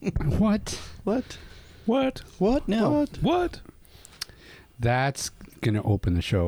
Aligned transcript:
What? 0.00 0.80
What? 1.04 1.36
What? 1.84 2.22
What 2.38 2.66
now? 2.66 2.90
What? 2.90 3.18
What? 3.20 3.60
That's 4.78 5.28
going 5.60 5.74
to 5.74 5.82
open 5.82 6.14
the 6.14 6.22
show. 6.22 6.46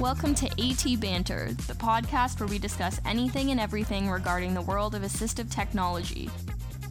Welcome 0.00 0.34
to 0.34 0.46
AT 0.60 1.00
Banter, 1.00 1.52
the 1.68 1.74
podcast 1.74 2.40
where 2.40 2.48
we 2.48 2.58
discuss 2.58 3.00
anything 3.06 3.52
and 3.52 3.60
everything 3.60 4.10
regarding 4.10 4.52
the 4.52 4.62
world 4.62 4.96
of 4.96 5.02
assistive 5.02 5.48
technology. 5.48 6.28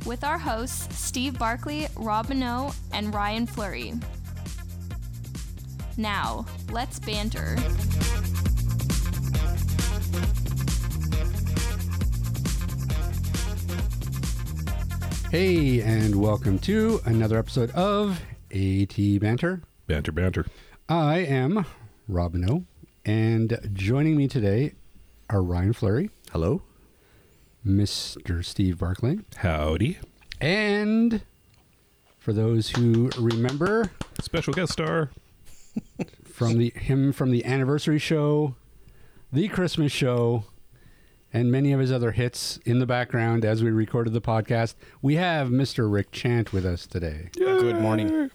With 0.06 0.24
our 0.24 0.38
hosts, 0.38 0.98
Steve 0.98 1.38
Barkley, 1.38 1.88
Rob 1.98 2.30
Minot, 2.30 2.74
and 2.94 3.14
Ryan 3.14 3.46
Fleury. 3.46 3.94
Now, 5.98 6.46
let's 6.72 6.98
banter. 6.98 7.58
Hey, 15.32 15.82
and 15.82 16.16
welcome 16.16 16.60
to 16.60 17.02
another 17.06 17.38
episode 17.38 17.72
of 17.72 18.22
AT 18.52 18.96
Banter. 19.20 19.62
Banter, 19.88 20.12
banter. 20.12 20.46
I 20.88 21.18
am 21.20 21.66
Robino, 22.10 22.66
and 23.04 23.58
joining 23.74 24.16
me 24.16 24.28
today 24.28 24.74
are 25.30 25.42
Ryan 25.42 25.74
Fleury, 25.74 26.10
Hello? 26.32 26.62
Mr. 27.66 28.46
Steve 28.46 28.78
Barkley, 28.80 29.20
Howdy. 29.38 29.98
and 30.40 31.22
for 32.20 32.32
those 32.32 32.70
who 32.70 33.10
remember 33.20 33.92
Special 34.22 34.54
guest 34.54 34.72
star. 34.74 35.12
from 36.24 36.58
the 36.58 36.72
him 36.76 37.12
from 37.12 37.32
the 37.32 37.44
anniversary 37.46 38.00
show, 38.00 38.56
the 39.34 39.48
Christmas 39.50 39.92
show, 39.92 40.46
and 41.36 41.52
many 41.52 41.74
of 41.74 41.82
his 41.82 41.92
other 41.92 42.12
hits 42.12 42.58
in 42.64 42.80
the 42.80 42.86
background 42.86 43.44
as 43.44 43.62
we 43.62 43.70
recorded 43.70 44.14
the 44.14 44.22
podcast, 44.22 44.76
we 45.02 45.16
have 45.16 45.50
Mr. 45.50 45.92
Rick 45.92 46.12
Chant 46.14 46.54
with 46.54 46.66
us 46.66 46.88
today. 46.88 47.30
Good 47.36 47.82
morning. 47.82 48.32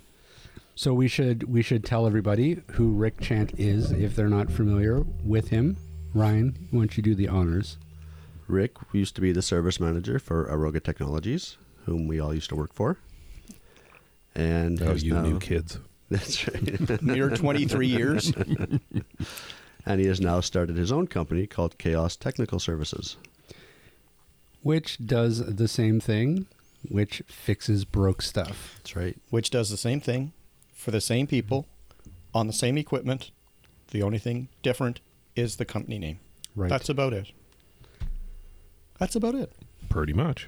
So 0.75 0.93
we 0.93 1.09
should 1.09 1.45
we 1.45 1.63
should 1.63 1.83
tell 1.83 2.07
everybody 2.07 2.61
who 2.73 2.91
Rick 2.93 3.19
Chant 3.21 3.59
is 3.59 3.91
if 3.91 4.15
they're 4.15 4.29
not 4.29 4.51
familiar 4.53 5.01
with 5.25 5.49
him. 5.49 5.79
Ryan, 6.15 6.69
why 6.71 6.81
don't 6.81 6.97
you 6.97 7.03
do 7.03 7.15
the 7.15 7.29
honors? 7.29 7.79
Rick 8.49 8.73
used 8.93 9.15
to 9.15 9.23
be 9.23 9.33
the 9.33 9.43
service 9.43 9.81
manager 9.81 10.19
for 10.19 10.45
Aroga 10.47 10.83
Technologies, 10.83 11.57
whom 11.87 12.07
we 12.07 12.21
all 12.21 12.35
used 12.35 12.51
to 12.51 12.57
work 12.57 12.75
for. 12.75 12.99
And 14.35 14.83
Oh, 14.83 14.93
you 14.93 15.15
now- 15.15 15.23
new 15.23 15.39
kids. 15.39 15.79
That's 16.11 16.47
right. 16.49 17.01
Mere 17.03 17.31
23 17.31 17.87
years. 17.87 18.33
and 19.87 20.01
he 20.01 20.07
has 20.07 20.21
now 20.21 20.41
started 20.41 20.77
his 20.77 20.93
own 20.93 21.07
company 21.07 21.47
called 21.47 21.79
Chaos 21.79 22.17
Technical 22.17 22.59
Services. 22.59 23.17
Which 24.63 24.99
does 25.05 25.55
the 25.57 25.69
same 25.69 26.01
thing, 26.01 26.47
which 26.89 27.23
fixes 27.27 27.85
broke 27.85 28.23
stuff. 28.23 28.75
That's 28.79 28.97
right. 28.97 29.17
Which 29.31 29.51
does 29.51 29.71
the 29.71 29.77
same 29.77 30.01
thing 30.01 30.33
for 30.75 30.91
the 30.91 31.01
same 31.01 31.27
people 31.27 31.67
on 32.35 32.47
the 32.47 32.53
same 32.53 32.77
equipment. 32.79 33.31
The 33.91 34.03
only 34.03 34.19
thing 34.19 34.49
different 34.63 35.01
is 35.35 35.57
the 35.57 35.65
company 35.65 35.99
name. 35.99 36.21
Right. 36.55 36.69
That's 36.69 36.89
about 36.89 37.13
it. 37.13 37.33
That's 38.99 39.17
about 39.17 39.35
it. 39.35 39.53
Pretty 39.89 40.13
much. 40.13 40.47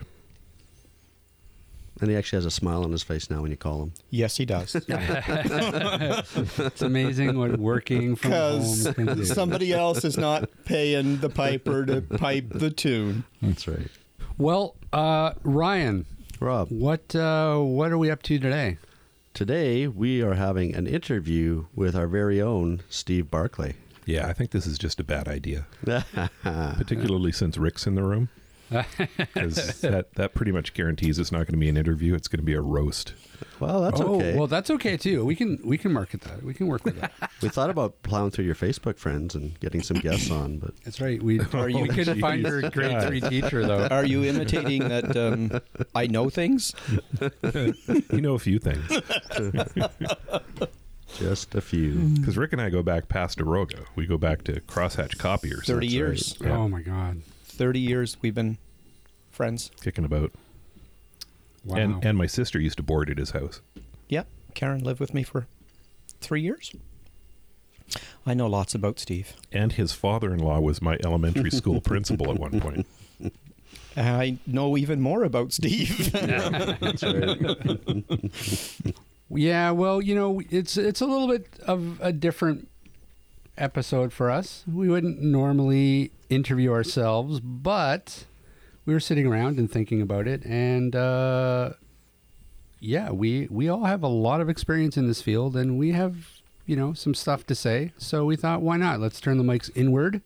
And 2.02 2.10
he 2.10 2.16
actually 2.16 2.38
has 2.38 2.44
a 2.46 2.50
smile 2.50 2.82
on 2.82 2.90
his 2.90 3.04
face 3.04 3.30
now 3.30 3.42
when 3.42 3.52
you 3.52 3.56
call 3.56 3.80
him. 3.80 3.92
Yes, 4.10 4.36
he 4.36 4.44
does. 4.44 4.74
it's 4.88 6.82
amazing 6.82 7.38
what 7.38 7.58
working 7.58 8.16
from 8.16 8.30
Because 8.32 8.84
home 8.86 8.94
can 8.94 9.06
do. 9.18 9.24
somebody 9.24 9.72
else 9.72 10.04
is 10.04 10.18
not 10.18 10.50
paying 10.64 11.18
the 11.18 11.28
piper 11.30 11.86
to 11.86 12.02
pipe 12.02 12.48
the 12.50 12.70
tune. 12.70 13.22
That's 13.40 13.68
right. 13.68 13.86
Well, 14.36 14.74
uh, 14.92 15.34
Ryan, 15.44 16.06
Rob, 16.40 16.70
what 16.70 17.14
uh, 17.14 17.58
what 17.58 17.92
are 17.92 17.98
we 17.98 18.10
up 18.10 18.22
to 18.24 18.38
today? 18.38 18.78
today 19.34 19.86
we 19.86 20.20
are 20.22 20.34
having 20.34 20.74
an 20.74 20.86
interview 20.86 21.64
with 21.74 21.94
our 21.96 22.06
very 22.08 22.42
own 22.42 22.82
Steve 22.90 23.30
Barclay. 23.30 23.76
Yeah, 24.04 24.26
I 24.26 24.32
think 24.32 24.50
this 24.50 24.66
is 24.66 24.76
just 24.76 24.98
a 24.98 25.04
bad 25.04 25.28
idea, 25.28 25.66
particularly 26.42 27.30
since 27.32 27.56
Rick's 27.56 27.86
in 27.86 27.94
the 27.94 28.02
room. 28.02 28.28
Because 29.16 29.80
that, 29.80 30.14
that 30.14 30.34
pretty 30.34 30.52
much 30.52 30.74
guarantees 30.74 31.18
it's 31.18 31.32
not 31.32 31.38
going 31.38 31.52
to 31.52 31.56
be 31.58 31.68
an 31.68 31.76
interview. 31.76 32.14
It's 32.14 32.28
going 32.28 32.40
to 32.40 32.44
be 32.44 32.54
a 32.54 32.60
roast. 32.60 33.14
well, 33.60 33.80
that's 33.82 34.00
oh, 34.00 34.16
okay. 34.16 34.36
well, 34.36 34.46
that's 34.46 34.70
okay 34.70 34.96
too. 34.96 35.24
We 35.24 35.34
can 35.34 35.58
we 35.64 35.76
can 35.78 35.92
market 35.92 36.20
that. 36.22 36.42
We 36.42 36.54
can 36.54 36.66
work 36.68 36.84
with 36.84 37.00
that. 37.00 37.12
we 37.42 37.48
thought 37.48 37.70
about 37.70 38.02
plowing 38.02 38.30
through 38.30 38.44
your 38.44 38.54
Facebook 38.54 38.98
friends 38.98 39.34
and 39.34 39.58
getting 39.60 39.82
some 39.82 39.98
guests 39.98 40.30
on, 40.30 40.58
but 40.58 40.74
That's 40.84 41.00
right. 41.00 41.22
We 41.22 41.40
Are 41.52 41.68
you- 41.68 41.80
we 41.80 41.88
couldn't 41.88 42.20
find 42.20 42.42
your 42.42 42.62
grade 42.70 42.92
God. 42.92 43.06
three 43.08 43.20
teacher 43.20 43.66
though. 43.66 43.86
Are 43.88 44.04
you 44.04 44.24
imitating 44.24 44.88
that 44.88 45.16
um, 45.16 45.60
I 45.94 46.06
know 46.06 46.30
things? 46.30 46.74
You 47.20 48.20
know 48.20 48.34
a 48.34 48.38
few 48.38 48.58
things. 48.58 48.88
just 51.18 51.54
a 51.54 51.60
few. 51.60 51.94
Because 51.94 52.36
Rick 52.36 52.52
and 52.52 52.60
I 52.62 52.70
go 52.70 52.82
back 52.82 53.08
past 53.08 53.38
Aroga. 53.38 53.84
We 53.96 54.06
go 54.06 54.18
back 54.18 54.44
to 54.44 54.60
Crosshatch 54.62 55.18
Copiers. 55.18 55.66
30 55.66 55.86
years. 55.86 56.36
right. 56.40 56.50
Yeah, 56.50 56.56
Oh 56.58 56.68
my 56.68 56.80
god! 56.82 57.22
30 57.62 57.78
years 57.78 58.16
we've 58.20 58.34
been 58.34 58.58
friends. 59.30 59.70
kicking 59.80 60.04
about. 60.04 60.32
Wow. 61.64 61.76
And, 61.76 62.04
and 62.04 62.18
my 62.18 62.26
sister 62.26 62.58
used 62.58 62.78
to 62.78 62.82
board 62.82 63.08
at 63.08 63.18
his 63.18 63.30
house. 63.30 63.60
Yep. 64.08 64.26
Karen 64.54 64.82
lived 64.82 64.98
with 64.98 65.14
me 65.14 65.22
for 65.22 65.46
three 66.20 66.40
years. 66.40 66.72
I 68.26 68.34
know 68.34 68.48
lots 68.48 68.74
about 68.74 68.98
Steve. 68.98 69.34
And 69.52 69.74
his 69.74 69.92
father 69.92 70.34
in 70.34 70.40
law 70.40 70.58
was 70.58 70.82
my 70.82 70.98
elementary 71.04 71.52
school 71.52 71.80
principal 71.84 72.32
at 72.32 72.40
one 72.40 72.60
point. 72.60 72.84
I 73.96 74.38
know 74.44 74.76
even 74.76 75.00
more 75.00 75.22
about 75.22 75.52
Steve. 75.52 76.10
That's 76.80 77.04
right. 77.04 78.94
Yeah, 79.34 79.70
well, 79.70 80.02
you 80.02 80.14
know, 80.14 80.42
it's 80.50 80.76
it's 80.76 81.00
a 81.00 81.06
little 81.06 81.26
bit 81.26 81.46
of 81.66 81.98
a 82.02 82.12
different 82.12 82.68
episode 83.58 84.12
for 84.12 84.30
us. 84.30 84.64
We 84.72 84.88
wouldn't 84.88 85.20
normally 85.20 86.12
interview 86.30 86.72
ourselves, 86.72 87.40
but 87.40 88.24
we 88.86 88.94
were 88.94 89.00
sitting 89.00 89.26
around 89.26 89.58
and 89.58 89.70
thinking 89.70 90.00
about 90.02 90.26
it, 90.26 90.44
and 90.44 90.94
uh, 90.96 91.70
yeah, 92.80 93.10
we 93.10 93.46
we 93.50 93.68
all 93.68 93.84
have 93.84 94.02
a 94.02 94.08
lot 94.08 94.40
of 94.40 94.48
experience 94.48 94.96
in 94.96 95.06
this 95.06 95.22
field, 95.22 95.56
and 95.56 95.78
we 95.78 95.92
have 95.92 96.28
you 96.66 96.76
know 96.76 96.92
some 96.94 97.14
stuff 97.14 97.46
to 97.46 97.54
say. 97.54 97.92
So 97.98 98.24
we 98.24 98.36
thought, 98.36 98.62
why 98.62 98.76
not? 98.76 99.00
Let's 99.00 99.20
turn 99.20 99.38
the 99.38 99.44
mics 99.44 99.70
inward, 99.74 100.22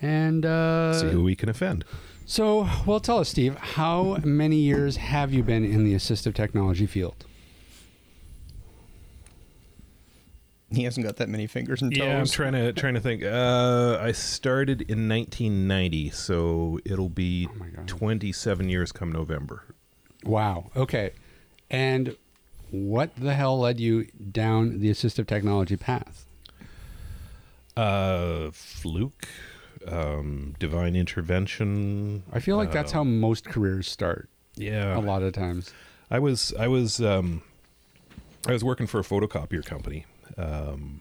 and 0.00 0.44
uh, 0.46 0.94
See 0.94 1.10
who 1.10 1.24
we 1.24 1.34
can 1.34 1.48
offend. 1.48 1.84
so 2.26 2.68
well, 2.86 3.00
tell 3.00 3.18
us, 3.18 3.30
Steve, 3.30 3.56
how 3.56 4.18
many 4.22 4.56
years 4.56 4.96
have 4.96 5.32
you 5.32 5.42
been 5.42 5.64
in 5.64 5.84
the 5.84 5.94
assistive 5.94 6.34
technology 6.34 6.86
field? 6.86 7.24
He 10.74 10.84
hasn't 10.84 11.06
got 11.06 11.16
that 11.16 11.28
many 11.28 11.46
fingers 11.46 11.82
and 11.82 11.92
toes. 11.94 12.04
Yeah, 12.04 12.18
I'm 12.18 12.26
trying 12.26 12.52
to 12.52 12.72
trying 12.72 12.94
to 12.94 13.00
think. 13.00 13.22
Uh, 13.22 13.98
I 14.00 14.12
started 14.12 14.82
in 14.82 15.08
1990, 15.08 16.10
so 16.10 16.78
it'll 16.84 17.08
be 17.08 17.48
Oh 17.60 17.82
27 17.86 18.68
years 18.68 18.92
come 18.92 19.12
November. 19.12 19.64
Wow. 20.24 20.70
Okay. 20.76 21.12
And 21.70 22.16
what 22.70 23.14
the 23.16 23.34
hell 23.34 23.58
led 23.58 23.80
you 23.80 24.06
down 24.30 24.80
the 24.80 24.90
assistive 24.90 25.26
technology 25.26 25.76
path? 25.76 26.26
Uh, 27.76 28.50
fluke, 28.52 29.28
um, 29.86 30.54
divine 30.58 30.94
intervention. 30.94 32.22
I 32.32 32.40
feel 32.40 32.56
like 32.56 32.72
that's 32.72 32.92
how 32.92 33.02
most 33.04 33.46
careers 33.46 33.88
start 33.88 34.28
Yeah, 34.56 34.96
a 34.96 35.00
lot 35.00 35.22
of 35.22 35.32
times. 35.32 35.72
I 36.10 36.18
was 36.18 36.52
I 36.58 36.68
was 36.68 37.00
um, 37.00 37.42
I 38.46 38.52
was 38.52 38.62
working 38.62 38.86
for 38.86 39.00
a 39.00 39.02
photocopier 39.02 39.64
company, 39.64 40.04
um, 40.36 41.00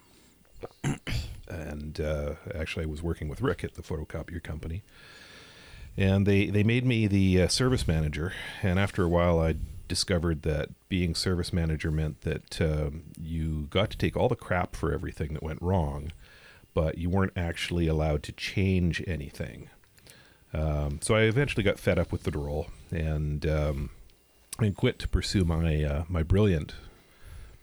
and 1.48 2.00
uh, 2.00 2.34
actually 2.56 2.84
I 2.84 2.88
was 2.88 3.02
working 3.02 3.28
with 3.28 3.42
Rick 3.42 3.64
at 3.64 3.76
the 3.76 3.82
photocopier 3.82 4.42
company, 4.42 4.84
and 5.98 6.26
they 6.26 6.48
they 6.48 6.64
made 6.64 6.86
me 6.86 7.08
the 7.08 7.44
uh, 7.44 7.48
service 7.48 7.88
manager. 7.88 8.34
And 8.62 8.80
after 8.80 9.04
a 9.04 9.10
while, 9.10 9.40
I 9.40 9.56
discovered 9.88 10.44
that 10.44 10.70
being 10.88 11.14
service 11.14 11.52
manager 11.52 11.92
meant 11.92 12.22
that 12.22 12.62
um, 12.62 13.04
you 13.20 13.68
got 13.70 13.92
to 13.92 13.98
take 13.98 14.16
all 14.16 14.30
the 14.30 14.38
crap 14.38 14.76
for 14.76 14.94
everything 14.94 15.34
that 15.34 15.44
went 15.44 15.62
wrong, 15.62 16.14
but 16.74 16.98
you 16.98 17.10
weren't 17.10 17.34
actually 17.36 17.88
allowed 17.88 18.24
to 18.24 18.32
change 18.32 19.04
anything. 19.06 19.70
Um, 20.54 21.00
so 21.02 21.16
I 21.16 21.24
eventually 21.24 21.64
got 21.64 21.80
fed 21.80 22.00
up 22.00 22.12
with 22.12 22.24
the 22.24 22.32
role 22.32 22.68
and 22.90 23.46
um, 23.46 23.90
and 24.60 24.76
quit 24.76 25.00
to 25.00 25.08
pursue 25.08 25.44
my 25.44 25.84
uh, 25.84 26.04
my 26.08 26.24
brilliant, 26.24 26.74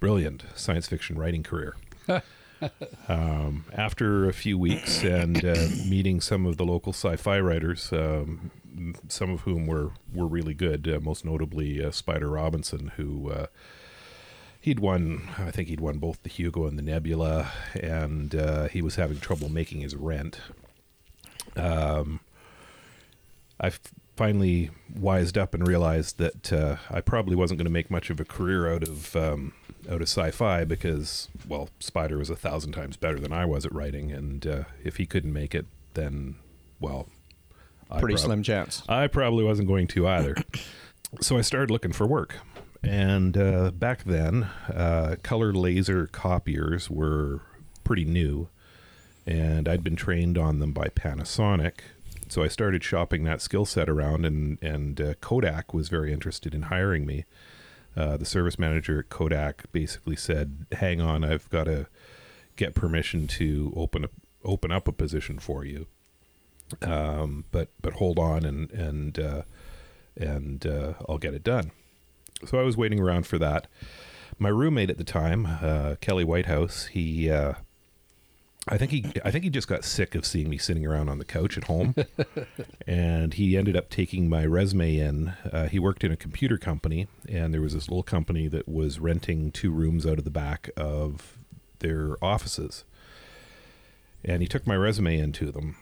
brilliant 0.01 0.45
science 0.55 0.87
fiction 0.87 1.19
writing 1.19 1.43
career. 1.43 1.77
um, 3.09 3.65
after 3.73 4.29
a 4.29 4.33
few 4.33 4.59
weeks 4.59 5.03
and 5.03 5.45
uh, 5.45 5.67
meeting 5.87 6.21
some 6.21 6.47
of 6.47 6.57
the 6.57 6.65
local 6.65 6.93
sci-fi 6.93 7.39
writers, 7.41 7.93
um, 7.93 8.51
some 9.09 9.31
of 9.31 9.41
whom 9.41 9.67
were 9.67 9.93
were 10.13 10.27
really 10.27 10.55
good, 10.55 10.89
uh, 10.89 11.01
most 11.01 11.25
notably 11.25 11.85
uh, 11.85 11.91
Spider 11.91 12.29
Robinson, 12.31 12.93
who. 12.97 13.31
Uh, 13.31 13.47
He'd 14.61 14.81
won, 14.81 15.29
I 15.39 15.53
think 15.53 15.69
he'd 15.69 15.81
won 15.81 15.99
both 15.99 16.23
the 16.25 16.29
Hugo 16.29 16.67
and 16.67 16.77
the 16.77 16.83
Nebula, 16.83 17.51
and 17.81 18.35
uh, 18.35 18.67
he 18.67 18.83
was 18.83 18.97
having 18.97 19.19
trouble 19.21 19.49
making 19.49 19.81
his 19.83 19.95
rent. 19.95 20.41
Um, 21.57 22.19
I 23.61 23.71
finally 24.17 24.71
wised 24.95 25.39
up 25.39 25.55
and 25.55 25.67
realized 25.67 26.19
that 26.19 26.53
uh, 26.53 26.77
I 26.91 27.01
probably 27.01 27.37
wasn't 27.37 27.59
going 27.59 27.67
to 27.67 27.73
make 27.73 27.89
much 27.89 28.11
of 28.11 28.19
a 28.19 28.25
career 28.25 28.71
out 28.71 28.83
of 28.83 29.15
um, 29.15 29.53
out 29.89 30.03
of 30.03 30.09
sci-fi 30.09 30.65
because, 30.65 31.29
well, 31.47 31.69
Spider 31.81 32.19
was 32.19 32.31
a 32.31 32.37
thousand 32.37 32.73
times 32.73 32.97
better 32.97 33.19
than 33.19 33.33
I 33.33 33.45
was 33.47 33.65
at 33.65 33.75
writing, 33.75 34.13
and 34.13 34.47
uh, 34.47 34.65
if 34.85 34.97
he 34.97 35.07
couldn't 35.07 35.33
make 35.33 35.55
it, 35.55 35.67
then, 35.95 36.37
well, 36.81 37.09
Pretty 37.91 38.15
prob- 38.15 38.25
slim 38.25 38.43
chance. 38.43 38.83
I 38.89 39.07
probably 39.07 39.45
wasn't 39.45 39.69
going 39.69 39.87
to 39.89 40.07
either. 40.07 40.37
so 41.21 41.39
I 41.39 41.41
started 41.41 41.71
looking 41.71 41.93
for 41.93 42.07
work. 42.07 42.37
And 42.83 43.37
uh, 43.37 43.71
back 43.73 44.05
then, 44.05 44.45
uh, 44.73 45.17
color 45.23 45.53
laser 45.53 46.07
copiers 46.07 46.91
were 46.91 47.41
pretty 47.85 48.05
new. 48.05 48.49
And 49.27 49.69
I'd 49.69 49.83
been 49.85 49.97
trained 49.97 50.39
on 50.39 50.59
them 50.59 50.73
by 50.73 50.89
Panasonic. 50.89 51.81
So 52.29 52.43
I 52.43 52.49
started 52.49 52.85
shopping 52.85 53.25
that 53.25 53.41
skill 53.41 53.65
set 53.65 53.89
around, 53.89 54.27
and, 54.27 54.63
and 54.63 55.01
uh, 55.01 55.15
Kodak 55.21 55.73
was 55.73 55.89
very 55.89 56.13
interested 56.13 56.55
in 56.55 56.63
hiring 56.63 57.07
me. 57.07 57.25
Uh, 57.99 58.17
the 58.17 58.25
service 58.25 58.59
manager 58.59 59.01
at 59.01 59.09
Kodak 59.09 59.65
basically 59.73 60.17
said, 60.17 60.67
"Hang 60.73 61.01
on, 61.01 61.25
I've 61.25 61.51
got 61.51 61.65
to 61.65 61.87
get 62.57 62.75
permission 62.75 63.27
to 63.27 63.73
open 63.77 64.05
a, 64.05 64.09
open 64.45 64.71
up 64.71 64.87
a 64.87 64.93
position 64.93 65.39
for 65.39 65.65
you." 65.65 65.87
um, 66.83 67.45
but 67.51 67.69
but 67.81 67.95
hold 67.95 68.19
on 68.19 68.45
and 68.45 68.71
and 68.73 69.19
uh, 69.19 69.43
and 70.17 70.67
uh, 70.67 70.95
I'll 71.09 71.19
get 71.19 71.35
it 71.35 71.43
done. 71.43 71.71
So 72.47 72.59
I 72.59 72.63
was 72.63 72.77
waiting 72.77 73.01
around 73.01 73.27
for 73.27 73.39
that. 73.39 73.67
My 74.39 74.49
roommate 74.49 74.91
at 74.91 74.99
the 74.99 75.05
time, 75.05 75.47
uh, 75.47 75.97
Kelly 76.01 76.23
Whitehouse, 76.23 76.87
he, 76.87 77.29
uh, 77.29 77.55
I 78.71 78.79
think 78.79 78.91
he, 78.91 79.05
I 79.25 79.31
think 79.31 79.45
he 79.45 79.51
just 79.51 79.69
got 79.69 79.85
sick 79.85 80.15
of 80.15 80.25
seeing 80.27 80.49
me 80.49 80.59
sitting 80.59 80.87
around 80.87 81.09
on 81.09 81.19
the 81.19 81.25
couch 81.25 81.57
at 81.57 81.65
home, 81.65 81.95
and 82.87 83.35
he 83.35 83.57
ended 83.57 83.77
up 83.77 83.91
taking 83.91 84.29
my 84.29 84.45
resume 84.45 84.97
in. 84.97 85.29
Uh, 85.51 85.69
he 85.69 85.79
worked 85.79 86.05
in 86.05 86.13
a 86.13 86.17
computer 86.17 86.59
company, 86.59 87.09
and 87.29 87.53
there 87.53 87.63
was 87.63 87.75
this 87.75 87.89
little 87.89 88.03
company 88.03 88.49
that 88.49 88.69
was 88.69 88.99
renting 88.99 89.51
two 89.51 89.71
rooms 89.71 90.07
out 90.07 90.19
of 90.19 90.25
the 90.25 90.31
back 90.31 90.71
of 90.77 91.39
their 91.79 92.17
offices, 92.23 92.85
and 94.25 94.43
he 94.43 94.49
took 94.49 94.67
my 94.67 94.77
resume 94.77 95.19
into 95.19 95.51
them 95.51 95.77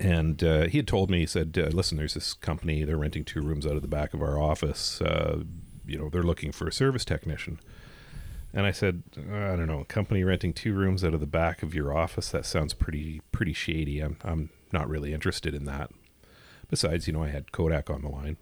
and 0.00 0.42
uh, 0.42 0.66
he 0.66 0.78
had 0.78 0.86
told 0.86 1.10
me, 1.10 1.20
he 1.20 1.26
said, 1.26 1.58
uh, 1.58 1.68
"Listen, 1.68 1.98
there's 1.98 2.14
this 2.14 2.34
company. 2.34 2.84
They're 2.84 2.96
renting 2.96 3.24
two 3.24 3.40
rooms 3.40 3.66
out 3.66 3.76
of 3.76 3.82
the 3.82 3.88
back 3.88 4.14
of 4.14 4.22
our 4.22 4.38
office. 4.38 5.00
Uh, 5.00 5.44
you 5.86 5.98
know, 5.98 6.08
they're 6.08 6.22
looking 6.22 6.52
for 6.52 6.66
a 6.66 6.72
service 6.72 7.04
technician." 7.04 7.60
And 8.54 8.66
I 8.66 8.70
said, 8.70 9.02
uh, 9.18 9.34
"I 9.34 9.56
don't 9.56 9.66
know, 9.66 9.80
a 9.80 9.84
company 9.84 10.22
renting 10.22 10.52
two 10.52 10.72
rooms 10.72 11.04
out 11.04 11.12
of 11.12 11.20
the 11.20 11.26
back 11.26 11.62
of 11.62 11.74
your 11.74 11.94
office. 11.94 12.30
That 12.30 12.46
sounds 12.46 12.72
pretty 12.72 13.20
pretty 13.32 13.52
shady. 13.52 14.00
I'm 14.00 14.16
I'm 14.24 14.50
not 14.72 14.88
really 14.88 15.12
interested 15.12 15.54
in 15.54 15.64
that. 15.64 15.90
Besides, 16.70 17.06
you 17.06 17.12
know, 17.12 17.24
I 17.24 17.28
had 17.28 17.52
Kodak 17.52 17.90
on 17.90 18.02
the 18.02 18.08
line." 18.08 18.36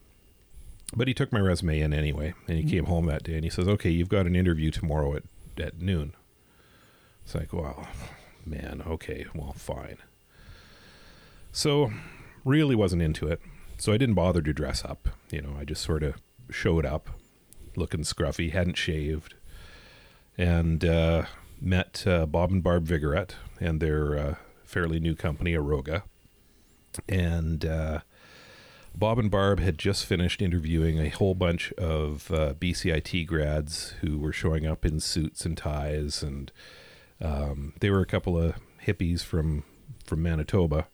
But 0.95 1.09
he 1.09 1.15
took 1.15 1.33
my 1.33 1.41
resume 1.41 1.81
in 1.81 1.95
anyway, 1.95 2.35
and 2.47 2.59
he 2.59 2.63
mm-hmm. 2.63 2.71
came 2.71 2.85
home 2.85 3.07
that 3.07 3.23
day 3.23 3.35
and 3.35 3.45
he 3.45 3.51
says, 3.51 3.67
"Okay, 3.67 3.91
you've 3.91 4.11
got 4.11 4.27
an 4.27 4.37
interview 4.37 4.71
tomorrow 4.71 5.17
at 5.17 5.25
at 5.59 5.81
noon." 5.81 6.15
It's 7.25 7.35
like, 7.35 7.53
well, 7.53 7.87
man, 8.45 8.83
okay, 8.87 9.27
well, 9.35 9.53
fine. 9.53 9.99
So, 11.53 11.93
really 12.45 12.75
wasn't 12.75 13.03
into 13.03 13.29
it. 13.29 13.41
So 13.79 13.93
I 13.93 13.97
didn't 13.97 14.15
bother 14.15 14.43
to 14.43 14.53
dress 14.53 14.85
up. 14.85 15.09
You 15.31 15.43
know, 15.43 15.57
I 15.59 15.65
just 15.65 15.83
sort 15.83 16.03
of 16.03 16.17
showed 16.51 16.87
up, 16.87 17.11
looking 17.77 18.03
scruffy, 18.03 18.53
hadn't 18.53 18.77
shaved, 18.77 19.35
and 20.37 20.85
uh, 20.85 21.27
met 21.61 22.05
uh, 22.07 22.27
Bob 22.27 22.51
and 22.51 22.63
Barb 22.63 22.87
Vigorette 22.87 23.37
and 23.61 23.81
their 23.81 24.19
uh, 24.19 24.35
fairly 24.65 24.99
new 24.99 25.15
company, 25.15 25.53
Aroga. 25.55 26.03
And 27.09 27.65
uh, 27.65 28.01
Bob 28.95 29.19
and 29.19 29.31
Barb 29.31 29.61
had 29.61 29.79
just 29.79 30.05
finished 30.05 30.43
interviewing 30.43 30.99
a 30.99 31.09
whole 31.09 31.35
bunch 31.35 31.73
of 31.75 32.31
uh, 32.31 32.55
BCIT 32.55 33.27
grads 33.27 33.95
who 34.01 34.19
were 34.19 34.33
showing 34.33 34.67
up 34.67 34.85
in 34.85 35.01
suits 35.01 35.47
and 35.47 35.57
ties, 35.57 36.23
and 36.23 36.53
um, 37.21 37.73
they 37.81 37.91
were 37.91 38.01
a 38.01 38.07
couple 38.07 38.39
of 38.39 38.55
hippies 38.87 39.23
from 39.23 39.65
from 40.05 40.23
Manitoba. 40.23 40.89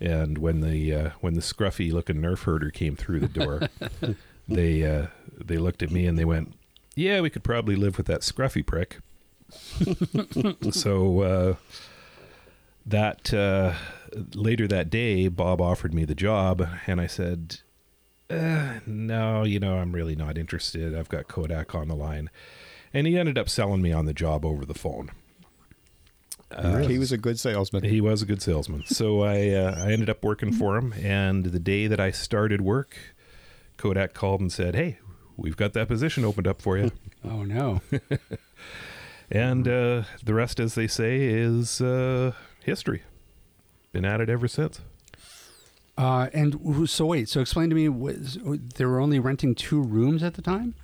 And 0.00 0.38
when 0.38 0.60
the 0.60 0.94
uh, 0.94 1.10
when 1.20 1.34
the 1.34 1.40
scruffy 1.40 1.92
looking 1.92 2.16
nerf 2.16 2.44
herder 2.44 2.70
came 2.70 2.94
through 2.94 3.20
the 3.20 3.28
door, 3.28 3.62
they 4.48 4.84
uh, 4.84 5.08
they 5.36 5.58
looked 5.58 5.82
at 5.82 5.90
me 5.90 6.06
and 6.06 6.16
they 6.16 6.24
went, 6.24 6.54
"Yeah, 6.98 7.20
we 7.20 7.30
could 7.30 7.44
probably 7.44 7.76
live 7.76 7.96
with 7.96 8.06
that 8.06 8.22
scruffy 8.22 8.64
prick." 8.66 8.98
so 10.72 11.20
uh, 11.20 11.54
that 12.84 13.32
uh, 13.32 13.74
later 14.34 14.66
that 14.66 14.90
day, 14.90 15.28
Bob 15.28 15.60
offered 15.60 15.94
me 15.94 16.04
the 16.04 16.14
job, 16.14 16.66
and 16.86 17.00
I 17.00 17.06
said, 17.06 17.60
uh, 18.28 18.80
"No, 18.86 19.44
you 19.44 19.60
know, 19.60 19.78
I'm 19.78 19.92
really 19.92 20.16
not 20.16 20.36
interested. 20.36 20.96
I've 20.96 21.08
got 21.08 21.28
Kodak 21.28 21.74
on 21.74 21.88
the 21.88 21.96
line." 21.96 22.30
And 22.92 23.06
he 23.06 23.18
ended 23.18 23.36
up 23.36 23.48
selling 23.48 23.82
me 23.82 23.92
on 23.92 24.06
the 24.06 24.14
job 24.14 24.44
over 24.44 24.64
the 24.64 24.74
phone. 24.74 25.10
he 26.88 26.98
was 26.98 27.12
a 27.12 27.18
good 27.18 27.38
salesman. 27.38 27.84
He 27.84 28.00
was 28.00 28.22
a 28.22 28.26
good 28.26 28.40
salesman. 28.40 28.84
So 28.86 29.22
I 29.22 29.50
uh, 29.50 29.84
I 29.84 29.92
ended 29.92 30.08
up 30.10 30.24
working 30.24 30.52
for 30.52 30.76
him, 30.76 30.94
and 30.94 31.46
the 31.46 31.60
day 31.60 31.86
that 31.86 32.00
I 32.00 32.10
started 32.10 32.62
work, 32.62 32.96
Kodak 33.76 34.14
called 34.14 34.40
and 34.40 34.50
said, 34.50 34.74
"Hey, 34.74 34.98
we've 35.38 35.56
got 35.56 35.72
that 35.72 35.88
position 35.88 36.24
opened 36.24 36.46
up 36.46 36.60
for 36.60 36.76
you." 36.76 36.90
Oh 37.24 37.42
no. 37.42 37.80
and 39.30 39.66
uh, 39.66 40.04
the 40.22 40.34
rest, 40.34 40.60
as 40.60 40.76
they 40.76 40.86
say, 40.86 41.24
is 41.24 41.80
uh, 41.80 42.30
history. 42.62 43.02
Been 43.90 44.04
at 44.04 44.20
it 44.20 44.30
ever 44.30 44.46
since. 44.46 44.80
Uh, 45.96 46.28
and 46.32 46.52
w- 46.52 46.86
so 46.86 47.06
wait. 47.06 47.28
So 47.28 47.40
explain 47.40 47.70
to 47.70 47.74
me. 47.74 47.88
Was, 47.88 48.38
they 48.76 48.84
were 48.84 49.00
only 49.00 49.18
renting 49.18 49.56
two 49.56 49.82
rooms 49.82 50.22
at 50.22 50.34
the 50.34 50.42
time. 50.42 50.76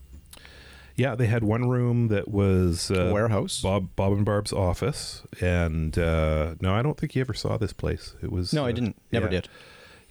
Yeah, 0.97 1.15
they 1.15 1.27
had 1.27 1.43
one 1.43 1.69
room 1.69 2.09
that 2.09 2.29
was 2.29 2.91
uh, 2.91 3.07
A 3.07 3.13
warehouse? 3.13 3.61
Bob 3.61 3.91
Bob 3.97 4.13
and 4.13 4.25
Barb's 4.25 4.53
office, 4.53 5.23
and 5.41 5.97
uh, 5.99 6.55
no, 6.61 6.75
I 6.75 6.83
don't 6.83 6.99
think 6.99 7.15
you 7.15 7.21
ever 7.21 7.35
saw 7.35 7.57
this 7.57 7.73
place. 7.73 8.15
It 8.23 8.31
was 8.31 8.53
no, 8.53 8.65
I 8.65 8.71
uh, 8.71 8.73
didn't. 8.73 8.97
Never 9.13 9.27
yeah. 9.27 9.31
did. 9.31 9.49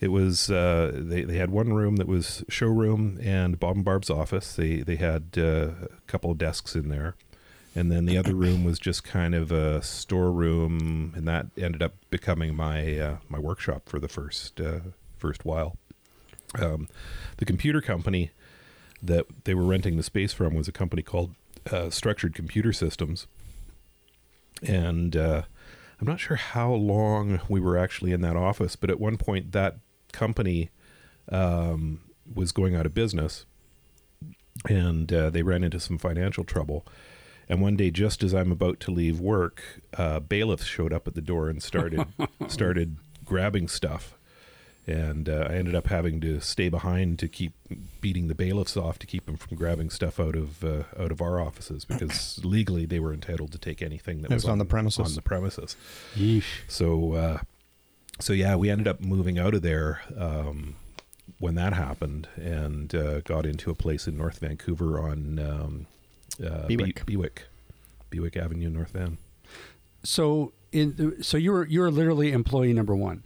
It 0.04 0.12
was 0.12 0.50
uh, 0.52 0.92
they 0.94 1.24
they 1.24 1.38
had 1.38 1.50
one 1.50 1.72
room 1.72 1.96
that 1.96 2.10
was 2.10 2.44
showroom 2.50 3.18
and 3.24 3.58
Bob 3.58 3.78
and 3.78 3.86
Barb's 3.86 4.10
office. 4.10 4.54
They 4.54 4.82
they 4.82 4.98
had 4.98 5.30
uh, 5.38 5.70
a 5.82 6.02
couple 6.08 6.30
of 6.30 6.38
desks 6.38 6.76
in 6.76 6.90
there, 6.90 7.16
and 7.74 7.90
then 7.90 8.06
the 8.06 8.18
other 8.18 8.36
room 8.36 8.66
was 8.66 8.80
just 8.80 9.06
kind 9.06 9.34
of 9.34 9.50
a 9.50 9.82
storeroom, 9.82 11.14
and 11.16 11.26
that 11.30 11.46
ended 11.58 11.82
up 11.82 11.94
becoming 12.10 12.54
my 12.54 13.00
uh, 13.00 13.18
my 13.30 13.40
workshop 13.40 13.88
for 13.88 13.98
the 13.98 14.10
first 14.10 14.60
uh, 14.60 14.82
first 15.18 15.46
while. 15.46 15.78
Um, 16.60 16.90
the 17.38 17.46
computer 17.46 17.80
company 17.80 18.32
that 19.02 19.26
they 19.46 19.54
were 19.54 19.64
renting 19.64 19.96
the 19.96 20.04
space 20.04 20.34
from 20.34 20.54
was 20.54 20.68
a 20.68 20.74
company 20.74 21.02
called 21.02 21.34
uh, 21.72 21.90
Structured 21.90 22.36
Computer 22.36 22.74
Systems, 22.74 23.26
and 24.62 25.16
uh, 25.16 25.44
I'm 26.02 26.08
not 26.08 26.20
sure 26.20 26.36
how 26.36 26.74
long 26.74 27.40
we 27.48 27.62
were 27.62 27.78
actually 27.78 28.12
in 28.12 28.20
that 28.20 28.36
office, 28.36 28.76
but 28.76 28.90
at 28.90 29.00
one 29.00 29.16
point 29.16 29.54
that 29.54 29.78
company 30.14 30.70
um, 31.30 32.00
was 32.34 32.52
going 32.54 32.76
out 32.76 32.86
of 32.86 32.94
business, 32.94 33.46
and 34.70 35.12
uh, 35.12 35.30
they 35.30 35.44
ran 35.44 35.64
into 35.64 35.80
some 35.80 35.98
financial 35.98 36.44
trouble. 36.44 36.86
And 37.50 37.62
one 37.62 37.76
day, 37.76 37.92
just 37.92 38.24
as 38.24 38.34
I'm 38.34 38.52
about 38.52 38.80
to 38.82 38.92
leave 38.92 39.20
work, 39.20 39.62
uh, 39.98 40.22
bailiffs 40.22 40.66
showed 40.66 40.94
up 40.94 41.08
at 41.08 41.14
the 41.16 41.22
door 41.22 41.50
and 41.50 41.62
started 41.62 42.06
started 42.48 42.98
grabbing 43.26 43.68
stuff. 43.68 44.18
And 44.86 45.30
uh, 45.30 45.48
I 45.50 45.54
ended 45.54 45.76
up 45.76 45.88
having 45.88 46.20
to 46.22 46.42
stay 46.42 46.68
behind 46.68 47.18
to 47.20 47.30
keep 47.30 47.54
beating 48.02 48.28
the 48.28 48.36
bailiffs 48.36 48.76
off 48.76 49.00
to 49.00 49.08
keep 49.08 49.26
them 49.26 49.38
from 49.38 49.56
grabbing 49.56 49.90
stuff 49.90 50.20
out 50.20 50.36
of 50.36 50.62
uh, 50.64 50.84
out 51.00 51.12
of 51.12 51.22
our 51.22 51.40
offices 51.40 51.86
because 51.86 52.44
legally 52.44 52.86
they 52.86 53.00
were 53.00 53.14
entitled 53.14 53.54
to 53.54 53.58
take 53.58 53.82
anything 53.82 54.22
that 54.22 54.32
It 54.32 54.34
was 54.34 54.44
was 54.44 54.50
on 54.50 54.58
the 54.58 54.66
premises. 54.66 55.00
On 55.00 55.16
the 55.16 55.22
premises. 55.22 55.78
Yeesh. 56.16 56.44
So, 56.68 57.14
uh, 57.14 57.38
so 58.20 58.34
yeah, 58.34 58.56
we 58.56 58.70
ended 58.70 58.88
up 58.88 59.02
moving 59.02 59.38
out 59.40 59.54
of 59.54 59.62
there 59.62 60.02
um, 60.18 60.76
when 61.40 61.56
that 61.56 61.74
happened, 61.74 62.28
and 62.36 62.94
uh, 62.94 63.22
got 63.22 63.46
into 63.46 63.70
a 63.70 63.76
place 63.76 64.08
in 64.08 64.18
North 64.18 64.40
Vancouver 64.40 65.00
on 65.00 65.40
um, 65.40 65.88
uh, 66.44 66.68
Bewicke. 66.68 67.06
Be- 67.06 67.16
Bewicke, 67.18 67.42
Bewicke 68.12 68.38
Avenue, 68.38 68.70
North 68.70 68.92
Van. 68.92 69.18
So 70.04 70.54
in 70.72 71.22
so 71.24 71.38
you 71.38 71.52
were 71.52 71.66
you 71.68 71.80
were 71.82 71.92
literally 71.92 72.32
employee 72.32 72.74
number 72.74 72.96
one. 72.96 73.24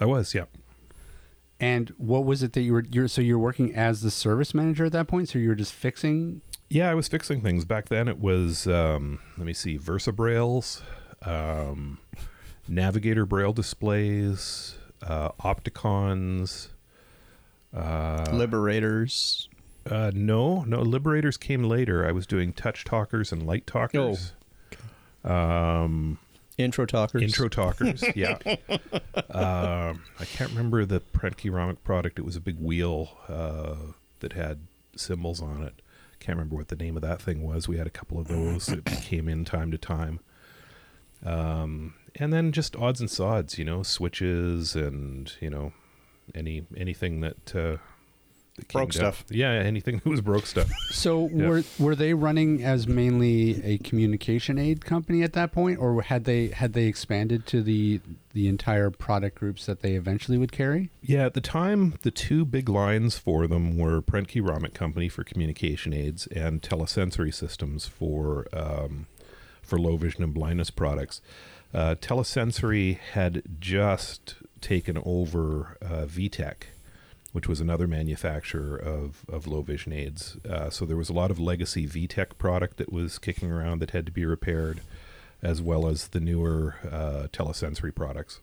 I 0.00 0.04
was, 0.04 0.32
yeah, 0.34 0.44
And 1.58 1.88
what 1.98 2.24
was 2.24 2.42
it 2.44 2.52
that 2.52 2.60
you 2.60 2.72
were? 2.72 2.84
You're 2.90 3.08
so 3.08 3.20
you're 3.20 3.38
working 3.38 3.74
as 3.74 4.02
the 4.02 4.10
service 4.10 4.54
manager 4.54 4.84
at 4.84 4.92
that 4.92 5.08
point. 5.08 5.28
So 5.28 5.38
you 5.38 5.48
were 5.48 5.54
just 5.56 5.72
fixing. 5.72 6.40
yeah. 6.70 6.88
I 6.90 6.94
was 6.94 7.08
fixing 7.08 7.40
things 7.40 7.64
back 7.64 7.88
then. 7.88 8.06
It 8.08 8.20
was 8.20 8.66
um, 8.68 9.18
let 9.36 9.46
me 9.46 9.52
see, 9.54 9.76
VersaBrailles, 9.78 10.82
um, 11.26 11.98
Navigator 12.68 13.26
Braille 13.26 13.52
displays, 13.52 14.76
uh, 15.02 15.30
Opticons. 15.40 16.68
Uh, 17.74 18.24
Liberators. 18.32 19.48
Uh, 19.88 20.10
no, 20.14 20.64
no. 20.64 20.80
Liberators 20.80 21.36
came 21.36 21.64
later. 21.64 22.06
I 22.06 22.12
was 22.12 22.26
doing 22.26 22.52
touch 22.52 22.84
talkers 22.84 23.32
and 23.32 23.46
light 23.46 23.66
talkers. 23.66 24.32
Um, 25.24 26.18
Intro 26.58 26.86
talkers. 26.86 27.22
Intro 27.22 27.48
talkers, 27.48 28.02
yeah. 28.16 28.36
um, 29.30 30.02
I 30.18 30.24
can't 30.24 30.50
remember 30.50 30.84
the 30.84 31.00
Prentke 31.00 31.50
Romich 31.50 31.78
product. 31.84 32.18
It 32.18 32.24
was 32.24 32.34
a 32.36 32.40
big 32.40 32.58
wheel 32.58 33.16
uh, 33.28 33.92
that 34.20 34.32
had 34.32 34.66
symbols 34.96 35.40
on 35.40 35.62
it. 35.62 35.80
Can't 36.18 36.36
remember 36.36 36.56
what 36.56 36.68
the 36.68 36.76
name 36.76 36.96
of 36.96 37.02
that 37.02 37.22
thing 37.22 37.42
was. 37.44 37.68
We 37.68 37.76
had 37.76 37.86
a 37.86 37.90
couple 37.90 38.18
of 38.18 38.26
those 38.26 38.66
that 38.66 38.84
came 38.84 39.28
in 39.28 39.44
time 39.44 39.70
to 39.70 39.78
time. 39.78 40.18
Um, 41.24 41.94
and 42.16 42.32
then 42.32 42.52
just 42.52 42.76
odds 42.76 43.00
and 43.00 43.10
sods, 43.10 43.58
you 43.58 43.64
know, 43.64 43.82
switches 43.82 44.74
and 44.76 45.32
you 45.40 45.50
know, 45.50 45.72
any 46.34 46.66
anything 46.76 47.20
that 47.20 47.54
uh, 47.54 47.76
that 48.56 48.68
Broke 48.72 48.90
down- 48.90 49.12
stuff. 49.12 49.24
Yeah, 49.30 49.50
anything 49.52 49.96
that 50.02 50.06
was 50.06 50.20
broke 50.20 50.46
stuff. 50.46 50.68
So 50.90 51.28
Yeah. 51.32 51.48
were 51.48 51.62
were 51.78 51.94
they 51.94 52.14
running 52.14 52.62
as 52.64 52.88
mainly 52.88 53.62
a 53.64 53.78
communication 53.78 54.58
aid 54.58 54.84
company 54.84 55.22
at 55.22 55.32
that 55.34 55.52
point, 55.52 55.78
or 55.78 56.02
had 56.02 56.24
they 56.24 56.48
had 56.48 56.72
they 56.72 56.86
expanded 56.86 57.46
to 57.48 57.62
the 57.62 58.00
the 58.32 58.48
entire 58.48 58.90
product 58.90 59.36
groups 59.38 59.66
that 59.66 59.80
they 59.82 59.94
eventually 59.94 60.38
would 60.38 60.50
carry? 60.52 60.90
Yeah, 61.02 61.26
at 61.26 61.34
the 61.34 61.40
time, 61.40 61.94
the 62.02 62.10
two 62.10 62.44
big 62.44 62.68
lines 62.68 63.16
for 63.18 63.46
them 63.46 63.76
were 63.78 64.00
Prentke 64.02 64.42
Romich 64.42 64.74
Company 64.74 65.08
for 65.08 65.22
communication 65.24 65.92
aids 65.92 66.26
and 66.28 66.60
Telesensory 66.62 67.32
Systems 67.34 67.86
for 67.86 68.46
um, 68.52 69.06
for 69.68 69.78
low 69.78 69.96
vision 69.96 70.24
and 70.24 70.32
blindness 70.32 70.70
products. 70.70 71.20
Uh, 71.74 71.94
Telesensory 72.00 72.98
had 72.98 73.42
just 73.60 74.36
taken 74.62 74.98
over 75.04 75.76
uh, 75.82 76.06
VTech, 76.06 76.54
which 77.32 77.46
was 77.46 77.60
another 77.60 77.86
manufacturer 77.86 78.76
of, 78.76 79.24
of 79.28 79.46
low 79.46 79.60
vision 79.60 79.92
aids. 79.92 80.38
Uh, 80.48 80.70
so 80.70 80.86
there 80.86 80.96
was 80.96 81.10
a 81.10 81.12
lot 81.12 81.30
of 81.30 81.38
legacy 81.38 81.86
VTech 81.86 82.38
product 82.38 82.78
that 82.78 82.90
was 82.90 83.18
kicking 83.18 83.52
around 83.52 83.80
that 83.80 83.90
had 83.90 84.06
to 84.06 84.12
be 84.12 84.24
repaired, 84.24 84.80
as 85.42 85.60
well 85.60 85.86
as 85.86 86.08
the 86.08 86.20
newer 86.20 86.76
uh, 86.90 87.28
Telesensory 87.30 87.94
products. 87.94 88.40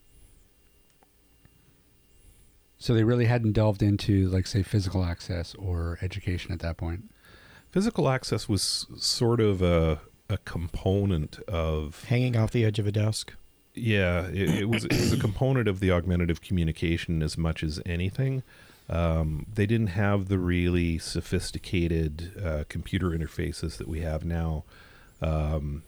So 2.77 2.93
they 2.93 3.03
really 3.03 3.25
hadn't 3.25 3.53
delved 3.53 3.81
into 3.81 4.27
like 4.27 4.45
say 4.45 4.61
physical 4.61 5.03
access 5.03 5.55
or 5.55 5.97
education 6.03 6.51
at 6.51 6.59
that 6.59 6.77
point. 6.77 7.09
physical 7.71 8.07
access 8.07 8.47
was 8.47 8.85
sort 8.97 9.41
of 9.41 9.61
a 9.63 10.01
a 10.29 10.37
component 10.39 11.39
of 11.47 12.03
Hanging 12.05 12.35
off 12.35 12.51
the 12.51 12.65
edge 12.65 12.79
of 12.79 12.87
a 12.87 12.91
desk. 12.91 13.33
yeah 13.73 14.27
it, 14.27 14.61
it 14.61 14.69
was 14.69 14.85
it 14.85 14.93
was 14.93 15.13
a 15.13 15.17
component 15.19 15.67
of 15.67 15.79
the 15.79 15.91
augmentative 15.91 16.41
communication 16.41 17.21
as 17.21 17.37
much 17.37 17.63
as 17.63 17.81
anything 17.85 18.41
um, 18.89 19.45
they 19.51 19.65
didn't 19.65 19.87
have 19.87 20.27
the 20.27 20.37
really 20.37 20.97
sophisticated 20.99 22.31
uh, 22.43 22.63
computer 22.69 23.09
interfaces 23.09 23.77
that 23.77 23.87
we 23.87 24.01
have 24.01 24.23
now 24.23 24.63
um, 25.21 25.83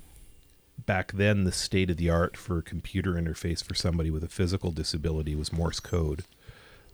back 0.86 1.12
then 1.13 1.44
the 1.44 1.51
state 1.51 1.89
of 1.89 1.98
the 1.98 2.10
art 2.10 2.36
for 2.36 2.62
computer 2.62 3.13
interface 3.13 3.63
for 3.63 3.74
somebody 3.75 4.10
with 4.12 4.24
a 4.24 4.27
physical 4.29 4.72
disability 4.72 5.36
was 5.36 5.51
morse 5.53 5.79
code 5.79 6.24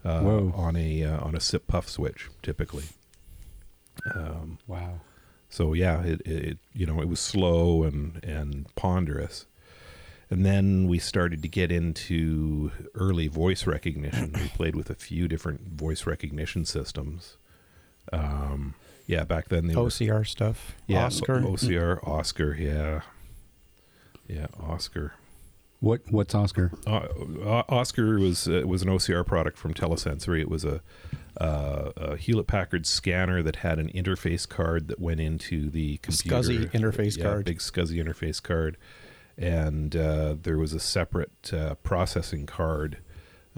uh, 0.06 0.22
on 0.56 0.76
a 0.76 1.04
uh, 1.04 1.20
on 1.26 1.36
a 1.36 1.40
sip 1.40 1.66
puff 1.68 1.90
switch 1.90 2.30
typically 2.42 2.86
um, 4.16 4.58
Wow. 4.68 5.02
So 5.54 5.74
yeah, 5.74 6.02
it, 6.02 6.22
it 6.26 6.58
you 6.74 6.88
know 6.88 7.00
it 7.00 7.08
was 7.08 7.20
slow 7.20 7.84
and 7.84 8.20
and 8.24 8.66
ponderous, 8.76 9.46
and 10.32 10.44
then 10.44 10.88
we 10.88 10.98
started 10.98 11.44
to 11.44 11.48
get 11.48 11.72
into 11.72 12.72
early 12.96 13.28
voice 13.28 13.68
recognition. 13.68 14.34
we 14.34 14.48
played 14.56 14.76
with 14.76 14.90
a 14.90 14.96
few 14.96 15.28
different 15.28 15.62
voice 15.74 16.08
recognition 16.08 16.66
systems. 16.66 17.38
Um, 18.12 18.74
yeah, 19.06 19.26
back 19.26 19.50
then 19.50 19.68
they 19.68 19.76
were 19.76 19.84
OCR 19.84 20.26
stuff. 20.26 20.76
yeah 20.88 21.06
Oscar. 21.06 21.36
O- 21.36 21.52
OCR 21.54 22.08
Oscar 22.08 22.56
yeah 22.56 23.02
yeah 24.28 24.48
Oscar. 24.60 25.14
What 25.82 26.02
what's 26.10 26.34
Oscar? 26.34 26.72
Uh, 26.88 27.08
O- 27.46 27.66
Oscar 27.70 28.18
was 28.18 28.48
uh, 28.48 28.64
was 28.66 28.82
an 28.82 28.88
OCR 28.90 29.24
product 29.24 29.60
from 29.60 29.76
Telesensory. 29.76 30.42
It 30.42 30.50
was 30.50 30.66
a, 30.66 30.82
uh, 31.40 31.92
a 31.96 32.16
Hewlett 32.18 32.48
Packard 32.48 32.86
scanner 32.86 33.42
that 33.44 33.58
had 33.58 33.80
an 33.80 33.90
interface 33.90 34.48
card 34.48 34.88
that 34.88 35.00
went 35.00 35.20
into 35.20 35.70
the 35.70 35.98
computer. 35.98 36.38
SCSI 36.38 36.72
interface 36.72 37.18
Yeah, 37.18 37.24
card. 37.26 37.46
big 37.46 37.60
SCSI 37.60 38.04
interface 38.04 38.42
card, 38.42 38.78
and 39.38 39.96
uh, 39.96 40.36
there 40.42 40.58
was 40.58 40.74
a 40.74 40.80
separate 40.80 41.52
uh, 41.54 41.76
processing 41.76 42.46
card 42.46 42.98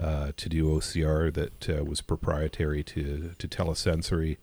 uh, 0.00 0.32
to 0.36 0.48
do 0.48 0.66
OCR 0.70 1.32
that 1.34 1.68
uh, 1.68 1.84
was 1.84 2.00
proprietary 2.00 2.82
to 2.84 3.32
to 3.38 3.48
Telesensory, 3.48 4.36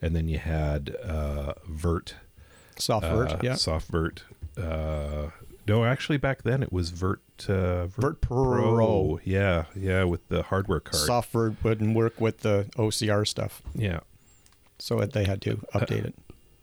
and 0.00 0.14
then 0.16 0.28
you 0.28 0.38
had 0.38 0.96
uh, 1.02 1.54
Vert 1.68 2.14
Software. 2.76 3.28
uh, 3.28 3.38
yeah. 3.42 3.52
SoftVert. 3.54 4.20
Uh, 5.68 5.72
no, 5.72 5.84
actually, 5.84 6.18
back 6.18 6.42
then 6.42 6.62
it 6.62 6.72
was 6.72 6.90
Vert. 6.90 7.20
Uh, 7.48 7.86
Vert 7.86 8.20
Pro. 8.20 9.18
Yeah, 9.24 9.64
yeah, 9.74 10.04
with 10.04 10.28
the 10.28 10.42
hardware 10.44 10.80
card. 10.80 10.96
Software 11.02 11.54
wouldn't 11.62 11.94
work 11.96 12.20
with 12.20 12.40
the 12.40 12.68
OCR 12.76 13.26
stuff, 13.26 13.62
yeah. 13.74 14.00
so 14.78 14.98
they 15.04 15.24
had 15.24 15.40
to 15.42 15.56
update 15.74 16.04
it. 16.06 16.14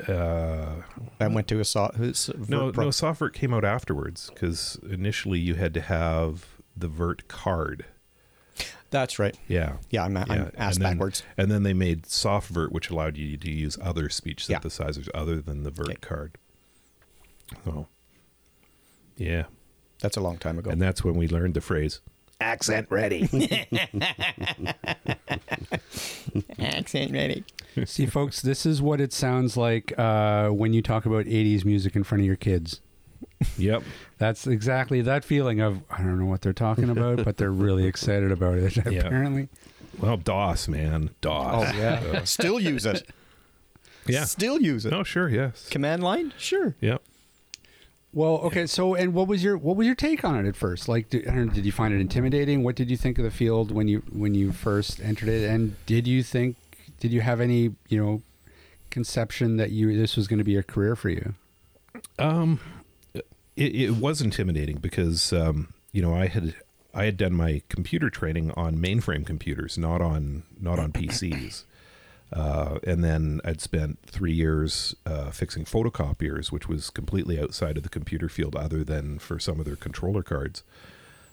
Uh, 0.10 0.84
I 1.20 1.28
went 1.28 1.48
to 1.50 1.60
a 1.60 1.66
so- 1.66 1.92
his 1.98 2.30
no, 2.48 2.72
Pro- 2.72 2.86
no, 2.86 2.90
SoftVert 2.90 3.34
came 3.34 3.54
out 3.54 3.66
afterwards 3.66 4.30
because 4.34 4.80
initially 4.90 5.40
you 5.40 5.56
had 5.56 5.74
to 5.74 5.82
have 5.82 6.46
the 6.76 6.88
Vert 6.88 7.28
card. 7.28 7.86
That's 8.92 9.20
right. 9.20 9.38
Yeah. 9.48 9.78
Yeah, 9.90 10.06
I'm, 10.06 10.16
yeah. 10.16 10.26
I'm 10.30 10.52
asked 10.58 10.78
and 10.78 10.86
then, 10.86 10.94
backwards. 10.94 11.24
And 11.38 11.52
then 11.52 11.64
they 11.64 11.74
made 11.74 12.04
SoftVert, 12.04 12.72
which 12.72 12.90
allowed 12.90 13.18
you 13.18 13.36
to 13.38 13.52
use 13.52 13.78
other 13.82 14.10
speech 14.10 14.50
Yeah. 14.50 14.60
synthesizers 14.60 15.10
other 15.14 15.42
than 15.42 15.64
the 15.64 15.70
Vert 15.70 15.90
Okay. 15.90 15.98
card. 16.02 16.38
So, 17.66 17.88
yeah. 19.20 19.44
That's 20.02 20.16
a 20.18 20.22
long 20.22 20.38
time 20.38 20.58
ago. 20.58 20.70
And 20.72 20.82
that's 20.82 21.04
when 21.04 21.16
we 21.16 21.28
learned 21.28 21.54
the 21.56 21.62
phrase 21.62 22.00
accent 22.42 22.88
ready. 22.90 23.28
Accent 26.60 27.12
ready. 27.12 27.44
See, 27.86 28.06
folks, 28.06 28.42
this 28.42 28.66
is 28.66 28.82
what 28.82 29.02
it 29.02 29.14
sounds 29.14 29.58
like 29.58 29.98
uh, 29.98 30.50
when 30.50 30.74
you 30.74 30.82
talk 30.82 31.06
about 31.06 31.26
'80s 31.26 31.66
music 31.66 31.96
in 31.96 32.04
front 32.04 32.22
of 32.22 32.26
your 32.26 32.36
kids. 32.36 32.82
yep. 33.58 33.84
That's 34.18 34.48
exactly 34.48 35.02
that 35.02 35.24
feeling 35.26 35.60
of 35.60 35.82
I 35.90 35.98
don't 35.98 36.20
know 36.20 36.26
what 36.26 36.42
they're 36.42 36.54
talking 36.54 36.90
about, 36.90 37.24
but 37.24 37.38
they're 37.38 37.52
really 37.52 37.86
excited 37.86 38.32
about 38.32 38.58
it. 38.58 38.78
Yeah. 38.90 39.02
Apparently, 39.06 39.50
Well, 40.00 40.18
DOS, 40.18 40.68
man. 40.68 41.12
DOS. 41.22 41.68
Oh 41.74 41.78
yeah. 41.78 42.24
Still 42.24 42.60
use 42.60 42.86
it. 42.86 43.08
Yeah. 44.08 44.26
Still 44.26 44.62
use 44.62 44.86
it. 44.86 44.94
Oh, 44.94 45.04
sure. 45.04 45.30
Yes. 45.30 45.68
Command 45.70 46.04
line? 46.04 46.34
Sure. 46.38 46.76
Yep. 46.82 47.04
Well, 48.12 48.38
okay. 48.46 48.66
So, 48.66 48.96
and 48.96 49.14
what 49.14 49.28
was 49.28 49.44
your 49.44 49.58
what 49.58 49.76
was 49.76 49.86
your 49.86 49.96
take 49.96 50.24
on 50.24 50.44
it 50.44 50.48
at 50.48 50.56
first? 50.56 50.88
Like, 50.88 51.10
did, 51.10 51.26
know, 51.26 51.46
did 51.46 51.66
you 51.66 51.72
find 51.72 51.94
it 51.94 52.00
intimidating? 52.00 52.64
What 52.64 52.76
did 52.76 52.90
you 52.90 52.98
think 52.98 53.20
of 53.20 53.24
the 53.24 53.32
field 53.32 53.72
when 53.72 53.88
you 53.88 54.04
when 54.12 54.34
you 54.34 54.52
first 54.52 55.00
entered 55.00 55.30
it? 55.30 55.48
And 55.48 55.76
did 55.86 56.08
you 56.08 56.24
think 56.24 56.56
did 57.00 57.12
you 57.12 57.22
have 57.22 57.40
any 57.40 57.76
you 57.88 58.04
know 58.04 58.22
conception 58.90 59.58
that 59.58 59.72
you 59.72 59.96
this 59.96 60.16
was 60.16 60.28
going 60.28 60.40
to 60.40 60.44
be 60.44 60.56
a 60.56 60.64
career 60.64 60.96
for 60.96 61.10
you? 61.10 61.36
Um, 62.18 62.60
it, 63.14 63.24
it 63.56 63.92
was 63.92 64.22
intimidating 64.22 64.78
because 64.78 65.32
um, 65.32 65.74
you 65.92 66.02
know 66.02 66.16
I 66.16 66.28
had 66.28 66.56
I 66.94 67.06
had 67.06 67.18
done 67.18 67.34
my 67.34 67.62
computer 67.70 68.10
training 68.10 68.52
on 68.52 68.78
mainframe 68.78 69.26
computers, 69.26 69.78
not 69.78 70.02
on 70.02 70.44
not 70.60 70.80
on 70.80 70.92
PCs. 70.92 71.64
Uh, 72.32 72.78
and 72.86 73.04
then 73.04 73.42
I'd 73.44 73.62
spent 73.62 74.00
three 74.06 74.34
years 74.34 74.96
uh, 75.06 75.32
fixing 75.32 75.66
photocopiers, 75.66 76.52
which 76.52 76.68
was 76.68 76.90
completely 76.90 77.40
outside 77.40 77.78
of 77.78 77.84
the 77.84 77.90
computer 77.90 78.30
field, 78.30 78.56
other 78.56 78.84
than 78.84 79.20
for 79.20 79.40
some 79.40 79.60
of 79.60 79.66
their 79.66 79.76
controller 79.76 80.22
cards. 80.22 80.64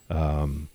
Um, 0.08 0.68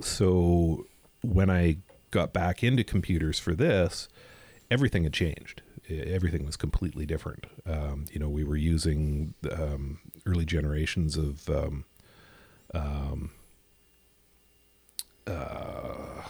so 0.00 0.86
when 1.22 1.50
I 1.50 1.78
got 2.10 2.32
back 2.32 2.62
into 2.62 2.84
computers 2.84 3.38
for 3.38 3.54
this, 3.54 4.08
everything 4.70 5.04
had 5.04 5.12
changed. 5.12 5.62
Everything 5.88 6.46
was 6.46 6.56
completely 6.56 7.06
different. 7.06 7.46
Um, 7.66 8.04
you 8.12 8.20
know, 8.20 8.28
we 8.28 8.44
were 8.44 8.56
using 8.56 9.34
um, 9.50 9.98
early 10.26 10.44
generations 10.44 11.16
of 11.16 11.48
um, 11.48 11.84
um, 12.72 13.30
uh, 15.26 16.22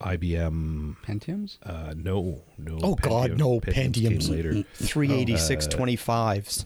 IBM. 0.00 0.96
Pentiums? 1.04 1.58
Uh, 1.62 1.94
no, 1.96 2.42
no. 2.58 2.78
Oh 2.82 2.94
God, 2.94 3.38
no 3.38 3.60
Pentiums 3.60 3.94
Pentiums. 3.94 4.30
later. 4.30 4.52
386 4.74 5.66
25s. 5.68 6.64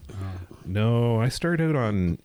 No, 0.65 1.19
I 1.21 1.29
started 1.29 1.69
out 1.69 1.75
on 1.75 2.17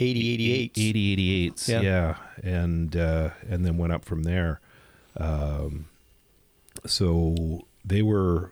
8088s. 0.00 0.72
8088s. 0.74 1.68
Yeah. 1.68 1.80
Yeah. 1.80 2.16
And 2.42 2.96
uh, 2.96 3.30
and 3.48 3.64
then 3.64 3.78
went 3.78 3.92
up 3.92 4.04
from 4.04 4.24
there. 4.24 4.60
Um, 5.16 5.86
so 6.84 7.60
they 7.84 8.02
were 8.02 8.50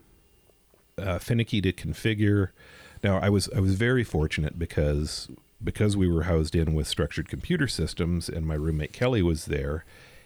uh, 0.98 1.18
finicky 1.18 1.60
to 1.60 1.72
configure. 1.72 2.50
Now 3.02 3.18
I 3.18 3.28
was 3.28 3.48
I 3.54 3.60
was 3.60 3.74
very 3.74 4.04
fortunate 4.04 4.58
because 4.58 5.28
because 5.62 5.96
we 5.96 6.08
were 6.08 6.22
housed 6.24 6.54
in 6.54 6.74
with 6.74 6.86
structured 6.86 7.28
computer 7.28 7.66
systems 7.68 8.28
and 8.28 8.46
my 8.46 8.54
roommate 8.54 8.92
Kelly 8.92 9.22
was 9.22 9.46
there. 9.46 9.84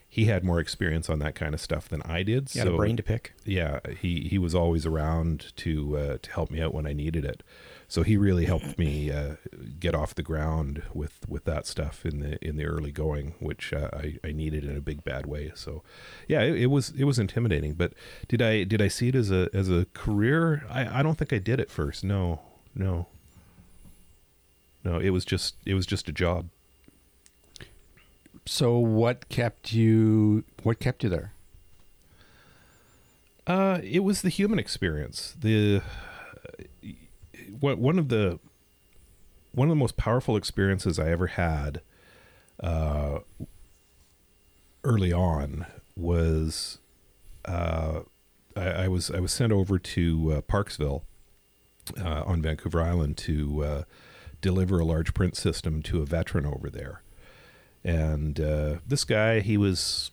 He 0.09 0.25
had 0.25 0.43
more 0.43 0.59
experience 0.59 1.11
on 1.11 1.19
that 1.19 1.35
kind 1.35 1.55
of 1.55 1.61
stuff 1.61 1.88
than 1.88 2.03
I 2.03 2.23
did. 2.23 2.50
Had 2.50 2.67
so 2.67 2.75
a 2.75 2.77
brain 2.77 2.97
to 2.97 3.03
pick. 3.03 3.35
yeah, 3.45 3.81
he 4.00 4.29
he 4.29 4.38
was 4.38 4.55
always 4.55 4.87
around 4.87 5.53
to 5.57 5.97
uh, 5.99 6.19
to 6.23 6.33
help 6.33 6.50
me 6.50 6.61
out 6.61 6.73
when 6.73 6.87
I 6.87 6.93
needed 6.93 7.25
it. 7.25 7.43
So 7.91 8.03
he 8.03 8.19
really 8.19 8.45
helped 8.45 8.79
me 8.79 9.11
uh, 9.11 9.37
get 9.81 9.95
off 9.95 10.15
the 10.15 10.23
ground 10.23 10.83
with, 10.93 11.27
with 11.27 11.45
that 11.47 11.67
stuff 11.67 12.05
in 12.05 12.21
the 12.21 12.45
in 12.47 12.57
the 12.57 12.67
early 12.67 12.93
going, 12.93 13.35
which 13.38 13.73
uh, 13.73 13.88
I, 13.95 14.19
I 14.23 14.33
needed 14.33 14.65
in 14.65 14.77
a 14.77 14.81
big 14.83 15.05
bad 15.05 15.25
way. 15.25 15.53
So, 15.55 15.83
yeah, 16.27 16.43
it, 16.43 16.62
it 16.62 16.67
was 16.67 16.91
it 16.91 17.05
was 17.05 17.19
intimidating. 17.19 17.73
But 17.73 17.95
did 18.29 18.43
I 18.43 18.65
did 18.65 18.83
I 18.83 18.88
see 18.88 19.09
it 19.09 19.15
as 19.15 19.31
a 19.31 19.49
as 19.55 19.71
a 19.71 19.87
career? 19.95 20.65
I, 20.71 21.00
I 21.00 21.03
don't 21.03 21.17
think 21.17 21.33
I 21.33 21.38
did 21.38 21.61
at 21.61 21.71
first. 21.71 22.05
No, 22.05 22.41
no, 22.75 23.07
no. 24.85 24.99
It 24.99 25.11
was 25.11 25.25
just 25.25 25.57
it 25.65 25.73
was 25.75 25.87
just 25.87 26.11
a 26.11 26.12
job. 26.12 26.50
So 28.49 28.78
what 28.78 29.28
kept 29.28 29.73
you? 29.75 30.43
What 30.62 30.81
kept 30.81 31.05
you 31.05 31.11
there? 31.11 31.35
Uh, 33.47 33.81
it 33.83 34.00
was 34.00 34.23
the 34.23 34.31
human 34.31 34.59
experience. 34.59 35.37
The 35.38 35.83
what 37.61 37.78
one 37.78 37.99
of 37.99 38.09
the 38.09 38.38
one 39.52 39.69
of 39.69 39.71
the 39.71 39.78
most 39.78 39.99
powerful 39.99 40.35
experiences 40.35 40.99
I 40.99 41.11
ever 41.11 41.26
had 41.26 41.83
uh, 42.61 43.19
early 44.83 45.12
on 45.12 45.67
was 45.95 46.78
uh, 47.45 48.00
I, 48.57 48.67
I 48.67 48.88
was 48.88 49.11
I 49.11 49.21
was 49.21 49.33
sent 49.33 49.52
over 49.52 49.78
to 49.78 50.33
uh, 50.33 50.40
Parksville 50.40 51.02
uh, 52.00 52.23
on 52.25 52.40
Vancouver 52.40 52.81
Island 52.81 53.19
to 53.19 53.64
uh, 53.64 53.83
deliver 54.40 54.78
a 54.78 54.85
large 54.87 55.12
print 55.12 55.37
system 55.37 55.83
to 55.83 56.00
a 56.00 56.07
veteran 56.07 56.47
over 56.47 56.71
there, 56.71 57.02
and 57.88 58.40
uh, 58.40 58.76
this 58.87 59.04
guy 59.04 59.40
he 59.40 59.57
was 59.57 60.11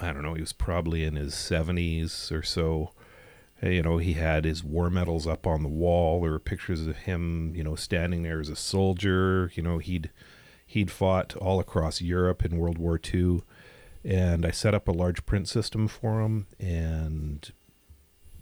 I 0.00 0.12
don't 0.12 0.22
know 0.22 0.34
he 0.34 0.40
was 0.40 0.52
probably 0.52 1.04
in 1.04 1.16
his 1.16 1.34
seventies 1.34 2.32
or 2.32 2.42
so 2.42 2.92
you 3.70 3.82
know, 3.82 3.98
he 3.98 4.14
had 4.14 4.44
his 4.44 4.64
war 4.64 4.90
medals 4.90 5.26
up 5.26 5.46
on 5.46 5.62
the 5.62 5.68
wall. 5.68 6.20
There 6.20 6.32
were 6.32 6.38
pictures 6.38 6.86
of 6.86 6.96
him, 6.96 7.54
you 7.54 7.64
know, 7.64 7.74
standing 7.74 8.22
there 8.22 8.40
as 8.40 8.48
a 8.48 8.56
soldier. 8.56 9.50
You 9.54 9.62
know, 9.62 9.78
he'd 9.78 10.10
he'd 10.66 10.90
fought 10.90 11.36
all 11.36 11.60
across 11.60 12.00
Europe 12.00 12.44
in 12.44 12.58
World 12.58 12.78
War 12.78 13.00
II, 13.02 13.42
and 14.04 14.44
I 14.44 14.50
set 14.50 14.74
up 14.74 14.88
a 14.88 14.92
large 14.92 15.24
print 15.24 15.48
system 15.48 15.88
for 15.88 16.20
him 16.20 16.46
and 16.58 17.50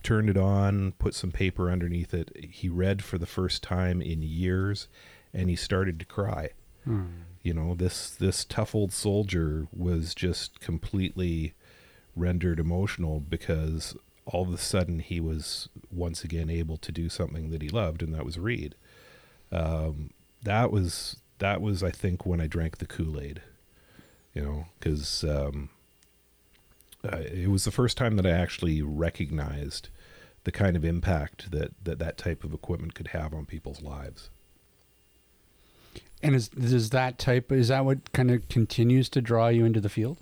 turned 0.03 0.29
it 0.29 0.37
on, 0.37 0.93
put 0.93 1.15
some 1.15 1.31
paper 1.31 1.71
underneath 1.71 2.13
it. 2.13 2.33
He 2.51 2.69
read 2.69 3.05
for 3.05 3.19
the 3.19 3.27
first 3.27 3.63
time 3.63 4.03
in 4.03 4.23
years, 4.23 4.89
and 5.33 5.49
he 5.49 5.57
started 5.57 6.01
to 6.01 6.07
cry. 6.07 6.51
Hmm. 6.85 7.05
You 7.43 7.55
know, 7.55 7.75
this 7.75 8.11
this 8.11 8.45
tough 8.45 8.75
old 8.75 8.93
soldier 8.93 9.67
was 9.73 10.15
just 10.15 10.61
completely 10.61 11.55
rendered 12.15 12.61
emotional 12.61 13.21
because 13.21 13.97
all 14.27 14.43
of 14.43 14.53
a 14.53 14.59
sudden 14.59 15.01
he 15.01 15.21
was 15.21 15.69
once 15.91 16.23
again 16.23 16.49
able 16.49 16.77
to 16.77 16.93
do 16.93 17.09
something 17.09 17.51
that 17.51 17.63
he 17.63 17.69
loved, 17.69 18.03
and 18.03 18.15
that 18.15 18.25
was 18.25 18.39
read. 18.39 18.75
Um, 19.51 20.11
that 20.43 20.71
was 20.71 21.17
that 21.39 21.61
was 21.61 21.83
I 21.83 21.91
think 21.91 22.25
when 22.25 22.41
I 22.41 22.47
drank 22.47 22.79
the 22.79 22.87
Kool 22.87 23.21
Aid, 23.21 23.43
you 24.35 24.43
know, 24.43 24.67
because 24.79 25.25
um, 25.25 25.71
it 27.05 27.51
was 27.51 27.65
the 27.65 27.71
first 27.73 27.97
time 27.97 28.17
that 28.17 28.27
I 28.27 28.31
actually 28.31 28.83
recognized 28.83 29.89
the 30.45 30.53
kind 30.53 30.77
of 30.77 30.85
impact 30.85 31.51
that 31.51 31.73
that, 31.85 31.99
that 31.99 32.19
type 32.19 32.45
of 32.45 32.55
equipment 32.55 32.95
could 32.95 33.09
have 33.09 33.35
on 33.35 33.47
people's 33.47 33.83
lives. 33.83 34.31
And 36.23 36.35
is 36.35 36.51
is 36.57 36.91
that 36.91 37.19
type? 37.19 37.51
Is 37.51 37.69
that 37.69 37.85
what 37.85 38.13
kind 38.13 38.31
of 38.31 38.49
continues 38.49 39.09
to 39.11 39.21
draw 39.21 39.49
you 39.49 39.65
into 39.65 39.81
the 39.81 39.89
field? 39.89 40.19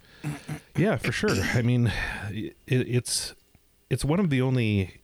Yeah, 0.77 0.97
for 0.97 1.13
sure. 1.13 1.37
I 1.55 1.63
mean, 1.63 1.93
it, 2.31 2.57
it's 2.67 3.35
it's 3.91 4.05
one 4.05 4.21
of 4.21 4.31
the 4.31 4.41
only 4.41 5.01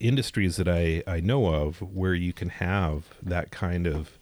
industries 0.00 0.56
that 0.56 0.68
I, 0.68 1.02
I 1.06 1.20
know 1.20 1.46
of 1.46 1.80
where 1.80 2.14
you 2.14 2.32
can 2.32 2.48
have 2.48 3.04
that 3.22 3.50
kind 3.50 3.86
of 3.86 4.18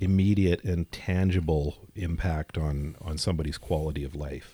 immediate 0.00 0.64
and 0.64 0.90
tangible 0.90 1.76
impact 1.94 2.56
on, 2.58 2.96
on 3.00 3.18
somebody's 3.18 3.58
quality 3.58 4.02
of 4.04 4.14
life. 4.14 4.53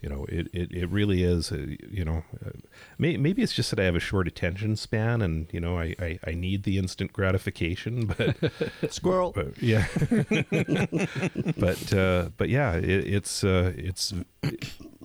You 0.00 0.08
know, 0.08 0.24
it, 0.28 0.48
it, 0.52 0.72
it 0.72 0.88
really 0.88 1.22
is, 1.22 1.52
uh, 1.52 1.66
you 1.90 2.04
know, 2.04 2.24
uh, 2.44 2.50
may, 2.98 3.18
maybe 3.18 3.42
it's 3.42 3.52
just 3.52 3.70
that 3.70 3.78
I 3.78 3.84
have 3.84 3.94
a 3.94 4.00
short 4.00 4.26
attention 4.26 4.76
span 4.76 5.20
and, 5.20 5.46
you 5.52 5.60
know, 5.60 5.78
I, 5.78 5.94
I, 5.98 6.18
I 6.26 6.32
need 6.32 6.62
the 6.62 6.78
instant 6.78 7.12
gratification, 7.12 8.06
but, 8.18 8.36
Squirrel. 8.90 9.32
but 9.32 9.62
yeah, 9.62 9.86
but, 11.58 11.92
uh, 11.92 12.30
but 12.36 12.48
yeah, 12.48 12.76
it, 12.76 12.88
it's, 12.88 13.44
uh, 13.44 13.72
it's, 13.76 14.14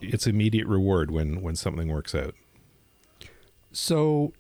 it's 0.01 0.27
immediate 0.27 0.67
reward 0.67 1.12
when, 1.12 1.41
when 1.41 1.55
something 1.55 1.89
works 1.89 2.15
out. 2.15 2.34
So, 3.73 4.31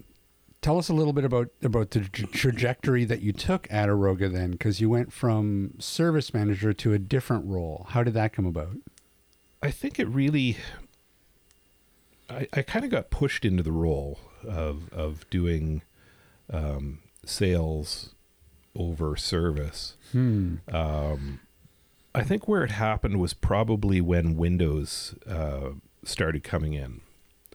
tell 0.61 0.77
us 0.79 0.87
a 0.89 0.93
little 0.93 1.13
bit 1.13 1.25
about 1.25 1.49
about 1.61 1.91
the 1.91 1.99
tra- 1.99 2.25
trajectory 2.27 3.05
that 3.05 3.21
you 3.21 3.31
took 3.33 3.67
at 3.69 3.89
Aroga 3.89 4.31
then, 4.31 4.51
because 4.51 4.79
you 4.79 4.89
went 4.89 5.11
from 5.13 5.73
service 5.77 6.33
manager 6.33 6.73
to 6.73 6.93
a 6.93 6.97
different 6.97 7.45
role. 7.45 7.85
How 7.89 8.01
did 8.01 8.13
that 8.15 8.33
come 8.33 8.45
about? 8.45 8.77
I 9.65 9.71
think 9.71 9.99
it 9.99 10.07
really. 10.07 10.57
I, 12.29 12.47
I 12.53 12.61
kind 12.61 12.85
of 12.85 12.91
got 12.91 13.09
pushed 13.09 13.43
into 13.43 13.63
the 13.63 13.71
role 13.71 14.19
of 14.47 14.93
of 14.93 15.27
doing 15.31 15.81
um, 16.53 16.99
sales 17.25 18.13
over 18.75 19.15
service. 19.15 19.97
Hmm. 20.11 20.57
Um, 20.71 21.39
I 22.13 22.21
think 22.21 22.47
where 22.47 22.63
it 22.63 22.71
happened 22.71 23.19
was 23.19 23.33
probably 23.33 24.01
when 24.01 24.37
Windows 24.37 25.15
uh, 25.27 25.71
started 26.03 26.43
coming 26.43 26.73
in. 26.73 27.01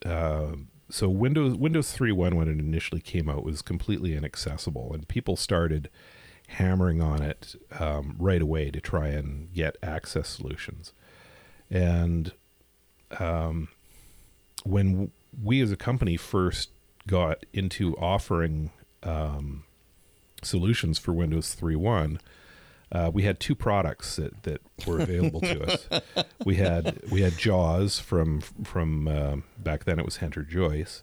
Uh, 0.05 0.57
so 0.91 1.09
Windows 1.09 1.55
Windows 1.55 1.97
3.1 1.97 2.35
when 2.35 2.49
it 2.49 2.59
initially 2.59 3.01
came 3.01 3.29
out 3.29 3.45
was 3.45 3.63
completely 3.63 4.17
inaccessible, 4.17 4.93
and 4.93 5.07
people 5.07 5.37
started 5.37 5.89
hammering 6.49 7.01
on 7.01 7.23
it 7.23 7.55
um, 7.79 8.17
right 8.19 8.43
away 8.43 8.73
to 8.73 8.81
try 8.81 9.07
and 9.11 9.53
get 9.55 9.77
access 9.81 10.29
solutions. 10.29 10.93
And 11.71 12.33
um, 13.19 13.69
when 14.65 15.13
we 15.43 15.61
as 15.61 15.71
a 15.71 15.77
company 15.77 16.17
first 16.17 16.71
got 17.07 17.45
into 17.53 17.97
offering 17.97 18.71
um, 19.03 19.65
solutions 20.43 20.99
for 20.99 21.13
Windows 21.13 21.57
3.1, 21.59 22.19
uh, 22.93 23.11
we 23.13 23.23
had 23.23 23.39
two 23.39 23.55
products 23.55 24.17
that, 24.17 24.43
that 24.43 24.61
were 24.87 25.01
available 25.01 25.41
to 25.41 25.63
us. 25.73 25.89
We 26.47 26.57
had 26.57 26.99
we 27.11 27.21
had 27.21 27.37
Jaws 27.37 27.99
from 28.01 28.41
from 28.41 29.07
uh, 29.07 29.37
back 29.59 29.85
then 29.85 29.99
it 29.99 30.07
was 30.07 30.17
Henter-Joyce, 30.17 31.03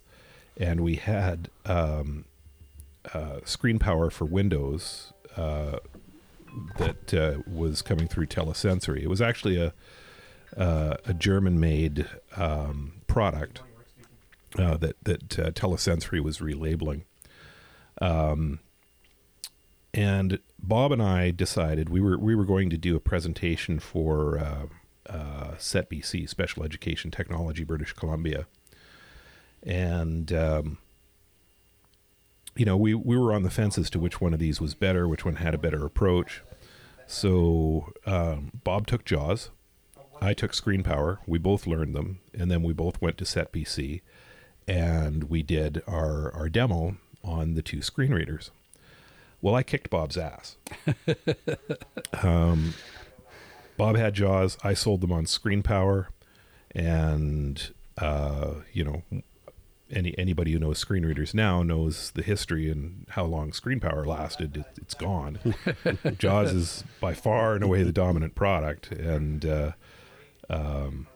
and 0.60 0.82
we 0.82 0.96
had 0.96 1.50
um, 1.68 2.26
uh, 3.14 3.42
Screen 3.46 3.78
Power 3.78 4.10
for 4.10 4.26
Windows 4.26 5.14
uh, 5.36 5.78
that 6.78 7.14
uh, 7.14 7.42
was 7.46 7.84
coming 7.84 8.08
through 8.08 8.26
Telesensory. 8.26 9.04
It 9.04 9.10
was 9.10 9.22
actually 9.22 9.62
a 9.62 9.74
uh, 10.56 10.98
a 11.06 11.14
German 11.14 11.60
made 11.60 12.08
um, 12.36 13.02
product 13.08 13.62
that 14.56 14.96
that 15.04 15.30
Telesensory 15.30 16.22
was 16.22 16.40
relabeling. 16.40 17.04
Um, 18.02 18.60
and 19.94 20.40
Bob 20.60 20.92
and 20.92 21.02
I 21.02 21.32
decided 21.32 21.90
we 21.90 22.02
were 22.02 22.18
we 22.18 22.36
were 22.36 22.46
going 22.46 22.70
to 22.70 22.78
do 22.78 22.96
a 22.96 23.00
presentation 23.00 23.80
for 23.80 24.38
uh, 24.38 24.66
uh, 25.10 25.52
SETBC, 25.58 26.30
Special 26.30 26.64
Education 26.64 27.12
Technology, 27.12 27.64
British 27.64 27.94
Columbia, 27.94 28.46
and 29.64 30.32
um, 30.34 30.78
you 32.56 32.66
know 32.66 32.78
we 32.78 32.94
we 32.94 33.18
were 33.18 33.34
on 33.34 33.44
the 33.44 33.50
fence 33.50 33.78
as 33.78 33.90
to 33.90 34.00
which 34.00 34.22
one 34.22 34.34
of 34.34 34.40
these 34.40 34.62
was 34.62 34.76
better, 34.76 35.08
which 35.08 35.26
one 35.26 35.38
had 35.38 35.56
a 35.56 35.58
better 35.58 35.86
approach. 35.86 36.44
So 37.08 37.94
um, 38.06 38.52
Bob 38.64 38.86
took 38.86 39.06
Jaws, 39.06 39.50
I 40.22 40.34
took 40.34 40.54
Screen 40.54 40.84
Power. 40.84 41.20
We 41.28 41.38
both 41.38 41.68
learned 41.68 41.96
them, 41.96 42.20
and 42.34 42.50
then 42.50 42.64
we 42.64 42.74
both 42.74 43.02
went 43.02 43.18
to 43.20 43.26
SETBC, 43.26 44.02
and 44.68 45.26
we 45.26 45.44
did 45.44 45.84
our 45.88 46.34
our 46.34 46.50
demo 46.50 46.98
on 47.24 47.56
the 47.56 47.62
two 47.62 47.82
screen 47.82 48.14
readers. 48.14 48.52
Well, 49.42 49.56
I 49.56 49.64
kicked 49.64 49.90
Bob's 49.90 50.18
ass. 50.18 50.58
um, 52.24 52.74
Bob 53.78 53.96
had 53.96 54.16
Jaws. 54.16 54.58
I 54.64 54.74
sold 54.74 55.02
them 55.02 55.12
on 55.12 55.26
Screen 55.26 55.62
Power, 55.62 56.10
and 56.72 57.74
uh, 58.00 58.56
you 58.74 58.84
know, 58.84 59.04
any 59.92 60.18
anybody 60.18 60.52
who 60.54 60.60
knows 60.60 60.80
screen 60.80 61.06
readers 61.06 61.34
now 61.34 61.62
knows 61.62 62.12
the 62.12 62.24
history 62.24 62.70
and 62.70 63.06
how 63.10 63.26
long 63.26 63.54
Screen 63.54 63.80
Power 63.80 64.06
lasted. 64.06 64.58
It, 64.58 64.66
it's 64.82 64.96
gone. 64.96 65.40
Jaws 66.18 66.52
is 66.52 66.84
by 67.00 67.14
far 67.14 67.54
and 67.54 67.64
away 67.64 67.84
the 67.84 67.92
dominant 67.92 68.34
product, 68.34 68.92
and 68.92 69.46
uh, 69.46 69.72
um, 70.50 71.08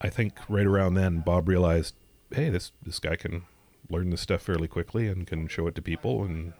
I 0.00 0.08
think 0.08 0.34
right 0.48 0.66
around 0.66 0.94
then 0.94 1.20
Bob 1.20 1.48
realized, 1.48 1.94
hey, 2.34 2.48
this 2.50 2.72
this 2.82 2.98
guy 2.98 3.16
can 3.16 3.42
learn 3.90 4.10
this 4.10 4.20
stuff 4.20 4.42
fairly 4.42 4.68
quickly 4.68 5.06
and 5.08 5.26
can 5.26 5.48
show 5.48 5.66
it 5.66 5.74
to 5.74 5.82
people 5.82 6.24
and 6.24 6.52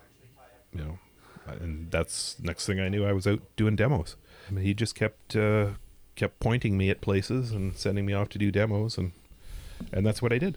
you 0.75 0.83
know, 0.85 0.99
and 1.47 1.91
that's 1.91 2.39
next 2.41 2.67
thing 2.67 2.81
I 2.81 2.89
knew, 2.89 3.05
I 3.05 3.13
was 3.13 3.27
out 3.27 3.41
doing 3.57 3.77
demos. 3.77 4.17
I 4.49 4.53
mean, 4.53 4.65
he 4.65 4.75
just 4.75 4.95
kept 4.95 5.35
uh, 5.37 5.71
kept 6.17 6.41
pointing 6.41 6.77
me 6.77 6.91
at 6.91 7.01
places 7.01 7.53
and 7.53 7.77
sending 7.77 8.07
me 8.07 8.13
off 8.13 8.29
to 8.31 8.39
do 8.39 8.51
demos, 8.51 8.97
and 8.99 9.13
and 9.93 10.07
that's 10.07 10.23
what 10.23 10.33
I 10.33 10.39
did. 10.39 10.57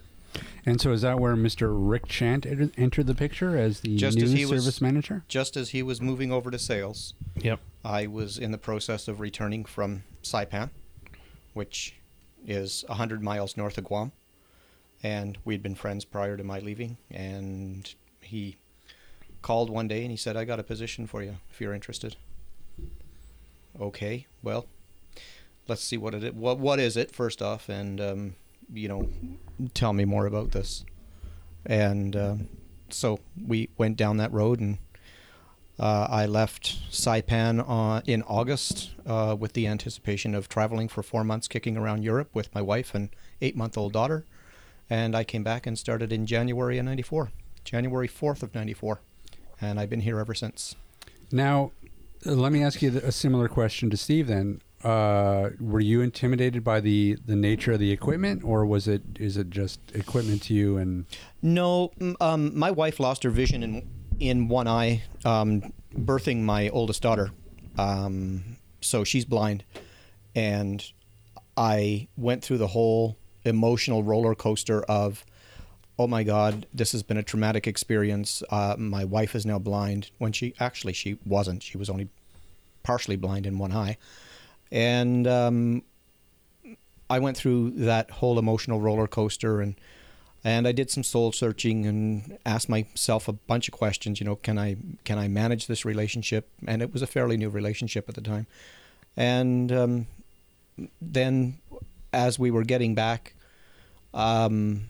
And 0.66 0.80
so 0.80 0.92
is 0.92 1.00
that 1.00 1.18
where 1.18 1.34
Mr. 1.34 1.70
Rick 1.72 2.06
Chant 2.08 2.44
entered 2.44 3.06
the 3.06 3.14
picture 3.14 3.56
as 3.56 3.80
the 3.80 3.96
Just 3.96 4.18
new 4.18 4.24
as 4.24 4.32
he 4.32 4.44
was- 4.44 4.62
service 4.64 4.80
manager? 4.82 5.24
Just 5.28 5.56
as 5.56 5.70
he 5.70 5.82
was 5.82 6.00
moving 6.02 6.30
over 6.30 6.50
to 6.50 6.58
sales, 6.58 7.14
Yep. 7.40 7.60
I 7.84 8.06
was 8.06 8.36
in 8.36 8.50
the 8.50 8.58
process 8.58 9.08
of 9.08 9.18
returning 9.20 9.64
from 9.64 10.02
Saipan, 10.22 10.70
which 11.56 11.94
is 12.46 12.84
100 12.88 13.22
miles 13.22 13.56
north 13.56 13.78
of 13.78 13.84
Guam. 13.84 14.12
And 15.02 15.38
we'd 15.42 15.62
been 15.62 15.74
friends 15.74 16.04
prior 16.04 16.36
to 16.36 16.44
my 16.44 16.58
leaving. 16.58 16.98
And 17.10 17.92
he 18.20 18.56
called 19.40 19.70
one 19.70 19.88
day 19.88 20.02
and 20.02 20.10
he 20.10 20.18
said, 20.18 20.36
I 20.36 20.44
got 20.44 20.60
a 20.60 20.62
position 20.62 21.06
for 21.06 21.22
you 21.22 21.36
if 21.50 21.58
you're 21.58 21.72
interested. 21.72 22.16
Okay, 23.80 24.26
well, 24.42 24.66
let's 25.66 25.82
see 25.82 25.96
what 25.96 26.14
it 26.14 26.24
is. 26.24 26.32
What, 26.34 26.58
what 26.58 26.78
is 26.78 26.94
it, 26.94 27.10
first 27.10 27.40
off? 27.40 27.70
And, 27.70 28.02
um, 28.02 28.36
you 28.70 28.88
know, 28.88 29.08
tell 29.72 29.94
me 29.94 30.04
more 30.04 30.26
about 30.26 30.52
this. 30.52 30.84
And 31.64 32.14
um, 32.14 32.48
so 32.90 33.18
we 33.46 33.70
went 33.78 33.96
down 33.96 34.18
that 34.18 34.32
road 34.32 34.60
and 34.60 34.76
uh, 35.78 36.06
I 36.08 36.26
left 36.26 36.90
Saipan 36.90 37.66
on, 37.68 38.02
in 38.06 38.22
August 38.22 38.92
uh, 39.06 39.36
with 39.38 39.52
the 39.52 39.66
anticipation 39.66 40.34
of 40.34 40.48
traveling 40.48 40.88
for 40.88 41.02
four 41.02 41.22
months, 41.22 41.48
kicking 41.48 41.76
around 41.76 42.02
Europe 42.02 42.30
with 42.32 42.54
my 42.54 42.62
wife 42.62 42.94
and 42.94 43.10
eight-month-old 43.42 43.92
daughter. 43.92 44.24
And 44.88 45.14
I 45.16 45.24
came 45.24 45.42
back 45.42 45.66
and 45.66 45.78
started 45.78 46.12
in 46.12 46.26
January 46.26 46.78
of 46.78 46.84
'94, 46.86 47.30
January 47.64 48.08
4th 48.08 48.42
of 48.42 48.54
'94, 48.54 49.00
and 49.60 49.78
I've 49.78 49.90
been 49.90 50.00
here 50.00 50.18
ever 50.18 50.32
since. 50.32 50.76
Now, 51.30 51.72
uh, 52.24 52.32
let 52.32 52.52
me 52.52 52.62
ask 52.62 52.80
you 52.80 52.96
a 52.98 53.12
similar 53.12 53.48
question 53.48 53.90
to 53.90 53.96
Steve. 53.96 54.28
Then, 54.28 54.62
uh, 54.84 55.50
were 55.60 55.80
you 55.80 56.00
intimidated 56.00 56.62
by 56.62 56.80
the 56.80 57.18
the 57.26 57.36
nature 57.36 57.72
of 57.72 57.80
the 57.80 57.90
equipment, 57.90 58.44
or 58.44 58.64
was 58.64 58.86
it 58.88 59.02
is 59.18 59.36
it 59.36 59.50
just 59.50 59.80
equipment 59.92 60.42
to 60.44 60.54
you? 60.54 60.76
And 60.78 61.06
No, 61.42 61.90
um, 62.20 62.56
my 62.56 62.70
wife 62.70 63.00
lost 63.00 63.24
her 63.24 63.30
vision 63.30 63.62
in 63.62 63.88
in 64.20 64.48
one 64.48 64.66
eye, 64.66 65.02
um, 65.24 65.72
birthing 65.94 66.42
my 66.42 66.68
oldest 66.70 67.02
daughter. 67.02 67.30
Um, 67.78 68.56
so 68.80 69.04
she's 69.04 69.24
blind, 69.24 69.64
and 70.34 70.84
I 71.56 72.08
went 72.16 72.42
through 72.42 72.58
the 72.58 72.68
whole 72.68 73.18
emotional 73.44 74.02
roller 74.02 74.34
coaster 74.34 74.82
of, 74.82 75.24
oh 75.98 76.06
my 76.06 76.22
God, 76.22 76.66
this 76.72 76.92
has 76.92 77.02
been 77.02 77.16
a 77.16 77.22
traumatic 77.22 77.66
experience. 77.66 78.42
Uh, 78.50 78.76
my 78.78 79.04
wife 79.04 79.34
is 79.34 79.46
now 79.46 79.58
blind 79.58 80.10
when 80.18 80.32
she 80.32 80.54
actually 80.60 80.92
she 80.92 81.18
wasn't. 81.24 81.62
She 81.62 81.78
was 81.78 81.90
only 81.90 82.08
partially 82.82 83.16
blind 83.16 83.46
in 83.46 83.58
one 83.58 83.72
eye, 83.72 83.98
and 84.70 85.26
um, 85.26 85.82
I 87.08 87.18
went 87.18 87.36
through 87.36 87.70
that 87.70 88.10
whole 88.10 88.38
emotional 88.38 88.80
roller 88.80 89.06
coaster 89.06 89.60
and 89.60 89.76
and 90.46 90.68
I 90.68 90.70
did 90.70 90.92
some 90.92 91.02
soul 91.02 91.32
searching 91.32 91.86
and 91.86 92.38
asked 92.46 92.68
myself 92.68 93.26
a 93.26 93.32
bunch 93.32 93.66
of 93.66 93.74
questions. 93.74 94.20
You 94.20 94.26
know, 94.26 94.36
can 94.36 94.60
I 94.60 94.76
can 95.02 95.18
I 95.18 95.26
manage 95.26 95.66
this 95.66 95.84
relationship? 95.84 96.48
And 96.68 96.82
it 96.82 96.92
was 96.92 97.02
a 97.02 97.06
fairly 97.08 97.36
new 97.36 97.50
relationship 97.50 98.08
at 98.08 98.14
the 98.14 98.20
time. 98.20 98.46
And 99.16 99.72
um, 99.72 100.06
then, 101.00 101.58
as 102.12 102.38
we 102.38 102.52
were 102.52 102.62
getting 102.62 102.94
back, 102.94 103.34
um, 104.14 104.82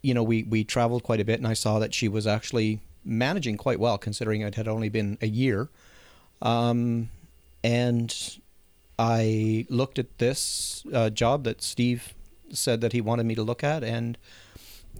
you 0.00 0.14
know, 0.14 0.22
we 0.22 0.44
we 0.44 0.64
traveled 0.64 1.02
quite 1.02 1.20
a 1.20 1.24
bit, 1.24 1.38
and 1.38 1.46
I 1.46 1.52
saw 1.52 1.78
that 1.78 1.92
she 1.92 2.08
was 2.08 2.26
actually 2.26 2.80
managing 3.04 3.58
quite 3.58 3.78
well, 3.78 3.98
considering 3.98 4.40
it 4.40 4.54
had 4.54 4.68
only 4.68 4.88
been 4.88 5.18
a 5.20 5.26
year. 5.26 5.68
Um, 6.40 7.10
and 7.62 8.38
I 8.98 9.66
looked 9.68 9.98
at 9.98 10.16
this 10.16 10.82
uh, 10.94 11.10
job 11.10 11.44
that 11.44 11.60
Steve 11.60 12.14
said 12.54 12.80
that 12.80 12.94
he 12.94 13.02
wanted 13.02 13.26
me 13.26 13.34
to 13.34 13.42
look 13.42 13.62
at, 13.62 13.84
and 13.84 14.16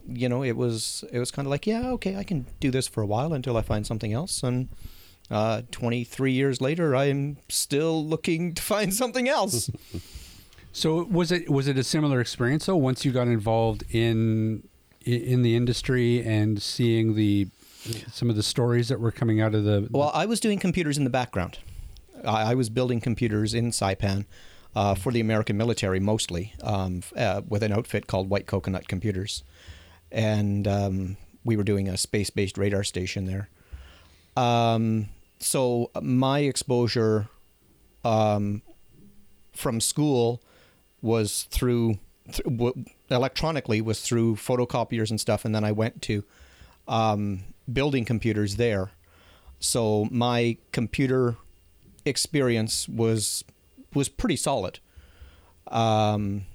you 0.08 0.28
know, 0.28 0.42
it 0.42 0.56
was 0.56 1.04
it 1.12 1.18
was 1.18 1.30
kind 1.30 1.46
of 1.46 1.50
like, 1.50 1.66
yeah, 1.66 1.90
okay, 1.92 2.16
I 2.16 2.24
can 2.24 2.46
do 2.60 2.70
this 2.70 2.88
for 2.88 3.02
a 3.02 3.06
while 3.06 3.32
until 3.32 3.56
I 3.56 3.62
find 3.62 3.86
something 3.86 4.12
else. 4.12 4.42
And 4.42 4.68
uh, 5.30 5.62
23 5.70 6.32
years 6.32 6.60
later, 6.60 6.94
I'm 6.94 7.38
still 7.48 8.04
looking 8.04 8.54
to 8.54 8.62
find 8.62 8.92
something 8.92 9.28
else. 9.28 9.70
so, 10.72 11.04
was 11.04 11.32
it 11.32 11.50
was 11.50 11.68
it 11.68 11.78
a 11.78 11.84
similar 11.84 12.20
experience 12.20 12.66
though? 12.66 12.76
Once 12.76 13.04
you 13.04 13.12
got 13.12 13.28
involved 13.28 13.84
in 13.90 14.68
in 15.04 15.42
the 15.42 15.56
industry 15.56 16.22
and 16.22 16.62
seeing 16.62 17.14
the 17.14 17.48
some 18.12 18.30
of 18.30 18.36
the 18.36 18.42
stories 18.42 18.88
that 18.88 19.00
were 19.00 19.10
coming 19.10 19.40
out 19.40 19.54
of 19.54 19.64
the 19.64 19.88
well, 19.90 20.10
I 20.14 20.26
was 20.26 20.40
doing 20.40 20.58
computers 20.58 20.98
in 20.98 21.04
the 21.04 21.10
background. 21.10 21.58
I, 22.24 22.52
I 22.52 22.54
was 22.54 22.68
building 22.68 23.00
computers 23.00 23.54
in 23.54 23.70
Saipan. 23.70 24.26
Uh, 24.74 24.94
for 24.94 25.12
the 25.12 25.20
American 25.20 25.54
military, 25.54 26.00
mostly, 26.00 26.54
um, 26.62 27.02
uh, 27.14 27.42
with 27.46 27.62
an 27.62 27.70
outfit 27.72 28.06
called 28.06 28.30
White 28.30 28.46
Coconut 28.46 28.88
Computers, 28.88 29.44
and 30.12 30.68
um, 30.68 31.16
we 31.44 31.56
were 31.56 31.64
doing 31.64 31.88
a 31.88 31.96
space-based 31.96 32.58
radar 32.58 32.84
station 32.84 33.24
there. 33.24 33.48
Um, 34.36 35.08
so 35.38 35.90
my 36.00 36.40
exposure 36.40 37.28
um, 38.04 38.62
from 39.52 39.80
school 39.80 40.42
was 41.00 41.48
through, 41.50 41.98
th- 42.30 42.44
w- 42.44 42.84
electronically 43.10 43.80
was 43.80 44.00
through 44.00 44.36
photocopiers 44.36 45.10
and 45.10 45.20
stuff, 45.20 45.44
and 45.44 45.54
then 45.54 45.64
I 45.64 45.72
went 45.72 46.00
to 46.02 46.24
um, 46.86 47.44
building 47.70 48.04
computers 48.04 48.56
there. 48.56 48.92
So 49.58 50.08
my 50.10 50.56
computer 50.72 51.36
experience 52.04 52.88
was 52.88 53.44
was 53.94 54.08
pretty 54.08 54.36
solid. 54.36 54.80
Um, 55.68 56.46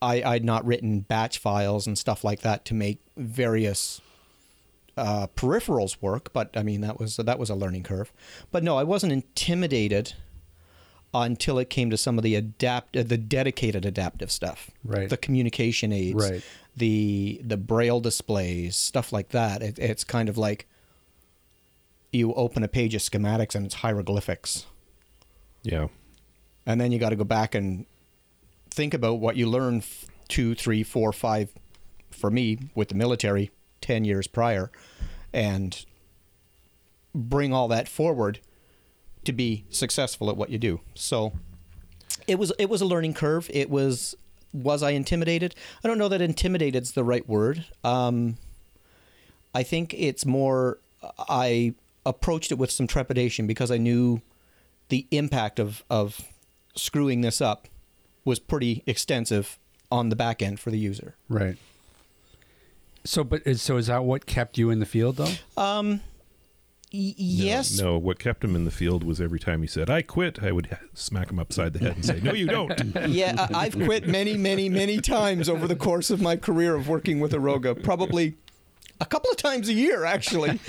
I, 0.00 0.22
I'd 0.22 0.44
not 0.44 0.64
written 0.64 1.00
batch 1.00 1.38
files 1.38 1.86
and 1.86 1.98
stuff 1.98 2.22
like 2.24 2.40
that 2.40 2.64
to 2.66 2.74
make 2.74 3.00
various 3.16 4.00
uh, 4.96 5.26
peripherals 5.36 5.96
work, 6.00 6.32
but 6.32 6.50
I 6.56 6.62
mean 6.62 6.80
that 6.82 6.98
was 6.98 7.16
that 7.16 7.38
was 7.38 7.50
a 7.50 7.54
learning 7.54 7.82
curve. 7.84 8.12
But 8.50 8.62
no, 8.62 8.76
I 8.76 8.84
wasn't 8.84 9.12
intimidated 9.12 10.14
until 11.14 11.58
it 11.58 11.70
came 11.70 11.88
to 11.90 11.96
some 11.96 12.18
of 12.18 12.22
the 12.24 12.34
adapt 12.34 12.96
uh, 12.96 13.02
the 13.02 13.16
dedicated 13.16 13.84
adaptive 13.86 14.30
stuff, 14.30 14.70
Right. 14.84 15.08
The 15.08 15.16
communication 15.16 15.92
aids, 15.92 16.30
Right. 16.30 16.42
The 16.76 17.40
the 17.44 17.56
braille 17.56 18.00
displays, 18.00 18.76
stuff 18.76 19.12
like 19.12 19.30
that. 19.30 19.62
It, 19.62 19.78
it's 19.78 20.04
kind 20.04 20.28
of 20.28 20.36
like 20.38 20.68
you 22.12 22.32
open 22.34 22.62
a 22.62 22.68
page 22.68 22.94
of 22.94 23.00
schematics 23.02 23.54
and 23.54 23.66
it's 23.66 23.76
hieroglyphics, 23.76 24.64
Yeah. 25.62 25.88
and 26.66 26.80
then 26.80 26.90
you 26.92 26.98
got 26.98 27.10
to 27.10 27.16
go 27.16 27.24
back 27.24 27.54
and 27.54 27.84
think 28.78 28.94
about 28.94 29.18
what 29.18 29.34
you 29.34 29.48
learned 29.48 29.84
two, 30.28 30.54
three, 30.54 30.84
four, 30.84 31.12
five. 31.12 31.50
For 32.10 32.30
me, 32.30 32.58
with 32.74 32.88
the 32.88 32.94
military, 32.94 33.50
ten 33.80 34.04
years 34.04 34.26
prior, 34.26 34.70
and 35.32 35.84
bring 37.14 37.52
all 37.52 37.68
that 37.68 37.88
forward 37.88 38.38
to 39.24 39.32
be 39.32 39.64
successful 39.68 40.30
at 40.30 40.36
what 40.36 40.48
you 40.48 40.58
do. 40.58 40.80
So 40.94 41.32
it 42.26 42.38
was 42.38 42.52
it 42.58 42.70
was 42.70 42.80
a 42.80 42.86
learning 42.86 43.14
curve. 43.14 43.50
It 43.52 43.68
was 43.68 44.14
was 44.52 44.82
I 44.82 44.90
intimidated? 44.90 45.54
I 45.82 45.88
don't 45.88 45.98
know 45.98 46.08
that 46.08 46.20
intimidated's 46.20 46.92
the 46.92 47.04
right 47.04 47.28
word. 47.28 47.66
Um, 47.82 48.36
I 49.54 49.64
think 49.64 49.92
it's 49.94 50.24
more 50.24 50.78
I 51.28 51.74
approached 52.06 52.52
it 52.52 52.58
with 52.58 52.70
some 52.70 52.86
trepidation 52.86 53.46
because 53.46 53.70
I 53.72 53.76
knew 53.76 54.22
the 54.88 55.06
impact 55.10 55.58
of 55.58 55.84
of 55.90 56.20
screwing 56.76 57.20
this 57.22 57.40
up 57.40 57.68
was 58.28 58.38
pretty 58.38 58.82
extensive 58.86 59.58
on 59.90 60.08
the 60.10 60.16
back 60.16 60.40
end 60.42 60.60
for 60.60 60.70
the 60.70 60.78
user. 60.78 61.16
right. 61.28 61.56
So, 63.04 63.24
but 63.24 63.40
is, 63.46 63.62
so 63.62 63.76
is 63.78 63.86
that 63.86 64.04
what 64.04 64.26
kept 64.26 64.58
you 64.58 64.68
in 64.70 64.80
the 64.80 64.86
field 64.86 65.16
though? 65.16 65.32
Um, 65.56 66.00
y- 66.92 67.14
yes, 67.16 67.80
No, 67.80 67.96
what 67.96 68.18
kept 68.18 68.44
him 68.44 68.54
in 68.54 68.64
the 68.66 68.70
field 68.70 69.02
was 69.02 69.18
every 69.20 69.38
time 69.40 69.62
he 69.62 69.66
said, 69.68 69.88
I 69.88 70.02
quit, 70.02 70.42
I 70.42 70.52
would 70.52 70.76
smack 70.92 71.30
him 71.30 71.38
upside 71.38 71.72
the 71.72 71.78
head 71.78 71.94
and 71.96 72.04
say, 72.04 72.20
No, 72.20 72.34
you 72.34 72.46
don't. 72.48 72.78
yeah, 73.08 73.46
I- 73.54 73.66
I've 73.66 73.74
quit 73.74 74.06
many, 74.06 74.36
many, 74.36 74.68
many 74.68 75.00
times 75.00 75.48
over 75.48 75.66
the 75.66 75.76
course 75.76 76.10
of 76.10 76.20
my 76.20 76.36
career 76.36 76.74
of 76.74 76.86
working 76.88 77.18
with 77.20 77.32
Aroga. 77.32 77.82
Probably 77.82 78.34
a 79.00 79.06
couple 79.06 79.30
of 79.30 79.36
times 79.38 79.68
a 79.70 79.74
year, 79.74 80.04
actually. 80.04 80.60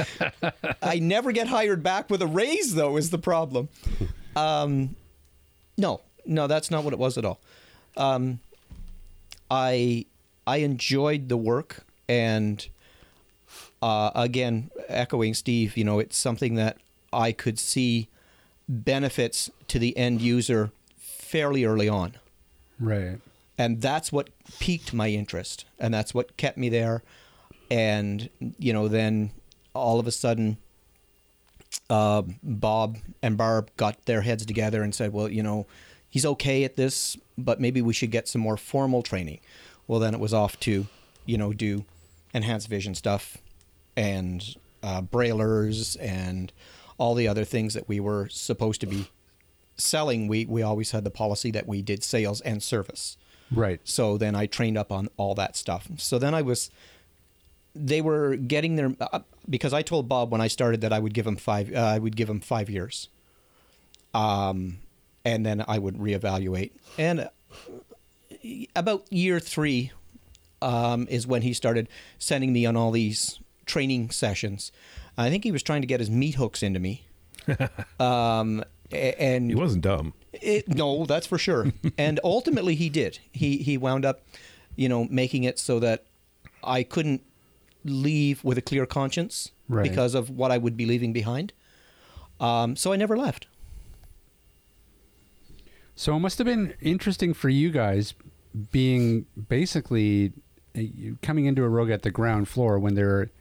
I 0.81 0.99
never 0.99 1.31
get 1.33 1.47
hired 1.47 1.83
back 1.83 2.09
with 2.09 2.21
a 2.21 2.27
raise, 2.27 2.73
though, 2.75 2.95
is 2.95 3.09
the 3.09 3.17
problem. 3.19 3.67
Um, 4.35 4.95
no, 5.77 6.01
no, 6.29 6.47
that's 6.47 6.71
not 6.71 6.83
what 6.83 6.93
it 6.93 6.99
was 6.99 7.17
at 7.17 7.25
all. 7.25 7.39
Um, 7.97 8.39
I 9.51 10.05
I 10.47 10.57
enjoyed 10.57 11.27
the 11.29 11.37
work, 11.37 11.85
and 12.07 12.65
uh, 13.81 14.11
again, 14.15 14.71
echoing 14.87 15.33
Steve, 15.33 15.75
you 15.77 15.83
know, 15.83 15.99
it's 15.99 16.17
something 16.17 16.55
that 16.55 16.77
I 17.11 17.31
could 17.31 17.57
see 17.59 18.07
benefits 18.67 19.49
to 19.67 19.79
the 19.79 19.97
end 19.97 20.21
user 20.21 20.71
fairly 20.97 21.65
early 21.65 21.89
on. 21.89 22.15
Right. 22.79 23.19
And 23.57 23.81
that's 23.81 24.11
what 24.11 24.29
piqued 24.59 24.93
my 24.93 25.09
interest. 25.09 25.65
And 25.79 25.93
that's 25.93 26.13
what 26.13 26.37
kept 26.37 26.57
me 26.57 26.69
there. 26.69 27.03
And, 27.69 28.29
you 28.57 28.73
know, 28.73 28.87
then 28.87 29.31
all 29.73 29.99
of 29.99 30.07
a 30.07 30.11
sudden, 30.11 30.57
uh, 31.89 32.23
Bob 32.41 32.97
and 33.21 33.37
Barb 33.37 33.69
got 33.75 34.05
their 34.05 34.21
heads 34.21 34.45
together 34.45 34.81
and 34.81 34.95
said, 34.95 35.13
well, 35.13 35.29
you 35.29 35.43
know, 35.43 35.67
he's 36.09 36.25
okay 36.25 36.63
at 36.63 36.75
this, 36.75 37.17
but 37.37 37.59
maybe 37.59 37.81
we 37.81 37.93
should 37.93 38.11
get 38.11 38.27
some 38.27 38.41
more 38.41 38.57
formal 38.57 39.01
training. 39.01 39.39
Well, 39.87 39.99
then 39.99 40.13
it 40.13 40.19
was 40.19 40.33
off 40.33 40.59
to, 40.61 40.87
you 41.25 41.37
know, 41.37 41.53
do 41.53 41.85
enhanced 42.33 42.67
vision 42.67 42.95
stuff 42.95 43.37
and 43.95 44.55
uh, 44.83 45.01
brailers 45.01 45.97
and 45.99 46.51
all 46.97 47.15
the 47.15 47.27
other 47.27 47.45
things 47.45 47.73
that 47.73 47.87
we 47.87 47.99
were 47.99 48.27
supposed 48.29 48.81
to 48.81 48.87
be 48.87 49.09
selling. 49.77 50.27
We 50.27 50.45
we 50.45 50.61
always 50.61 50.91
had 50.91 51.03
the 51.03 51.11
policy 51.11 51.51
that 51.51 51.67
we 51.67 51.81
did 51.81 52.03
sales 52.03 52.41
and 52.41 52.61
service. 52.61 53.17
Right. 53.51 53.79
So 53.83 54.17
then 54.17 54.35
I 54.35 54.45
trained 54.45 54.77
up 54.77 54.91
on 54.91 55.09
all 55.17 55.33
that 55.35 55.55
stuff. 55.55 55.87
So 55.97 56.19
then 56.19 56.35
I 56.35 56.41
was, 56.43 56.69
they 57.73 58.01
were 58.01 58.35
getting 58.35 58.75
their 58.75 58.95
uh, 58.99 59.19
because 59.49 59.73
I 59.73 59.81
told 59.81 60.07
Bob 60.07 60.31
when 60.31 60.41
I 60.41 60.47
started 60.47 60.81
that 60.81 60.93
I 60.93 60.99
would 60.99 61.13
give 61.13 61.25
him 61.25 61.35
five. 61.35 61.73
Uh, 61.73 61.79
I 61.79 61.99
would 61.99 62.15
give 62.15 62.29
him 62.29 62.41
five 62.41 62.69
years. 62.69 63.09
Um, 64.13 64.79
and 65.25 65.45
then 65.45 65.63
I 65.67 65.79
would 65.79 65.95
reevaluate. 65.97 66.71
And 66.97 67.29
about 68.75 69.12
year 69.12 69.39
three, 69.39 69.91
um, 70.62 71.08
is 71.10 71.25
when 71.25 71.41
he 71.41 71.53
started 71.53 71.88
sending 72.17 72.51
me 72.53 72.65
on 72.65 72.75
all 72.75 72.91
these 72.91 73.39
training 73.65 74.10
sessions. 74.12 74.71
I 75.17 75.29
think 75.29 75.43
he 75.43 75.51
was 75.51 75.63
trying 75.63 75.82
to 75.82 75.88
get 75.88 75.99
his 75.99 76.10
meat 76.10 76.36
hooks 76.36 76.62
into 76.63 76.79
me. 76.79 77.05
um, 77.99 78.63
and 78.91 79.49
He 79.49 79.55
wasn't 79.55 79.84
dumb. 79.84 80.13
it, 80.34 80.67
no, 80.67 81.05
that's 81.05 81.27
for 81.27 81.38
sure. 81.38 81.67
and 81.97 82.19
ultimately, 82.23 82.75
he 82.75 82.89
did. 82.89 83.19
He 83.32 83.58
he 83.58 83.77
wound 83.77 84.05
up, 84.05 84.21
you 84.75 84.89
know, 84.89 85.05
making 85.05 85.43
it 85.43 85.60
so 85.60 85.79
that 85.79 86.05
I 86.63 86.84
couldn't 86.84 87.21
leave 87.86 88.43
with 88.43 88.58
a 88.58 88.62
clear 88.62 88.86
conscience 88.86 89.51
Right. 89.69 89.88
because 89.89 90.15
of 90.15 90.29
what 90.32 90.51
I 90.51 90.58
would 90.58 90.75
be 90.75 90.86
leaving 90.86 91.13
behind. 91.13 91.53
Um, 92.39 92.75
so 92.75 92.91
I 92.91 92.95
never 92.95 93.15
left. 93.15 93.45
So 95.99 96.15
it 96.15 96.19
must 96.19 96.38
have 96.38 96.45
been 96.45 96.75
interesting 96.79 97.33
for 97.33 97.49
you 97.49 97.71
guys 97.71 98.13
being 98.71 99.25
basically 99.49 100.31
uh, 100.73 100.81
coming 101.21 101.43
into 101.43 101.63
Aroga 101.63 101.91
at 101.91 102.03
the 102.03 102.09
ground 102.09 102.47
floor 102.47 102.79
when 102.79 102.95
they're, 102.95 103.31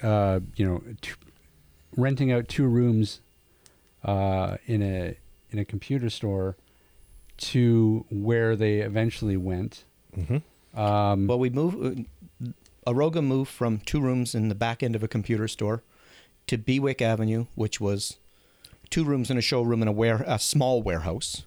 uh, 0.00 0.38
you 0.54 0.64
know, 0.64 0.80
t- 1.02 1.10
renting 1.96 2.30
out 2.30 2.46
two 2.46 2.68
rooms 2.68 3.20
uh, 4.04 4.58
in 4.66 4.80
a 4.80 5.18
in 5.50 5.58
a 5.58 5.64
computer 5.64 6.08
store 6.08 6.56
to 7.38 8.06
where 8.10 8.54
they 8.54 8.78
eventually 8.78 9.36
went. 9.36 9.82
Mm-hmm. 10.16 10.80
Um, 10.80 11.26
Well, 11.26 11.40
we 11.40 11.50
moved. 11.50 12.06
Aroga 12.86 13.24
moved 13.24 13.50
from 13.50 13.80
two 13.80 14.00
rooms 14.00 14.36
in 14.36 14.48
the 14.48 14.54
back 14.54 14.84
end 14.84 14.94
of 14.94 15.02
a 15.02 15.08
computer 15.08 15.48
store 15.48 15.82
to 16.46 16.58
Bewicke 16.58 17.02
Avenue, 17.02 17.46
which 17.56 17.80
was 17.80 18.18
two 18.88 19.02
rooms 19.02 19.32
in 19.32 19.36
a 19.36 19.42
showroom 19.42 19.82
and 19.82 19.88
a 19.88 19.92
ware 19.92 20.22
a 20.28 20.38
small 20.38 20.80
warehouse, 20.80 21.42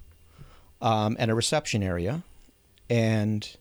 um, 0.81 1.15
and 1.19 1.29
a 1.31 1.35
reception 1.35 1.83
area, 1.83 2.23
and 2.89 3.55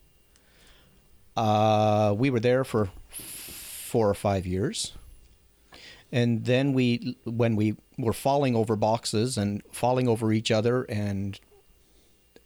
uh, 1.37 2.15
we 2.17 2.31
were 2.31 2.41
there 2.41 2.65
for 2.65 2.91
four 3.11 4.09
or 4.09 4.15
five 4.15 4.47
years. 4.47 4.93
And 6.13 6.45
then 6.45 6.73
we, 6.73 7.17
when 7.25 7.55
we 7.55 7.77
were 7.97 8.13
falling 8.13 8.57
over 8.57 8.75
boxes 8.75 9.39
and 9.39 9.63
falling 9.71 10.09
over 10.09 10.33
each 10.33 10.51
other, 10.51 10.83
and 10.85 11.39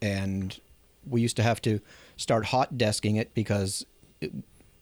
and 0.03 0.61
we 1.07 1.23
used 1.23 1.37
to 1.37 1.43
have 1.43 1.63
to 1.63 1.81
start 2.17 2.47
hot 2.47 2.75
desking 2.75 3.19
it 3.19 3.33
because 3.35 3.87
it, 4.21 4.33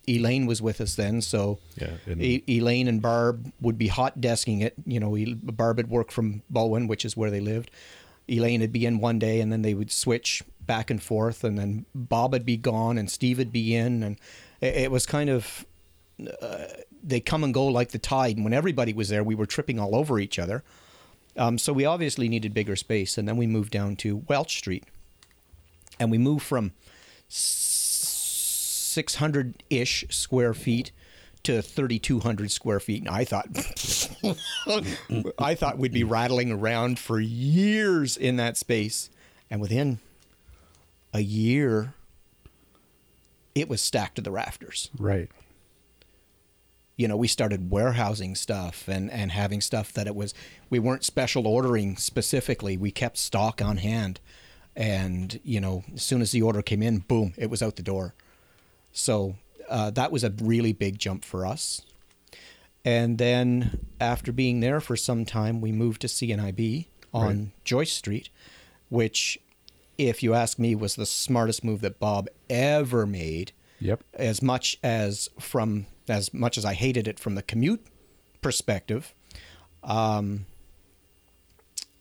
Elaine 0.08 0.46
was 0.46 0.60
with 0.60 0.80
us 0.80 0.96
then. 0.96 1.20
So 1.20 1.58
Yeah, 1.76 1.92
E- 2.18 2.42
Elaine 2.48 2.88
and 2.88 3.00
Barb 3.00 3.52
would 3.60 3.78
be 3.78 3.86
hot 3.86 4.20
desking 4.20 4.62
it. 4.62 4.74
You 4.84 4.98
know, 4.98 5.16
Barb 5.42 5.76
had 5.76 5.88
worked 5.88 6.10
from 6.10 6.42
Bowen, 6.50 6.88
which 6.88 7.04
is 7.04 7.16
where 7.16 7.30
they 7.30 7.40
lived. 7.40 7.70
Elaine 8.32 8.60
would 8.60 8.72
be 8.72 8.86
in 8.86 8.98
one 8.98 9.18
day, 9.18 9.40
and 9.40 9.52
then 9.52 9.62
they 9.62 9.74
would 9.74 9.92
switch 9.92 10.42
back 10.60 10.90
and 10.90 11.02
forth, 11.02 11.44
and 11.44 11.58
then 11.58 11.86
Bob 11.94 12.32
would 12.32 12.46
be 12.46 12.56
gone, 12.56 12.98
and 12.98 13.10
Steve 13.10 13.38
would 13.38 13.52
be 13.52 13.74
in, 13.74 14.02
and 14.02 14.18
it, 14.60 14.76
it 14.76 14.90
was 14.90 15.06
kind 15.06 15.28
of 15.28 15.66
uh, 16.40 16.64
they 17.02 17.20
come 17.20 17.44
and 17.44 17.52
go 17.52 17.66
like 17.66 17.90
the 17.90 17.98
tide. 17.98 18.36
And 18.36 18.44
when 18.44 18.54
everybody 18.54 18.92
was 18.92 19.08
there, 19.08 19.24
we 19.24 19.34
were 19.34 19.46
tripping 19.46 19.78
all 19.78 19.94
over 19.94 20.18
each 20.18 20.38
other. 20.38 20.62
Um, 21.36 21.58
so 21.58 21.72
we 21.72 21.84
obviously 21.84 22.28
needed 22.28 22.54
bigger 22.54 22.76
space, 22.76 23.18
and 23.18 23.26
then 23.26 23.36
we 23.36 23.46
moved 23.46 23.72
down 23.72 23.96
to 23.96 24.22
Welch 24.28 24.56
Street, 24.56 24.84
and 25.98 26.10
we 26.10 26.18
moved 26.18 26.44
from 26.44 26.72
600 27.28 29.62
ish 29.70 30.04
square 30.10 30.54
feet 30.54 30.92
to 31.44 31.60
3200 31.60 32.50
square 32.50 32.78
feet 32.80 33.00
and 33.00 33.08
i 33.10 33.24
thought 33.24 33.46
i 35.38 35.54
thought 35.54 35.78
we'd 35.78 35.92
be 35.92 36.04
rattling 36.04 36.50
around 36.50 36.98
for 36.98 37.18
years 37.20 38.16
in 38.16 38.36
that 38.36 38.56
space. 38.56 39.10
And 39.50 39.60
within 39.60 39.98
a 41.12 41.20
year 41.20 41.94
it 43.54 43.68
was 43.68 43.82
stacked 43.82 44.16
to 44.16 44.22
the 44.22 44.30
rafters. 44.30 44.88
Right. 44.98 45.28
you 46.96 47.06
know 47.08 47.16
we 47.16 47.28
started 47.28 47.70
warehousing 47.70 48.34
stuff 48.34 48.88
and 48.88 49.10
and 49.10 49.32
having 49.32 49.60
stuff 49.60 49.92
that 49.92 50.06
it 50.06 50.14
was 50.14 50.32
we 50.70 50.78
weren't 50.78 51.04
special 51.04 51.46
ordering 51.46 51.96
specifically. 51.96 52.76
We 52.76 52.90
kept 52.90 53.18
stock 53.18 53.60
on 53.60 53.78
hand. 53.78 54.20
And 54.74 55.38
you 55.44 55.60
know 55.60 55.84
as 55.94 56.02
soon 56.02 56.22
as 56.22 56.30
the 56.32 56.40
order 56.42 56.62
came 56.62 56.82
in 56.82 57.00
boom 57.00 57.34
it 57.36 57.50
was 57.50 57.62
out 57.62 57.76
the 57.76 57.82
door. 57.82 58.14
So 58.92 59.36
uh, 59.72 59.90
that 59.90 60.12
was 60.12 60.22
a 60.24 60.30
really 60.42 60.72
big 60.72 60.98
jump 60.98 61.24
for 61.24 61.44
us 61.46 61.82
and 62.84 63.18
then 63.18 63.78
after 64.00 64.30
being 64.32 64.60
there 64.60 64.80
for 64.80 64.96
some 64.96 65.24
time 65.24 65.60
we 65.60 65.72
moved 65.72 66.00
to 66.02 66.06
cnib 66.08 66.86
on 67.14 67.26
Right. 67.38 67.64
joyce 67.64 67.92
street 67.92 68.28
which 68.88 69.38
if 69.98 70.22
you 70.22 70.34
ask 70.34 70.58
me 70.58 70.74
was 70.74 70.94
the 70.96 71.06
smartest 71.06 71.62
move 71.64 71.80
that 71.80 71.98
bob 71.98 72.28
ever 72.50 73.06
made 73.06 73.52
Yep. 73.80 74.02
as 74.14 74.40
much 74.42 74.78
as 74.82 75.28
from 75.40 75.86
as 76.08 76.32
much 76.34 76.56
as 76.58 76.64
I 76.64 76.74
hated 76.74 77.08
it 77.08 77.18
from 77.18 77.34
the 77.36 77.42
commute 77.42 77.84
perspective, 78.40 79.12
um, 79.84 80.46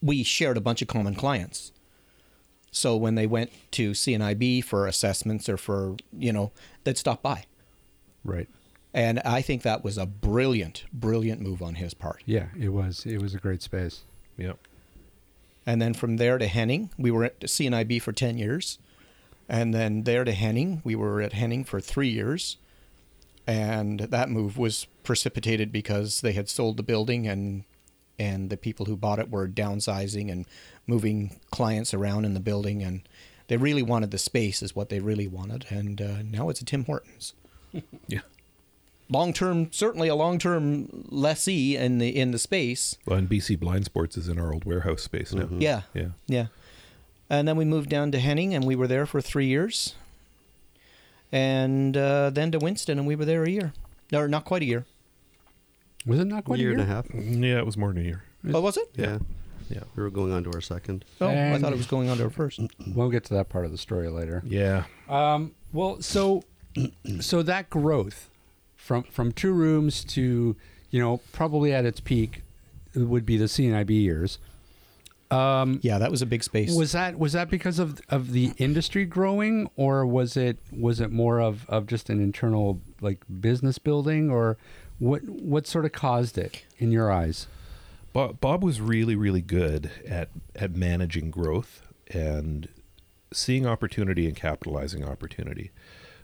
we 0.01 0.23
shared 0.23 0.57
a 0.57 0.62
bunch 0.62 0.81
of 0.81 0.88
common 0.88 1.15
clients. 1.15 1.71
So 2.71 2.95
when 2.95 3.15
they 3.15 3.27
went 3.27 3.51
to 3.71 3.91
CNIB 3.91 4.63
for 4.63 4.88
assessments 4.88 5.47
or 5.49 5.57
for 5.57 5.95
you 6.17 6.31
know, 6.34 6.51
they'd 6.84 6.97
stop 6.97 7.21
by, 7.21 7.45
Right. 8.23 8.47
and 8.93 9.19
I 9.19 9.41
think 9.41 9.62
that 9.63 9.84
was 9.84 9.97
a 9.97 10.05
brilliant, 10.05 10.84
brilliant 10.93 11.41
move 11.41 11.62
on 11.62 11.75
his 11.75 11.93
part. 11.93 12.21
Yeah. 12.25 12.47
It 12.60 12.69
was. 12.69 13.05
It 13.05 13.21
was 13.21 13.34
a 13.34 13.39
great 13.39 13.62
space. 13.62 14.01
Yep. 14.38 14.57
And 15.65 15.81
then 15.81 15.93
from 15.93 16.17
there 16.17 16.38
to 16.38 16.47
Henning, 16.47 16.89
we 16.97 17.12
were 17.12 17.23
at 17.23 17.39
CNIB 17.41 18.01
for 18.01 18.12
10 18.12 18.38
years. 18.38 18.79
And 19.47 19.73
then 19.73 20.03
there 20.03 20.23
to 20.23 20.31
Henning, 20.31 20.81
we 20.84 20.95
were 20.95 21.21
at 21.21 21.34
Henning 21.34 21.63
for 21.63 21.79
three 21.79 22.10
years. 22.10 22.57
And 23.45 23.99
that 23.99 24.29
move 24.29 24.57
was 24.57 24.88
precipitated 25.03 25.71
because 25.71 26.21
they 26.21 26.31
had 26.34 26.49
sold 26.49 26.77
the 26.77 26.84
building 26.84 27.27
and 27.27 27.63
and 28.19 28.51
the 28.51 28.57
people 28.57 28.86
who 28.86 28.95
bought 28.95 29.17
it 29.17 29.31
were 29.31 29.47
downsizing 29.47 30.31
and 30.31 30.45
moving 30.86 31.39
clients 31.49 31.91
around 31.91 32.23
in 32.23 32.36
the 32.36 32.39
building 32.39 32.84
and 32.84 33.01
they 33.47 33.57
really 33.57 33.81
wanted 33.81 34.12
the 34.12 34.17
space 34.19 34.62
is 34.62 34.75
what 34.75 34.89
they 34.89 34.99
really 34.99 35.27
wanted 35.27 35.65
and 35.71 35.99
uh, 35.99 36.21
now 36.23 36.47
it's 36.49 36.62
a 36.62 36.65
Tim 36.65 36.86
Hortons 36.86 37.34
Yeah. 38.07 38.19
long 39.10 39.34
term 39.34 39.71
certainly 39.71 40.07
a 40.07 40.15
long 40.15 40.39
term 40.39 40.88
lessee 41.10 41.75
in 41.77 41.97
the 41.97 42.10
in 42.17 42.31
the 42.31 42.39
space 42.39 42.97
Well, 43.05 43.17
and 43.17 43.29
BC 43.29 43.60
Blind 43.60 43.86
Sports 43.86 44.17
is 44.17 44.27
in 44.27 44.39
our 44.39 44.53
old 44.53 44.65
warehouse 44.65 45.01
space 45.03 45.34
now. 45.34 45.47
yeah 45.51 45.81
Yeah. 45.93 46.10
Yeah. 46.27 46.45
And 47.29 47.47
then 47.47 47.55
we 47.55 47.63
moved 47.65 47.89
down 47.89 48.12
to 48.12 48.19
Henning 48.19 48.53
and 48.53 48.65
we 48.65 48.75
were 48.75 48.88
there 48.88 49.05
for 49.05 49.21
three 49.21 49.47
years. 49.47 49.95
And 51.31 51.95
uh, 51.95 52.29
then 52.29 52.51
to 52.51 52.60
Winston 52.60 52.97
and 52.99 53.07
we 53.07 53.15
were 53.15 53.25
there 53.25 53.43
a 53.43 53.49
year. 53.49 53.73
No, 54.12 54.27
not 54.27 54.43
quite 54.45 54.62
a 54.62 54.65
year. 54.65 54.86
Was 56.05 56.19
it 56.19 56.25
not 56.25 56.43
quite 56.43 56.60
year 56.60 56.69
a 56.69 56.73
year? 56.73 56.81
and 56.81 56.91
a 56.91 56.93
half. 56.93 57.05
Yeah, 57.13 57.57
it 57.60 57.65
was 57.65 57.77
more 57.77 57.93
than 57.93 58.01
a 58.01 58.05
year. 58.05 58.23
Oh, 58.53 58.60
was 58.60 58.75
it? 58.75 58.89
Yeah. 58.95 59.19
Yeah. 59.69 59.84
We 59.95 60.03
were 60.03 60.10
going 60.10 60.34
on 60.34 60.43
to 60.43 60.51
our 60.51 60.60
second. 60.62 61.05
Oh, 61.21 61.27
I 61.29 61.57
thought 61.57 61.71
it 61.71 61.77
was 61.77 61.86
going 61.86 62.10
on 62.10 62.17
to 62.17 62.23
our 62.25 62.29
first. 62.29 62.60
We'll 62.93 63.10
get 63.10 63.23
to 63.25 63.34
that 63.36 63.47
part 63.47 63.63
of 63.65 63.71
the 63.71 63.77
story 63.77 64.10
later. 64.10 64.41
Yeah. 64.45 64.84
Um, 65.07 65.53
well, 65.71 66.01
so 66.01 66.43
so 67.19 67.41
that 67.43 67.69
growth 67.69 68.29
from 68.75 69.03
from 69.03 69.31
two 69.31 69.51
rooms 69.53 70.03
to 70.03 70.55
you 70.89 70.99
know 70.99 71.21
probably 71.31 71.73
at 71.73 71.86
its 71.86 71.99
peak 71.99 72.43
would 72.95 73.25
be 73.25 73.38
the 73.38 73.45
CNIB 73.45 73.89
years. 73.89 74.38
Um, 75.29 75.79
Yeah, 75.81 75.97
that 75.97 76.12
was 76.12 76.21
a 76.21 76.25
big 76.25 76.43
space. 76.43 76.75
was 76.75 76.91
that 76.91 77.17
was 77.17 77.34
that 77.34 77.49
because 77.49 77.79
of 77.79 78.01
of 78.10 78.31
the 78.34 78.51
industry 78.57 79.05
growing, 79.05 79.69
or 79.77 80.05
was 80.05 80.36
it 80.36 80.57
was 80.77 80.99
it 80.99 81.12
more 81.12 81.39
of, 81.39 81.69
of 81.69 81.88
just 81.88 82.10
an 82.10 82.21
internal 82.21 82.81
like 82.99 83.19
business 83.39 83.77
building, 83.77 84.29
or 84.29 84.57
what 84.99 85.23
what 85.23 85.67
sort 85.67 85.86
of 85.86 85.93
caused 85.93 86.38
it 86.38 86.65
in 86.77 86.91
your 86.91 87.10
eyes? 87.12 87.47
Bob, 88.13 88.41
Bob 88.41 88.62
was 88.62 88.81
really, 88.81 89.15
really 89.15 89.41
good 89.41 89.89
at 90.05 90.27
at 90.53 90.75
managing 90.75 91.31
growth 91.31 91.81
and 92.10 92.67
seeing 93.31 93.65
opportunity 93.65 94.27
and 94.27 94.36
capitalizing 94.36 95.05
opportunity. 95.07 95.71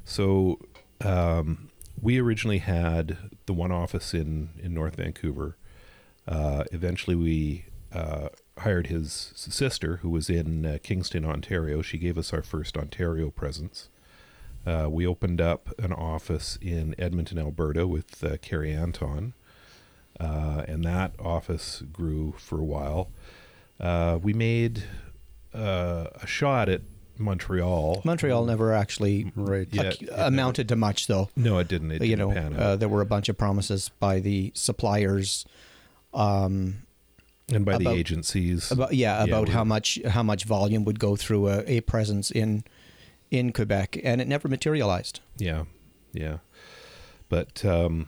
So 0.07 0.59
um, 1.01 1.69
we 2.01 2.17
originally 2.17 2.59
had 2.59 3.17
the 3.45 3.53
one 3.53 3.73
office 3.73 4.13
in 4.13 4.51
in 4.57 4.73
North 4.73 4.95
Vancouver. 4.95 5.57
Uh, 6.25 6.63
eventually, 6.71 7.15
we 7.15 7.65
uh, 7.93 8.29
hired 8.59 8.87
his 8.87 9.33
sister, 9.35 9.97
who 9.97 10.09
was 10.09 10.29
in 10.29 10.65
uh, 10.65 10.77
Kingston, 10.81 11.25
Ontario. 11.25 11.81
She 11.81 11.97
gave 11.97 12.17
us 12.17 12.31
our 12.31 12.41
first 12.41 12.77
Ontario 12.77 13.29
presence. 13.29 13.89
Uh, 14.65 14.87
we 14.89 15.05
opened 15.05 15.41
up 15.41 15.77
an 15.77 15.91
office 15.91 16.57
in 16.61 16.95
Edmonton, 16.97 17.37
Alberta, 17.37 17.85
with 17.85 18.23
uh, 18.23 18.37
Carrie 18.37 18.73
Anton, 18.73 19.33
uh, 20.21 20.63
and 20.69 20.85
that 20.85 21.11
office 21.19 21.83
grew 21.91 22.33
for 22.37 22.61
a 22.61 22.65
while. 22.65 23.11
We 24.21 24.31
made 24.31 24.85
a 25.53 26.25
shot 26.25 26.69
at 26.69 26.81
Montreal. 27.19 28.01
Montreal 28.05 28.45
never 28.45 28.73
actually 28.73 29.31
Right. 29.35 29.67
Yeah, 29.71 29.89
ac- 29.89 30.05
it 30.05 30.09
amounted 30.15 30.67
to 30.69 30.75
much, 30.75 31.07
though. 31.07 31.29
No, 31.35 31.57
it 31.59 31.67
didn't. 31.67 31.91
It 31.91 32.01
you 32.03 32.15
didn't 32.15 32.33
know, 32.53 32.57
uh, 32.57 32.75
there 32.75 32.89
were 32.89 33.01
a 33.01 33.05
bunch 33.05 33.29
of 33.29 33.37
promises 33.37 33.89
by 33.99 34.19
the 34.19 34.51
suppliers. 34.55 35.45
Um, 36.13 36.83
and 37.53 37.63
by 37.65 37.77
the 37.77 37.89
agencies. 37.89 38.71
about 38.71 38.93
yeah, 38.93 39.23
about 39.23 39.47
we- 39.47 39.53
how 39.53 39.63
much 39.63 39.99
how 40.07 40.23
much 40.23 40.43
volume 40.45 40.83
would 40.85 40.99
go 40.99 41.15
through 41.15 41.47
a, 41.47 41.63
a 41.65 41.81
presence 41.81 42.29
in 42.31 42.63
in 43.31 43.51
Quebec, 43.53 43.97
and 44.03 44.19
it 44.21 44.27
never 44.27 44.47
materialized. 44.47 45.19
Yeah, 45.37 45.63
yeah. 46.13 46.37
But 47.29 47.63
um, 47.65 48.07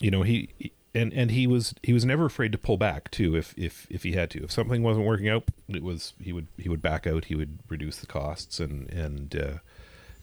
you 0.00 0.10
know, 0.10 0.22
he- 0.22 0.48
and 0.94 1.12
and 1.12 1.30
he 1.30 1.46
was 1.46 1.74
he 1.82 1.92
was 1.92 2.04
never 2.04 2.26
afraid 2.26 2.52
to 2.52 2.58
pull 2.58 2.76
back 2.76 3.10
too 3.10 3.36
if 3.36 3.54
if 3.56 3.86
if 3.90 4.02
he 4.02 4.12
had 4.12 4.30
to. 4.30 4.44
If 4.44 4.52
something 4.52 4.82
wasn't 4.82 5.06
working 5.06 5.28
out, 5.28 5.44
it 5.68 5.82
was 5.82 6.12
he 6.20 6.32
would 6.32 6.46
he 6.58 6.68
would 6.68 6.82
back 6.82 7.06
out. 7.06 7.26
He 7.26 7.34
would 7.34 7.58
reduce 7.68 7.96
the 7.98 8.06
costs 8.06 8.60
and 8.60 8.88
and 8.90 9.34
uh, 9.36 9.52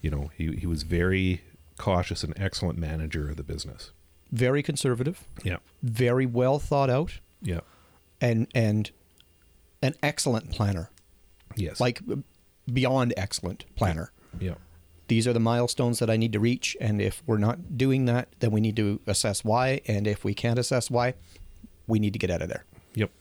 you 0.01 0.10
know 0.12 0.29
he 0.38 0.55
he 0.55 0.67
was 0.67 0.84
very 0.84 1.41
cautious 1.77 2.23
and 2.23 2.34
excellent 2.38 2.77
manager 2.77 3.29
of 3.29 3.38
the 3.38 3.43
business. 3.43 3.91
Very 4.32 4.62
conservative, 4.62 5.23
Yeah, 5.43 5.58
very 5.82 6.25
well 6.27 6.60
thought 6.60 6.89
out, 6.91 7.19
yeah, 7.41 7.62
and 8.21 8.47
and 8.53 8.91
an 9.82 9.95
excellent 10.03 10.51
planner, 10.51 10.91
yes, 11.55 11.79
like 11.79 12.01
beyond 12.71 13.13
excellent 13.17 13.65
planner. 13.75 14.12
yeah, 14.39 14.53
These 15.10 15.28
are 15.28 15.34
the 15.34 15.39
milestones 15.39 16.00
that 16.00 16.10
I 16.10 16.17
need 16.17 16.32
to 16.34 16.39
reach, 16.39 16.78
and 16.80 17.02
if 17.02 17.22
we're 17.26 17.38
not 17.38 17.78
doing 17.78 18.06
that, 18.06 18.30
then 18.39 18.52
we 18.52 18.62
need 18.62 18.76
to 18.78 19.02
assess 19.06 19.43
why, 19.43 19.82
and 19.88 20.08
if 20.08 20.24
we 20.24 20.34
can't 20.34 20.58
assess 20.58 20.89
why, 20.89 21.15
we 21.88 22.00
need 22.00 22.13
to 22.13 22.19
get 22.19 22.30
out 22.30 22.41
of 22.41 22.48
there. 22.48 22.63
yep. 22.95 23.12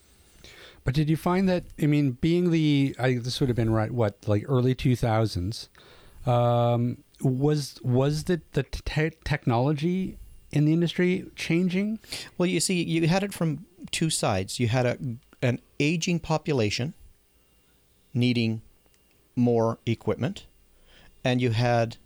But 0.85 0.95
did 0.95 1.11
you 1.11 1.17
find 1.17 1.49
that? 1.49 1.65
I 1.83 1.87
mean, 1.87 2.13
being 2.13 2.51
the 2.51 2.95
I, 2.99 3.15
this 3.15 3.41
would 3.41 3.49
have 3.49 3.57
been 3.57 3.73
right 3.73 3.91
what 3.91 4.17
like 4.27 4.45
early 4.49 4.75
two 4.75 4.97
thousands. 4.97 5.69
Um, 6.25 6.99
was 7.21 7.79
was 7.83 8.25
the 8.25 8.41
the 8.53 8.63
te- 8.63 9.19
technology 9.25 10.19
in 10.51 10.65
the 10.65 10.73
industry 10.73 11.27
changing? 11.37 11.99
Well, 12.37 12.47
you 12.47 12.61
see, 12.61 12.83
you 12.83 13.07
had 13.09 13.23
it 13.23 13.35
from 13.35 13.67
two 13.91 14.11
sides. 14.11 14.61
You 14.61 14.69
had 14.69 14.87
a 14.87 14.99
an 15.43 15.61
aging 15.81 16.21
population 16.21 16.95
needing 18.15 18.63
more 19.37 19.79
equipment, 19.87 20.47
and 21.25 21.41
you 21.41 21.51
had 21.51 21.97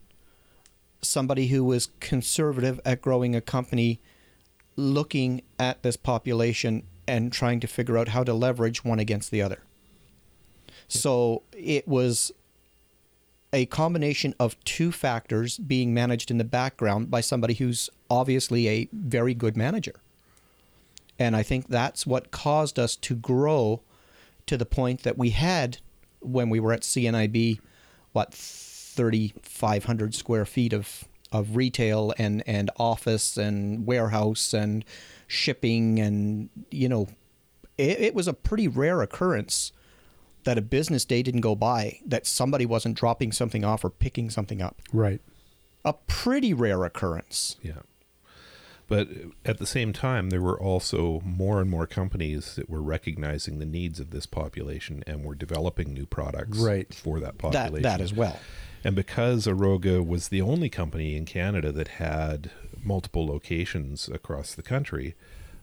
somebody 1.03 1.49
who 1.49 1.65
was 1.65 1.89
conservative 2.01 2.81
at 2.85 3.03
growing 3.03 3.35
a 3.35 3.41
company 3.41 4.01
looking 4.77 5.43
at 5.59 5.83
this 5.83 5.97
population 5.97 6.85
and 7.07 7.33
trying 7.33 7.61
to 7.61 7.67
figure 7.67 7.99
out 7.99 8.09
how 8.09 8.25
to 8.25 8.33
leverage 8.33 8.85
one 8.85 8.99
against 8.99 9.31
the 9.31 9.43
other. 9.43 9.63
So 10.89 11.43
it 11.53 11.87
was 11.87 12.33
a 13.53 13.67
combination 13.67 14.35
of 14.41 14.63
two 14.65 14.93
factors 14.93 15.59
being 15.59 15.93
managed 15.93 16.31
in 16.31 16.39
the 16.39 16.45
background 16.45 17.11
by 17.11 17.21
somebody 17.21 17.55
who's 17.55 17.91
obviously 18.09 18.69
a 18.69 18.89
very 18.93 19.35
good 19.35 19.57
manager. 19.57 19.95
And 21.19 21.37
I 21.37 21.43
think 21.43 21.69
that's 21.69 22.07
what 22.07 22.31
caused 22.31 22.79
us 22.79 22.97
to 22.97 23.15
grow 23.15 23.83
to 24.47 24.57
the 24.57 24.67
point 24.67 25.03
that 25.03 25.19
we 25.19 25.31
had 25.31 25.79
when 26.21 26.49
we 26.49 26.61
were 26.61 26.73
at 26.73 26.81
CNIB, 26.83 27.61
what, 28.13 28.33
3,500 28.95 30.15
square 30.15 30.45
feet 30.45 30.73
of, 30.73 31.05
of 31.31 31.57
retail 31.57 32.15
and, 32.19 32.43
and 32.47 32.71
office 32.79 33.37
and 33.37 33.87
warehouse 33.87 34.53
and 34.53 34.85
shipping. 35.27 35.99
And, 35.99 36.49
you 36.71 36.89
know, 36.89 37.09
it, 37.79 38.01
it 38.01 38.15
was 38.15 38.29
a 38.29 38.35
pretty 38.35 38.69
rare 38.69 39.03
occurrence 39.03 39.73
that 40.45 40.59
a 40.59 40.63
business 40.63 41.05
day 41.05 41.23
didn't 41.23 41.41
go 41.41 41.55
by 41.55 42.01
that 42.05 42.27
somebody 42.27 42.67
wasn't 42.67 42.97
dropping 42.97 43.33
something 43.33 43.65
off 43.65 43.85
or 43.85 43.91
picking 43.91 44.29
something 44.29 44.61
up. 44.61 44.83
Right. 44.93 45.21
A 45.85 45.93
pretty 45.93 46.53
rare 46.53 46.85
occurrence. 46.85 47.57
Yeah. 47.63 47.81
But 48.89 49.09
at 49.45 49.59
the 49.59 49.67
same 49.67 49.93
time, 49.93 50.29
there 50.31 50.43
were 50.43 50.61
also 50.61 51.23
more 51.25 51.61
and 51.61 51.71
more 51.71 51.87
companies 51.87 52.57
that 52.57 52.69
were 52.69 52.83
recognizing 52.83 53.59
the 53.59 53.65
needs 53.65 54.01
of 54.01 54.11
this 54.11 54.27
population 54.27 55.03
and 55.07 55.25
were 55.25 55.35
developing 55.35 55.95
new 55.95 56.05
products 56.05 56.59
Right. 56.59 56.93
for 56.93 57.19
that 57.21 57.39
population 57.39 57.75
That 57.83 57.99
that 57.99 58.01
as 58.03 58.13
well. 58.13 58.39
And 58.85 58.97
because 58.97 59.47
Aroga 59.47 60.05
was 60.05 60.29
the 60.29 60.43
only 60.43 60.69
company 60.69 61.17
in 61.17 61.25
Canada 61.25 61.71
that 61.73 61.89
had 61.89 62.51
multiple 62.83 63.27
locations 63.27 64.09
across 64.09 64.55
the 64.55 64.63
country, 64.63 65.15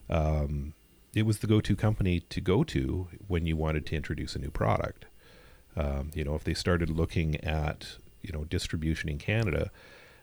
um, 0.08 0.72
it 1.14 1.26
was 1.26 1.38
the 1.40 1.46
go-to 1.46 1.76
company 1.76 2.20
to 2.20 2.40
go 2.40 2.64
to 2.64 3.08
when 3.28 3.44
you 3.46 3.56
wanted 3.56 3.84
to 3.86 3.96
introduce 3.96 4.34
a 4.34 4.38
new 4.38 4.50
product. 4.50 5.04
Um, 5.76 6.10
you 6.14 6.24
know, 6.24 6.34
if 6.34 6.44
they 6.44 6.54
started 6.54 6.88
looking 6.90 7.36
at 7.44 7.96
you 8.22 8.32
know 8.32 8.44
distribution 8.44 9.08
in 9.08 9.18
Canada, 9.18 9.70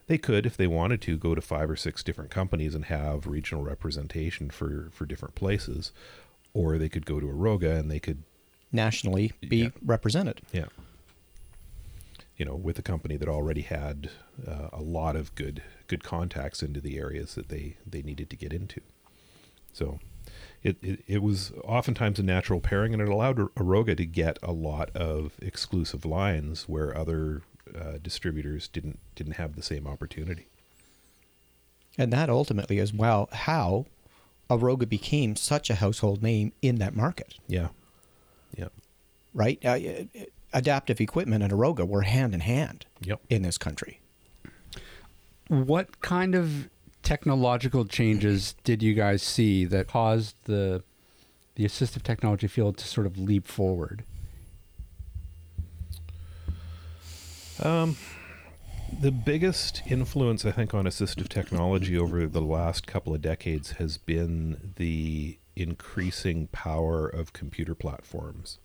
they 0.06 0.18
could, 0.18 0.44
if 0.46 0.56
they 0.56 0.66
wanted 0.66 1.00
to, 1.02 1.16
go 1.16 1.34
to 1.34 1.40
five 1.40 1.70
or 1.70 1.76
six 1.76 2.02
different 2.02 2.30
companies 2.30 2.74
and 2.74 2.86
have 2.86 3.26
regional 3.26 3.62
representation 3.64 4.50
for 4.50 4.88
for 4.92 5.06
different 5.06 5.34
places, 5.34 5.92
or 6.52 6.78
they 6.78 6.88
could 6.88 7.06
go 7.06 7.20
to 7.20 7.26
Aroga 7.26 7.78
and 7.78 7.90
they 7.90 8.00
could 8.00 8.22
Nationally 8.70 9.32
be 9.40 9.56
Yeah. 9.56 9.68
represented. 9.82 10.42
yeah. 10.52 10.66
You 12.38 12.44
know, 12.44 12.54
with 12.54 12.78
a 12.78 12.82
company 12.82 13.16
that 13.16 13.28
already 13.28 13.62
had 13.62 14.10
uh, 14.46 14.68
a 14.72 14.80
lot 14.80 15.16
of 15.16 15.34
good 15.34 15.62
good 15.88 16.02
contacts 16.02 16.62
into 16.62 16.80
the 16.80 16.96
areas 16.96 17.34
that 17.34 17.48
they 17.48 17.76
they 17.86 18.00
needed 18.02 18.30
to 18.30 18.36
get 18.36 18.52
into. 18.52 18.80
So, 19.72 19.98
it 20.62 20.76
it, 20.80 21.04
it 21.06 21.22
was 21.22 21.52
oftentimes 21.64 22.18
a 22.18 22.22
natural 22.22 22.60
pairing, 22.60 22.92
and 22.92 23.02
it 23.02 23.08
allowed 23.08 23.38
Aroga 23.56 23.96
to 23.96 24.06
get 24.06 24.38
a 24.42 24.52
lot 24.52 24.90
of 24.90 25.32
exclusive 25.42 26.04
lines 26.04 26.68
where 26.68 26.96
other 26.96 27.42
uh, 27.76 27.98
distributors 28.00 28.68
didn't 28.68 29.00
didn't 29.14 29.34
have 29.34 29.56
the 29.56 29.62
same 29.62 29.86
opportunity. 29.86 30.46
And 31.96 32.12
that 32.12 32.30
ultimately 32.30 32.78
is 32.78 32.94
well 32.94 33.28
how 33.32 33.86
Aroga 34.48 34.88
became 34.88 35.34
such 35.36 35.68
a 35.68 35.74
household 35.74 36.22
name 36.22 36.52
in 36.62 36.76
that 36.76 36.94
market, 36.94 37.34
Yeah, 37.48 37.68
yeah, 38.56 38.68
right? 39.34 39.58
Uh, 39.64 39.70
uh, 39.70 40.24
adaptive 40.52 41.00
equipment 41.00 41.42
and 41.42 41.52
Aroga 41.52 41.86
were 41.86 42.02
hand 42.02 42.34
in 42.34 42.40
hand 42.40 42.86
yep. 43.00 43.20
in 43.28 43.42
this 43.42 43.58
country. 43.58 44.00
What 45.48 46.00
kind 46.00 46.34
of 46.34 46.68
technological 47.02 47.86
changes 47.86 48.54
did 48.64 48.82
you 48.82 48.94
guys 48.94 49.22
see 49.22 49.64
that 49.64 49.86
caused 49.86 50.36
the 50.44 50.82
the 51.54 51.64
assistive 51.64 52.02
technology 52.02 52.46
field 52.46 52.76
to 52.76 52.86
sort 52.86 53.06
of 53.06 53.18
leap 53.18 53.46
forward? 53.46 54.04
Um, 57.60 57.96
the 59.00 59.10
biggest 59.10 59.82
influence, 59.86 60.44
I 60.44 60.52
think, 60.52 60.72
on 60.72 60.84
assistive 60.84 61.28
technology 61.28 61.98
over 61.98 62.26
the 62.26 62.40
last 62.40 62.86
couple 62.86 63.12
of 63.12 63.20
decades 63.20 63.72
has 63.72 63.98
been 63.98 64.72
the 64.76 65.38
increasing 65.56 66.46
power 66.48 67.08
of 67.08 67.32
computer 67.32 67.74
platforms. 67.74 68.58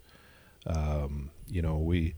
Um, 0.66 1.32
you 1.50 1.62
know, 1.62 1.78
we 1.78 2.16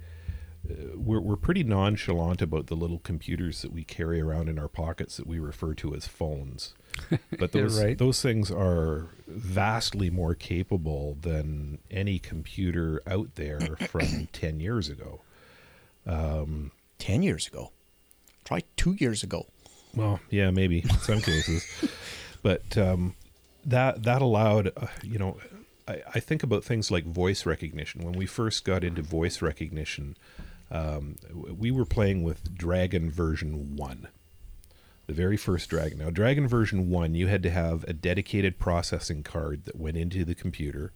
uh, 0.69 0.73
we're 0.95 1.19
we're 1.21 1.35
pretty 1.35 1.63
nonchalant 1.63 2.41
about 2.41 2.67
the 2.67 2.75
little 2.75 2.99
computers 2.99 3.61
that 3.61 3.71
we 3.71 3.83
carry 3.83 4.19
around 4.21 4.49
in 4.49 4.57
our 4.59 4.67
pockets 4.67 5.17
that 5.17 5.27
we 5.27 5.39
refer 5.39 5.73
to 5.75 5.93
as 5.95 6.07
phones. 6.07 6.73
But 7.39 7.51
those 7.51 7.79
Right. 7.81 7.97
those 7.97 8.21
things 8.21 8.49
are 8.51 9.09
vastly 9.27 10.09
more 10.09 10.33
capable 10.35 11.17
than 11.21 11.79
any 11.91 12.19
computer 12.19 13.01
out 13.05 13.35
there 13.35 13.75
from 13.89 14.27
ten 14.31 14.59
years 14.59 14.87
ago. 14.89 15.21
Ten 16.97 17.21
years 17.23 17.47
ago, 17.47 17.71
try 18.45 18.61
two 18.77 18.93
years 18.99 19.23
ago. 19.23 19.47
Well, 19.95 20.19
yeah, 20.29 20.49
maybe 20.51 20.79
in 20.79 20.89
some 20.99 21.21
cases, 21.21 21.65
but 22.41 22.77
um, 22.77 23.15
that 23.65 24.03
that 24.03 24.21
allowed, 24.21 24.71
uh, 24.77 24.87
you 25.03 25.17
know, 25.19 25.37
I, 25.87 26.01
I 26.15 26.19
think 26.19 26.43
about 26.43 26.63
things 26.63 26.89
like 26.91 27.05
voice 27.05 27.45
recognition. 27.45 28.03
When 28.03 28.13
we 28.13 28.25
first 28.25 28.63
got 28.65 28.83
into 28.83 29.01
voice 29.01 29.41
recognition, 29.41 30.17
um, 30.71 31.15
we 31.33 31.71
were 31.71 31.85
playing 31.85 32.23
with 32.23 32.55
Dragon 32.55 33.09
version 33.11 33.75
one, 33.75 34.07
the 35.07 35.13
very 35.13 35.37
first 35.37 35.69
Dragon. 35.69 35.99
Now, 35.99 36.09
Dragon 36.09 36.47
version 36.47 36.89
one, 36.89 37.13
you 37.15 37.27
had 37.27 37.43
to 37.43 37.51
have 37.51 37.83
a 37.85 37.93
dedicated 37.93 38.57
processing 38.59 39.21
card 39.23 39.65
that 39.65 39.75
went 39.75 39.97
into 39.97 40.25
the 40.25 40.35
computer. 40.35 40.91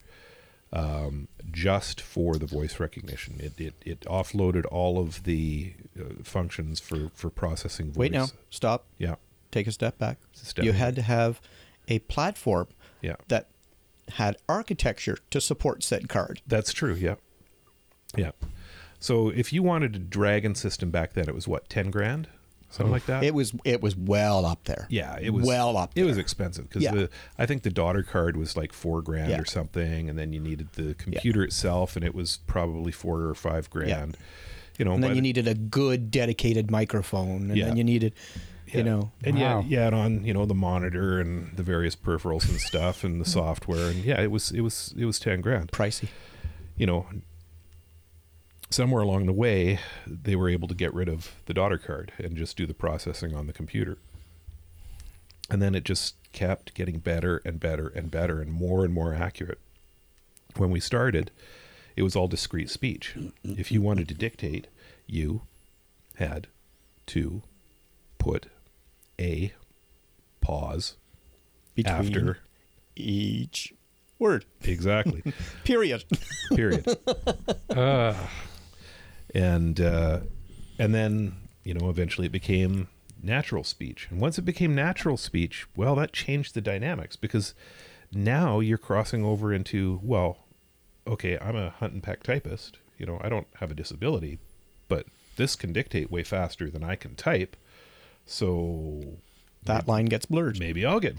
Um, 0.71 1.29
just 1.51 1.99
for 1.99 2.35
the 2.35 2.45
voice 2.45 2.79
recognition, 2.79 3.37
it, 3.39 3.59
it 3.59 3.73
it 3.83 3.99
offloaded 4.01 4.65
all 4.71 4.99
of 4.99 5.23
the 5.23 5.73
uh, 5.99 6.21
functions 6.21 6.79
for 6.79 7.09
for 7.15 7.31
processing 7.31 7.87
voice. 7.87 7.97
Wait 7.97 8.11
now, 8.11 8.27
stop. 8.51 8.85
Yeah. 8.99 9.15
Take 9.49 9.65
a 9.65 9.71
step 9.71 9.97
back. 9.97 10.19
Step 10.33 10.63
you 10.63 10.71
back. 10.71 10.79
had 10.79 10.95
to 10.97 11.01
have 11.01 11.41
a 11.87 11.97
platform 11.97 12.67
Yeah. 13.01 13.15
that 13.29 13.47
had 14.13 14.37
architecture 14.47 15.17
to 15.31 15.39
support 15.41 15.83
said 15.83 16.09
card. 16.09 16.41
That's 16.47 16.73
true. 16.73 16.93
Yeah. 16.93 17.15
Yeah. 18.15 18.31
So 18.99 19.29
if 19.29 19.53
you 19.53 19.63
wanted 19.63 19.95
a 19.95 19.99
Dragon 19.99 20.55
system 20.55 20.89
back 20.91 21.13
then, 21.13 21.27
it 21.29 21.35
was 21.35 21.47
what 21.47 21.69
ten 21.69 21.89
grand, 21.89 22.27
something 22.69 22.91
like 22.91 23.05
that. 23.05 23.23
It 23.23 23.33
was 23.33 23.53
it 23.63 23.81
was 23.81 23.95
well 23.95 24.45
up 24.45 24.65
there. 24.65 24.87
yeah, 24.89 25.17
it 25.21 25.29
was 25.29 25.45
well 25.45 25.77
up. 25.77 25.91
It 25.95 26.03
was 26.03 26.17
expensive 26.17 26.67
because 26.67 26.83
Yeah. 26.83 26.93
the 26.93 27.09
I 27.37 27.45
think 27.45 27.63
the 27.63 27.69
daughter 27.69 28.03
card 28.03 28.35
was 28.35 28.57
like 28.57 28.73
four 28.73 29.01
grand 29.01 29.29
Yeah. 29.31 29.39
or 29.39 29.45
something, 29.45 30.09
and 30.09 30.17
then 30.19 30.33
you 30.33 30.39
needed 30.41 30.73
the 30.73 30.95
computer 30.95 31.43
itself, 31.43 31.95
and 31.95 32.03
it 32.03 32.13
was 32.13 32.39
probably 32.47 32.91
four 32.91 33.21
or 33.21 33.35
five 33.35 33.69
grand. 33.69 34.17
You 34.77 34.85
know, 34.85 34.93
and 34.93 35.03
then 35.03 35.13
you 35.15 35.21
needed 35.21 35.45
a 35.47 35.53
good 35.55 36.09
dedicated 36.09 36.71
microphone, 36.71 37.49
and 37.49 37.57
Yeah. 37.57 37.65
then 37.65 37.75
you 37.77 37.83
needed, 37.83 38.13
yeah. 38.71 38.77
you 38.77 38.83
know, 38.83 39.11
and 39.23 39.35
Wow. 39.37 39.41
yeah, 39.41 39.61
you 39.61 39.77
had 39.77 39.93
on 39.93 40.23
you 40.23 40.33
know 40.33 40.45
the 40.45 40.55
monitor 40.55 41.19
and 41.19 41.55
the 41.55 41.63
various 41.63 41.95
peripherals 41.95 42.47
and 42.49 42.59
stuff 42.59 43.03
and 43.03 43.19
the 43.19 43.25
mm. 43.25 43.33
software, 43.33 43.89
and 43.89 44.03
yeah, 44.03 44.21
it 44.21 44.31
was 44.31 44.51
it 44.51 44.61
was 44.61 44.93
it 44.97 45.05
was 45.05 45.19
ten 45.19 45.41
grand. 45.41 45.71
pricey. 45.71 46.09
you 46.75 46.85
know, 46.85 47.07
somewhere 48.69 49.01
along 49.01 49.25
the 49.25 49.33
way, 49.33 49.79
they 50.05 50.35
were 50.35 50.49
able 50.49 50.67
to 50.67 50.75
get 50.75 50.93
rid 50.93 51.09
of 51.09 51.35
the 51.45 51.53
daughter 51.53 51.77
card 51.77 52.13
and 52.17 52.37
just 52.37 52.55
do 52.55 52.65
the 52.65 52.73
processing 52.73 53.35
on 53.35 53.47
the 53.47 53.53
computer. 53.53 53.97
And 55.49 55.61
then 55.61 55.73
it 55.73 55.83
just 55.83 56.15
kept 56.31 56.75
getting 56.75 56.99
better 56.99 57.41
and 57.43 57.59
better 57.59 57.87
and 57.87 58.11
better 58.11 58.39
and 58.39 58.51
more 58.51 58.85
and 58.85 58.93
more 58.93 59.15
accurate. 59.15 59.59
When 60.55 60.69
we 60.69 60.79
started, 60.79 61.31
it 61.95 62.03
was 62.03 62.15
all 62.15 62.27
discrete 62.27 62.69
speech. 62.69 63.15
If 63.43 63.71
you 63.71 63.81
wanted 63.81 64.07
to 64.09 64.13
dictate, 64.13 64.67
you 65.07 65.41
had 66.15 66.47
to 67.07 67.41
put 68.19 68.47
a 69.19 69.53
pause 70.41 70.95
Between 71.75 71.93
after 71.95 72.37
each 72.95 73.73
word. 74.17 74.45
exactly 74.63 75.21
Period. 75.63 76.03
period 76.55 76.85
Ugh. 77.69 78.15
and 79.35 79.79
uh, 79.79 80.19
and 80.77 80.93
then 80.95 81.33
you 81.63 81.73
know 81.73 81.89
eventually 81.89 82.27
it 82.27 82.31
became 82.31 82.87
natural 83.21 83.63
speech 83.63 84.07
and 84.09 84.19
once 84.21 84.37
it 84.37 84.43
became 84.43 84.73
natural 84.73 85.17
speech 85.17 85.67
well 85.75 85.95
that 85.95 86.13
changed 86.13 86.53
the 86.55 86.61
dynamics 86.61 87.15
because 87.15 87.53
now 88.13 88.59
you're 88.59 88.77
crossing 88.77 89.23
over 89.25 89.53
into 89.53 89.99
well 90.03 90.45
okay 91.05 91.37
i'm 91.41 91.55
a 91.55 91.69
hunt 91.69 91.93
and 91.93 92.01
peck 92.01 92.23
typist 92.23 92.77
you 92.97 93.05
know 93.05 93.19
i 93.21 93.27
don't 93.29 93.47
have 93.59 93.71
a 93.71 93.75
disability 93.75 94.39
but 94.87 95.05
this 95.35 95.55
can 95.57 95.73
dictate 95.73 96.09
way 96.09 96.23
faster 96.23 96.69
than 96.69 96.81
i 96.83 96.95
can 96.95 97.13
type 97.15 97.55
so 98.29 99.01
that 99.63 99.87
line 99.87 100.05
gets 100.05 100.25
blurred. 100.25 100.59
maybe 100.59 100.85
i'll 100.85 100.99
get 100.99 101.15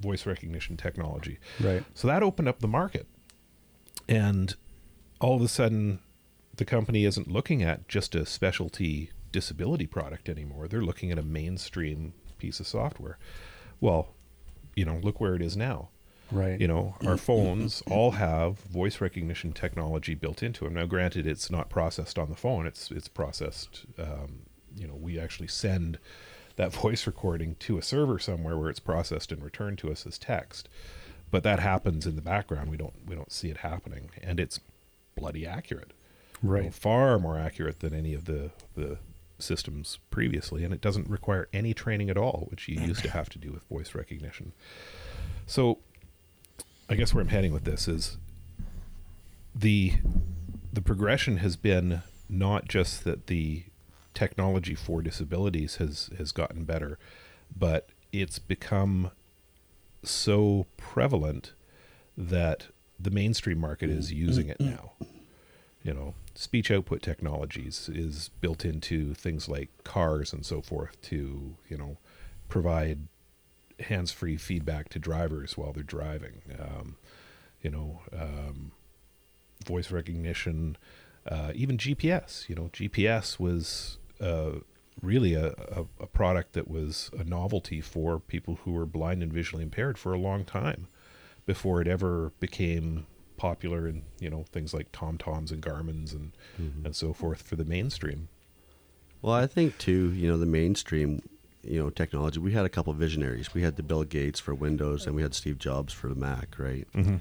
voice 0.00 0.26
recognition 0.26 0.76
technology 0.76 1.38
Right. 1.60 1.84
so 1.94 2.08
that 2.08 2.22
opened 2.22 2.48
up 2.48 2.58
the 2.60 2.68
market. 2.68 3.06
And 4.08 4.54
all 5.20 5.36
of 5.36 5.40
a 5.42 5.48
sudden, 5.48 6.00
the 6.56 6.64
company 6.66 7.04
isn't 7.06 7.30
looking 7.30 7.62
at 7.62 7.88
just 7.88 8.14
a 8.14 8.26
specialty 8.26 9.10
disability 9.32 9.86
product 9.86 10.28
anymore. 10.28 10.68
They're 10.68 10.82
looking 10.82 11.10
at 11.10 11.18
a 11.18 11.22
mainstream 11.22 12.12
piece 12.38 12.60
of 12.60 12.66
software. 12.66 13.16
Well, 13.80 14.08
you 14.76 14.84
know, 14.84 14.98
look 15.02 15.20
where 15.20 15.34
it 15.34 15.40
is 15.42 15.56
now. 15.56 15.88
Right. 16.30 16.60
You 16.60 16.68
know, 16.68 16.96
our 17.06 17.16
phones 17.16 17.82
all 17.88 18.10
have 18.12 18.58
voice 18.58 19.00
recognition 19.00 19.52
technology 19.54 20.14
built 20.14 20.42
into 20.42 20.64
them. 20.64 20.74
Now, 20.74 20.84
granted, 20.86 21.26
it's 21.26 21.50
not 21.50 21.70
processed 21.70 22.18
on 22.18 22.28
the 22.28 22.36
phone. 22.36 22.66
It's 22.66 22.90
it's 22.90 23.08
processed. 23.08 23.86
Um, 23.98 24.40
you 24.76 24.86
know, 24.86 24.96
we 24.96 25.18
actually 25.18 25.48
send 25.48 25.98
that 26.56 26.72
voice 26.72 27.06
recording 27.06 27.56
to 27.60 27.78
a 27.78 27.82
server 27.82 28.18
somewhere 28.18 28.56
where 28.56 28.70
it's 28.70 28.80
processed 28.80 29.32
and 29.32 29.42
returned 29.42 29.78
to 29.78 29.90
us 29.90 30.06
as 30.06 30.18
text. 30.18 30.68
But 31.30 31.42
that 31.42 31.58
happens 31.58 32.06
in 32.06 32.14
the 32.16 32.22
background. 32.22 32.70
We 32.70 32.76
don't 32.76 32.94
we 33.06 33.14
don't 33.16 33.32
see 33.32 33.48
it 33.50 33.58
happening, 33.58 34.10
and 34.22 34.38
it's 34.38 34.60
bloody 35.16 35.46
accurate. 35.46 35.92
You 36.42 36.48
know, 36.48 36.54
Right. 36.54 36.74
far 36.74 37.18
more 37.18 37.38
accurate 37.38 37.80
than 37.80 37.92
any 37.94 38.14
of 38.14 38.26
the 38.26 38.50
the 38.74 38.98
systems 39.38 39.98
previously, 40.10 40.62
and 40.62 40.72
it 40.72 40.80
doesn't 40.80 41.08
require 41.08 41.48
any 41.52 41.74
training 41.74 42.08
at 42.08 42.16
all, 42.16 42.46
which 42.50 42.68
you 42.68 42.80
used 42.80 43.02
to 43.02 43.10
have 43.10 43.28
to 43.30 43.38
do 43.38 43.50
with 43.50 43.64
voice 43.64 43.94
recognition. 43.94 44.52
So, 45.46 45.78
I 46.88 46.94
guess 46.94 47.12
where 47.12 47.20
I'm 47.22 47.28
heading 47.28 47.52
with 47.52 47.64
this 47.64 47.88
is 47.88 48.16
the 49.54 49.94
the 50.72 50.82
progression 50.82 51.38
has 51.38 51.56
been 51.56 52.02
not 52.28 52.68
just 52.68 53.04
that 53.04 53.26
the 53.26 53.64
technology 54.14 54.74
for 54.74 55.02
disabilities 55.02 55.76
has 55.76 56.10
has 56.18 56.32
gotten 56.32 56.64
better, 56.64 56.98
but 57.56 57.90
it's 58.12 58.38
become 58.38 59.10
so 60.02 60.66
prevalent 60.76 61.52
that 62.16 62.68
the 62.98 63.10
mainstream 63.10 63.58
market 63.58 63.90
is 63.90 64.12
using 64.12 64.48
it 64.48 64.60
now. 64.60 64.92
You 65.82 65.92
know, 65.92 66.14
speech 66.34 66.70
output 66.70 67.02
technologies 67.02 67.90
is 67.92 68.30
built 68.40 68.64
into 68.64 69.14
things 69.14 69.48
like 69.48 69.68
cars 69.84 70.32
and 70.32 70.46
so 70.46 70.62
forth 70.62 71.00
to, 71.02 71.56
you 71.68 71.76
know, 71.76 71.98
provide 72.48 73.08
hands-free 73.80 74.36
feedback 74.36 74.88
to 74.90 74.98
drivers 74.98 75.58
while 75.58 75.72
they're 75.72 75.82
driving. 75.82 76.40
Um, 76.58 76.96
you 77.60 77.70
know, 77.70 78.00
um, 78.18 78.72
voice 79.66 79.90
recognition, 79.90 80.76
uh, 81.26 81.52
even 81.54 81.76
GPS. 81.76 82.48
You 82.48 82.54
know, 82.54 82.70
GPS 82.72 83.38
was 83.38 83.98
uh, 84.24 84.60
really 85.02 85.34
a, 85.34 85.48
a, 85.48 85.84
a 86.00 86.06
product 86.06 86.52
that 86.54 86.68
was 86.68 87.10
a 87.18 87.24
novelty 87.24 87.80
for 87.80 88.18
people 88.18 88.58
who 88.64 88.72
were 88.72 88.86
blind 88.86 89.22
and 89.22 89.32
visually 89.32 89.62
impaired 89.62 89.98
for 89.98 90.12
a 90.12 90.18
long 90.18 90.44
time 90.44 90.86
before 91.46 91.80
it 91.80 91.88
ever 91.88 92.32
became 92.40 93.06
popular 93.36 93.88
in 93.88 94.04
you 94.20 94.30
know 94.30 94.44
things 94.52 94.72
like 94.72 94.92
TomToms 94.92 95.50
and 95.50 95.60
Garmin's 95.60 96.12
and 96.12 96.32
and 96.84 96.96
so 96.96 97.12
forth 97.12 97.42
for 97.42 97.56
the 97.56 97.64
mainstream. 97.64 98.28
Well, 99.20 99.34
I 99.34 99.46
think 99.46 99.78
too, 99.78 100.12
you 100.12 100.28
know, 100.28 100.36
the 100.36 100.46
mainstream, 100.46 101.22
you 101.62 101.82
know, 101.82 101.90
technology. 101.90 102.38
We 102.40 102.52
had 102.52 102.66
a 102.66 102.68
couple 102.68 102.92
visionaries. 102.92 103.54
We 103.54 103.62
had 103.62 103.76
the 103.76 103.82
Bill 103.82 104.04
Gates 104.04 104.38
for 104.38 104.54
Windows, 104.54 105.06
and 105.06 105.16
we 105.16 105.22
had 105.22 105.34
Steve 105.34 105.58
Jobs 105.58 105.94
for 105.94 106.08
the 106.08 106.14
Mac, 106.14 106.56
right? 106.58 106.86
Mm-hmm. 106.92 107.16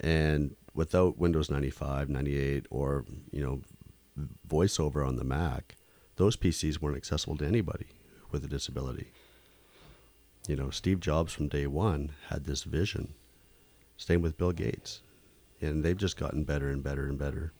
And 0.00 0.54
without 0.74 1.16
Windows 1.16 1.50
95, 1.50 2.10
98, 2.10 2.66
or 2.70 3.06
you 3.32 3.42
know, 3.42 3.62
VoiceOver 4.46 5.06
on 5.06 5.16
the 5.16 5.24
Mac, 5.24 5.76
those 6.16 6.36
PCs 6.36 6.80
weren't 6.80 6.96
accessible 6.96 7.36
to 7.38 7.46
anybody 7.46 7.86
with 8.30 8.44
a 8.44 8.48
disability. 8.48 9.08
You 10.48 10.56
know, 10.56 10.70
Steve 10.70 11.00
Jobs 11.00 11.32
from 11.32 11.48
day 11.48 11.66
one 11.66 12.12
had 12.28 12.44
this 12.44 12.62
vision. 12.62 13.14
Same 13.96 14.22
with 14.22 14.36
Bill 14.36 14.52
Gates, 14.52 15.02
and 15.60 15.84
they've 15.84 15.96
just 15.96 16.16
gotten 16.16 16.44
better 16.44 16.68
and 16.68 16.82
better 16.82 17.06
and 17.06 17.18
better. 17.18 17.52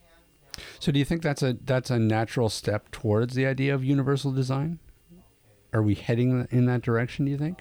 So 0.78 0.92
do 0.92 0.98
you 0.98 1.04
think 1.04 1.22
that's 1.22 1.42
a 1.42 1.56
that's 1.64 1.90
a 1.90 1.98
natural 1.98 2.48
step 2.48 2.90
towards 2.90 3.34
the 3.34 3.46
idea 3.46 3.74
of 3.74 3.84
universal 3.84 4.32
design? 4.32 4.78
Are 5.72 5.82
we 5.82 5.94
heading 5.94 6.46
in 6.50 6.66
that 6.66 6.82
direction? 6.82 7.24
Do 7.24 7.30
you 7.30 7.38
think? 7.38 7.60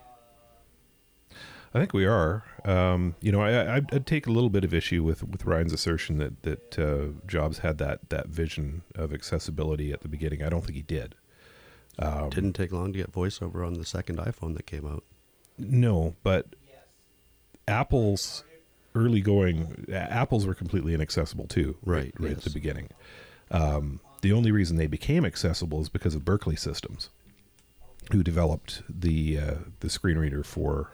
I 1.76 1.80
think 1.80 1.94
we 1.94 2.06
are. 2.06 2.44
Um, 2.64 3.16
you 3.20 3.34
know, 3.34 3.42
I, 3.42 3.76
I'd, 3.76 3.94
I'd 3.94 4.08
take 4.08 4.28
a 4.28 4.32
little 4.32 4.50
bit 4.50 4.64
of 4.64 4.74
issue 4.74 5.04
with, 5.04 5.24
with 5.24 5.44
Ryan's 5.44 5.74
assertion 5.74 6.18
that 6.20 6.44
that 6.44 6.80
uh, 6.80 7.28
Jobs 7.28 7.60
had 7.60 7.80
that 7.80 8.10
that 8.10 8.28
vision 8.28 8.84
of 8.96 9.14
accessibility 9.14 9.92
at 9.92 10.00
the 10.00 10.08
beginning. 10.08 10.42
I 10.42 10.48
don't 10.48 10.62
think 10.62 10.78
he 10.78 10.84
did. 10.84 11.16
Um, 12.00 12.30
Didn't 12.30 12.54
take 12.54 12.72
long 12.72 12.94
to 12.94 13.00
get 13.00 13.12
VoiceOver 13.12 13.68
on 13.68 13.74
the 13.74 13.86
second 13.86 14.20
iPhone 14.20 14.56
that 14.56 14.66
came 14.66 14.86
out. 14.86 15.04
No, 15.58 16.16
but 16.24 16.56
Apple's 17.68 18.46
early 18.94 19.20
going, 19.20 19.86
Apple's 19.92 20.46
were 20.48 20.56
completely 20.56 20.94
inaccessible 20.94 21.48
too. 21.48 21.76
Right, 21.86 22.14
right 22.18 22.32
at 22.32 22.44
the 22.44 22.50
beginning. 22.52 22.90
Um, 23.52 24.00
the 24.22 24.32
only 24.32 24.52
reason 24.52 24.78
they 24.78 24.88
became 24.88 25.26
accessible 25.26 25.82
is 25.82 25.90
because 25.90 26.16
of 26.16 26.24
Berkeley 26.24 26.56
Systems, 26.56 27.10
who 28.14 28.24
developed 28.24 28.82
the 28.90 29.38
uh, 29.38 29.56
the 29.82 29.90
screen 29.90 30.18
reader 30.18 30.42
for 30.42 30.92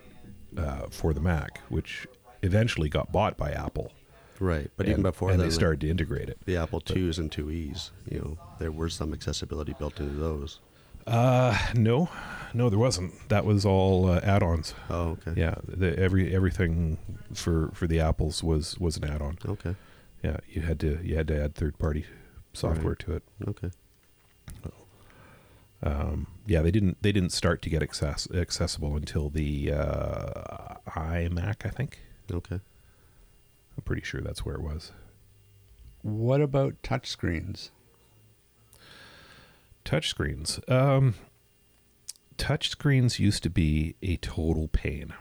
uh, 0.57 0.87
for 0.89 1.13
the 1.13 1.21
Mac, 1.21 1.61
which 1.69 2.07
eventually 2.41 2.89
got 2.89 3.11
bought 3.11 3.37
by 3.37 3.51
Apple. 3.51 3.91
Right, 4.39 4.71
but 4.75 4.87
even 4.87 5.03
before 5.03 5.29
and 5.29 5.39
that, 5.39 5.43
they 5.43 5.49
started 5.51 5.81
to 5.81 5.89
integrate 5.89 6.27
it. 6.27 6.39
the 6.45 6.57
Apple 6.57 6.81
IIs 6.89 7.19
and 7.19 7.29
IIes, 7.29 7.91
you 8.09 8.17
know, 8.19 8.37
there 8.57 8.71
were 8.71 8.89
some 8.89 9.13
accessibility 9.13 9.73
built 9.77 9.99
into 9.99 10.15
those. 10.15 10.59
Uh, 11.05 11.55
no, 11.75 12.09
no, 12.53 12.69
there 12.69 12.79
wasn't. 12.79 13.13
That 13.29 13.45
was 13.45 13.65
all 13.65 14.09
uh, 14.09 14.19
add-ons. 14.23 14.73
Oh, 14.89 15.17
okay. 15.27 15.39
Yeah, 15.39 15.55
the, 15.67 15.97
every 15.97 16.33
everything 16.33 16.97
for 17.33 17.69
for 17.73 17.85
the 17.87 17.99
apples 17.99 18.43
was 18.43 18.79
was 18.79 18.97
an 18.97 19.03
add-on. 19.05 19.37
Okay. 19.45 19.75
Yeah, 20.23 20.37
you 20.49 20.61
had 20.61 20.79
to 20.81 20.99
you 21.03 21.15
had 21.17 21.27
to 21.27 21.43
add 21.43 21.53
third-party 21.55 22.05
software 22.53 22.89
Right. 22.93 22.99
to 22.99 23.13
it. 23.13 23.23
Okay. 23.47 23.69
Um, 25.83 26.27
yeah, 26.45 26.61
they 26.61 26.71
didn't 26.71 26.97
they 27.01 27.11
didn't 27.11 27.31
start 27.31 27.61
to 27.63 27.69
get 27.69 27.81
access, 27.81 28.27
accessible 28.33 28.95
until 28.95 29.29
the 29.29 29.71
uh, 29.73 30.75
iMac. 30.89 31.65
I 31.65 31.69
think 31.69 31.99
Okay. 32.31 32.55
I'm 33.77 33.83
pretty 33.83 34.03
sure 34.03 34.21
that's 34.21 34.45
where 34.45 34.55
it 34.55 34.61
was. 34.61 34.91
What 36.01 36.41
about 36.41 36.81
touchscreens? 36.83 37.69
Touchscreens. 39.85 40.69
Um, 40.71 41.15
touchscreens 42.37 43.19
used 43.19 43.43
to 43.43 43.49
be 43.49 43.95
a 44.01 44.17
total 44.17 44.67
pain. 44.67 45.13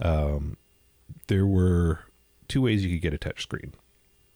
Um, 0.00 0.56
there 1.26 1.46
were 1.46 2.00
two 2.48 2.62
ways 2.62 2.84
you 2.84 2.90
could 2.90 3.02
get 3.02 3.14
a 3.14 3.18
touch 3.18 3.42
screen. 3.42 3.74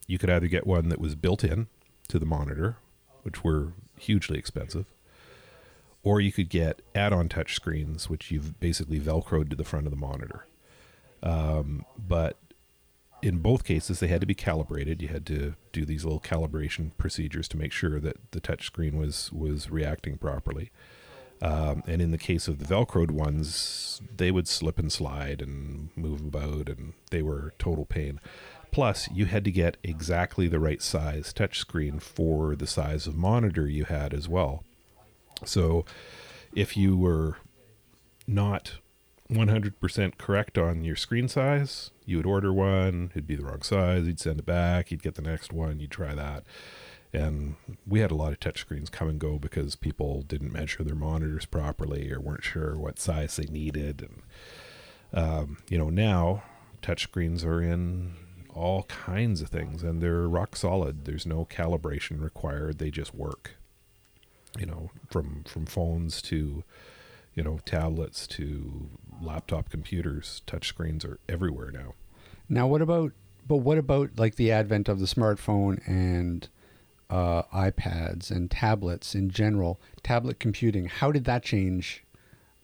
You 0.07 0.17
could 0.17 0.29
either 0.29 0.47
get 0.47 0.67
one 0.67 0.89
that 0.89 0.99
was 0.99 1.15
built 1.15 1.43
in 1.43 1.67
to 2.07 2.19
the 2.19 2.25
monitor, 2.25 2.77
which 3.23 3.43
were 3.43 3.73
hugely 3.97 4.37
expensive, 4.37 4.85
or 6.03 6.21
you 6.21 6.31
could 6.31 6.49
get 6.49 6.81
add-on 6.93 7.29
touch 7.29 7.55
screens, 7.55 8.09
which 8.09 8.31
you've 8.31 8.59
basically 8.59 8.99
velcroed 8.99 9.49
to 9.49 9.55
the 9.55 9.63
front 9.63 9.87
of 9.87 9.91
the 9.91 9.97
monitor. 9.97 10.45
Um, 11.23 11.85
but 11.97 12.37
in 13.21 13.39
both 13.39 13.63
cases, 13.63 13.99
they 13.99 14.07
had 14.07 14.21
to 14.21 14.27
be 14.27 14.35
calibrated. 14.35 15.01
You 15.01 15.07
had 15.07 15.25
to 15.27 15.55
do 15.71 15.83
these 15.85 16.05
little 16.05 16.19
calibration 16.19 16.91
procedures 16.97 17.47
to 17.49 17.57
make 17.57 17.71
sure 17.71 17.99
that 17.99 18.31
the 18.31 18.39
touch 18.39 18.65
screen 18.65 18.97
was 18.97 19.31
was 19.33 19.71
reacting 19.71 20.17
properly. 20.17 20.71
Um, 21.41 21.83
and 21.85 22.01
in 22.01 22.11
the 22.11 22.17
case 22.17 22.47
of 22.47 22.59
the 22.59 22.65
Velcroed 22.65 23.11
ones, 23.11 24.01
they 24.15 24.31
would 24.31 24.47
slip 24.47 24.79
and 24.79 24.91
slide 24.91 25.41
and 25.41 25.89
move 25.95 26.21
about, 26.21 26.69
and 26.69 26.93
they 27.11 27.21
were 27.21 27.53
total 27.59 27.85
pain. 27.85 28.21
Plus, 28.71 29.09
you 29.11 29.25
had 29.25 29.45
to 29.45 29.51
get 29.51 29.77
exactly 29.83 30.47
the 30.47 30.59
right 30.59 30.81
size 30.81 31.33
touchscreen 31.33 32.01
for 32.01 32.55
the 32.55 32.67
size 32.67 33.07
of 33.07 33.15
monitor 33.15 33.67
you 33.67 33.85
had 33.85 34.13
as 34.13 34.27
well. 34.27 34.63
So, 35.43 35.85
if 36.53 36.77
you 36.77 36.97
were 36.97 37.37
not 38.27 38.79
100% 39.29 40.17
correct 40.17 40.57
on 40.57 40.83
your 40.83 40.95
screen 40.95 41.27
size, 41.27 41.91
you 42.05 42.17
would 42.17 42.25
order 42.25 42.53
one, 42.53 43.11
it'd 43.11 43.27
be 43.27 43.35
the 43.35 43.45
wrong 43.45 43.61
size, 43.61 44.05
you'd 44.05 44.19
send 44.19 44.39
it 44.39 44.45
back, 44.45 44.91
you'd 44.91 45.03
get 45.03 45.15
the 45.15 45.21
next 45.21 45.51
one, 45.51 45.79
you'd 45.79 45.91
try 45.91 46.13
that. 46.13 46.43
And 47.11 47.55
we 47.87 48.01
had 48.01 48.11
a 48.11 48.15
lot 48.15 48.33
of 48.33 48.39
touchscreens 48.39 48.91
come 48.91 49.07
and 49.07 49.19
go 49.19 49.39
because 49.39 49.75
people 49.75 50.21
didn't 50.21 50.51
measure 50.51 50.83
their 50.83 50.95
monitors 50.95 51.45
properly 51.45 52.11
or 52.11 52.19
weren't 52.19 52.43
sure 52.43 52.77
what 52.77 52.99
size 52.99 53.35
they 53.37 53.45
needed. 53.45 54.01
And, 54.01 55.23
um, 55.23 55.57
you 55.69 55.77
know, 55.77 55.89
now 55.89 56.43
touchscreens 56.81 57.45
are 57.45 57.61
in 57.61 58.15
all 58.55 58.83
kinds 58.83 59.41
of 59.41 59.49
things 59.49 59.83
and 59.83 60.01
they're 60.01 60.27
rock 60.27 60.55
solid. 60.55 61.05
There's 61.05 61.25
no 61.25 61.45
calibration 61.45 62.21
required, 62.23 62.79
they 62.79 62.89
just 62.89 63.13
work. 63.13 63.55
You 64.57 64.65
know, 64.65 64.91
from, 65.09 65.43
from 65.45 65.65
phones 65.65 66.21
to, 66.23 66.63
you 67.33 67.43
know, 67.43 67.59
tablets 67.65 68.25
to 68.27 68.89
laptop 69.21 69.69
computers, 69.69 70.41
touchscreens 70.47 71.03
are 71.03 71.19
everywhere 71.27 71.71
now. 71.71 71.93
Now, 72.47 72.67
what 72.67 72.81
about? 72.81 73.11
But 73.47 73.57
what 73.57 73.77
about 73.77 74.11
like 74.17 74.35
the 74.35 74.51
advent 74.51 74.89
of 74.89 74.99
the 74.99 75.05
smartphone 75.05 75.85
and 75.87 76.47
uh, 77.09 77.43
iPads 77.53 78.31
and 78.31 78.49
tablets 78.49 79.13
in 79.13 79.29
general? 79.29 79.79
Tablet 80.03 80.39
computing. 80.39 80.85
How 80.85 81.11
did 81.11 81.25
that 81.25 81.43
change 81.43 82.03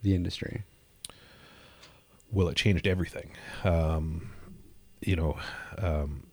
the 0.02 0.16
industry? 0.16 0.64
Well, 2.32 2.48
it 2.48 2.56
changed 2.56 2.88
everything. 2.88 3.32
Um, 3.64 4.32
you 5.02 5.16
know, 5.16 5.38
um, 5.78 6.28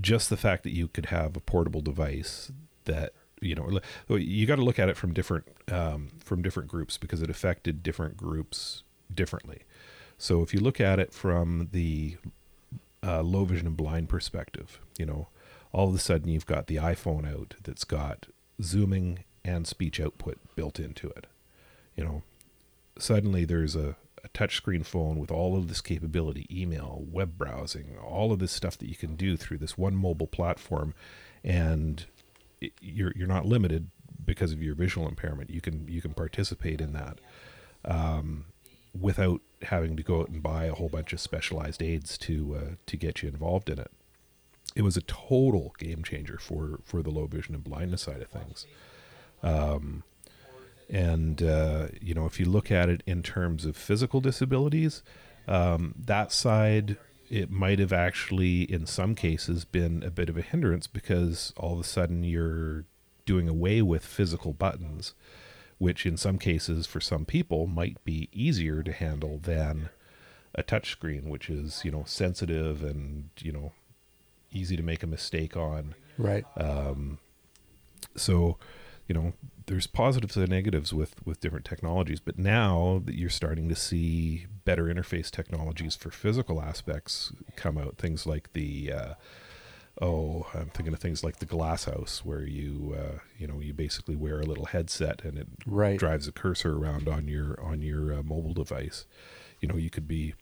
just 0.00 0.28
the 0.30 0.36
fact 0.36 0.62
that 0.64 0.72
you 0.72 0.88
could 0.88 1.06
have 1.06 1.36
a 1.36 1.40
portable 1.40 1.80
device 1.80 2.52
that 2.84 3.12
you 3.40 3.54
know 3.54 3.80
you 4.08 4.46
got 4.46 4.56
to 4.56 4.64
look 4.64 4.78
at 4.78 4.88
it 4.88 4.96
from 4.96 5.12
different 5.12 5.46
um, 5.70 6.08
from 6.24 6.42
different 6.42 6.68
groups 6.68 6.98
because 6.98 7.22
it 7.22 7.30
affected 7.30 7.82
different 7.82 8.16
groups 8.16 8.82
differently. 9.12 9.62
So 10.18 10.42
if 10.42 10.54
you 10.54 10.60
look 10.60 10.80
at 10.80 10.98
it 10.98 11.12
from 11.12 11.68
the 11.72 12.16
uh, 13.02 13.22
low 13.22 13.44
vision 13.44 13.66
and 13.66 13.76
blind 13.76 14.08
perspective, 14.08 14.80
you 14.98 15.06
know, 15.06 15.28
all 15.72 15.88
of 15.88 15.94
a 15.94 15.98
sudden 15.98 16.28
you've 16.28 16.46
got 16.46 16.66
the 16.66 16.76
iPhone 16.76 17.30
out 17.30 17.54
that's 17.62 17.84
got 17.84 18.26
zooming 18.62 19.24
and 19.44 19.66
speech 19.66 20.00
output 20.00 20.38
built 20.56 20.80
into 20.80 21.08
it. 21.08 21.26
You 21.94 22.04
know, 22.04 22.22
suddenly 22.98 23.44
there's 23.44 23.76
a, 23.76 23.96
a 24.26 24.38
touchscreen 24.38 24.84
phone 24.84 25.18
with 25.18 25.30
all 25.30 25.56
of 25.56 25.68
this 25.68 25.80
capability, 25.80 26.46
email, 26.50 27.04
web 27.10 27.38
browsing, 27.38 27.96
all 27.98 28.32
of 28.32 28.40
this 28.40 28.52
stuff 28.52 28.76
that 28.78 28.88
you 28.88 28.96
can 28.96 29.14
do 29.16 29.36
through 29.36 29.58
this 29.58 29.78
one 29.78 29.94
mobile 29.94 30.26
platform, 30.26 30.94
and 31.44 32.06
it, 32.60 32.72
you're 32.80 33.12
you're 33.16 33.28
not 33.28 33.46
limited 33.46 33.90
because 34.24 34.52
of 34.52 34.62
your 34.62 34.74
visual 34.74 35.08
impairment. 35.08 35.50
You 35.50 35.60
can 35.60 35.86
you 35.88 36.02
can 36.02 36.12
participate 36.14 36.80
in 36.80 36.92
that. 36.92 37.20
Um, 37.84 38.46
without 38.98 39.42
having 39.62 39.96
to 39.96 40.02
go 40.02 40.20
out 40.20 40.28
and 40.28 40.42
buy 40.42 40.64
a 40.64 40.74
whole 40.74 40.88
bunch 40.88 41.12
of 41.12 41.20
specialized 41.20 41.82
aids 41.82 42.16
to 42.18 42.56
uh, 42.56 42.74
to 42.86 42.96
get 42.96 43.22
you 43.22 43.28
involved 43.28 43.70
in 43.70 43.78
it. 43.78 43.90
It 44.74 44.82
was 44.82 44.96
a 44.96 45.02
total 45.02 45.74
game 45.78 46.02
changer 46.02 46.38
for 46.38 46.80
for 46.84 47.02
the 47.02 47.10
low 47.10 47.26
vision 47.26 47.54
and 47.54 47.62
blindness 47.62 48.02
side 48.02 48.22
of 48.22 48.28
things. 48.28 48.66
Um, 49.42 50.02
and 50.88 51.42
uh, 51.42 51.88
you 52.00 52.14
know, 52.14 52.26
if 52.26 52.38
you 52.38 52.46
look 52.46 52.70
at 52.70 52.88
it 52.88 53.02
in 53.06 53.22
terms 53.22 53.64
of 53.64 53.76
physical 53.76 54.20
disabilities, 54.20 55.02
um, 55.48 55.94
that 55.98 56.32
side 56.32 56.96
it 57.28 57.50
might 57.50 57.80
have 57.80 57.92
actually, 57.92 58.62
in 58.62 58.86
some 58.86 59.16
cases, 59.16 59.64
been 59.64 60.02
a 60.04 60.10
bit 60.10 60.28
of 60.28 60.36
a 60.36 60.42
hindrance 60.42 60.86
because 60.86 61.52
all 61.56 61.74
of 61.74 61.80
a 61.80 61.84
sudden 61.84 62.22
you're 62.22 62.84
doing 63.24 63.48
away 63.48 63.82
with 63.82 64.04
physical 64.04 64.52
buttons 64.52 65.12
which 65.78 66.06
in 66.06 66.16
some 66.16 66.38
cases 66.38 66.86
for 66.86 67.00
some 67.00 67.24
people 67.24 67.66
might 67.66 68.02
be 68.04 68.28
easier 68.32 68.82
to 68.82 68.92
handle 68.92 69.38
than 69.38 69.90
a 70.54 70.62
touchscreen, 70.62 71.24
which 71.24 71.50
is 71.50 71.82
you 71.84 71.90
know 71.90 72.04
sensitive 72.06 72.82
and 72.82 73.28
you 73.40 73.52
know 73.52 73.72
easy 74.50 74.76
to 74.76 74.82
make 74.82 75.02
a 75.02 75.06
mistake 75.06 75.56
on. 75.56 75.94
Right. 76.16 76.44
Um, 76.56 77.18
so, 78.16 78.56
you 79.06 79.14
know, 79.14 79.32
there's 79.66 79.86
positives 79.86 80.36
and 80.36 80.48
negatives 80.48 80.92
with 80.92 81.14
with 81.24 81.40
different 81.40 81.64
technologies, 81.64 82.20
but 82.20 82.38
now 82.38 83.02
that 83.04 83.14
you're 83.14 83.30
starting 83.30 83.68
to 83.68 83.74
see 83.74 84.46
better 84.64 84.84
interface 84.84 85.30
technologies 85.30 85.96
for 85.96 86.10
physical 86.10 86.60
aspects 86.60 87.32
come 87.56 87.78
out, 87.78 87.98
things 87.98 88.26
like 88.26 88.52
the 88.52 88.92
uh, 88.92 89.14
oh, 90.00 90.46
I'm 90.54 90.70
thinking 90.70 90.92
of 90.92 91.00
things 91.00 91.24
like 91.24 91.38
the 91.38 91.46
Glassouse, 91.46 92.18
where 92.18 92.42
you 92.42 92.96
uh, 92.98 93.18
you 93.38 93.46
know 93.46 93.60
you 93.60 93.72
basically 93.72 94.16
wear 94.16 94.40
a 94.40 94.46
little 94.46 94.66
headset 94.66 95.22
and 95.24 95.38
it 95.38 95.48
right. 95.66 95.98
drives 95.98 96.28
a 96.28 96.32
cursor 96.32 96.76
around 96.76 97.08
on 97.08 97.28
your 97.28 97.60
on 97.60 97.82
your 97.82 98.12
uh, 98.12 98.22
mobile 98.22 98.54
device. 98.54 99.04
You 99.60 99.68
know, 99.68 99.76
you 99.76 99.90
could 99.90 100.06
be 100.06 100.34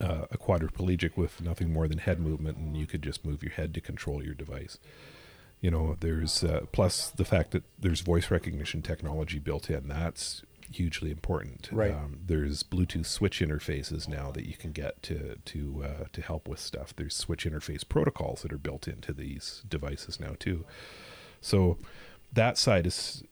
uh, 0.00 0.26
a 0.30 0.38
quadriplegic 0.38 1.16
with 1.16 1.40
nothing 1.40 1.72
more 1.72 1.88
than 1.88 1.98
head 1.98 2.20
movement, 2.20 2.56
and 2.56 2.76
you 2.76 2.86
could 2.86 3.02
just 3.02 3.24
move 3.24 3.42
your 3.42 3.52
head 3.52 3.74
to 3.74 3.80
control 3.80 4.24
your 4.24 4.34
device. 4.34 4.78
You 5.60 5.70
know, 5.70 5.96
there's 6.00 6.44
uh, 6.44 6.66
plus 6.72 7.10
the 7.10 7.24
fact 7.24 7.50
that 7.50 7.64
there's 7.78 8.00
voice 8.00 8.30
recognition 8.30 8.82
technology 8.82 9.38
built 9.38 9.68
in. 9.70 9.88
That's 9.88 10.42
hugely 10.70 11.10
important. 11.10 11.68
Right. 11.72 11.92
Um, 11.92 12.20
there's 12.26 12.62
Bluetooth 12.62 13.06
switch 13.06 13.40
interfaces 13.40 14.06
now 14.06 14.30
that 14.32 14.46
you 14.46 14.54
can 14.54 14.72
get 14.72 15.02
to 15.04 15.36
to 15.44 15.84
uh, 15.84 16.04
to 16.12 16.22
help 16.22 16.48
with 16.48 16.60
stuff. 16.60 16.94
There's 16.94 17.16
switch 17.16 17.44
interface 17.44 17.88
protocols 17.88 18.42
that 18.42 18.52
are 18.52 18.58
built 18.58 18.86
into 18.86 19.12
these 19.12 19.62
devices 19.68 20.20
now 20.20 20.34
too. 20.38 20.64
So 21.40 21.78
that 22.32 22.58
side 22.58 22.86
is 22.86 23.22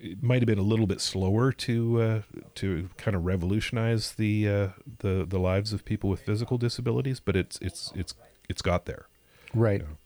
it 0.00 0.22
might 0.22 0.40
have 0.40 0.46
been 0.46 0.58
a 0.58 0.62
little 0.62 0.86
bit 0.86 1.00
slower 1.00 1.52
to 1.52 2.02
uh, 2.02 2.22
to 2.56 2.90
kind 2.96 3.16
of 3.16 3.24
revolutionize 3.24 4.12
the 4.12 4.48
uh, 4.48 4.68
the 4.98 5.24
the 5.28 5.38
lives 5.38 5.72
of 5.72 5.84
people 5.84 6.08
with 6.10 6.20
physical 6.20 6.58
disabilities, 6.58 7.20
but 7.20 7.36
it's 7.36 7.58
it's 7.60 7.92
it's 7.94 8.14
it's 8.48 8.62
got 8.62 8.86
there. 8.86 9.06
Right. 9.54 9.80
You 9.80 9.86
know? 9.86 9.96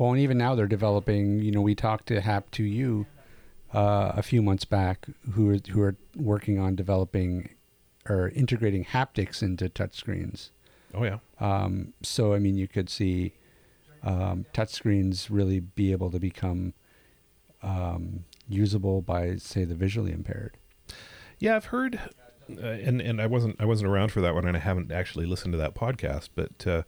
Well, 0.00 0.12
and 0.12 0.20
even 0.22 0.38
now 0.38 0.54
they're 0.54 0.66
developing. 0.66 1.40
You 1.42 1.50
know, 1.50 1.60
we 1.60 1.74
talked 1.74 2.06
to 2.06 2.22
Hap2U 2.22 3.04
uh, 3.74 4.12
a 4.16 4.22
few 4.22 4.40
months 4.40 4.64
back 4.64 5.04
who 5.32 5.50
are, 5.50 5.58
who 5.70 5.82
are 5.82 5.94
working 6.16 6.58
on 6.58 6.74
developing 6.74 7.50
or 8.08 8.30
integrating 8.30 8.86
haptics 8.86 9.42
into 9.42 9.68
touchscreens. 9.68 10.52
Oh 10.94 11.04
yeah. 11.04 11.18
Um, 11.38 11.92
so 12.00 12.32
I 12.32 12.38
mean, 12.38 12.56
you 12.56 12.66
could 12.66 12.88
see 12.88 13.34
um, 14.02 14.46
touchscreens 14.54 15.26
really 15.28 15.60
be 15.60 15.92
able 15.92 16.10
to 16.12 16.18
become 16.18 16.72
um, 17.62 18.24
usable 18.48 19.02
by, 19.02 19.36
say, 19.36 19.64
the 19.64 19.74
visually 19.74 20.12
impaired. 20.12 20.56
Yeah, 21.38 21.56
I've 21.56 21.66
heard, 21.66 22.00
uh, 22.50 22.66
and 22.66 23.02
and 23.02 23.20
I 23.20 23.26
wasn't 23.26 23.56
I 23.60 23.66
wasn't 23.66 23.90
around 23.90 24.12
for 24.12 24.22
that 24.22 24.32
one, 24.32 24.46
and 24.46 24.56
I 24.56 24.60
haven't 24.60 24.90
actually 24.90 25.26
listened 25.26 25.52
to 25.52 25.58
that 25.58 25.74
podcast, 25.74 26.30
but 26.34 26.66
uh, 26.66 26.82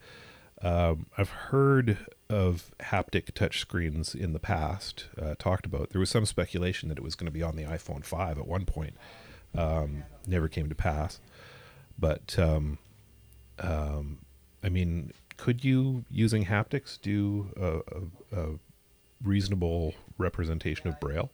um, 0.63 1.07
I've 1.19 1.29
heard 1.29 1.99
of 2.33 2.71
haptic 2.81 3.33
touchscreens 3.33 4.15
in 4.15 4.33
the 4.33 4.39
past 4.39 5.07
uh, 5.21 5.35
talked 5.39 5.67
about. 5.67 5.91
There 5.91 6.01
was 6.01 6.11
some 6.11 6.27
speculation 6.27 6.89
that 6.89 6.99
it 6.99 7.05
was 7.05 7.15
going 7.15 7.27
to 7.27 7.33
be 7.33 7.43
on 7.43 7.57
the 7.57 7.65
iPhone 7.65 8.05
5 8.05 8.39
at 8.39 8.47
one 8.47 8.65
point. 8.65 8.95
Um, 9.55 10.05
never 10.27 10.49
came 10.49 10.69
to 10.69 10.75
pass. 10.75 11.21
But, 11.99 12.39
um, 12.39 12.79
um, 13.59 14.19
I 14.63 14.69
mean, 14.69 15.13
could 15.37 15.65
you, 15.65 16.05
using 16.11 16.47
haptics, 16.47 17.01
do 17.01 17.53
a, 17.57 18.37
a, 18.37 18.45
a 18.45 18.59
reasonable 19.23 19.95
representation 20.19 20.89
of 20.89 20.99
Braille? 21.01 21.31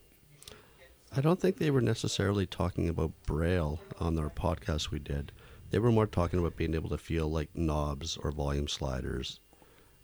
I 1.17 1.21
don't 1.21 1.41
think 1.41 1.57
they 1.57 1.71
were 1.71 1.81
necessarily 1.81 2.47
talking 2.47 2.89
about 2.89 3.13
Braille 3.25 3.81
on 3.99 4.15
their 4.15 4.29
podcast 4.29 4.91
we 4.91 4.99
did. 4.99 5.33
They 5.71 5.79
were 5.79 5.93
more 5.93 6.07
talking 6.07 6.39
about 6.39 6.57
being 6.57 6.75
able 6.75 6.91
to 6.91 6.99
feel 6.99 7.29
like 7.31 7.51
knobs 7.55 8.17
or 8.19 8.31
volume 8.31 8.69
sliders 8.69 9.41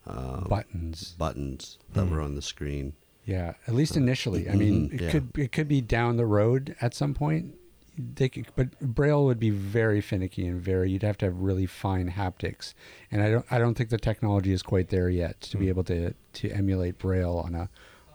um, 0.06 0.46
buttons 0.48 1.14
buttons 1.18 1.78
that 1.92 2.04
Mm. 2.06 2.10
were 2.10 2.20
on 2.20 2.34
the 2.34 2.42
screen. 2.42 2.92
yeah 3.24 3.54
at 3.66 3.74
least 3.74 3.96
initially 3.96 4.48
i 4.50 4.54
mean 4.54 4.90
Mhm, 4.90 4.94
it 4.94 5.00
yeah. 5.00 5.10
could 5.10 5.38
it 5.38 5.52
could 5.52 5.68
be 5.68 5.80
down 5.80 6.16
the 6.16 6.26
road 6.26 6.76
at 6.80 6.94
some 6.94 7.14
point 7.14 7.54
they 7.96 8.28
could, 8.28 8.46
but 8.56 8.76
Braille 8.80 9.24
would 9.24 9.38
be 9.38 9.50
very 9.50 10.00
finicky 10.00 10.44
and 10.48 10.60
very. 10.60 10.90
You'd 10.90 11.04
have 11.04 11.16
to 11.18 11.26
have 11.26 11.38
really 11.38 11.64
fine 11.64 12.10
haptics, 12.10 12.74
and 13.12 13.22
I 13.22 13.30
don't. 13.30 13.46
I 13.52 13.58
don't 13.60 13.76
think 13.76 13.90
the 13.90 13.98
technology 13.98 14.50
is 14.52 14.64
quite 14.64 14.88
there 14.88 15.08
yet 15.08 15.40
to 15.42 15.56
be 15.58 15.66
Hmm. 15.66 15.68
able 15.68 15.84
to 15.84 16.12
to 16.32 16.50
emulate 16.50 16.98
Braille 16.98 17.36
on 17.38 17.54
a 17.54 17.68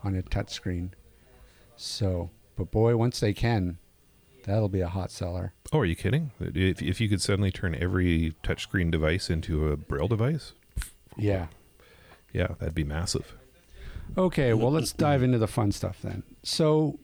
on 0.03 0.15
a 0.15 0.21
touch 0.21 0.49
screen. 0.51 0.93
So, 1.77 2.29
but 2.57 2.71
boy, 2.71 2.97
once 2.97 3.21
they 3.21 3.31
can, 3.33 3.77
that'll 4.43 4.67
be 4.67 4.81
a 4.81 4.89
hot 4.89 5.11
seller. 5.11 5.53
Oh, 5.71 5.79
are 5.79 5.85
you 5.85 5.95
kidding? 5.95 6.31
If, 6.41 6.81
if 6.81 6.99
you 6.99 7.07
could 7.07 7.21
suddenly 7.21 7.49
turn 7.51 7.73
every 7.75 8.33
touchscreen 8.43 8.91
device 8.91 9.29
into 9.29 9.69
a 9.71 9.77
braille 9.77 10.09
device, 10.09 10.51
Yeah. 11.17 11.47
Yeah, 12.33 12.47
that'd 12.59 12.75
be 12.75 12.83
massive. 12.83 13.35
Okay, 14.17 14.53
well, 14.53 14.71
let's 14.71 14.91
dive 14.91 15.23
into 15.23 15.37
the 15.37 15.47
fun 15.47 15.71
stuff 15.71 15.99
then. 16.01 16.23
So, 16.43 16.97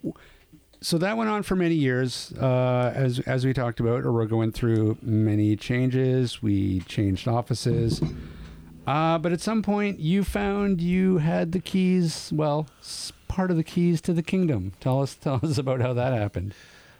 so 0.82 0.97
that 0.97 1.17
went 1.17 1.30
on 1.30 1.43
for 1.43 1.55
many 1.55 1.76
years. 1.76 2.34
Uh, 2.34 2.91
as 2.95 3.19
as 3.21 3.45
we 3.45 3.53
talked 3.53 3.80
about, 3.80 4.03
Aroga 4.03 4.38
went 4.38 4.55
through 4.55 4.97
many 5.01 5.55
changes. 5.55 6.41
We 6.41 6.80
changed 6.82 7.28
offices, 7.28 8.01
uh, 8.88 9.17
but 9.19 9.32
at 9.32 9.41
some 9.41 9.61
point, 9.61 9.99
you 9.99 10.23
found 10.23 10.82
you 10.82 11.17
had 11.19 11.51
the 11.51 11.59
keys. 11.59 12.32
Well, 12.34 12.67
part 13.28 13.51
of 13.51 13.57
the 13.57 13.63
keys 13.63 14.01
to 14.01 14.13
the 14.13 14.23
kingdom. 14.23 14.73
Tell 14.80 15.01
us, 15.01 15.13
tell 15.15 15.39
us 15.43 15.57
about 15.57 15.82
how 15.82 15.93
that 15.93 16.13
happened. 16.13 16.53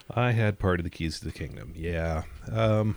I 0.09 0.32
had 0.34 0.59
part 0.59 0.80
of 0.80 0.84
the 0.84 0.89
keys 0.89 1.19
to 1.19 1.26
the 1.26 1.32
kingdom. 1.32 1.73
Yeah. 1.76 2.23
Um, 2.51 2.95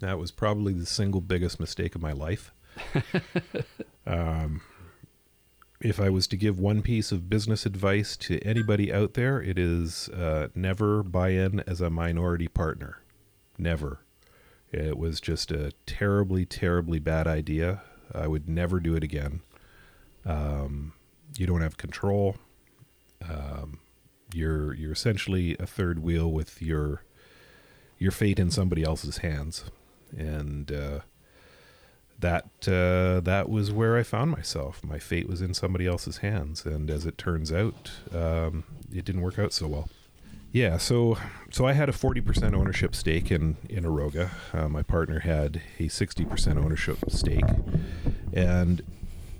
that 0.00 0.18
was 0.18 0.30
probably 0.30 0.72
the 0.72 0.86
single 0.86 1.20
biggest 1.20 1.60
mistake 1.60 1.94
of 1.94 2.02
my 2.02 2.12
life. 2.12 2.52
um, 4.06 4.60
if 5.80 5.98
I 5.98 6.10
was 6.10 6.26
to 6.28 6.36
give 6.36 6.58
one 6.58 6.82
piece 6.82 7.10
of 7.10 7.30
business 7.30 7.64
advice 7.64 8.16
to 8.18 8.38
anybody 8.40 8.92
out 8.92 9.14
there, 9.14 9.40
it 9.40 9.58
is 9.58 10.08
uh, 10.10 10.48
never 10.54 11.02
buy 11.02 11.30
in 11.30 11.60
as 11.60 11.80
a 11.80 11.90
minority 11.90 12.48
partner. 12.48 13.00
Never. 13.56 14.00
It 14.72 14.98
was 14.98 15.20
just 15.20 15.50
a 15.50 15.72
terribly, 15.86 16.44
terribly 16.44 16.98
bad 16.98 17.26
idea. 17.26 17.82
I 18.14 18.26
would 18.26 18.48
never 18.48 18.78
do 18.78 18.94
it 18.94 19.02
again. 19.02 19.40
Um, 20.24 20.92
you 21.36 21.46
don't 21.46 21.62
have 21.62 21.76
control. 21.76 22.36
Um, 23.26 23.80
you're 24.34 24.74
you're 24.74 24.92
essentially 24.92 25.56
a 25.58 25.66
third 25.66 26.00
wheel 26.00 26.30
with 26.30 26.62
your 26.62 27.04
your 27.98 28.10
fate 28.10 28.38
in 28.38 28.50
somebody 28.50 28.82
else's 28.82 29.18
hands, 29.18 29.64
and 30.16 30.70
uh, 30.70 31.00
that 32.20 32.68
uh, 32.68 33.20
that 33.20 33.48
was 33.48 33.72
where 33.72 33.96
I 33.96 34.02
found 34.02 34.30
myself. 34.30 34.84
My 34.84 34.98
fate 34.98 35.28
was 35.28 35.40
in 35.40 35.54
somebody 35.54 35.86
else's 35.86 36.18
hands, 36.18 36.64
and 36.64 36.90
as 36.90 37.06
it 37.06 37.18
turns 37.18 37.52
out, 37.52 37.90
um, 38.12 38.64
it 38.92 39.04
didn't 39.04 39.22
work 39.22 39.38
out 39.38 39.52
so 39.52 39.66
well. 39.66 39.88
Yeah, 40.52 40.78
so 40.78 41.16
so 41.50 41.66
I 41.66 41.72
had 41.72 41.88
a 41.88 41.92
forty 41.92 42.20
percent 42.20 42.54
ownership 42.54 42.94
stake 42.94 43.30
in 43.30 43.56
in 43.68 43.84
Aroga. 43.84 44.30
Uh, 44.52 44.68
my 44.68 44.82
partner 44.82 45.20
had 45.20 45.62
a 45.78 45.88
sixty 45.88 46.24
percent 46.24 46.58
ownership 46.58 46.98
stake, 47.08 47.44
and 48.32 48.82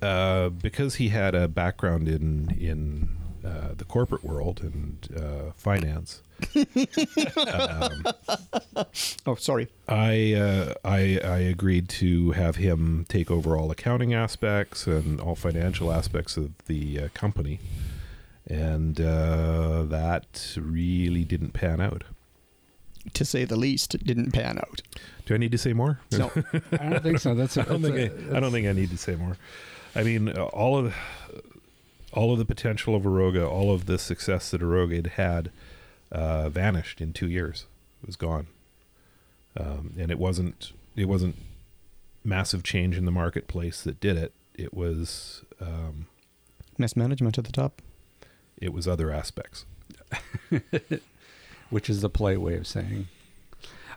uh, 0.01 0.51
because 0.51 0.97
he 0.97 1.09
had 1.09 1.35
a 1.35 1.49
background 1.49 2.09
in 2.09 2.57
in 2.59 3.17
uh, 3.45 3.75
the 3.77 3.85
corporate 3.85 4.23
world 4.23 4.61
and 4.63 5.09
uh, 5.17 5.53
finance, 5.57 6.23
um, 7.37 8.87
Oh, 9.27 9.35
sorry. 9.35 9.69
I, 9.89 10.35
uh, 10.35 10.75
I 10.85 11.21
I 11.25 11.39
agreed 11.39 11.89
to 12.01 12.33
have 12.33 12.57
him 12.57 13.07
take 13.09 13.31
over 13.31 13.57
all 13.57 13.71
accounting 13.71 14.15
aspects 14.15 14.87
and 14.87 15.21
all 15.21 15.35
financial 15.35 15.93
aspects 15.93 16.37
of 16.37 16.53
the 16.67 17.01
uh, 17.01 17.09
company, 17.15 17.61
and 18.47 19.01
uh, 19.01 19.83
that 19.85 20.57
really 20.61 21.25
didn't 21.25 21.53
pan 21.53 21.81
out. 21.81 22.05
To 23.15 23.25
say 23.25 23.45
the 23.45 23.57
least, 23.57 23.95
it 23.95 24.05
didn't 24.05 24.33
pan 24.33 24.59
out. 24.59 24.83
Do 25.27 25.35
I 25.35 25.39
need 25.39 25.53
to 25.53 25.59
say 25.59 25.73
more? 25.73 26.01
No. 26.13 26.31
I 26.73 26.89
don't 26.89 27.03
think 27.03 27.19
so. 27.19 27.35
That's. 27.35 27.57
I 27.57 27.63
I 27.63 27.65
don't 27.65 27.83
think 27.83 27.97
I, 27.97 28.37
I 28.37 28.41
don't 28.41 28.53
think 28.53 28.67
I 28.67 28.73
need 28.73 28.91
to 28.91 28.99
say 28.99 29.17
more. 29.17 29.37
I 29.95 30.03
mean, 30.03 30.29
uh, 30.29 30.45
all 30.45 30.77
of 30.79 30.95
all 32.13 32.33
of 32.33 32.39
the 32.39 32.45
potential 32.45 32.95
of 32.95 33.03
Aroga, 33.05 33.49
all 33.49 33.73
of 33.73 33.87
the 33.87 33.99
success 33.99 34.51
that 34.51 34.61
Aroga 34.61 34.97
had 34.97 35.07
had, 35.07 35.51
uh, 36.13 36.49
vanished 36.49 37.01
in 37.01 37.13
two 37.13 37.29
years. 37.29 37.67
It 38.03 38.07
was 38.07 38.17
gone, 38.17 38.47
um, 39.57 39.95
and 39.99 40.11
it 40.11 40.19
wasn't 40.19 40.73
it 40.97 41.07
wasn't 41.07 41.37
massive 42.25 42.63
change 42.63 42.97
in 42.97 43.05
the 43.05 43.11
marketplace 43.13 43.83
that 43.83 44.01
did 44.01 44.17
it. 44.17 44.33
It 44.55 44.75
was 44.75 45.43
um, 45.61 46.07
Mismanagement 46.79 47.39
at 47.39 47.45
the 47.45 47.53
top. 47.53 47.81
it 48.59 48.73
was 48.73 48.87
other 48.89 49.11
aspects. 49.11 49.65
which 51.71 51.89
is 51.89 52.01
the 52.01 52.11
polite 52.11 52.41
way 52.41 52.57
of 52.57 52.67
saying. 52.67 53.07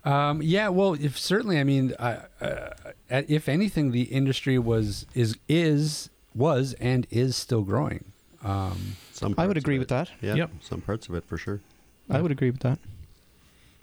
Um, 0.06 0.42
yeah, 0.42 0.68
well, 0.70 0.94
if 0.94 1.18
certainly, 1.18 1.60
I 1.60 1.64
mean, 1.64 1.94
uh, 1.98 2.26
uh, 2.42 2.70
if 3.10 3.48
anything, 3.48 3.92
the 3.92 4.04
industry 4.04 4.60
was 4.60 5.06
is 5.16 5.38
is 5.48 6.10
was 6.36 6.74
and 6.80 7.08
is 7.10 7.36
still 7.36 7.62
growing. 7.64 8.06
Um, 8.44 8.98
Some 9.14 9.34
I 9.38 9.48
would 9.48 9.58
agree 9.58 9.80
with 9.80 9.88
that. 9.88 10.12
Yeah, 10.22 10.36
Yep. 10.36 10.52
some 10.62 10.82
parts 10.82 11.08
of 11.08 11.16
it 11.16 11.24
for 11.26 11.38
sure. 11.38 11.62
I 12.10 12.22
would 12.22 12.32
agree 12.32 12.52
with 12.52 12.62
that. 12.62 12.80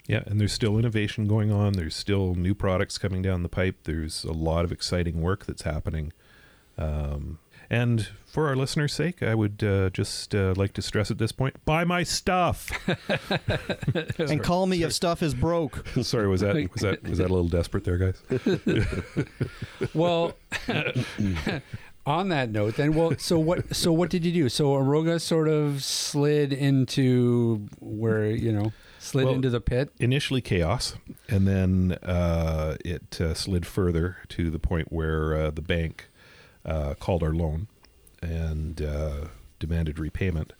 Yeah, 0.07 0.23
and 0.25 0.39
there's 0.39 0.53
still 0.53 0.77
innovation 0.77 1.27
going 1.27 1.51
on. 1.51 1.73
There's 1.73 1.95
still 1.95 2.35
new 2.35 2.53
products 2.53 2.97
coming 2.97 3.21
down 3.21 3.43
the 3.43 3.49
pipe. 3.49 3.77
There's 3.83 4.23
a 4.23 4.33
lot 4.33 4.65
of 4.65 4.71
exciting 4.71 5.21
work 5.21 5.45
that's 5.45 5.61
happening. 5.61 6.11
Um, 6.77 7.39
and 7.69 8.09
for 8.25 8.49
our 8.49 8.55
listeners' 8.57 8.93
sake, 8.93 9.23
I 9.23 9.33
would 9.33 9.63
uh, 9.63 9.89
just 9.91 10.35
uh, 10.35 10.53
like 10.57 10.73
to 10.73 10.81
stress 10.81 11.09
at 11.09 11.19
this 11.19 11.31
point: 11.31 11.63
buy 11.63 11.85
my 11.85 12.03
stuff. 12.03 12.69
and 14.19 14.43
call 14.43 14.67
me 14.67 14.83
if 14.83 14.91
stuff 14.91 15.23
is 15.23 15.33
broke. 15.33 15.87
Sorry, 16.01 16.27
was 16.27 16.41
that 16.41 16.55
was 16.73 16.81
that 16.81 17.01
was 17.03 17.19
that 17.19 17.29
a 17.29 17.33
little 17.33 17.47
desperate 17.47 17.85
there, 17.85 17.97
guys? 17.97 18.21
well, 19.93 20.33
on 22.05 22.29
that 22.29 22.49
note, 22.49 22.75
then, 22.75 22.93
well, 22.93 23.13
so 23.17 23.37
what? 23.39 23.75
So 23.75 23.91
what 23.91 24.09
did 24.09 24.25
you 24.25 24.31
do? 24.31 24.49
So 24.49 24.73
Aroga 24.73 25.19
sort 25.19 25.47
of 25.47 25.83
slid 25.83 26.51
into 26.53 27.67
where 27.79 28.29
you 28.29 28.51
know 28.51 28.73
slid 28.99 29.25
Well, 29.25 29.35
into 29.35 29.49
the 29.49 29.61
pit. 29.61 29.91
Initially 29.99 30.41
chaos, 30.41 30.95
and 31.29 31.47
then 31.47 31.97
uh, 32.03 32.77
it 32.83 33.19
uh, 33.21 33.33
slid 33.33 33.65
further 33.65 34.17
to 34.29 34.49
the 34.49 34.59
point 34.59 34.91
where 34.91 35.35
uh, 35.35 35.51
the 35.51 35.61
bank 35.61 36.09
uh, 36.65 36.95
called 36.95 37.23
our 37.23 37.33
loan 37.33 37.67
and 38.21 38.81
uh, 38.81 39.27
demanded 39.59 39.99
repayment, 39.99 40.53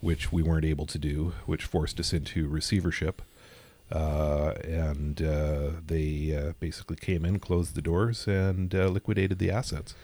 which 0.00 0.32
we 0.32 0.42
weren't 0.42 0.64
able 0.64 0.86
to 0.86 0.98
do, 0.98 1.32
which 1.46 1.64
forced 1.64 1.98
us 2.00 2.12
into 2.12 2.48
receivership. 2.48 3.22
Uh, 3.90 4.54
and 4.64 5.20
uh, 5.20 5.70
they 5.86 6.34
uh, 6.34 6.52
basically 6.60 6.96
came 6.96 7.26
in, 7.26 7.38
closed 7.38 7.74
the 7.74 7.82
doors, 7.82 8.26
and 8.26 8.74
uh, 8.74 8.86
liquidated 8.86 9.38
the 9.38 9.50
assets. 9.50 9.94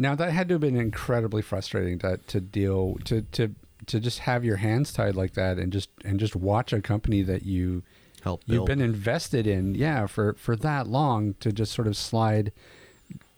Now 0.00 0.14
that 0.14 0.32
had 0.32 0.48
to 0.48 0.54
have 0.54 0.62
been 0.62 0.76
incredibly 0.76 1.42
frustrating 1.42 1.98
to 1.98 2.16
to 2.16 2.40
deal 2.40 2.96
to 3.04 3.22
to 3.22 3.54
to 3.86 4.00
just 4.00 4.20
have 4.20 4.44
your 4.44 4.56
hands 4.56 4.92
tied 4.92 5.14
like 5.14 5.34
that 5.34 5.58
and 5.58 5.72
just 5.72 5.90
and 6.04 6.18
just 6.18 6.34
watch 6.34 6.72
a 6.72 6.80
company 6.80 7.22
that 7.22 7.44
you 7.44 7.82
Help 8.22 8.42
you've 8.46 8.66
been 8.66 8.80
invested 8.80 9.46
in 9.46 9.74
yeah 9.74 10.06
for 10.06 10.34
for 10.34 10.56
that 10.56 10.86
long 10.86 11.34
to 11.40 11.52
just 11.52 11.72
sort 11.72 11.86
of 11.86 11.96
slide 11.96 12.52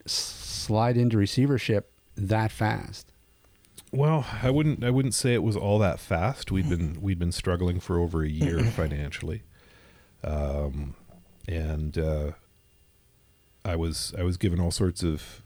slide 0.07 0.97
into 0.97 1.17
receivership 1.17 1.93
that 2.17 2.51
fast 2.51 3.13
Well, 3.93 4.25
I 4.43 4.49
wouldn't. 4.49 4.83
I 4.83 4.91
wouldn't 4.91 5.15
say 5.15 5.35
it 5.35 5.43
was 5.43 5.55
all 5.55 5.79
that 5.81 6.01
fast. 6.01 6.51
We'd 6.51 6.69
been 6.69 6.99
we'd 7.03 7.19
been 7.19 7.33
struggling 7.33 7.79
for 7.79 7.99
over 7.99 8.23
a 8.23 8.29
year 8.29 8.65
financially, 8.81 9.43
um, 10.25 10.95
and 11.47 11.99
uh, 11.99 12.31
I 13.67 13.77
was 13.77 14.15
I 14.19 14.23
was 14.23 14.39
given 14.39 14.61
all 14.61 14.71
sorts 14.71 15.03
of 15.03 15.42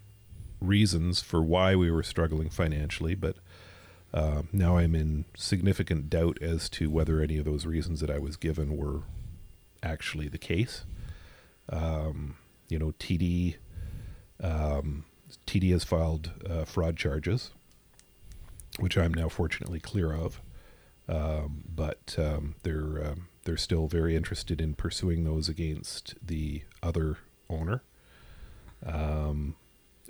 reasons 0.60 1.20
for 1.20 1.42
why 1.42 1.74
we 1.74 1.90
were 1.90 2.02
struggling 2.02 2.50
financially, 2.50 3.14
but 3.14 3.36
um, 4.14 4.48
now 4.52 4.76
I'm 4.76 4.94
in 4.94 5.24
significant 5.36 6.08
doubt 6.08 6.38
as 6.40 6.68
to 6.70 6.90
whether 6.90 7.20
any 7.20 7.38
of 7.38 7.44
those 7.44 7.66
reasons 7.66 8.00
that 8.00 8.10
I 8.10 8.18
was 8.18 8.36
given 8.36 8.76
were 8.76 9.02
actually 9.82 10.28
the 10.28 10.38
case. 10.38 10.84
Um, 11.68 12.36
you 12.68 12.78
know, 12.78 12.92
TD 12.98 13.56
um, 14.42 15.04
TD 15.46 15.72
has 15.72 15.84
filed 15.84 16.30
uh, 16.48 16.64
fraud 16.64 16.96
charges 16.96 17.50
which 18.78 18.98
I'm 18.98 19.14
now 19.14 19.28
fortunately 19.28 19.80
clear 19.80 20.12
of. 20.12 20.40
Um, 21.08 21.62
but 21.72 22.16
um, 22.18 22.56
they're 22.62 23.04
um, 23.04 23.28
they're 23.44 23.56
still 23.56 23.86
very 23.86 24.16
interested 24.16 24.60
in 24.60 24.74
pursuing 24.74 25.22
those 25.24 25.48
against 25.48 26.14
the 26.24 26.62
other 26.82 27.18
owner, 27.48 27.84
um, 28.84 29.54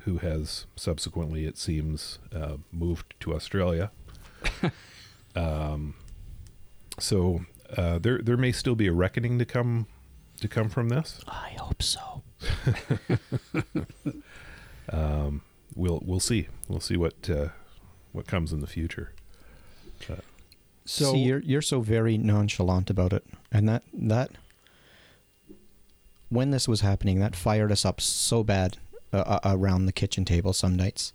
who 0.06 0.18
has 0.18 0.66
subsequently, 0.76 1.44
it 1.44 1.58
seems, 1.58 2.18
uh, 2.34 2.56
moved 2.72 3.12
to 3.20 3.34
Australia. 3.34 3.90
um, 5.36 5.94
so 6.98 7.40
uh, 7.76 7.98
there 7.98 8.18
there 8.22 8.36
may 8.36 8.52
still 8.52 8.76
be 8.76 8.86
a 8.86 8.92
reckoning 8.92 9.38
to 9.38 9.44
come 9.44 9.86
to 10.40 10.48
come 10.48 10.68
from 10.68 10.88
this. 10.88 11.20
I 11.28 11.56
hope 11.58 11.82
so. 11.82 12.22
Um, 14.88 15.42
we'll 15.74 16.00
we'll 16.04 16.20
see 16.20 16.46
we'll 16.68 16.78
see 16.78 16.96
what 16.96 17.28
uh, 17.28 17.48
what 18.12 18.28
comes 18.28 18.52
in 18.52 18.60
the 18.60 18.68
future. 18.68 19.12
So 20.84 21.12
See, 21.12 21.24
you're 21.24 21.40
you're 21.40 21.62
so 21.62 21.80
very 21.80 22.16
nonchalant 22.16 22.88
about 22.88 23.12
it, 23.12 23.24
and 23.50 23.68
that 23.68 23.82
that 23.92 24.30
when 26.28 26.52
this 26.52 26.68
was 26.68 26.82
happening, 26.82 27.18
that 27.18 27.34
fired 27.34 27.72
us 27.72 27.84
up 27.84 28.00
so 28.00 28.44
bad 28.44 28.78
uh, 29.12 29.16
uh, 29.16 29.40
around 29.44 29.86
the 29.86 29.92
kitchen 29.92 30.24
table 30.24 30.52
some 30.52 30.74
nights. 30.74 31.12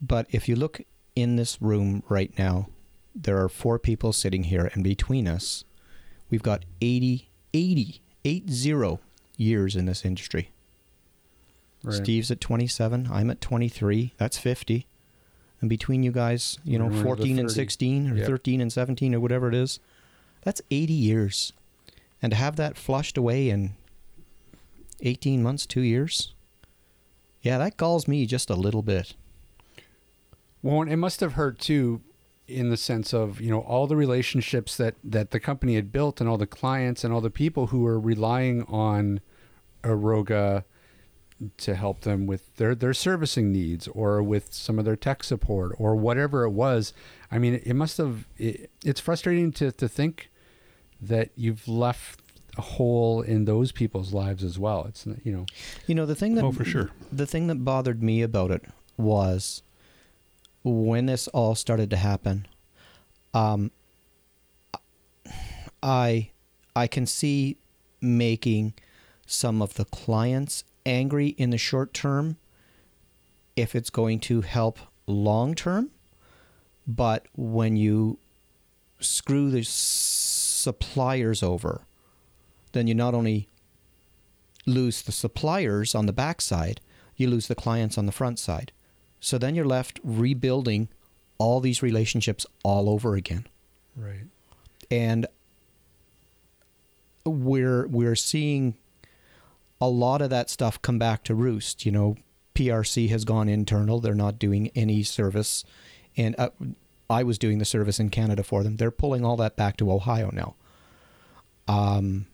But 0.00 0.26
if 0.30 0.48
you 0.48 0.56
look 0.56 0.82
in 1.14 1.36
this 1.36 1.60
room 1.60 2.02
right 2.08 2.36
now, 2.38 2.68
there 3.14 3.42
are 3.42 3.48
four 3.48 3.78
people 3.78 4.12
sitting 4.12 4.44
here, 4.44 4.70
and 4.74 4.84
between 4.84 5.26
us, 5.26 5.64
we've 6.30 6.42
got 6.42 6.64
80, 6.80 7.30
80, 7.54 8.00
80 8.24 8.98
years 9.36 9.76
in 9.76 9.86
this 9.86 10.04
industry. 10.04 10.50
Right. 11.82 11.94
Steve's 11.94 12.30
at 12.30 12.40
27. 12.40 13.08
I'm 13.10 13.30
at 13.30 13.40
23. 13.40 14.12
That's 14.18 14.38
50. 14.38 14.86
And 15.60 15.70
between 15.70 16.02
you 16.02 16.12
guys, 16.12 16.58
you 16.64 16.78
know, 16.78 16.86
We're 16.86 17.02
14 17.02 17.38
and 17.38 17.50
16 17.50 18.10
or 18.10 18.16
Yep. 18.16 18.26
13 18.26 18.60
and 18.60 18.72
17 18.72 19.14
or 19.14 19.20
whatever 19.20 19.48
it 19.48 19.54
is, 19.54 19.80
that's 20.42 20.60
80 20.70 20.92
years. 20.92 21.52
And 22.20 22.30
to 22.32 22.36
have 22.36 22.56
that 22.56 22.76
flushed 22.76 23.16
away 23.16 23.48
in 23.50 23.74
18 25.00 25.42
months, 25.42 25.64
two 25.66 25.80
years, 25.80 26.34
yeah, 27.46 27.58
that 27.58 27.76
galls 27.76 28.08
me 28.08 28.26
just 28.26 28.50
a 28.50 28.56
little 28.56 28.82
bit. 28.82 29.14
Well, 30.62 30.82
it 30.82 30.96
must 30.96 31.20
have 31.20 31.34
hurt 31.34 31.60
too, 31.60 32.00
in 32.48 32.70
the 32.70 32.76
sense 32.76 33.14
of 33.14 33.40
you 33.40 33.50
know 33.50 33.60
all 33.60 33.86
the 33.86 33.94
relationships 33.94 34.76
that 34.76 34.96
that 35.04 35.30
the 35.30 35.38
company 35.38 35.76
had 35.76 35.92
built 35.92 36.20
and 36.20 36.28
all 36.28 36.38
the 36.38 36.46
clients 36.46 37.04
and 37.04 37.14
all 37.14 37.20
the 37.20 37.30
people 37.30 37.68
who 37.68 37.82
were 37.82 38.00
relying 38.00 38.64
on 38.64 39.20
Aroga 39.84 40.64
to 41.58 41.74
help 41.76 42.00
them 42.00 42.26
with 42.26 42.56
their 42.56 42.74
their 42.74 42.92
servicing 42.92 43.52
needs 43.52 43.86
or 43.86 44.24
with 44.24 44.52
some 44.52 44.80
of 44.80 44.84
their 44.84 44.96
tech 44.96 45.22
support 45.22 45.72
or 45.78 45.94
whatever 45.94 46.42
it 46.42 46.50
was. 46.50 46.92
I 47.30 47.38
mean, 47.38 47.60
it 47.64 47.74
must 47.74 47.96
have. 47.98 48.26
It, 48.36 48.70
it's 48.84 48.98
frustrating 48.98 49.52
to 49.52 49.70
to 49.70 49.86
think 49.86 50.30
that 51.00 51.30
you've 51.36 51.68
left 51.68 52.25
a 52.56 52.62
hole 52.62 53.22
in 53.22 53.44
those 53.44 53.72
people's 53.72 54.12
lives 54.12 54.42
as 54.42 54.58
well. 54.58 54.86
It's 54.88 55.06
you 55.24 55.32
know. 55.32 55.46
You 55.86 55.94
know, 55.94 56.06
the 56.06 56.14
thing 56.14 56.34
that 56.34 56.44
Oh, 56.44 56.52
for 56.52 56.64
sure. 56.64 56.90
The 57.12 57.26
thing 57.26 57.46
that 57.48 57.64
bothered 57.64 58.02
me 58.02 58.22
about 58.22 58.50
it 58.50 58.64
was 58.96 59.62
when 60.64 61.06
this 61.06 61.28
all 61.28 61.54
started 61.54 61.90
to 61.90 61.96
happen. 61.96 62.46
Um, 63.34 63.70
I 65.82 66.30
I 66.74 66.86
can 66.86 67.06
see 67.06 67.58
making 68.00 68.74
some 69.26 69.60
of 69.60 69.74
the 69.74 69.84
clients 69.84 70.64
angry 70.84 71.28
in 71.28 71.50
the 71.50 71.58
short 71.58 71.92
term 71.92 72.36
if 73.56 73.74
it's 73.74 73.90
going 73.90 74.20
to 74.20 74.42
help 74.42 74.78
long 75.06 75.54
term. 75.54 75.90
But 76.86 77.26
when 77.34 77.76
you 77.76 78.18
screw 79.00 79.50
the 79.50 79.64
suppliers 79.64 81.42
over, 81.42 81.82
then 82.76 82.86
you 82.86 82.94
not 82.94 83.14
only 83.14 83.48
lose 84.66 85.02
the 85.02 85.12
suppliers 85.12 85.94
on 85.94 86.06
the 86.06 86.12
backside, 86.12 86.80
you 87.16 87.28
lose 87.28 87.46
the 87.46 87.54
clients 87.54 87.96
on 87.96 88.06
the 88.06 88.12
front 88.12 88.38
side. 88.38 88.72
So 89.20 89.38
then 89.38 89.54
you're 89.54 89.64
left 89.64 90.00
rebuilding 90.04 90.88
all 91.38 91.60
these 91.60 91.82
relationships 91.82 92.46
all 92.62 92.88
over 92.88 93.14
again. 93.14 93.46
Right. 93.96 94.24
And 94.90 95.26
we're 97.24 97.86
we're 97.88 98.14
seeing 98.14 98.76
a 99.80 99.88
lot 99.88 100.22
of 100.22 100.30
that 100.30 100.48
stuff 100.48 100.80
come 100.80 100.98
back 100.98 101.24
to 101.24 101.34
roost. 101.34 101.84
You 101.84 101.92
know, 101.92 102.16
PRC 102.54 103.08
has 103.08 103.24
gone 103.24 103.48
internal. 103.48 104.00
They're 104.00 104.14
not 104.14 104.38
doing 104.38 104.70
any 104.74 105.02
service, 105.02 105.64
and 106.16 106.34
uh, 106.38 106.50
I 107.10 107.22
was 107.22 107.38
doing 107.38 107.58
the 107.58 107.64
service 107.64 107.98
in 107.98 108.10
Canada 108.10 108.42
for 108.42 108.62
them. 108.62 108.76
They're 108.76 108.90
pulling 108.90 109.24
all 109.24 109.36
that 109.38 109.56
back 109.56 109.76
to 109.78 109.90
Ohio 109.90 110.30
now. 110.32 110.54
Um, 111.68 112.26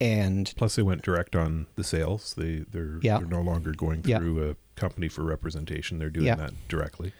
and 0.00 0.52
Plus, 0.56 0.76
they 0.76 0.82
went 0.82 1.02
direct 1.02 1.34
on 1.36 1.66
the 1.76 1.84
sales. 1.84 2.34
They 2.36 2.64
they're 2.70 2.98
Yeah. 3.02 3.18
they're 3.18 3.26
no 3.28 3.40
longer 3.40 3.72
going 3.72 4.02
Yeah. 4.04 4.18
through 4.18 4.50
a 4.50 4.56
company 4.78 5.08
for 5.08 5.22
representation. 5.24 5.98
They're 5.98 6.10
doing 6.10 6.26
Yeah. 6.26 6.34
that 6.36 6.68
directly. 6.68 7.12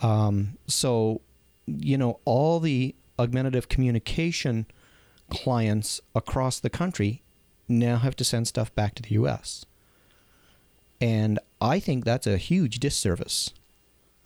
Um, 0.00 0.56
so, 0.66 1.20
you 1.66 1.96
know, 1.98 2.20
all 2.24 2.60
the 2.60 2.94
augmentative 3.18 3.68
communication 3.68 4.66
clients 5.30 6.00
across 6.14 6.58
the 6.60 6.70
country 6.70 7.22
now 7.68 7.96
have 7.98 8.16
to 8.16 8.24
send 8.24 8.48
stuff 8.48 8.74
back 8.74 8.94
to 8.96 9.02
the 9.02 9.10
U.S. 9.14 9.64
And 11.00 11.38
I 11.60 11.80
think 11.80 12.04
that's 12.04 12.26
a 12.26 12.36
huge 12.38 12.80
disservice. 12.80 13.50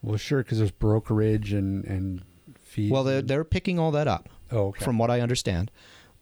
Well, 0.03 0.17
sure, 0.17 0.43
because 0.43 0.59
there's 0.59 0.71
brokerage 0.71 1.53
and 1.53 1.85
and 1.85 2.23
fees. 2.57 2.91
Well, 2.91 3.05
they're, 3.05 3.19
and- 3.19 3.29
they're 3.29 3.45
picking 3.45 3.79
all 3.79 3.91
that 3.93 4.07
up, 4.09 4.29
oh, 4.53 4.69
okay. 4.69 4.85
from 4.85 4.99
what 4.99 5.11
I 5.11 5.21
understand. 5.21 5.71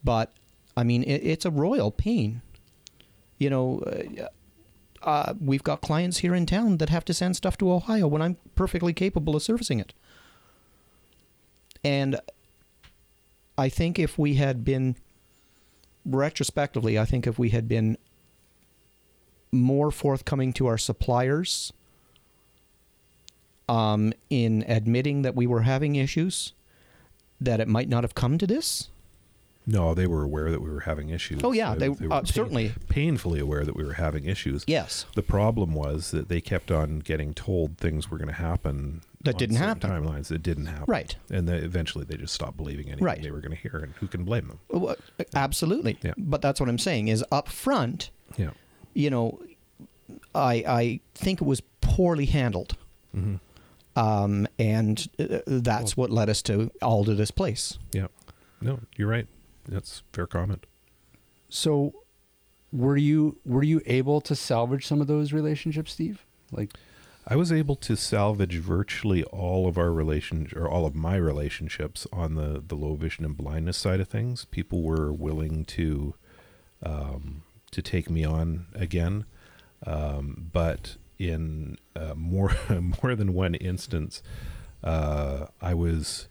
But, 0.03 0.33
I 0.77 0.83
mean, 0.83 1.03
it, 1.03 1.23
it's 1.23 1.43
a 1.43 1.51
royal 1.51 1.91
pain. 1.91 2.41
You 3.39 3.49
know, 3.49 3.79
uh, 3.79 4.27
uh, 5.01 5.33
we've 5.41 5.63
got 5.63 5.81
clients 5.81 6.19
here 6.19 6.35
in 6.35 6.45
town 6.45 6.77
that 6.77 6.89
have 6.89 7.03
to 7.05 7.13
send 7.13 7.35
stuff 7.35 7.57
to 7.57 7.71
Ohio 7.71 8.07
when 8.07 8.21
I'm 8.21 8.37
perfectly 8.55 8.93
capable 8.93 9.35
of 9.35 9.41
servicing 9.41 9.79
it. 9.79 9.93
And 11.83 12.19
I 13.57 13.69
think 13.69 13.97
if 13.97 14.19
we 14.19 14.35
had 14.35 14.63
been, 14.63 14.95
retrospectively, 16.05 16.97
I 16.97 17.05
think 17.05 17.25
if 17.25 17.39
we 17.39 17.49
had 17.49 17.67
been 17.67 17.97
more 19.51 19.89
forthcoming 19.89 20.53
to 20.53 20.67
our 20.67 20.77
suppliers 20.77 21.73
um, 23.67 24.13
in 24.29 24.63
admitting 24.67 25.23
that 25.23 25.35
we 25.35 25.47
were 25.47 25.61
having 25.61 25.95
issues, 25.95 26.53
that 27.41 27.59
it 27.59 27.67
might 27.67 27.89
not 27.89 28.03
have 28.03 28.13
come 28.13 28.37
to 28.37 28.45
this. 28.45 28.89
No, 29.69 29.93
they 29.93 30.07
were 30.07 30.23
aware 30.23 30.49
that 30.49 30.61
we 30.61 30.69
were 30.69 30.79
having 30.81 31.09
issues. 31.09 31.41
Oh, 31.43 31.51
yeah, 31.51 31.71
Uh, 31.71 31.75
they- 31.75 31.89
were 31.89 32.13
uh, 32.13 32.23
certainly. 32.23 32.71
painfully 32.87 33.39
aware 33.41 33.65
that 33.65 33.75
we 33.75 33.83
were 33.83 33.93
having 33.95 34.23
issues. 34.23 34.63
Yes. 34.65 35.05
The 35.13 35.21
problem 35.21 35.73
was 35.73 36.11
that 36.11 36.29
they 36.29 36.39
kept 36.39 36.71
on 36.71 36.99
getting 36.99 37.33
told 37.33 37.77
things 37.77 38.09
were 38.09 38.17
going 38.17 38.29
to 38.29 38.33
happen 38.33 39.01
That 39.23 39.37
didn't 39.37 39.57
happen. 39.57 39.89
Timelines 39.91 40.27
that 40.29 40.41
didn't 40.41 40.67
happen. 40.67 40.85
Right. 40.87 41.17
And 41.29 41.49
they, 41.49 41.57
eventually, 41.57 42.05
they 42.05 42.15
just 42.15 42.33
stopped 42.33 42.55
believing 42.55 42.87
anything 42.87 43.03
Right. 43.03 43.21
they 43.21 43.29
were 43.31 43.41
going 43.41 43.51
to 43.55 43.61
hear, 43.61 43.81
and 43.83 43.93
who 43.95 44.07
can 44.07 44.23
blame 44.23 44.47
them? 44.47 44.59
Well, 44.69 44.95
Absolutely. 45.35 45.97
Yeah. 46.01 46.13
But 46.17 46.41
that's 46.41 46.61
what 46.61 46.69
I'm 46.69 46.77
saying 46.79 47.09
is 47.09 47.25
up 47.29 47.49
front, 47.49 48.09
Yeah. 48.37 48.51
you 48.93 49.09
know, 49.09 49.41
I 50.33 50.63
I 50.65 50.99
think 51.13 51.41
it 51.41 51.45
was 51.45 51.61
poorly 51.81 52.27
handled. 52.27 52.77
Mm-hmm. 53.13 53.35
Um, 53.99 54.47
and 54.59 55.07
uh, 55.19 55.39
that's 55.47 55.97
what 55.97 56.09
led 56.11 56.29
us 56.29 56.41
to 56.43 56.71
all 56.81 57.03
to 57.03 57.15
this 57.15 57.31
place. 57.31 57.77
Yeah. 57.91 58.07
No, 58.61 58.79
you're 58.95 59.09
right. 59.09 59.27
That's 59.67 60.03
fair 60.13 60.27
comment. 60.27 60.65
So, 61.49 61.93
were 62.71 62.97
you 62.97 63.37
were 63.45 63.63
you 63.63 63.81
able 63.85 64.21
to 64.21 64.35
salvage 64.35 64.85
some 64.85 65.01
of 65.01 65.07
those 65.07 65.33
relationships, 65.33 65.93
Steve? 65.93 66.25
Like, 66.51 66.73
I 67.25 67.35
was 67.35 67.51
able 67.51 67.75
to 67.77 67.97
salvage 67.97 68.55
virtually 68.55 69.23
all 69.25 69.67
of 69.67 69.77
our 69.77 69.91
relations 69.91 70.53
or 70.53 70.69
all 70.69 70.85
of 70.85 70.95
my 70.95 71.15
relationships 71.17 72.07
on 72.13 72.35
the 72.35 72.63
the 72.65 72.75
low 72.75 72.95
vision 72.95 73.25
and 73.25 73.35
blindness 73.35 73.77
side 73.77 73.99
of 73.99 74.07
things. 74.07 74.45
People 74.45 74.81
were 74.83 75.11
willing 75.11 75.65
to 75.65 76.15
um, 76.83 77.43
to 77.71 77.81
take 77.81 78.09
me 78.09 78.23
on 78.23 78.67
again, 78.73 79.25
um, 79.85 80.49
but 80.53 80.95
in 81.19 81.77
uh, 81.95 82.13
more 82.15 82.55
more 83.03 83.15
than 83.15 83.33
one 83.33 83.55
instance, 83.55 84.21
uh, 84.83 85.47
I 85.61 85.73
was. 85.73 86.27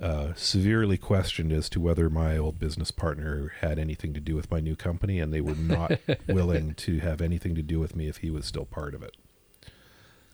Uh, 0.00 0.34
severely 0.34 0.98
questioned 0.98 1.50
as 1.52 1.70
to 1.70 1.80
whether 1.80 2.10
my 2.10 2.36
old 2.36 2.58
business 2.58 2.90
partner 2.90 3.52
had 3.60 3.78
anything 3.78 4.12
to 4.12 4.20
do 4.20 4.34
with 4.36 4.50
my 4.50 4.60
new 4.60 4.76
company, 4.76 5.18
and 5.20 5.32
they 5.32 5.40
were 5.40 5.54
not 5.54 5.92
willing 6.28 6.74
to 6.74 6.98
have 6.98 7.22
anything 7.22 7.54
to 7.54 7.62
do 7.62 7.80
with 7.80 7.96
me 7.96 8.06
if 8.06 8.18
he 8.18 8.30
was 8.30 8.44
still 8.44 8.66
part 8.66 8.94
of 8.94 9.02
it 9.02 9.16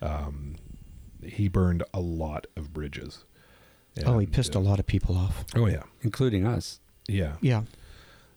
um, 0.02 0.56
he 1.24 1.48
burned 1.48 1.82
a 1.94 2.00
lot 2.00 2.46
of 2.56 2.72
bridges. 2.72 3.24
oh, 4.04 4.18
he 4.18 4.26
pissed 4.26 4.56
uh, 4.56 4.58
a 4.58 4.60
lot 4.60 4.78
of 4.80 4.86
people 4.86 5.16
off. 5.16 5.44
Oh 5.54 5.66
yeah, 5.66 5.84
including 6.02 6.46
us. 6.46 6.80
yeah, 7.06 7.34
Yeah. 7.40 7.62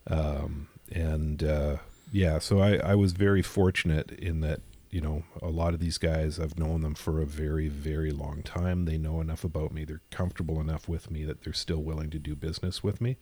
um, 0.08 0.68
and 0.92 1.44
uh, 1.44 1.78
yeah. 2.12 2.40
So 2.40 2.60
I, 2.60 2.76
I 2.76 2.96
was 2.96 3.14
very 3.14 3.42
fortunate 3.42 4.12
in 4.12 4.42
that 4.42 4.62
you 4.90 5.02
know 5.02 5.24
a 5.42 5.50
lot 5.50 5.74
of 5.74 5.80
these 5.80 5.98
guys 5.98 6.40
I've 6.40 6.58
known 6.58 6.82
them 6.82 6.96
for 6.96 7.22
a 7.22 7.26
very 7.26 7.68
very 7.68 8.12
long 8.12 8.42
time. 8.44 8.86
They 8.86 8.98
know 8.98 9.20
enough 9.22 9.44
about 9.44 9.72
me. 9.74 9.84
They're 9.86 10.02
comfortable 10.12 10.60
enough 10.62 10.88
with 10.88 11.10
me 11.12 11.24
that 11.26 11.44
they're 11.44 11.54
still 11.54 11.84
willing 11.84 12.10
to 12.12 12.20
do 12.20 12.36
business 12.36 12.84
with 12.84 13.02
me. 13.02 13.18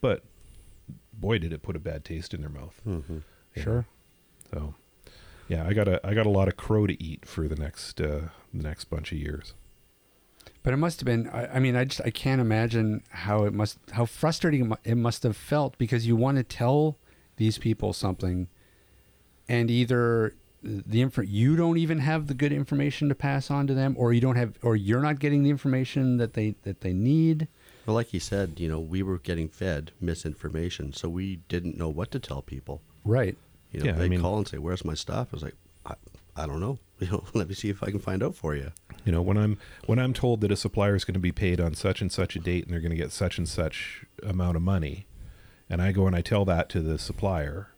But 0.00 0.24
boy, 1.12 1.38
did 1.38 1.52
it 1.52 1.62
put 1.62 1.76
a 1.76 1.80
bad 1.80 2.04
taste 2.04 2.32
in 2.34 2.40
their 2.40 2.50
mouth. 2.50 2.80
Mm-hmm. 2.86 3.18
you 3.56 3.62
Sure. 3.62 3.86
know. 4.52 4.58
So 4.58 4.74
yeah, 5.48 5.66
I 5.66 5.72
got 5.72 5.88
a 5.88 6.00
I 6.06 6.14
got 6.14 6.26
a 6.26 6.30
lot 6.30 6.48
of 6.48 6.56
crow 6.56 6.86
to 6.86 7.02
eat 7.02 7.26
for 7.26 7.48
the 7.48 7.56
next 7.56 8.00
uh, 8.00 8.28
the 8.54 8.62
next 8.62 8.84
bunch 8.84 9.10
of 9.12 9.18
years. 9.18 9.54
But 10.62 10.72
it 10.74 10.76
must 10.76 11.00
have 11.00 11.06
been. 11.06 11.28
I, 11.28 11.56
I 11.56 11.58
mean, 11.58 11.74
I 11.74 11.84
just 11.84 12.00
I 12.04 12.10
can't 12.10 12.40
imagine 12.40 13.02
how 13.10 13.44
it 13.44 13.52
must 13.54 13.78
how 13.92 14.04
frustrating 14.04 14.72
it 14.84 14.96
must 14.96 15.22
have 15.22 15.36
felt 15.36 15.76
because 15.78 16.06
you 16.06 16.16
want 16.16 16.36
to 16.36 16.44
tell 16.44 16.98
these 17.36 17.56
people 17.58 17.92
something, 17.92 18.48
and 19.48 19.70
either 19.70 20.34
the 20.62 21.00
info 21.02 21.22
you 21.22 21.56
don't 21.56 21.78
even 21.78 21.98
have 21.98 22.26
the 22.26 22.34
good 22.34 22.52
information 22.52 23.08
to 23.08 23.14
pass 23.14 23.50
on 23.50 23.66
to 23.66 23.74
them, 23.74 23.94
or 23.98 24.12
you 24.12 24.20
don't 24.20 24.36
have, 24.36 24.58
or 24.62 24.76
you're 24.76 25.00
not 25.00 25.18
getting 25.18 25.42
the 25.42 25.50
information 25.50 26.18
that 26.18 26.34
they 26.34 26.54
that 26.62 26.80
they 26.82 26.92
need. 26.92 27.48
Well, 27.86 27.94
like 27.96 28.08
he 28.08 28.18
said, 28.18 28.60
you 28.60 28.68
know, 28.68 28.78
we 28.78 29.02
were 29.02 29.18
getting 29.18 29.48
fed 29.48 29.92
misinformation, 30.00 30.92
so 30.92 31.08
we 31.08 31.36
didn't 31.48 31.76
know 31.78 31.88
what 31.88 32.10
to 32.12 32.18
tell 32.18 32.42
people. 32.42 32.82
Right. 33.04 33.36
You 33.72 33.80
know, 33.80 33.86
Yeah, 33.86 33.92
they'd 33.92 34.10
mean- 34.10 34.20
call 34.20 34.36
and 34.38 34.46
say, 34.46 34.58
"Where's 34.58 34.84
my 34.84 34.94
stuff?" 34.94 35.28
I 35.32 35.36
was 35.36 35.42
like, 35.42 35.56
"I, 35.86 35.94
I 36.36 36.46
don't 36.46 36.60
know. 36.60 36.78
You 37.00 37.06
know, 37.10 37.24
let 37.32 37.48
me 37.48 37.54
see 37.54 37.70
if 37.70 37.82
I 37.82 37.90
can 37.90 37.98
find 37.98 38.22
out 38.22 38.34
for 38.34 38.54
you." 38.54 38.72
You 39.06 39.12
know, 39.12 39.22
when 39.22 39.38
I'm 39.38 39.56
when 39.86 39.98
I'm 39.98 40.12
told 40.12 40.42
that 40.42 40.52
a 40.52 40.56
supplier 40.56 40.94
is 40.94 41.04
going 41.06 41.14
to 41.14 41.18
be 41.20 41.32
paid 41.32 41.58
on 41.58 41.72
such 41.74 42.02
and 42.02 42.12
such 42.12 42.36
a 42.36 42.38
date 42.38 42.64
and 42.64 42.74
they're 42.74 42.80
going 42.82 42.90
to 42.90 42.96
get 42.96 43.10
such 43.12 43.38
and 43.38 43.48
such 43.48 44.04
amount 44.22 44.56
of 44.56 44.62
money, 44.62 45.06
and 45.70 45.80
I 45.80 45.92
go 45.92 46.06
and 46.06 46.14
I 46.14 46.20
tell 46.20 46.44
that 46.44 46.68
to 46.68 46.82
the 46.82 46.98
supplier, 46.98 47.68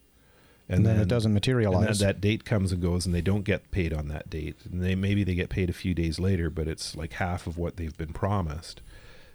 And 0.73 0.87
then 0.87 0.99
it 1.01 1.09
doesn't 1.09 1.33
materialize. 1.35 1.99
then 1.99 2.09
that 2.09 2.21
date 2.21 2.45
comes 2.45 2.73
and 2.73 2.81
goes, 2.83 3.07
and 3.07 3.15
they 3.15 3.21
don't 3.21 3.45
get 3.45 3.71
paid 3.71 3.93
on 3.93 4.09
that 4.09 4.31
date, 4.31 4.57
and 4.71 4.83
they 4.83 4.95
maybe 4.95 5.23
they 5.25 5.35
get 5.35 5.49
paid 5.51 5.69
a 5.71 5.73
few 5.75 5.95
days 5.95 6.19
later, 6.19 6.51
but 6.51 6.67
it's 6.69 6.97
like 6.97 7.15
half 7.15 7.47
of 7.47 7.59
what 7.59 7.77
they've 7.77 7.97
been 7.97 8.13
promised. 8.13 8.81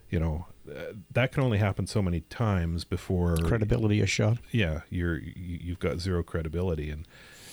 You 0.09 0.19
know, 0.19 0.45
uh, 0.69 0.93
that 1.11 1.31
can 1.33 1.43
only 1.43 1.57
happen 1.57 1.85
so 1.85 2.01
many 2.01 2.21
times 2.21 2.83
before 2.85 3.35
Credibility 3.37 3.99
is 4.01 4.09
shot. 4.09 4.37
yeah, 4.51 4.81
you're 4.89 5.17
you- 5.19 5.59
you've 5.61 5.79
got 5.79 5.99
zero 5.99 6.23
credibility, 6.23 6.89
and 6.89 7.05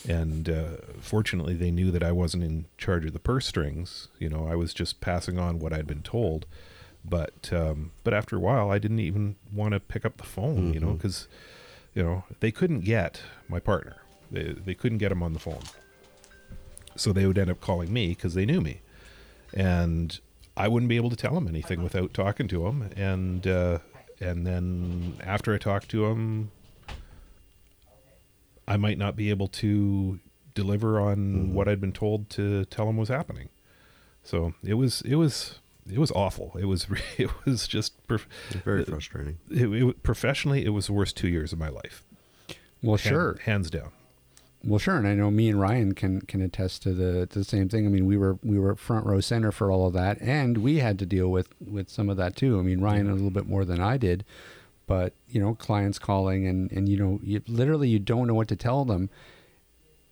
and 0.09 0.49
uh, 0.49 0.77
fortunately 1.01 1.55
they 1.55 1.71
knew 1.71 1.91
that 1.91 2.03
I 2.03 2.13
wasn't 2.13 2.45
in 2.45 2.67
charge 2.79 3.05
of 3.07 3.13
the 3.13 3.19
purse 3.19 3.47
strings. 3.47 4.09
You 4.19 4.29
know, 4.29 4.47
I 4.47 4.55
was 4.55 4.73
just 4.75 5.01
passing 5.01 5.39
on 5.39 5.59
what 5.59 5.73
I'd 5.73 5.87
been 5.87 6.03
told. 6.03 6.47
But 7.05 7.51
um, 7.53 7.91
but 8.05 8.15
after 8.15 8.37
a 8.37 8.41
while, 8.41 8.71
I 8.71 8.79
didn't 8.79 9.01
even 9.01 9.37
want 9.53 9.73
to 9.75 9.81
pick 9.81 10.05
up 10.07 10.17
the 10.17 10.25
phone. 10.25 10.73
You 10.73 10.81
know, 10.81 10.93
because 10.93 11.27
you 11.95 12.03
know 12.03 12.25
they 12.41 12.51
couldn't 12.51 12.81
get 12.81 13.21
my 13.49 13.61
partner. 13.61 13.97
They 14.31 14.53
they 14.53 14.75
couldn't 14.75 14.99
get 14.99 15.13
him 15.13 15.23
on 15.23 15.33
the 15.33 15.39
phone. 15.39 15.63
So 16.97 17.13
they 17.13 17.27
would 17.27 17.39
end 17.39 17.51
up 17.51 17.61
calling 17.61 17.93
me 17.93 18.09
because 18.09 18.35
they 18.35 18.47
knew 18.47 18.61
me, 18.61 18.81
and 19.53 20.19
I 20.57 20.69
wouldn't 20.69 20.89
be 20.89 20.97
able 20.97 21.11
to 21.11 21.17
tell 21.17 21.37
him 21.37 21.49
anything 21.49 21.83
without 21.83 22.15
talking 22.15 22.47
to 22.49 22.67
him. 22.67 22.91
And 22.97 23.47
uh, 23.47 23.79
and 24.21 24.47
then 24.47 25.17
after 25.25 25.55
I 25.55 25.59
talked 25.59 25.89
to 25.91 26.07
him, 26.07 26.51
I 28.67 28.77
might 28.77 28.99
not 28.99 29.17
be 29.17 29.31
able 29.31 29.49
to 29.49 30.21
deliver 30.55 31.01
on 31.01 31.53
what 31.53 31.69
I'd 31.69 31.81
been 31.81 31.93
told 31.93 32.31
to 32.31 32.65
tell 32.67 32.89
him 32.89 32.97
was 32.97 33.09
happening. 33.09 33.49
So 34.23 34.55
it 34.65 34.75
was 34.75 35.03
it 35.03 35.17
was 35.17 35.59
it 35.91 35.99
was 35.99 36.11
awful. 36.13 36.57
It 36.59 36.67
was 36.67 36.87
it 37.19 37.31
was 37.45 37.67
just 37.67 38.07
prof- 38.07 38.29
very 38.65 38.85
frustrating. 38.85 39.39
it, 39.51 39.67
it, 39.67 40.03
professionally 40.03 40.65
it 40.65 40.71
was 40.71 40.87
the 40.87 40.93
worst 40.93 41.17
two 41.17 41.29
years 41.29 41.53
of 41.53 41.59
my 41.59 41.69
life. 41.69 42.05
Well, 42.85 42.97
Hand- 42.97 43.13
sure. 43.15 43.39
hands 43.45 43.71
down. 43.71 43.91
Well, 44.67 44.79
sure, 44.79 44.97
and 44.97 45.07
I 45.07 45.15
know 45.15 45.31
me 45.31 45.51
and 45.51 45.61
Ryan 45.61 45.93
can 45.95 46.23
can 46.23 46.41
attest 46.41 46.83
to 46.85 46.93
the 46.95 47.27
to 47.27 47.39
the 47.39 47.45
same 47.45 47.69
thing. 47.69 47.87
I 47.87 47.91
mean, 47.91 48.07
we 48.07 48.17
were 48.17 48.39
we 48.43 48.59
were 48.59 48.75
front 48.77 49.05
row 49.05 49.21
center 49.21 49.53
for 49.53 49.71
all 49.71 49.87
of 49.87 49.93
that, 49.93 50.21
and 50.23 50.59
we 50.59 50.79
had 50.79 50.99
to 51.01 51.07
deal 51.07 51.29
with 51.31 51.49
with 51.61 51.91
some 51.91 52.09
of 52.09 52.17
that 52.17 52.35
too. 52.35 52.59
I 52.59 52.63
mean, 52.63 52.81
Ryan 52.81 53.11
a 53.11 53.15
little 53.15 53.31
bit 53.31 53.47
more 53.47 53.67
than 53.67 53.81
I 53.81 53.99
did, 53.99 54.25
but 54.87 55.13
you 55.29 55.39
know, 55.39 55.55
clients 55.55 55.99
calling 55.99 56.47
and 56.47 56.73
and 56.73 56.89
you 56.89 56.97
know, 56.97 57.21
you 57.23 57.43
literally 57.47 57.89
you 57.91 57.99
don't 57.99 58.27
know 58.27 58.33
what 58.35 58.49
to 58.49 58.57
tell 58.57 58.87
them, 58.87 59.11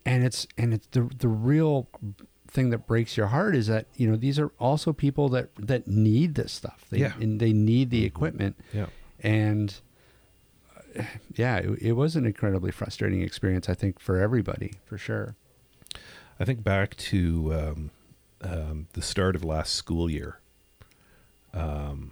and 0.05 0.23
it's 0.23 0.45
and 0.55 0.71
it's 0.71 0.85
the 0.91 1.09
the 1.17 1.27
real 1.27 1.87
thing 2.47 2.69
that 2.69 2.85
breaks 2.85 3.17
your 3.17 3.27
heart 3.27 3.55
is 3.55 3.65
that 3.65 3.87
you 3.95 4.07
know 4.07 4.15
these 4.15 4.37
are 4.37 4.51
also 4.59 4.93
people 4.93 5.29
that 5.29 5.49
that 5.57 5.87
need 5.87 6.35
this 6.35 6.51
stuff. 6.51 6.85
They, 6.91 6.99
Yeah. 6.99 7.13
and 7.19 7.39
they 7.39 7.53
need 7.53 7.89
the 7.89 8.01
mm-hmm. 8.01 8.05
equipment 8.05 8.55
Yeah. 8.71 8.85
and 9.19 9.73
yeah, 11.35 11.57
it, 11.57 11.81
it 11.81 11.91
was 11.93 12.15
an 12.15 12.25
incredibly 12.25 12.71
frustrating 12.71 13.21
experience. 13.21 13.69
I 13.69 13.73
think 13.73 13.99
for 13.99 14.17
everybody, 14.19 14.73
for 14.85 14.97
sure. 14.97 15.35
I 16.39 16.45
think 16.45 16.63
back 16.63 16.95
to 16.97 17.53
um, 17.53 17.91
um, 18.41 18.87
the 18.93 19.01
start 19.01 19.35
of 19.35 19.43
last 19.43 19.75
school 19.75 20.09
year, 20.09 20.39
um, 21.53 22.11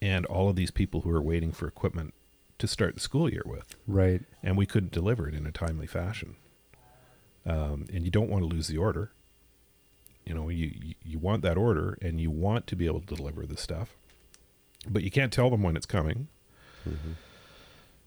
and 0.00 0.24
all 0.26 0.48
of 0.48 0.56
these 0.56 0.70
people 0.70 1.02
who 1.02 1.10
are 1.10 1.22
waiting 1.22 1.52
for 1.52 1.68
equipment 1.68 2.14
to 2.58 2.66
start 2.66 2.94
the 2.94 3.00
school 3.00 3.30
year 3.30 3.42
with, 3.44 3.74
Right. 3.86 4.22
and 4.42 4.56
we 4.56 4.66
couldn't 4.66 4.92
deliver 4.92 5.28
it 5.28 5.34
in 5.34 5.46
a 5.46 5.52
timely 5.52 5.86
fashion. 5.86 6.36
Um, 7.44 7.86
and 7.92 8.04
you 8.04 8.10
don't 8.10 8.30
want 8.30 8.42
to 8.42 8.48
lose 8.48 8.68
the 8.68 8.78
order. 8.78 9.10
You 10.24 10.34
know, 10.34 10.48
you, 10.48 10.94
you 11.04 11.18
want 11.18 11.42
that 11.42 11.56
order, 11.58 11.98
and 12.00 12.20
you 12.20 12.30
want 12.30 12.66
to 12.68 12.76
be 12.76 12.86
able 12.86 13.00
to 13.00 13.14
deliver 13.14 13.44
the 13.44 13.56
stuff, 13.56 13.96
but 14.88 15.02
you 15.02 15.10
can't 15.10 15.32
tell 15.32 15.50
them 15.50 15.62
when 15.62 15.76
it's 15.76 15.86
coming. 15.86 16.28
Mhm. 16.88 17.14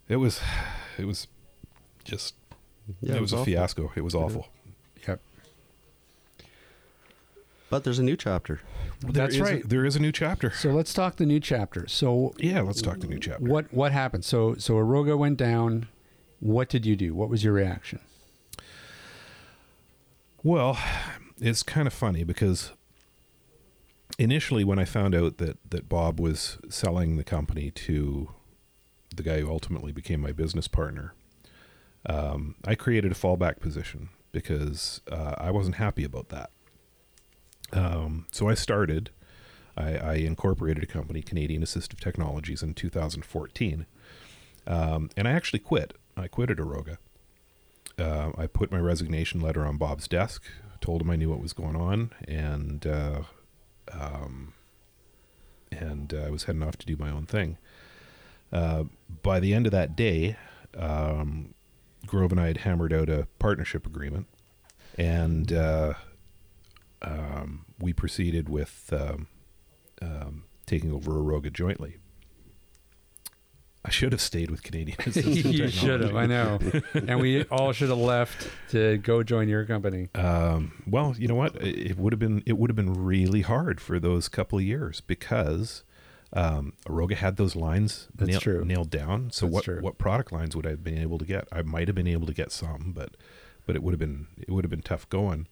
It 0.08 0.18
was, 0.18 0.42
it 0.98 1.06
was, 1.06 1.28
just 2.04 2.36
Yeah, 3.02 3.16
it 3.16 3.22
was, 3.22 3.34
a 3.34 3.38
awful. 3.38 3.46
fiasco. 3.46 3.92
It 3.96 4.02
was 4.02 4.14
awful. 4.16 4.48
Yep. 5.08 5.20
But 7.70 7.84
there's 7.84 8.00
a 8.00 8.04
new 8.04 8.16
chapter. 8.16 8.62
There 9.02 9.12
That's 9.12 9.36
is 9.36 9.42
a- 9.42 9.44
right. 9.44 9.68
there 9.70 9.86
is 9.86 9.96
a 9.96 10.00
new 10.00 10.12
chapter. 10.12 10.52
So 10.52 10.70
let's 10.70 10.94
talk 10.94 11.16
the 11.18 11.26
new 11.26 11.40
chapter. 11.40 11.88
So 11.88 12.34
Yeah, 12.38 12.62
let's 12.62 12.82
talk 12.82 13.00
the 13.00 13.08
new 13.08 13.20
chapter. 13.20 13.44
what 13.44 13.74
what 13.74 13.92
happened? 13.92 14.24
So 14.24 14.56
so 14.56 14.76
Aroga 14.76 15.18
went 15.18 15.38
down. 15.38 15.88
What 16.40 16.70
did 16.70 16.86
you 16.86 16.96
do? 16.96 17.14
What 17.16 17.30
was 17.30 17.44
your 17.44 17.54
reaction? 17.54 18.00
Well, 20.44 20.78
it's 21.40 21.64
kind 21.64 21.88
of 21.88 21.94
funny 21.94 22.24
because 22.24 22.72
initially 24.20 24.64
when 24.64 24.78
I 24.80 24.86
found 24.86 25.16
out 25.16 25.38
that 25.40 25.58
that 25.70 25.90
Bob 25.90 26.20
was 26.20 26.58
selling 26.70 27.18
the 27.18 27.24
company 27.24 27.72
to 27.72 28.30
the 29.18 29.24
guy 29.24 29.40
who 29.40 29.50
ultimately 29.50 29.92
became 29.92 30.22
my 30.22 30.32
business 30.32 30.68
partner, 30.68 31.14
um, 32.08 32.56
I 32.66 32.76
created 32.76 33.12
a 33.12 33.16
fallback 33.16 33.60
position 33.60 34.10
because 34.32 35.02
uh, 35.12 35.36
I 35.38 35.52
wasn't 35.52 35.76
happy 35.76 36.04
about 36.04 36.30
that. 36.30 36.52
Um, 37.74 38.28
so 38.32 38.50
I 38.50 38.54
started. 38.54 39.10
I, 39.78 39.98
I 39.98 40.14
incorporated 40.16 40.84
a 40.84 40.88
company, 40.88 41.22
Canadian 41.22 41.62
Assistive 41.62 42.00
Technologies, 42.00 42.64
in 42.64 42.74
2014, 42.74 43.86
um, 44.68 45.10
and 45.18 45.28
I 45.28 45.32
actually 45.32 45.60
quit. 45.60 45.94
I 46.16 46.28
quit 46.28 46.50
at 46.50 46.58
Aroga 46.58 46.98
uh, 47.98 48.32
I 48.38 48.48
put 48.48 48.72
my 48.72 48.80
resignation 48.80 49.40
letter 49.40 49.66
on 49.66 49.78
Bob's 49.78 50.08
desk, 50.08 50.44
told 50.82 51.02
him 51.02 51.10
I 51.10 51.16
knew 51.16 51.30
what 51.30 51.42
was 51.42 51.54
going 51.54 51.76
on, 51.76 52.12
and 52.28 52.86
uh, 52.86 53.22
um, 53.92 54.54
and 55.72 56.14
uh, 56.14 56.24
I 56.26 56.30
was 56.30 56.44
heading 56.44 56.64
off 56.64 56.78
to 56.78 56.86
do 56.86 56.98
my 56.98 57.10
own 57.10 57.26
thing. 57.26 57.58
Uh, 58.52 58.86
by 59.24 59.40
the 59.40 59.54
end 59.54 59.66
of 59.66 59.72
that 59.72 59.96
day, 59.96 60.38
um, 60.78 61.54
Grove 62.06 62.32
and 62.32 62.40
I 62.40 62.48
had 62.48 62.58
hammered 62.58 62.94
out 62.94 63.10
a 63.10 63.28
partnership 63.40 63.86
agreement, 63.86 64.28
and 64.98 65.52
uh, 65.52 65.94
um, 67.02 67.66
we 67.80 67.94
proceeded 67.94 68.50
with 68.50 68.92
um, 68.94 69.28
um, 70.02 70.44
taking 70.66 70.92
over 70.92 71.12
Aroga 71.14 71.52
jointly. 71.52 71.98
I 73.84 73.92
should 73.92 74.14
have 74.14 74.22
stayed 74.22 74.50
with 74.50 74.64
Canadian. 74.64 74.98
You 75.16 75.68
should 75.68 76.02
have. 76.02 76.16
I 76.16 76.26
know. 76.26 76.60
and 76.96 77.20
we 77.20 77.44
all 77.46 77.72
should 77.72 77.90
have 77.90 78.00
left 78.00 78.50
to 78.72 78.98
go 78.98 79.22
join 79.22 79.48
your 79.48 79.64
company. 79.66 80.10
Um, 80.16 80.84
well, 80.88 81.14
you 81.20 81.28
know 81.28 81.36
what? 81.36 81.56
It 81.58 81.92
it 81.92 81.98
would 81.98 82.12
have 82.12 82.20
been 82.20 82.42
it 82.48 82.58
would 82.58 82.72
have 82.72 82.76
been 82.76 82.94
really 83.06 83.42
hard 83.42 83.80
for 83.80 84.00
those 84.00 84.28
couple 84.28 84.58
of 84.58 84.64
years 84.64 85.02
because 85.02 85.84
um, 86.36 86.74
Aroga 86.86 87.16
had 87.16 87.38
those 87.38 87.56
lines 87.56 88.08
That's 88.14 88.30
nail- 88.30 88.40
true. 88.42 88.66
nailed 88.66 88.90
down. 88.90 89.32
So 89.32 89.46
That's 89.46 89.54
what 89.54 89.64
true. 89.64 89.80
what 89.82 89.98
product 89.98 90.32
lines 90.32 90.56
would 90.56 90.68
I 90.68 90.72
have 90.72 90.84
been 90.84 90.98
able 90.98 91.18
to 91.18 91.26
get? 91.26 91.48
I 91.52 91.62
might 91.62 91.88
have 91.88 91.96
been 91.96 92.08
able 92.08 92.28
to 92.28 92.34
get 92.34 92.52
some, 92.52 92.92
but 92.96 93.16
but 93.66 93.76
it 93.76 93.82
would 93.84 93.94
have 93.94 94.00
been 94.00 94.28
it 94.38 94.50
would 94.52 94.64
have 94.64 94.70
been 94.72 94.82
tough 94.82 95.08
going. 95.10 95.48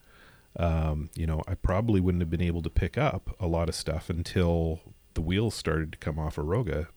Um, 0.58 1.10
you 1.16 1.26
know, 1.26 1.42
I 1.48 1.56
probably 1.56 2.00
wouldn't 2.00 2.22
have 2.22 2.30
been 2.30 2.42
able 2.42 2.62
to 2.62 2.70
pick 2.70 2.98
up 2.98 3.36
a 3.40 3.48
lot 3.48 3.70
of 3.70 3.76
stuff 3.76 4.10
until 4.10 4.82
the 5.16 5.22
wheels 5.22 5.56
started 5.56 5.92
to 5.94 5.98
come 5.98 6.20
off 6.20 6.36
Aroga. 6.36 6.88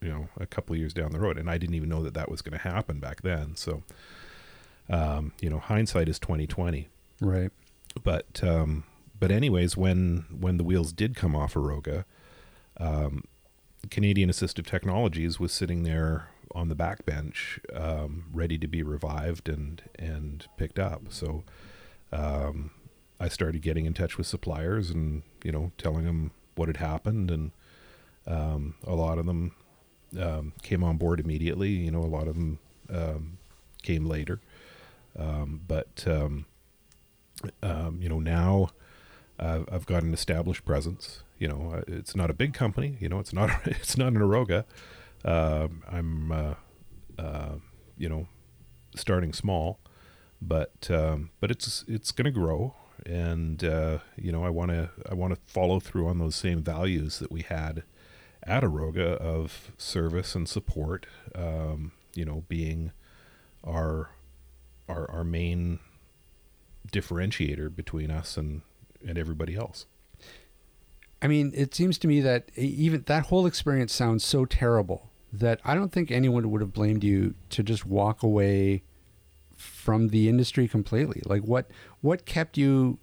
You 0.00 0.08
know, 0.08 0.28
a 0.38 0.46
couple 0.46 0.74
of 0.74 0.78
years 0.78 0.94
down 0.94 1.12
the 1.12 1.18
road, 1.20 1.36
and 1.36 1.50
I 1.50 1.58
didn't 1.58 1.74
even 1.74 1.88
know 1.88 2.02
that 2.04 2.14
that 2.14 2.30
was 2.30 2.40
going 2.40 2.52
to 2.58 2.68
happen 2.68 3.00
back 3.00 3.20
then. 3.22 3.54
So, 3.56 3.82
um, 4.88 5.32
you 5.40 5.50
know, 5.50 5.58
hindsight 5.58 6.08
is 6.08 6.18
twenty 6.18 6.46
twenty 6.46 6.88
Right. 7.20 7.50
but 8.02 8.42
um, 8.42 8.84
but 9.18 9.30
anyways, 9.30 9.76
when 9.76 10.24
when 10.30 10.56
the 10.56 10.64
wheels 10.64 10.92
did 10.92 11.14
come 11.16 11.36
off 11.36 11.54
Aroga, 11.54 12.04
um, 12.80 13.24
Canadian 13.90 14.30
Assistive 14.30 14.66
Technologies 14.66 15.38
was 15.38 15.52
sitting 15.52 15.82
there 15.82 16.28
on 16.54 16.68
the 16.68 16.74
back 16.74 17.06
bench, 17.06 17.60
um, 17.72 18.24
ready 18.32 18.58
to 18.58 18.66
be 18.66 18.82
revived 18.82 19.48
and 19.48 19.82
and 19.98 20.46
picked 20.56 20.78
up. 20.78 21.02
So 21.10 21.44
um, 22.12 22.70
I 23.20 23.28
started 23.28 23.62
getting 23.62 23.86
in 23.86 23.94
touch 23.94 24.18
with 24.18 24.26
suppliers 24.26 24.90
and 24.90 25.22
you 25.44 25.52
know 25.52 25.72
telling 25.78 26.04
them 26.04 26.32
what 26.56 26.68
had 26.68 26.78
happened, 26.78 27.30
and 27.30 27.52
um, 28.26 28.74
a 28.84 28.94
lot 28.94 29.18
of 29.18 29.26
them 29.26 29.54
um, 30.18 30.52
came 30.62 30.82
on 30.82 30.96
board 30.96 31.20
immediately. 31.20 31.70
You 31.70 31.90
know, 31.90 32.02
a 32.02 32.06
lot 32.06 32.28
of 32.28 32.34
them 32.34 32.58
um, 32.92 33.38
came 33.82 34.06
later, 34.06 34.40
um, 35.18 35.60
but 35.66 36.04
you 36.06 36.44
know 38.08 38.20
now 38.20 38.70
uh, 39.40 39.64
I've 39.72 39.86
got 39.86 40.02
an 40.02 40.14
established 40.14 40.64
presence. 40.64 41.22
You 41.38 41.48
know, 41.48 41.72
uh, 41.74 41.82
it's 41.88 42.14
not 42.14 42.30
a 42.30 42.34
big 42.34 42.54
company. 42.54 42.96
You 43.00 43.08
know, 43.08 43.18
it's 43.18 43.32
not 43.32 43.50
it's 43.66 43.96
not 43.96 44.08
an 44.08 44.18
Aroga. 44.18 44.64
Um 45.24 45.82
I'm 45.90 46.32
uh, 46.32 46.54
uh, 47.18 47.54
you 47.98 48.08
know 48.08 48.26
starting 48.96 49.32
small, 49.32 49.78
but 50.40 50.90
um, 50.90 51.30
but 51.40 51.50
it's 51.50 51.84
it's 51.86 52.12
going 52.12 52.24
to 52.24 52.30
grow, 52.30 52.74
and 53.06 53.62
uh, 53.62 53.98
you 54.16 54.32
know 54.32 54.44
I 54.44 54.50
want 54.50 54.70
to 54.70 54.90
I 55.08 55.14
want 55.14 55.34
to 55.34 55.40
follow 55.52 55.80
through 55.80 56.08
on 56.08 56.18
those 56.18 56.36
same 56.36 56.62
values 56.62 57.18
that 57.18 57.30
we 57.30 57.42
had 57.42 57.82
at 58.42 58.62
Aroga 58.62 59.16
of 59.16 59.72
service 59.76 60.34
and 60.34 60.48
support. 60.48 61.06
Um, 61.34 61.92
you 62.14 62.24
know, 62.24 62.44
being 62.48 62.92
our 63.64 64.10
our 64.88 65.10
our 65.10 65.24
main 65.24 65.78
differentiator 66.90 67.74
between 67.74 68.10
us 68.10 68.36
and 68.36 68.62
and 69.06 69.18
everybody 69.18 69.54
else. 69.56 69.86
I 71.22 71.26
mean, 71.26 71.52
it 71.54 71.74
seems 71.74 71.98
to 71.98 72.08
me 72.08 72.20
that 72.20 72.50
even 72.56 73.02
that 73.06 73.26
whole 73.26 73.46
experience 73.46 73.92
sounds 73.92 74.24
so 74.24 74.44
terrible 74.44 75.10
that 75.32 75.60
I 75.64 75.74
don't 75.74 75.92
think 75.92 76.10
anyone 76.10 76.50
would 76.50 76.60
have 76.60 76.72
blamed 76.72 77.04
you 77.04 77.34
to 77.50 77.62
just 77.62 77.86
walk 77.86 78.22
away 78.22 78.82
from 79.54 80.08
the 80.08 80.28
industry 80.28 80.66
completely. 80.66 81.22
Like 81.24 81.42
what 81.42 81.70
what 82.00 82.24
kept 82.24 82.56
you 82.56 82.98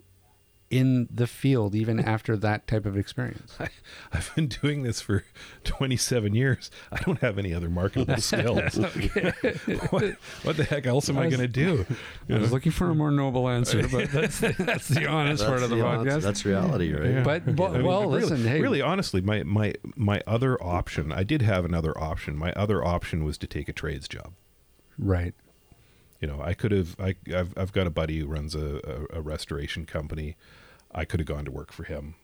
in 0.70 1.07
the 1.09 1.28
field 1.28 1.74
even 1.76 1.99
after 1.99 2.36
that 2.38 2.68
type 2.68 2.86
of 2.86 2.97
experience? 2.97 3.55
I, 3.59 3.70
I've 4.11 4.34
been 4.36 4.47
doing 4.47 4.84
this 4.84 4.99
for 5.01 5.24
27 5.63 6.36
years. 6.36 6.70
I 6.91 6.97
don't 7.01 7.20
have 7.20 7.38
any 7.38 7.53
other 7.53 7.70
marketable 7.70 8.18
skills. 8.22 8.76
what, 9.89 10.15
what 10.43 10.57
the 10.57 10.65
heck 10.70 10.86
else 10.86 11.09
am 11.09 11.18
I, 11.18 11.26
I 11.26 11.30
going 11.30 11.41
to 11.41 11.47
do? 11.47 11.86
I 12.30 12.38
was 12.38 12.51
looking 12.51 12.72
for 12.72 12.89
a 12.89 12.95
more 12.95 13.11
noble 13.11 13.47
answer, 13.47 13.88
but 13.88 14.11
that's 14.11 14.39
that's 14.39 14.88
the 14.89 15.07
honest 15.07 15.45
part 15.45 15.63
of 15.63 15.70
the, 15.70 15.86
honest- 15.86 16.18
podcast. 16.18 16.22
That's 16.22 16.45
reality, 16.45 16.93
right? 16.93 17.11
Yeah. 17.11 17.24
But, 17.24 17.55
but 17.55 17.72
I 17.72 17.78
mean, 17.78 17.86
well, 17.86 18.01
really, 18.01 18.22
listen, 18.22 18.45
hey, 18.45 18.61
really 18.61 18.82
honestly, 18.82 19.22
my, 19.22 19.43
my 19.43 19.74
my 19.95 20.22
other 20.28 20.61
option, 20.63 21.11
I 21.11 21.24
did 21.24 21.41
have 21.41 21.65
another 21.65 21.97
option. 21.97 22.36
My 22.38 22.51
other 22.53 22.84
option 22.86 23.24
was 23.24 23.38
to 23.39 23.47
take 23.47 23.70
a 23.70 23.74
trades 23.74 24.07
job. 24.07 24.34
right? 24.97 25.34
You 26.20 26.28
know, 26.28 26.41
I 26.41 26.53
could 26.53 26.72
have. 26.72 26.95
I 26.99 27.15
I've 27.36 27.53
I've 27.57 27.72
got 27.72 27.88
a 27.88 27.91
buddy 27.91 28.20
who 28.20 28.28
runs 28.28 28.55
a, 28.55 29.07
a, 29.11 29.20
a 29.20 29.22
restoration 29.22 29.86
company. 29.86 30.36
I 30.91 31.05
could 31.05 31.20
have 31.20 31.28
gone 31.28 31.45
to 31.45 31.51
work 31.51 31.72
for 31.72 31.84
him. 31.84 32.15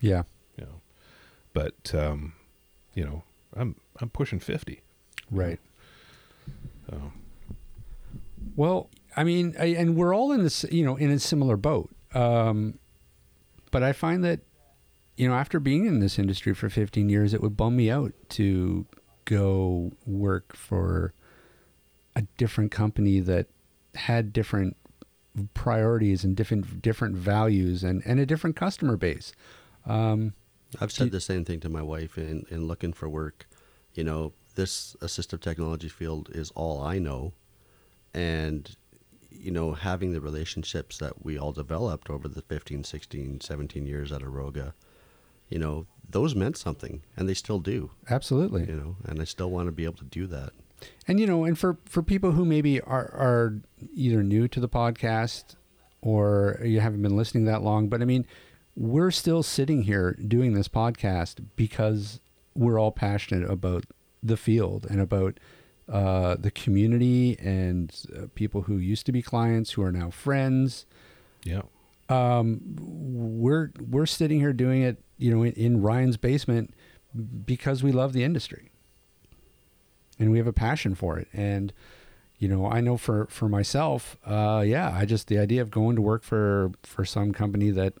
Yeah, 0.00 0.22
You 0.58 0.64
know, 0.66 0.80
but 1.52 1.94
um, 1.94 2.34
you 2.94 3.04
know, 3.04 3.22
I'm 3.56 3.76
I'm 4.00 4.08
pushing 4.10 4.40
fifty. 4.40 4.82
right. 5.30 5.60
So 6.90 7.12
Well, 8.56 8.90
I 9.16 9.24
mean, 9.24 9.54
I, 9.58 9.66
and 9.66 9.96
we're 9.96 10.14
all 10.14 10.32
in 10.32 10.42
this, 10.42 10.64
you 10.70 10.84
know, 10.84 10.96
in 10.96 11.10
a 11.10 11.18
similar 11.18 11.56
boat. 11.56 11.90
Um, 12.14 12.78
but 13.70 13.82
I 13.82 13.92
find 13.92 14.22
that, 14.24 14.40
you 15.16 15.28
know, 15.28 15.34
after 15.34 15.58
being 15.60 15.86
in 15.86 16.00
this 16.00 16.18
industry 16.18 16.54
for 16.54 16.68
15 16.68 17.08
years, 17.08 17.32
it 17.34 17.40
would 17.40 17.56
bum 17.56 17.76
me 17.76 17.90
out 17.90 18.12
to 18.30 18.86
go 19.24 19.92
work 20.06 20.54
for 20.54 21.12
a 22.16 22.22
different 22.36 22.70
company 22.70 23.20
that 23.20 23.46
had 23.94 24.32
different 24.32 24.76
priorities 25.52 26.24
and 26.24 26.36
different 26.36 26.80
different 26.80 27.16
values 27.16 27.82
and, 27.82 28.02
and 28.04 28.20
a 28.20 28.26
different 28.26 28.56
customer 28.56 28.96
base. 28.96 29.32
Um, 29.86 30.34
I've 30.80 30.92
said 30.92 31.10
the 31.10 31.20
same 31.20 31.44
thing 31.44 31.60
to 31.60 31.68
my 31.68 31.82
wife 31.82 32.18
in, 32.18 32.46
in 32.50 32.66
looking 32.66 32.92
for 32.92 33.08
work. 33.08 33.46
You 33.94 34.04
know, 34.04 34.32
this 34.54 34.96
assistive 35.00 35.40
technology 35.40 35.88
field 35.88 36.30
is 36.32 36.50
all 36.52 36.82
I 36.82 36.98
know. 36.98 37.32
And, 38.12 38.74
you 39.30 39.50
know, 39.50 39.72
having 39.72 40.12
the 40.12 40.20
relationships 40.20 40.98
that 40.98 41.24
we 41.24 41.38
all 41.38 41.52
developed 41.52 42.10
over 42.10 42.28
the 42.28 42.42
15, 42.42 42.84
16, 42.84 43.40
17 43.40 43.86
years 43.86 44.12
at 44.12 44.22
Aroga, 44.22 44.72
you 45.48 45.58
know, 45.58 45.86
those 46.08 46.34
meant 46.34 46.56
something 46.56 47.02
and 47.16 47.28
they 47.28 47.34
still 47.34 47.58
do, 47.58 47.90
absolutely. 48.10 48.66
you 48.66 48.74
know, 48.74 48.96
and 49.04 49.20
I 49.20 49.24
still 49.24 49.50
want 49.50 49.66
to 49.66 49.72
be 49.72 49.84
able 49.84 49.98
to 49.98 50.04
do 50.04 50.26
that. 50.28 50.52
And 51.06 51.20
you 51.20 51.26
know, 51.26 51.44
and 51.44 51.58
for 51.58 51.78
for 51.84 52.02
people 52.02 52.32
who 52.32 52.44
maybe 52.44 52.80
are 52.80 53.10
are 53.12 53.60
either 53.94 54.22
new 54.22 54.48
to 54.48 54.60
the 54.60 54.68
podcast 54.68 55.56
or 56.00 56.60
you 56.62 56.80
haven't 56.80 57.02
been 57.02 57.16
listening 57.16 57.44
that 57.46 57.62
long, 57.62 57.88
but 57.88 58.02
I 58.02 58.04
mean, 58.04 58.26
we're 58.76 59.10
still 59.10 59.42
sitting 59.42 59.82
here 59.82 60.12
doing 60.26 60.54
this 60.54 60.68
podcast 60.68 61.44
because 61.56 62.20
we're 62.54 62.78
all 62.78 62.92
passionate 62.92 63.50
about 63.50 63.84
the 64.22 64.36
field 64.36 64.86
and 64.88 65.00
about 65.00 65.38
uh, 65.88 66.36
the 66.38 66.50
community 66.50 67.38
and 67.38 67.94
uh, 68.16 68.26
people 68.34 68.62
who 68.62 68.78
used 68.78 69.06
to 69.06 69.12
be 69.12 69.20
clients 69.22 69.72
who 69.72 69.82
are 69.82 69.92
now 69.92 70.10
friends. 70.10 70.86
yeah, 71.44 71.62
Um, 72.08 72.60
we're 72.80 73.70
we're 73.90 74.06
sitting 74.06 74.40
here 74.40 74.52
doing 74.52 74.82
it, 74.82 75.02
you 75.18 75.34
know, 75.34 75.42
in, 75.42 75.52
in 75.52 75.82
Ryan's 75.82 76.16
basement 76.16 76.72
because 77.44 77.82
we 77.82 77.92
love 77.92 78.12
the 78.12 78.24
industry 78.24 78.70
and 80.18 80.30
we 80.30 80.38
have 80.38 80.46
a 80.46 80.52
passion 80.52 80.94
for 80.94 81.18
it. 81.18 81.28
And 81.32 81.72
you 82.38 82.48
know, 82.48 82.66
I 82.66 82.80
know 82.80 82.96
for 82.96 83.26
for 83.30 83.48
myself, 83.48 84.16
uh, 84.26 84.62
yeah, 84.66 84.94
I 84.94 85.04
just 85.04 85.28
the 85.28 85.38
idea 85.38 85.62
of 85.62 85.70
going 85.70 85.96
to 85.96 86.02
work 86.02 86.22
for 86.22 86.72
for 86.82 87.04
some 87.04 87.32
company 87.32 87.70
that, 87.70 87.94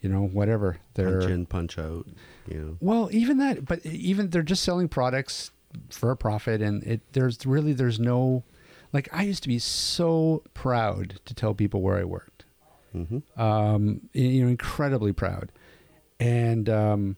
you 0.00 0.08
know, 0.08 0.26
whatever 0.26 0.78
they're 0.94 1.20
Punch 1.20 1.30
in, 1.30 1.46
punch 1.46 1.78
out, 1.78 2.06
you 2.48 2.58
know. 2.58 2.76
well, 2.80 3.08
even 3.12 3.38
that, 3.38 3.64
but 3.66 3.84
even 3.84 4.30
they're 4.30 4.42
just 4.42 4.62
selling 4.62 4.88
products 4.88 5.50
for 5.90 6.10
a 6.10 6.16
profit, 6.16 6.60
and 6.60 6.82
it 6.84 7.02
there's 7.12 7.44
really 7.46 7.72
there's 7.72 8.00
no, 8.00 8.42
like 8.92 9.08
I 9.12 9.22
used 9.22 9.42
to 9.42 9.48
be 9.48 9.58
so 9.58 10.42
proud 10.54 11.20
to 11.24 11.34
tell 11.34 11.54
people 11.54 11.82
where 11.82 11.98
I 11.98 12.04
worked, 12.04 12.44
hmm 12.92 13.18
um, 13.36 14.00
you 14.12 14.42
know, 14.42 14.48
incredibly 14.48 15.12
proud, 15.12 15.52
and 16.18 16.68
um, 16.68 17.16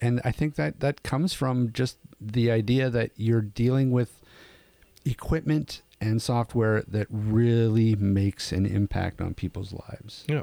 and 0.00 0.20
I 0.24 0.30
think 0.30 0.54
that 0.54 0.80
that 0.80 1.02
comes 1.02 1.34
from 1.34 1.72
just 1.72 1.98
the 2.30 2.50
idea 2.50 2.90
that 2.90 3.10
you're 3.16 3.40
dealing 3.42 3.90
with 3.90 4.20
equipment 5.04 5.82
and 6.00 6.20
software 6.20 6.82
that 6.88 7.06
really 7.10 7.94
makes 7.96 8.52
an 8.52 8.66
impact 8.66 9.20
on 9.20 9.34
people's 9.34 9.72
lives. 9.72 10.24
yeah, 10.28 10.42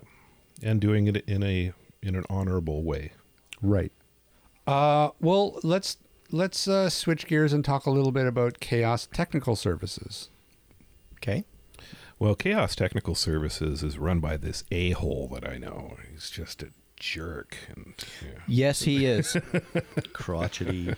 and 0.61 0.80
doing 0.82 1.07
it 1.07 1.17
in 1.27 1.43
a 1.43 1.73
in 2.01 2.15
an 2.15 2.25
honorable 2.30 2.84
way. 2.84 3.11
Right. 3.61 3.91
Uh, 4.67 5.09
well, 5.19 5.59
let's 5.63 5.97
let's 6.32 6.67
uh, 6.67 6.89
switch 6.89 7.27
gears 7.27 7.53
and 7.53 7.63
talk 7.65 7.86
a 7.86 7.91
little 7.91 8.11
bit 8.11 8.27
about 8.27 8.59
Chaos 8.59 9.07
Technical 9.11 9.55
Services. 9.55 10.30
Okay. 11.15 11.43
Well, 12.17 12.36
Chaos 12.36 12.75
Technical 12.75 13.15
Services 13.15 13.82
is 13.84 13.97
run 13.97 14.19
by 14.19 14.38
this 14.38 14.63
a 14.71 14.91
hole 14.91 15.30
that 15.34 15.47
I 15.47 15.57
know. 15.57 15.97
He's 16.11 16.30
just 16.30 16.61
a 16.61 16.69
jerk, 16.97 17.57
and 17.75 17.93
yeah. 18.21 18.39
Yes, 18.47 18.84
he 18.84 19.05
is. 19.05 19.38
Crotchety. 20.13 20.93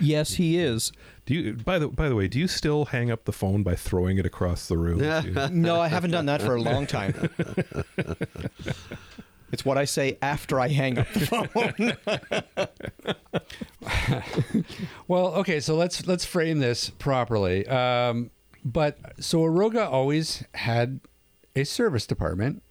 Yes, 0.00 0.34
he 0.34 0.58
is. 0.58 0.92
Do 1.26 1.34
you? 1.34 1.52
By 1.54 1.78
the 1.78 1.88
by 1.88 2.08
the 2.08 2.14
way, 2.14 2.28
do 2.28 2.38
you 2.38 2.46
still 2.48 2.86
hang 2.86 3.10
up 3.10 3.24
the 3.24 3.32
phone 3.32 3.62
by 3.62 3.74
throwing 3.74 4.18
it 4.18 4.26
across 4.26 4.66
the 4.68 4.76
room? 4.76 5.00
No, 5.52 5.80
I 5.80 5.88
haven't 5.88 6.10
done 6.10 6.26
that 6.26 6.42
for 6.42 6.54
a 6.54 6.60
long 6.60 6.86
time. 6.86 7.14
It's 9.52 9.64
what 9.64 9.78
I 9.78 9.84
say 9.84 10.18
after 10.20 10.58
I 10.58 10.66
hang 10.66 10.98
up 10.98 11.06
the 11.12 11.94
phone. 12.00 13.04
Well, 15.06 15.26
okay, 15.34 15.60
so 15.60 15.76
let's 15.76 16.08
let's 16.08 16.24
frame 16.24 16.58
this 16.58 16.90
properly. 16.90 17.64
Um, 17.68 18.32
but 18.64 18.98
so 19.20 19.42
Aroga 19.42 19.88
always 19.88 20.42
had 20.54 20.98
a 21.54 21.62
service 21.62 22.04
department 22.04 22.63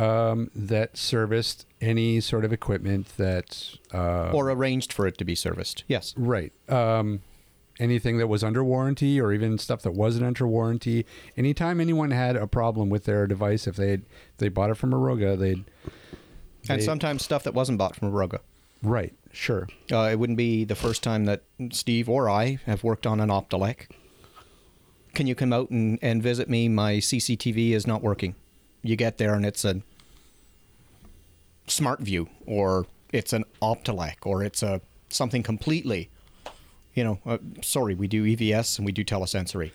um, 0.00 0.50
that 0.54 0.96
serviced 0.96 1.66
any 1.80 2.20
sort 2.20 2.44
of 2.44 2.52
equipment 2.52 3.16
that 3.18 3.76
uh, 3.92 4.30
or 4.32 4.50
arranged 4.50 4.92
for 4.92 5.06
it 5.06 5.18
to 5.18 5.24
be 5.24 5.34
serviced. 5.34 5.84
Yes. 5.88 6.14
Right. 6.16 6.52
Um, 6.68 7.20
anything 7.78 8.16
that 8.18 8.26
was 8.26 8.42
under 8.42 8.64
warranty 8.64 9.20
or 9.20 9.32
even 9.32 9.58
stuff 9.58 9.82
that 9.82 9.92
wasn't 9.92 10.24
under 10.24 10.46
warranty. 10.46 11.04
Anytime 11.36 11.80
anyone 11.80 12.12
had 12.12 12.34
a 12.34 12.46
problem 12.46 12.88
with 12.88 13.04
their 13.04 13.26
device, 13.26 13.66
if 13.66 13.76
they 13.76 14.00
they 14.38 14.48
bought 14.48 14.70
it 14.70 14.76
from 14.76 14.92
Aroga, 14.92 15.38
they'd. 15.38 15.64
And 16.68 16.82
sometimes 16.82 17.24
stuff 17.24 17.42
that 17.44 17.54
wasn't 17.54 17.78
bought 17.78 17.96
from 17.96 18.10
Aroga. 18.10 18.40
Right. 18.82 19.14
Sure. 19.32 19.68
Uh, 19.92 20.08
it 20.12 20.18
wouldn't 20.18 20.36
be 20.36 20.64
the 20.64 20.74
first 20.74 21.02
time 21.02 21.24
that 21.26 21.42
Steve 21.72 22.08
or 22.08 22.28
I 22.28 22.58
have 22.66 22.82
worked 22.82 23.06
on 23.06 23.20
an 23.20 23.28
Optelec. 23.28 23.86
Can 25.14 25.26
you 25.26 25.34
come 25.34 25.52
out 25.52 25.70
and, 25.70 25.98
and 26.00 26.22
visit 26.22 26.48
me? 26.48 26.68
My 26.68 26.94
CCTV 26.94 27.72
is 27.72 27.86
not 27.86 28.02
working. 28.02 28.34
You 28.82 28.96
get 28.96 29.18
there 29.18 29.34
and 29.34 29.44
it's 29.44 29.64
a 29.64 29.82
Smart 31.70 32.00
View, 32.00 32.28
or 32.46 32.86
it's 33.12 33.32
an 33.32 33.44
Optelec, 33.62 34.16
or 34.24 34.42
it's 34.42 34.62
a 34.62 34.80
something 35.08 35.42
completely. 35.42 36.10
You 36.94 37.04
know, 37.04 37.18
uh, 37.24 37.38
sorry, 37.62 37.94
we 37.94 38.08
do 38.08 38.24
EVS 38.24 38.78
and 38.78 38.84
we 38.86 38.92
do 38.92 39.04
telesensory. 39.04 39.70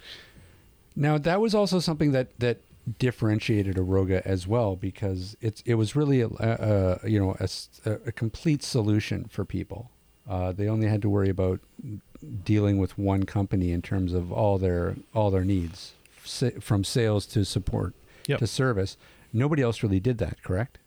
Now 0.96 1.18
that 1.18 1.40
was 1.42 1.56
also 1.56 1.80
something 1.80 2.12
that 2.12 2.38
that 2.40 2.60
differentiated 3.00 3.78
Aroga 3.78 4.22
as 4.26 4.48
well 4.48 4.76
because 4.76 5.36
it's 5.42 5.62
it 5.66 5.74
was 5.76 5.96
really 5.96 6.22
a, 6.22 6.28
a, 6.28 7.00
a 7.04 7.10
you 7.10 7.20
know 7.20 7.36
a, 7.40 7.44
s- 7.44 7.70
a- 7.86 8.00
a 8.08 8.12
complete 8.12 8.64
solution 8.64 9.26
for 9.30 9.44
people. 9.46 9.90
Uh, 10.30 10.52
they 10.52 10.68
only 10.68 10.88
had 10.88 11.02
to 11.04 11.10
worry 11.10 11.30
about 11.30 11.60
dealing 12.44 12.78
with 12.78 12.98
one 12.98 13.24
company 13.24 13.72
in 13.72 13.82
terms 13.82 14.14
of 14.14 14.32
all 14.32 14.58
their 14.58 14.96
all 15.14 15.32
their 15.32 15.46
needs, 15.46 15.94
from 16.60 16.84
sales 16.84 17.26
to 17.28 17.46
support 17.46 17.94
Yep. 18.28 18.40
to 18.40 18.48
service. 18.48 18.98
Nobody 19.32 19.62
else 19.62 19.84
really 19.84 20.00
did 20.00 20.18
that, 20.18 20.42
correct? 20.42 20.80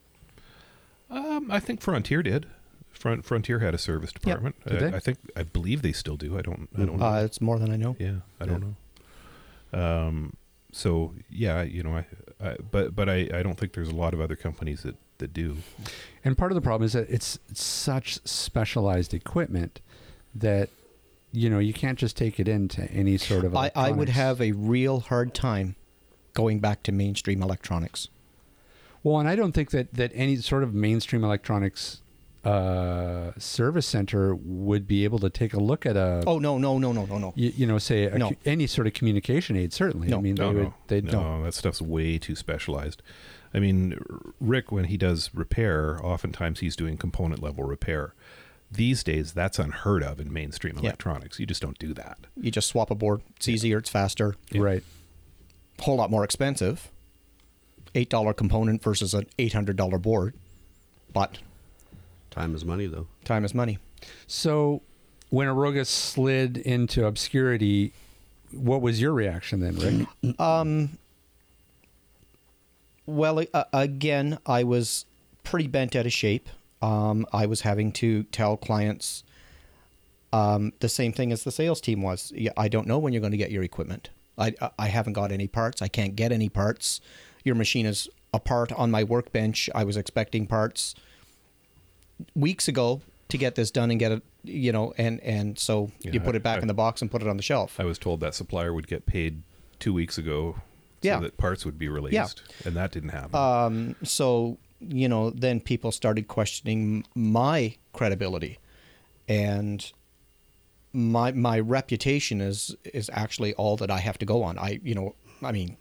Um, 1.11 1.51
I 1.51 1.61
think 1.61 1.81
Frontier 1.81 2.23
did. 2.23 2.47
Front 2.91 3.25
Frontier 3.25 3.61
had 3.61 3.75
a 3.75 3.79
service 3.79 4.13
department. 4.13 4.57
Did 4.67 4.83
I, 4.83 4.91
they? 4.91 4.97
I 4.97 4.99
think 4.99 5.19
I 5.37 5.43
believe 5.45 5.83
they 5.83 5.93
still 5.93 6.17
do. 6.17 6.37
I 6.37 6.43
don't. 6.43 6.69
I 6.75 6.85
don't 6.85 6.99
know. 6.99 7.07
Uh, 7.07 7.23
it's 7.23 7.41
more 7.41 7.59
than 7.59 7.71
I 7.71 7.77
know. 7.77 7.97
yeah, 7.99 8.17
I 8.41 8.47
don't 8.47 8.77
know. 9.73 9.81
Um, 9.81 10.37
so 10.73 11.15
yeah, 11.31 11.63
you 11.63 11.83
know, 11.83 11.97
I, 11.97 12.07
I 12.45 12.57
but 12.71 12.97
but 12.97 13.09
I, 13.09 13.29
I 13.33 13.43
don't 13.43 13.57
think 13.57 13.73
there's 13.73 13.89
a 13.89 13.95
lot 13.95 14.15
of 14.15 14.21
other 14.21 14.37
companies 14.37 14.83
that 14.83 14.97
that 15.19 15.33
do. 15.33 15.59
And 16.25 16.37
part 16.37 16.51
of 16.51 16.57
the 16.57 16.61
problem 16.61 16.87
is 16.87 16.93
that 16.93 17.09
it's 17.09 17.39
such 17.53 18.21
specialized 18.27 19.15
equipment 19.15 19.81
that 20.35 20.71
you 21.33 21.49
know 21.49 21.59
you 21.59 21.73
can't 21.73 21.99
just 21.99 22.17
take 22.17 22.41
it 22.41 22.49
into 22.49 22.91
any 22.91 23.17
sort 23.17 23.45
of. 23.45 23.55
I, 23.55 23.71
I 23.75 23.91
would 23.93 24.09
have 24.09 24.41
a 24.41 24.53
real 24.53 25.01
hard 25.01 25.35
time 25.35 25.77
going 26.35 26.61
back 26.61 26.83
to 26.85 26.93
mainstream 26.93 27.43
electronics. 27.43 28.09
Well, 29.09 29.21
and 29.21 29.29
I 29.29 29.37
don't 29.37 29.53
think 29.53 29.71
that 29.71 29.95
that 29.95 30.13
any 30.15 30.37
sort 30.37 30.63
of 30.63 30.75
mainstream 30.75 31.25
electronics 31.25 32.03
uh, 32.45 33.33
service 33.39 33.87
center 33.87 34.35
would 34.35 34.87
be 34.87 35.05
able 35.05 35.19
to 35.21 35.31
take 35.31 35.55
a 35.55 35.59
look 35.59 35.87
at 35.87 35.97
a. 35.97 36.23
Oh 36.27 36.39
no 36.39 36.59
no 36.59 36.79
no 36.79 36.93
no 36.93 37.07
no 37.07 37.19
no. 37.19 37.33
You, 37.35 37.53
you 37.57 37.67
know, 37.67 37.79
say 37.79 38.05
a, 38.05 38.19
No. 38.19 38.31
cu- 38.31 38.37
any 38.45 38.67
sort 38.67 38.87
of 38.87 38.93
communication 38.93 39.57
aid. 39.57 39.73
Certainly, 39.73 40.09
I 40.09 40.11
No. 40.11 40.21
mean, 40.21 40.35
they 40.35 40.43
No, 40.43 40.53
would. 40.53 40.63
no, 40.65 40.75
They 40.89 41.01
no, 41.01 41.11
don't. 41.11 41.43
that 41.45 41.55
stuff's 41.55 41.81
way 41.81 42.19
too 42.19 42.37
specialized. 42.37 43.03
I 43.55 43.61
mean, 43.61 43.99
Rick, 44.41 44.71
when 44.71 44.85
he 44.85 44.97
does 44.99 45.31
repair, 45.35 45.99
oftentimes 46.05 46.61
he's 46.61 46.77
doing 46.77 46.97
component 46.99 47.43
level 47.43 47.65
repair. 47.65 48.15
These 48.71 49.03
days, 49.03 49.33
that's 49.33 49.59
unheard 49.59 50.03
of 50.03 50.21
in 50.21 50.31
mainstream 50.31 50.75
Yeah. 50.77 50.81
electronics. 50.91 51.41
You 51.41 51.47
just 51.47 51.63
don't 51.63 51.79
do 51.79 51.95
that. 51.95 52.19
You 52.39 52.51
just 52.51 52.69
swap 52.69 52.91
a 52.91 52.95
board. 52.95 53.23
It's 53.37 53.49
easier. 53.49 53.79
It's 53.79 53.89
faster. 53.89 54.35
Right. 54.55 54.83
Whole 55.81 55.97
lot 55.97 56.11
more 56.11 56.25
expensive. 56.25 56.91
Eight 57.99 58.09
dollar 58.11 58.33
component 58.33 58.81
versus 58.83 59.13
an 59.13 59.27
eight 59.41 59.53
hundred 59.53 59.75
dollar 59.77 59.99
board, 59.99 60.35
but 61.13 61.39
Time 62.31 62.55
is 62.55 62.65
money, 62.65 62.87
though. 62.87 63.09
time 63.25 63.45
is 63.45 63.53
money. 63.55 63.79
So, 64.29 64.83
when 65.31 65.49
Aroga 65.49 65.85
slid 65.85 66.59
into 66.59 67.05
obscurity, 67.07 67.93
what 68.53 68.81
was 68.83 69.01
your 69.01 69.13
reaction 69.13 69.59
then, 69.59 70.07
Rick? 70.23 70.39
Um. 70.41 70.99
Well, 73.07 73.43
uh, 73.55 73.65
again, 73.73 74.39
I 74.47 74.63
was 74.65 75.07
pretty 75.43 75.67
bent 75.67 75.97
out 75.97 76.07
of 76.07 76.13
shape. 76.13 76.49
Um, 76.83 77.27
I 77.33 77.47
was 77.47 77.63
having 77.63 77.91
to 77.93 78.25
tell 78.25 78.57
clients 78.57 79.25
um, 80.33 80.73
the 80.81 80.89
same 80.89 81.13
thing 81.13 81.33
as 81.33 81.43
the 81.43 81.51
sales 81.51 81.81
team 81.81 82.03
was. 82.03 82.33
I 82.57 82.69
don't 82.69 82.87
know 82.87 82.99
when 82.99 83.13
you're 83.13 83.21
going 83.21 83.33
to 83.33 83.39
get 83.39 83.51
your 83.51 83.63
equipment. 83.65 84.11
I, 84.37 84.55
I- 84.61 84.71
I 84.79 84.87
haven't 84.89 85.15
got 85.15 85.33
any 85.33 85.49
parts. 85.49 85.83
I 85.83 85.89
can't 85.89 86.15
get 86.15 86.31
any 86.33 86.49
parts. 86.49 87.01
Your 87.49 87.55
machine 87.55 87.87
is 87.87 88.11
apart 88.35 88.73
on 88.73 88.91
my 88.91 89.03
workbench. 89.05 89.71
I 89.75 89.83
was 89.85 89.97
expecting 89.97 90.47
parts 90.47 90.95
weeks 92.35 92.69
ago 92.69 93.01
to 93.29 93.39
get 93.39 93.55
this 93.55 93.71
done 93.71 93.91
and 93.91 93.99
get 93.99 94.13
it, 94.13 94.23
you 94.45 94.71
know, 94.71 94.93
and 94.99 95.19
and 95.21 95.59
so 95.59 95.91
Yeah, 96.03 96.13
you 96.13 96.21
put 96.21 96.35
it 96.35 96.43
back 96.43 96.59
I- 96.59 96.61
in 96.61 96.69
the 96.69 96.75
box 96.75 97.01
and 97.01 97.11
put 97.11 97.23
it 97.23 97.29
on 97.29 97.39
the 97.39 97.43
shelf. 97.43 97.81
I 97.81 97.85
was 97.85 97.99
told 97.99 98.21
that 98.21 98.35
supplier 98.35 98.75
would 98.75 98.87
get 98.87 99.07
paid 99.07 99.43
two 99.79 99.95
weeks 99.95 100.19
ago 100.19 100.57
so 101.03 101.09
Yeah. 101.09 101.21
that 101.21 101.39
parts 101.39 101.65
would 101.65 101.79
be 101.79 101.89
released. 101.89 102.13
yeah. 102.15 102.67
And 102.67 102.77
that 102.77 102.91
didn't 102.93 103.11
happen. 103.11 103.35
um, 103.35 103.97
so 104.03 104.59
you 104.81 105.09
know 105.09 105.31
then 105.31 105.59
people 105.61 105.91
started 105.91 106.29
questioning 106.29 107.05
my 107.15 107.75
credibility 107.95 108.59
and 109.27 109.91
my 110.93 111.33
my 111.33 111.59
reputation 111.59 112.41
is 112.43 112.77
is 112.85 113.11
actually 113.13 113.55
all 113.55 113.77
that 113.79 113.91
I 113.91 113.99
have 114.01 114.19
to 114.19 114.27
go 114.27 114.43
on 114.43 114.59
I 114.59 114.81
you 114.85 114.95
know 114.95 115.15
I 115.43 115.53
mean 115.53 115.77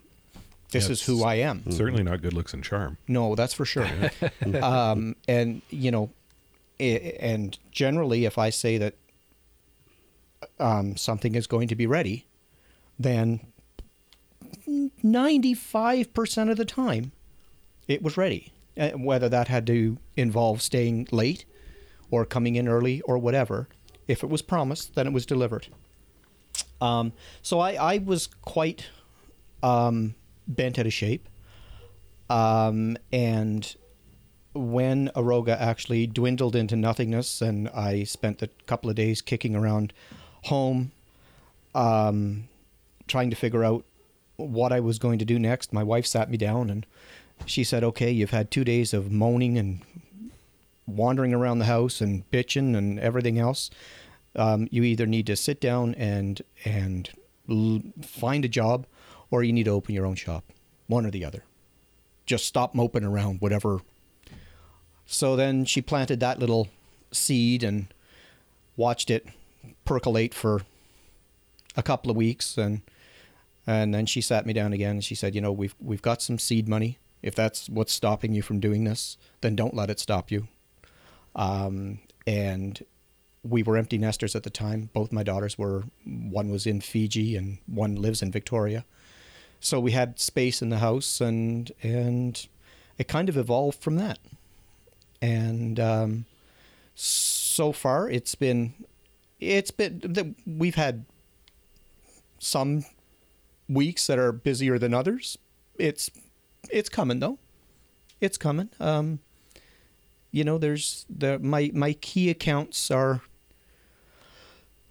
this 0.72 0.86
Yeah, 0.86 0.92
is 0.92 1.04
who 1.06 1.24
I 1.24 1.36
am 1.36 1.70
Certainly 1.72 2.04
not 2.04 2.22
good 2.22 2.34
looks 2.34 2.54
and 2.54 2.64
charm. 2.64 2.98
no 3.08 3.36
that's 3.36 3.54
for 3.54 3.66
sure 3.66 3.88
um, 4.62 5.16
and 5.28 5.62
you 5.70 5.92
know 5.92 6.10
i 6.80 6.84
and 7.20 7.58
generally 7.72 8.26
if 8.26 8.38
I 8.38 8.50
say 8.52 8.78
that 8.78 8.96
um, 10.60 10.96
something 10.98 11.34
is 11.36 11.48
going 11.48 11.68
to 11.70 11.76
be 11.76 11.88
ready 11.88 12.26
then 13.00 13.40
95% 15.04 16.52
of 16.52 16.58
the 16.58 16.66
time 16.66 17.12
it 17.88 18.02
was 18.04 18.18
ready. 18.18 18.52
Uh, 18.78 18.90
whether 18.92 19.28
that 19.30 19.48
had 19.48 19.66
to 19.68 19.98
involve 20.16 20.62
staying 20.62 21.08
late 21.12 21.46
or 22.12 22.26
coming 22.26 22.56
in 22.56 22.68
early 22.68 23.02
or 23.02 23.18
whatever, 23.18 23.68
if 24.08 24.24
it 24.24 24.30
was 24.30 24.42
promised, 24.42 24.94
then 24.96 25.08
it 25.08 25.14
was 25.14 25.26
delivered. 25.26 25.68
Um, 26.80 27.14
so 27.42 27.60
I, 27.60 27.74
I 27.74 27.98
was 27.98 28.28
quite 28.44 28.88
um, 29.64 30.14
bent 30.48 30.80
out 30.80 30.86
of 30.86 30.94
shape. 30.94 31.28
Um, 32.30 32.98
and 33.12 33.76
when 34.54 35.10
Aroga 35.16 35.60
actually 35.60 36.08
dwindled 36.08 36.56
into 36.56 36.76
nothingness, 36.76 37.42
and 37.42 37.70
I 37.70 38.04
spent 38.04 38.42
a 38.42 38.48
couple 38.66 38.90
of 38.90 38.96
days 38.96 39.22
kicking 39.22 39.56
around 39.56 39.94
home, 40.44 40.92
um, 41.76 42.50
trying 43.08 43.30
to 43.30 43.36
figure 43.36 43.64
out 43.64 43.86
what 44.36 44.72
I 44.72 44.80
was 44.80 45.00
going 45.00 45.20
to 45.20 45.26
do 45.26 45.40
next, 45.40 45.74
my 45.74 45.84
wife 45.84 46.06
sat 46.06 46.30
me 46.30 46.38
down 46.38 46.70
and 46.70 46.86
she 47.46 47.64
said, 47.64 47.84
"Okay, 47.84 48.12
you've 48.12 48.32
had 48.32 48.50
two 48.50 48.64
days 48.64 48.94
of 48.94 49.12
moaning 49.12 49.58
and 49.58 49.82
wandering 50.88 51.34
around 51.34 51.60
the 51.60 51.66
house 51.66 52.02
and 52.02 52.30
bitching 52.32 52.76
and 52.76 52.98
everything 53.00 53.38
else. 53.38 53.70
Um, 54.36 54.68
you 54.72 54.84
either 54.84 55.06
need 55.06 55.28
to 55.28 55.36
sit 55.36 55.60
down 55.60 55.94
and 55.96 56.42
and 56.64 57.10
l- 57.50 57.82
find 58.02 58.46
a 58.46 58.50
job, 58.50 58.88
or 59.32 59.44
you 59.44 59.54
need 59.54 59.66
to 59.66 59.72
open 59.72 59.96
your 59.96 60.06
own 60.06 60.16
shop. 60.16 60.46
One 60.88 61.06
or 61.06 61.12
the 61.12 61.26
other. 61.26 61.44
Just 62.26 62.46
stop 62.46 62.74
moping 62.76 63.04
around, 63.04 63.42
whatever." 63.42 63.82
So 65.06 65.36
then 65.36 65.66
she 65.66 65.82
planted 65.82 66.20
that 66.20 66.40
little 66.40 66.68
seed 67.12 67.64
and 67.64 67.88
watched 68.76 69.10
it 69.10 69.28
percolate 69.86 70.34
for 70.34 70.62
a 71.76 71.84
couple 71.84 72.12
of 72.12 72.18
weeks 72.18 72.58
and 72.58 72.82
and 73.68 73.94
then 73.94 74.06
she 74.06 74.22
sat 74.22 74.46
me 74.46 74.54
down 74.54 74.72
again 74.72 74.92
and 74.92 75.04
she 75.04 75.14
said, 75.14 75.36
"You 75.36 75.42
know, 75.42 75.52
we've 75.52 75.76
we've 75.80 76.02
got 76.02 76.22
some 76.22 76.40
seed 76.40 76.70
money. 76.70 76.98
If 77.22 77.36
that's 77.36 77.68
what's 77.68 77.92
stopping 77.92 78.34
you 78.34 78.42
from 78.42 78.62
doing 78.62 78.86
this, 78.86 79.18
then 79.42 79.58
don't 79.58 79.74
let 79.76 79.90
it 79.90 80.00
stop 80.00 80.32
you." 80.32 80.48
Um, 81.36 82.00
and 82.26 82.82
we 83.44 83.64
were 83.64 83.76
empty 83.76 83.98
nesters 83.98 84.36
at 84.36 84.44
the 84.44 84.50
time. 84.50 84.90
Both 84.94 85.12
my 85.12 85.22
daughters 85.22 85.58
were. 85.58 85.84
One 86.06 86.50
was 86.50 86.66
in 86.66 86.80
Fiji 86.80 87.36
and 87.36 87.58
one 87.68 87.96
lives 87.96 88.22
in 88.22 88.32
Victoria. 88.32 88.86
So 89.60 89.80
we 89.80 89.92
had 89.92 90.20
space 90.20 90.62
in 90.62 90.70
the 90.70 90.80
house, 90.80 91.20
and 91.22 91.72
and 91.82 92.48
it 92.98 93.08
kind 93.08 93.30
of 93.30 93.38
evolved 93.38 93.82
from 93.82 93.96
that. 93.98 94.20
And 95.22 95.80
um, 95.80 96.26
so 96.96 97.72
far, 97.72 98.10
it's 98.10 98.36
been 98.36 98.74
it's 99.40 99.72
been 99.72 100.36
we've 100.46 100.76
had 100.76 101.06
some 102.40 102.86
weeks 103.68 104.08
that 104.08 104.20
are 104.20 104.32
busier 104.32 104.80
than 104.80 104.94
others. 104.94 105.38
It's 105.78 106.10
it's 106.70 106.90
coming 106.90 107.20
though. 107.20 107.40
It's 108.20 108.38
coming. 108.38 108.70
Um, 108.80 109.20
you 110.32 110.44
know, 110.44 110.58
there's 110.58 111.06
the 111.10 111.40
my 111.40 111.72
my 111.74 111.94
key 111.94 112.30
accounts 112.30 112.92
are 112.92 113.22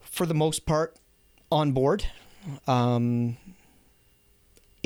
for 0.01 0.27
the 0.27 0.35
most 0.35 0.67
part 0.67 0.97
on 1.51 1.73
board. 1.73 2.07
Um, 2.67 3.37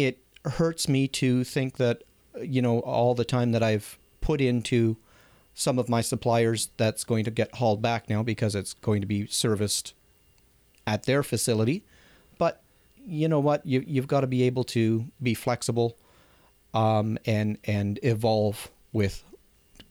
it 0.06 0.18
hurts 0.44 0.88
me 0.88 1.06
to 1.08 1.44
think 1.44 1.76
that 1.76 2.02
you 2.42 2.62
know 2.62 2.80
all 2.80 3.14
the 3.14 3.24
time 3.24 3.52
that 3.52 3.62
I've 3.62 3.98
put 4.20 4.40
into 4.40 4.96
some 5.54 5.78
of 5.78 5.88
my 5.88 6.00
suppliers 6.00 6.70
that's 6.76 7.04
going 7.04 7.24
to 7.24 7.30
get 7.30 7.54
hauled 7.56 7.82
back 7.82 8.08
now 8.08 8.22
because 8.22 8.54
it's 8.54 8.74
going 8.74 9.00
to 9.00 9.06
be 9.06 9.26
serviced 9.26 9.94
at 10.86 11.04
their 11.04 11.22
facility. 11.22 11.84
But 12.38 12.62
you 12.96 13.28
know 13.28 13.40
what? 13.40 13.64
You 13.66 13.84
you've 13.86 14.06
got 14.06 14.20
to 14.20 14.26
be 14.26 14.42
able 14.44 14.64
to 14.64 15.06
be 15.22 15.34
flexible 15.34 15.96
um, 16.74 17.18
and 17.26 17.58
and 17.64 17.98
evolve 18.02 18.70
with 18.92 19.24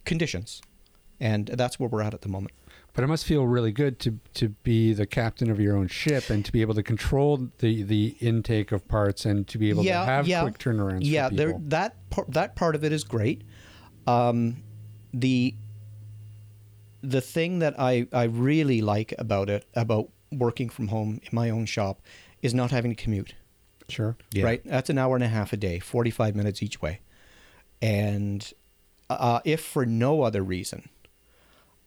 conditions, 0.06 0.62
and 1.20 1.48
that's 1.48 1.80
where 1.80 1.90
we're 1.90 2.02
at 2.02 2.14
at 2.14 2.22
the 2.22 2.30
moment. 2.30 2.54
But 3.00 3.06
it 3.06 3.08
must 3.08 3.24
feel 3.24 3.48
really 3.48 3.72
good 3.72 3.98
to 4.00 4.20
to 4.34 4.50
be 4.50 4.92
the 4.92 5.06
captain 5.06 5.50
of 5.50 5.58
your 5.58 5.78
own 5.78 5.88
ship 5.88 6.30
and 6.30 6.44
to 6.44 6.52
be 6.52 6.60
able 6.60 6.74
to 6.74 6.84
control 6.84 7.50
the 7.60 7.84
the 7.84 8.18
intake 8.20 8.74
of 8.74 8.90
parts 8.90 9.26
and 9.26 9.48
to 9.48 9.58
be 9.58 9.70
able 9.70 9.86
to 9.86 9.94
have 9.94 10.26
quick 10.26 10.58
turnarounds. 10.58 11.04
Yeah, 11.04 11.30
for 11.30 11.36
there 11.36 11.48
people. 11.48 11.62
that 11.68 12.10
par- 12.10 12.26
that 12.28 12.58
part 12.58 12.76
of 12.76 12.84
it 12.84 12.92
is 12.92 13.06
great. 13.06 13.44
Um, 14.06 14.64
the 15.14 15.56
the 17.02 17.22
thing 17.22 17.60
that 17.60 17.80
I 17.80 18.08
I 18.12 18.24
really 18.24 18.82
like 18.82 19.14
about 19.18 19.50
it 19.50 19.66
about 19.76 20.10
working 20.30 20.68
from 20.68 20.90
home 20.90 21.22
in 21.24 21.30
my 21.32 21.50
own 21.50 21.68
shop 21.68 22.02
is 22.42 22.54
not 22.54 22.72
having 22.72 22.94
to 22.94 23.02
commute. 23.02 23.34
Sure. 23.88 24.18
Yeah. 24.34 24.44
Right, 24.44 24.62
that's 24.66 24.90
an 24.90 24.98
hour 24.98 25.16
and 25.16 25.24
a 25.24 25.30
half 25.30 25.54
a 25.54 25.58
day, 25.58 25.80
forty 25.80 26.12
five 26.12 26.36
minutes 26.36 26.62
each 26.62 26.82
way, 26.82 27.00
and 27.82 28.52
uh, 29.10 29.40
if 29.46 29.62
for 29.62 29.86
no 29.86 30.24
other 30.24 30.44
reason, 30.44 30.90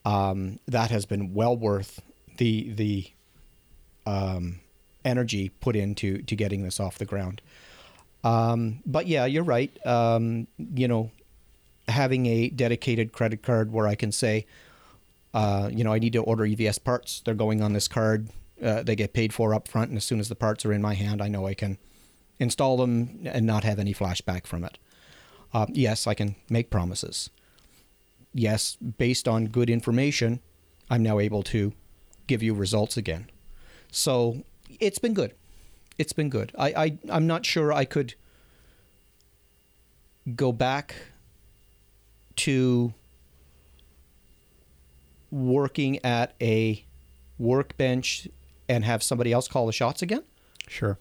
um, 0.04 0.58
that 0.66 0.90
has 0.90 1.06
been 1.06 1.34
well 1.34 1.56
worth 1.56 2.00
the 2.38 2.70
the 2.72 3.10
um, 4.06 4.60
energy 5.04 5.48
put 5.60 5.76
into 5.76 6.22
to 6.22 6.36
getting 6.36 6.62
this 6.62 6.80
off 6.80 6.98
the 6.98 7.04
ground. 7.04 7.40
Um, 8.24 8.80
but 8.86 9.06
yeah, 9.06 9.26
you're 9.26 9.42
right. 9.42 9.74
Um, 9.86 10.46
you 10.58 10.88
know, 10.88 11.10
having 11.88 12.26
a 12.26 12.48
dedicated 12.48 13.12
credit 13.12 13.42
card 13.42 13.72
where 13.72 13.86
I 13.86 13.94
can 13.94 14.12
say, 14.12 14.46
uh, 15.34 15.70
you 15.72 15.82
know, 15.82 15.92
I 15.92 15.98
need 15.98 16.12
to 16.12 16.22
order 16.22 16.44
EVS 16.44 16.82
parts. 16.82 17.22
They're 17.24 17.34
going 17.34 17.62
on 17.62 17.72
this 17.72 17.88
card. 17.88 18.28
Uh, 18.62 18.82
they 18.82 18.94
get 18.94 19.12
paid 19.12 19.32
for 19.32 19.54
up 19.54 19.66
front, 19.66 19.90
and 19.90 19.96
as 19.96 20.04
soon 20.04 20.20
as 20.20 20.28
the 20.28 20.36
parts 20.36 20.64
are 20.64 20.72
in 20.72 20.80
my 20.80 20.94
hand, 20.94 21.20
I 21.20 21.28
know 21.28 21.46
I 21.46 21.54
can 21.54 21.78
install 22.38 22.76
them 22.76 23.20
and 23.24 23.44
not 23.44 23.64
have 23.64 23.78
any 23.78 23.92
flashback 23.92 24.46
from 24.46 24.62
it. 24.62 24.78
Uh, 25.52 25.66
yes, 25.70 26.06
I 26.06 26.14
can 26.14 26.36
make 26.48 26.70
promises. 26.70 27.28
Yes, 28.34 28.76
based 28.76 29.28
on 29.28 29.46
good 29.46 29.68
information, 29.68 30.40
I'm 30.90 31.02
now 31.02 31.18
able 31.18 31.42
to 31.44 31.72
give 32.26 32.42
you 32.42 32.54
results 32.54 32.96
again. 32.96 33.30
So 33.90 34.42
it's 34.80 34.98
been 34.98 35.14
good. 35.14 35.34
It's 35.98 36.12
been 36.12 36.30
good. 36.30 36.52
I, 36.58 36.68
I 36.68 36.98
I'm 37.10 37.26
not 37.26 37.44
sure 37.44 37.72
I 37.72 37.84
could 37.84 38.14
go 40.34 40.52
back 40.52 40.94
to 42.36 42.94
working 45.30 46.04
at 46.04 46.34
a 46.40 46.84
workbench 47.38 48.28
and 48.68 48.84
have 48.84 49.02
somebody 49.02 49.32
else 49.32 49.48
call 49.48 49.66
the 49.66 49.72
shots 49.72 50.02
again. 50.02 50.22
Sure. 50.68 50.98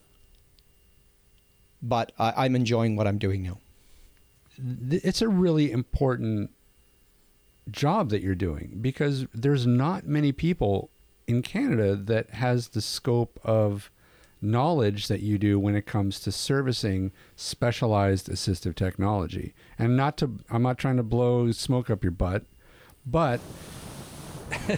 But 1.82 2.12
I, 2.20 2.46
I'm 2.46 2.56
enjoying 2.56 2.96
what 2.96 3.08
I'm 3.08 3.18
doing 3.18 3.44
now. 3.44 3.60
It's 4.90 5.22
a 5.22 5.28
really 5.28 5.72
important 5.72 6.52
job 7.70 8.10
that 8.10 8.22
you're 8.22 8.36
doing 8.36 8.80
because 8.82 9.26
there's 9.34 9.68
not 9.68 10.06
many 10.06 10.32
people 10.32 10.90
in 11.28 11.42
Canada 11.42 11.96
that 11.96 12.32
has 12.32 12.70
the 12.70 12.82
scope 12.82 13.40
of 13.44 13.92
knowledge 14.42 15.08
that 15.08 15.22
you 15.22 15.38
do 15.38 15.60
when 15.60 15.76
it 15.76 15.86
comes 15.86 16.20
to 16.20 16.32
servicing 16.32 17.12
specialized 17.36 18.28
assistive 18.28 18.76
technology. 18.76 19.54
And 19.78 19.96
not 19.96 20.18
to 20.18 20.40
I'm 20.50 20.64
not 20.64 20.78
trying 20.78 20.98
to 20.98 21.04
blow 21.04 21.52
smoke 21.52 21.90
up 21.90 22.04
your 22.04 22.12
butt, 22.12 22.44
but 23.06 23.40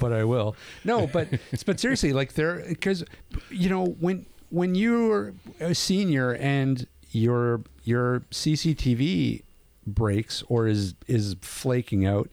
but 0.00 0.12
I 0.12 0.24
will. 0.24 0.56
No, 0.84 1.06
but 1.06 1.28
but 1.64 1.80
seriously, 1.80 2.12
like 2.12 2.34
there, 2.34 2.64
because 2.68 3.04
you 3.50 3.68
know 3.68 3.86
when 3.86 4.26
when 4.50 4.74
you're 4.74 5.32
a 5.60 5.74
senior 5.74 6.34
and 6.34 6.86
your 7.12 7.62
your 7.84 8.20
CCTV 8.30 9.42
breaks 9.86 10.42
or 10.48 10.66
is 10.66 10.94
is 11.06 11.36
flaking 11.40 12.06
out, 12.06 12.30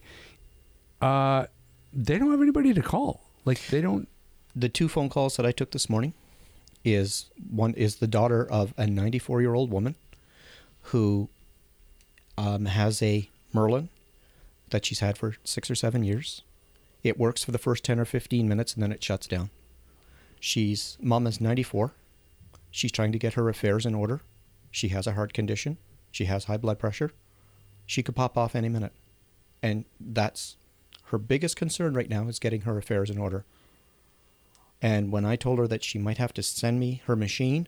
uh, 1.02 1.46
they 1.94 2.18
don't 2.18 2.32
have 2.32 2.42
anybody 2.42 2.74
to 2.74 2.82
call. 2.82 3.22
Like 3.46 3.66
they 3.68 3.82
don't. 3.82 4.08
The 4.56 4.70
two 4.70 4.88
phone 4.88 5.10
calls 5.10 5.38
that 5.38 5.46
I 5.46 5.52
took 5.52 5.72
this 5.72 5.90
morning 5.90 6.14
is 6.84 7.30
one 7.50 7.74
is 7.74 7.98
the 7.98 8.08
daughter 8.08 8.50
of 8.50 8.74
a 8.78 8.88
94 8.88 9.42
year 9.42 9.54
old 9.54 9.72
woman 9.72 9.96
who 10.84 11.30
um, 12.38 12.66
has 12.66 13.02
a 13.02 13.30
Merlin 13.54 13.90
that 14.70 14.86
she's 14.86 15.00
had 15.00 15.18
for 15.18 15.36
six 15.44 15.70
or 15.70 15.76
seven 15.76 16.04
years. 16.04 16.44
It 17.04 17.20
works 17.20 17.44
for 17.44 17.52
the 17.52 17.58
first 17.58 17.84
10 17.84 18.00
or 18.00 18.06
15 18.06 18.48
minutes 18.48 18.74
and 18.74 18.84
then 18.84 18.92
it 18.92 19.04
shuts 19.04 19.28
down. 19.28 19.50
She's 20.40 20.98
mom 21.02 21.28
is 21.28 21.42
94. 21.42 21.94
She's 22.72 22.92
trying 22.92 23.12
to 23.12 23.20
get 23.20 23.34
her 23.34 23.50
affairs 23.50 23.86
in 23.86 23.96
order. 23.96 24.22
She 24.72 24.90
has 24.90 25.08
a 25.08 25.14
heart 25.14 25.34
condition. 25.34 25.78
She 26.12 26.26
has 26.26 26.46
high 26.46 26.58
blood 26.58 26.80
pressure. 26.80 27.12
She 27.88 28.04
could 28.04 28.16
pop 28.16 28.38
off 28.38 28.56
any 28.56 28.70
minute. 28.70 28.94
And 29.64 29.86
that's 30.00 30.58
her 31.06 31.18
biggest 31.18 31.56
concern 31.56 31.94
right 31.94 32.10
now 32.10 32.28
is 32.28 32.38
getting 32.38 32.62
her 32.62 32.78
affairs 32.78 33.10
in 33.10 33.18
order. 33.18 33.46
And 34.82 35.12
when 35.12 35.26
I 35.26 35.36
told 35.36 35.58
her 35.58 35.68
that 35.68 35.84
she 35.84 35.98
might 35.98 36.20
have 36.20 36.34
to 36.34 36.44
send 36.44 36.80
me 36.80 37.02
her 37.08 37.16
machine 37.16 37.68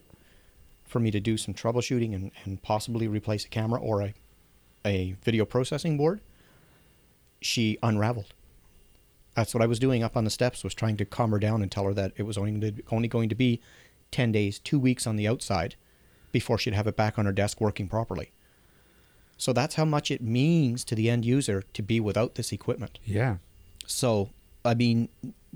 for 0.84 1.00
me 1.00 1.10
to 1.10 1.20
do 1.20 1.38
some 1.38 1.54
troubleshooting 1.54 2.14
and, 2.14 2.32
and 2.44 2.62
possibly 2.62 3.08
replace 3.08 3.46
a 3.46 3.50
camera 3.50 3.80
or 3.80 4.02
a, 4.02 4.14
a 4.86 5.16
video 5.24 5.46
processing 5.46 5.98
board, 5.98 6.20
she 7.42 7.78
unraveled. 7.82 8.34
That's 9.36 9.54
what 9.54 9.64
I 9.64 9.68
was 9.68 9.80
doing 9.80 10.04
up 10.04 10.18
on 10.18 10.26
the 10.26 10.30
steps 10.30 10.64
was 10.64 10.74
trying 10.74 10.98
to 10.98 11.06
calm 11.06 11.32
her 11.32 11.40
down 11.40 11.62
and 11.62 11.72
tell 11.72 11.86
her 11.86 11.94
that 11.94 12.12
it 12.18 12.24
was 12.24 12.38
only 12.38 12.74
only 12.92 13.08
going 13.08 13.30
to 13.30 13.36
be 13.36 13.62
10 14.12 14.34
days, 14.34 14.60
2 14.60 14.78
weeks 14.78 15.08
on 15.08 15.16
the 15.16 15.28
outside 15.28 15.76
before 16.32 16.58
she'd 16.58 16.74
have 16.74 16.88
it 16.88 16.98
back 16.98 17.18
on 17.18 17.26
her 17.26 17.32
desk 17.32 17.62
working 17.62 17.88
properly. 17.88 18.32
So 19.40 19.54
that's 19.54 19.76
how 19.76 19.86
much 19.86 20.12
it 20.12 20.22
means 20.22 20.84
to 20.84 20.96
the 20.96 21.10
end 21.10 21.24
user 21.24 21.64
to 21.74 21.82
be 21.82 22.02
without 22.02 22.36
this 22.36 22.52
equipment. 22.52 23.00
Yeah. 23.06 23.38
So, 23.88 24.30
I 24.66 24.74
mean, 24.74 25.08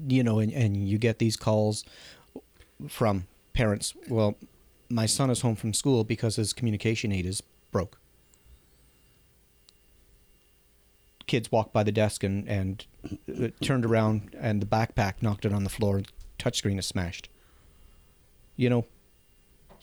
you 0.08 0.24
know, 0.24 0.40
and, 0.40 0.54
and 0.54 0.88
you 0.88 0.98
get 0.98 1.20
these 1.20 1.36
calls 1.36 1.84
from 2.88 3.28
parents. 3.52 3.94
Well, 4.08 4.36
my 4.90 5.06
son 5.06 5.30
is 5.30 5.42
home 5.42 5.58
from 5.58 5.74
school 5.74 6.06
because 6.06 6.38
his 6.38 6.54
communication 6.54 7.12
aid 7.12 7.26
is 7.26 7.44
broke. 7.72 8.00
Kids 11.28 11.52
walked 11.52 11.74
by 11.74 11.84
the 11.84 11.92
desk 11.92 12.24
and, 12.24 12.48
and 12.48 12.86
uh, 13.38 13.50
turned 13.62 13.86
around, 13.86 14.34
and 14.40 14.62
the 14.62 14.66
backpack 14.66 15.16
knocked 15.22 15.44
it 15.44 15.52
on 15.52 15.66
the 15.66 15.70
floor, 15.70 15.98
and 15.98 16.06
the 16.06 16.12
touchscreen 16.40 16.80
is 16.80 16.86
smashed. 16.86 17.28
You 18.56 18.70
know, 18.70 18.86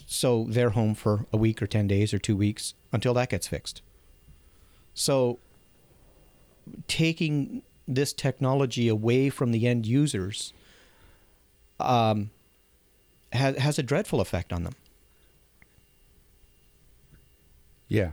so 0.07 0.47
they're 0.49 0.71
home 0.71 0.95
for 0.95 1.27
a 1.35 1.37
week 1.37 1.61
or 1.61 1.67
10 1.67 1.87
days 1.87 2.15
or 2.15 2.19
two 2.19 2.37
weeks 2.37 2.73
until 2.93 3.13
that 3.15 3.29
gets 3.29 3.47
fixed. 3.47 3.83
So, 4.95 5.39
taking 6.87 7.63
this 7.87 8.13
technology 8.13 8.89
away 8.89 9.31
from 9.31 9.53
the 9.53 9.67
end 9.67 9.87
users 9.87 10.53
um, 11.81 12.31
has, 13.33 13.57
has 13.57 13.79
a 13.79 13.83
dreadful 13.83 14.21
effect 14.21 14.53
on 14.53 14.65
them. 14.65 14.75
Yeah. 17.89 18.13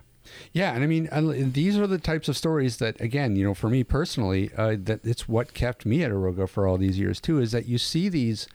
Yeah, 0.52 0.74
and 0.74 0.84
I 0.84 0.88
mean, 0.88 1.52
these 1.54 1.78
are 1.78 1.88
the 1.88 1.98
types 1.98 2.28
of 2.28 2.36
stories 2.36 2.78
that, 2.78 3.00
again, 3.00 3.38
you 3.38 3.46
know, 3.46 3.54
for 3.54 3.70
me 3.70 3.86
personally, 3.86 4.52
uh, 4.58 4.76
that 4.80 5.06
it's 5.06 5.30
what 5.30 5.54
kept 5.54 5.86
me 5.86 6.04
at 6.04 6.12
Aroga 6.12 6.50
for 6.50 6.68
all 6.68 6.78
these 6.78 7.00
years 7.00 7.22
too. 7.22 7.40
Is 7.40 7.54
that 7.54 7.66
you 7.66 7.78
see 7.78 8.10
these, 8.10 8.48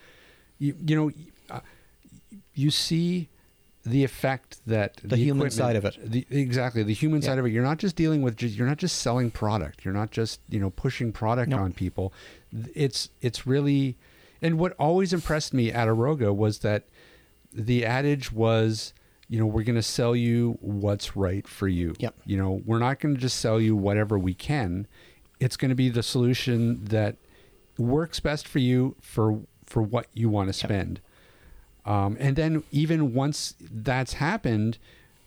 you, 0.58 0.76
you 0.84 0.94
know, 0.94 1.10
uh, 1.48 1.60
you 2.54 2.70
see 2.70 3.28
the 3.84 4.04
effect 4.04 4.60
that 4.66 4.98
The 5.02 5.16
human 5.16 5.50
side 5.50 5.74
of 5.76 5.84
it. 5.84 5.98
the, 6.04 6.24
exactly 6.30 6.82
the 6.82 6.92
human 6.94 7.20
Yeah. 7.20 7.26
side 7.26 7.38
of 7.38 7.46
it. 7.46 7.50
You're 7.50 7.64
not 7.64 7.78
just 7.78 7.96
dealing 7.96 8.22
with, 8.22 8.36
just, 8.36 8.54
you're 8.56 8.66
not 8.68 8.78
just 8.78 8.98
selling 9.00 9.30
product. 9.30 9.84
You're 9.84 9.94
not 9.94 10.10
just 10.10 10.40
you 10.48 10.60
know 10.60 10.70
pushing 10.70 11.12
product 11.12 11.50
No. 11.50 11.58
on 11.58 11.72
people. 11.72 12.12
It's 12.74 13.10
it's 13.20 13.46
really, 13.46 13.96
and 14.40 14.58
what 14.58 14.72
always 14.78 15.12
impressed 15.12 15.52
me 15.52 15.72
at 15.72 15.88
Aroga 15.88 16.32
was 16.34 16.58
that 16.60 16.84
the 17.52 17.84
adage 17.84 18.30
was, 18.32 18.94
you 19.28 19.38
know, 19.38 19.46
we're 19.46 19.62
going 19.64 19.74
to 19.76 19.82
sell 19.82 20.14
you 20.16 20.56
what's 20.60 21.16
right 21.16 21.46
for 21.48 21.68
you. 21.68 21.94
Yep. 21.98 22.14
You 22.24 22.36
know, 22.38 22.62
we're 22.64 22.78
not 22.78 23.00
going 23.00 23.14
to 23.14 23.20
just 23.20 23.38
sell 23.38 23.60
you 23.60 23.74
whatever 23.76 24.18
we 24.18 24.32
can. 24.34 24.86
It's 25.40 25.56
going 25.56 25.68
to 25.70 25.74
be 25.74 25.88
the 25.88 26.02
solution 26.02 26.84
that 26.84 27.16
works 27.78 28.20
best 28.20 28.46
for 28.46 28.58
you 28.60 28.94
for 29.00 29.40
for 29.66 29.82
what 29.82 30.06
you 30.14 30.28
want 30.28 30.48
to 30.50 30.52
spend. 30.52 31.00
Um, 31.84 32.16
and 32.20 32.36
then 32.36 32.62
even 32.70 33.12
once 33.12 33.54
that's 33.60 34.14
happened, 34.14 34.78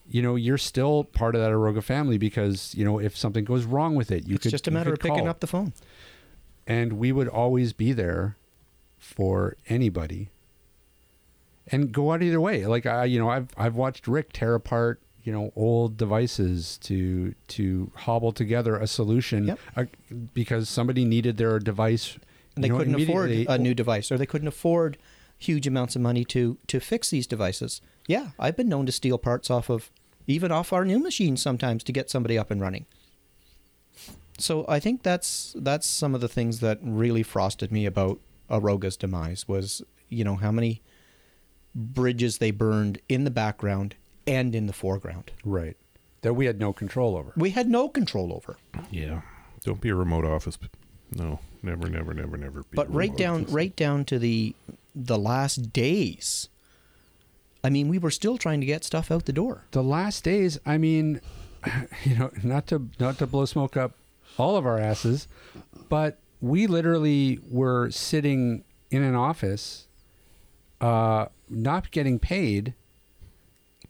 you 0.09 0.21
know, 0.21 0.35
you're 0.35 0.57
still 0.57 1.03
part 1.03 1.35
of 1.35 1.41
that 1.41 1.51
Aroga 1.51 1.83
family 1.83 2.17
because 2.17 2.73
you 2.75 2.85
know 2.85 2.99
if 2.99 3.17
something 3.17 3.43
goes 3.43 3.65
wrong 3.65 3.95
with 3.95 4.11
it, 4.11 4.25
you 4.27 4.35
It's 4.35 4.43
could 4.43 4.51
just 4.51 4.67
a 4.67 4.71
matter 4.71 4.93
of 4.93 4.99
picking 4.99 5.19
call. 5.19 5.27
up 5.29 5.39
the 5.41 5.47
phone. 5.47 5.73
and 6.67 6.93
we 6.93 7.11
would 7.11 7.27
always 7.27 7.73
be 7.73 7.91
there 7.91 8.37
for 8.97 9.55
anybody 9.67 10.29
and 11.67 11.91
go 11.91 12.11
out 12.11 12.21
either 12.23 12.39
way 12.41 12.65
like 12.65 12.85
i 12.85 13.03
you 13.05 13.19
know 13.19 13.29
i've 13.29 13.49
i've 13.57 13.75
watched 13.75 14.07
rick 14.07 14.31
tear 14.33 14.55
apart 14.55 14.99
you 15.23 15.31
know 15.31 15.51
old 15.55 15.97
devices 15.97 16.77
to 16.79 17.33
to 17.47 17.91
hobble 17.95 18.31
together 18.31 18.75
a 18.77 18.87
solution 18.87 19.45
Yep. 19.47 19.59
uh, 19.75 19.85
because 20.33 20.69
somebody 20.69 21.05
needed 21.05 21.37
their 21.37 21.59
device 21.59 22.17
And 22.55 22.63
they 22.63 22.69
know, 22.69 22.77
couldn't 22.77 22.99
afford 23.01 23.31
a 23.31 23.57
new 23.57 23.73
device, 23.73 24.11
or 24.11 24.17
they 24.17 24.25
couldn't 24.25 24.47
afford 24.47 24.97
huge 25.37 25.67
amounts 25.67 25.95
of 25.95 26.01
money 26.01 26.25
to 26.25 26.57
to 26.67 26.79
fix 26.79 27.09
these 27.09 27.27
devices. 27.27 27.81
Yeah, 28.07 28.29
I've 28.39 28.57
been 28.57 28.69
known 28.69 28.85
to 28.85 28.91
steal 28.91 29.17
parts 29.17 29.49
off 29.49 29.69
of 29.69 29.91
even 30.27 30.51
off 30.51 30.73
our 30.73 30.85
new 30.85 30.99
machines 30.99 31.41
sometimes 31.41 31.83
to 31.83 31.91
get 31.91 32.09
somebody 32.09 32.37
up 32.37 32.51
and 32.51 32.61
running. 32.61 32.85
So 34.37 34.65
I 34.67 34.79
think 34.79 35.03
that's 35.03 35.55
that's 35.57 35.87
some 35.87 36.13
of 36.15 36.21
the 36.21 36.27
things 36.27 36.59
that 36.59 36.79
really 36.81 37.23
frosted 37.23 37.71
me 37.71 37.85
about 37.85 38.19
Aroga's 38.49 38.97
demise 38.97 39.47
was 39.47 39.81
you 40.09 40.23
know 40.23 40.35
how 40.35 40.51
many 40.51 40.81
bridges 41.73 42.37
they 42.37 42.51
burned 42.51 42.99
in 43.09 43.23
the 43.23 43.31
background 43.31 43.95
and 44.27 44.55
in 44.55 44.65
the 44.67 44.73
foreground. 44.73 45.31
right 45.43 45.77
that 46.21 46.33
we 46.33 46.47
had 46.47 46.59
no 46.59 46.73
control 46.73 47.15
over 47.15 47.33
We 47.37 47.51
had 47.51 47.69
no 47.69 47.87
control 47.87 48.33
over. 48.33 48.57
Yeah. 48.89 49.21
Don't 49.63 49.79
be 49.79 49.89
a 49.89 49.95
remote 49.95 50.25
office. 50.25 50.57
No, 51.11 51.39
never, 51.65 51.89
never, 51.89 52.13
never, 52.13 52.37
never. 52.37 52.61
Be 52.63 52.75
but 52.75 52.93
right 52.93 53.09
remote 53.09 53.17
down 53.17 53.45
right 53.49 53.75
down 53.75 54.05
to 54.05 54.19
the 54.19 54.55
the 54.93 55.17
last 55.17 55.73
days. 55.73 56.47
I 57.63 57.69
mean 57.69 57.87
we 57.89 57.97
were 57.97 58.11
still 58.11 58.37
trying 58.37 58.59
to 58.61 58.65
get 58.65 58.83
stuff 58.83 59.11
out 59.11 59.25
the 59.25 59.33
door. 59.33 59.65
The 59.71 59.83
last 59.83 60.23
days 60.23 60.59
i 60.65 60.77
mean 60.77 61.19
you 62.03 62.15
know 62.15 62.29
not 62.43 62.67
to 62.67 62.87
not 62.99 63.17
to 63.17 63.27
blow 63.27 63.45
smoke 63.45 63.75
up 63.75 63.93
all 64.37 64.55
of 64.55 64.65
our 64.65 64.77
asses 64.77 65.27
but 65.89 66.19
we 66.41 66.67
literally 66.67 67.39
were 67.49 67.89
sitting 67.89 68.63
in 68.91 69.01
an 69.01 69.15
office 69.15 69.87
uh 70.79 71.25
not 71.49 71.89
getting 71.91 72.19
paid 72.19 72.75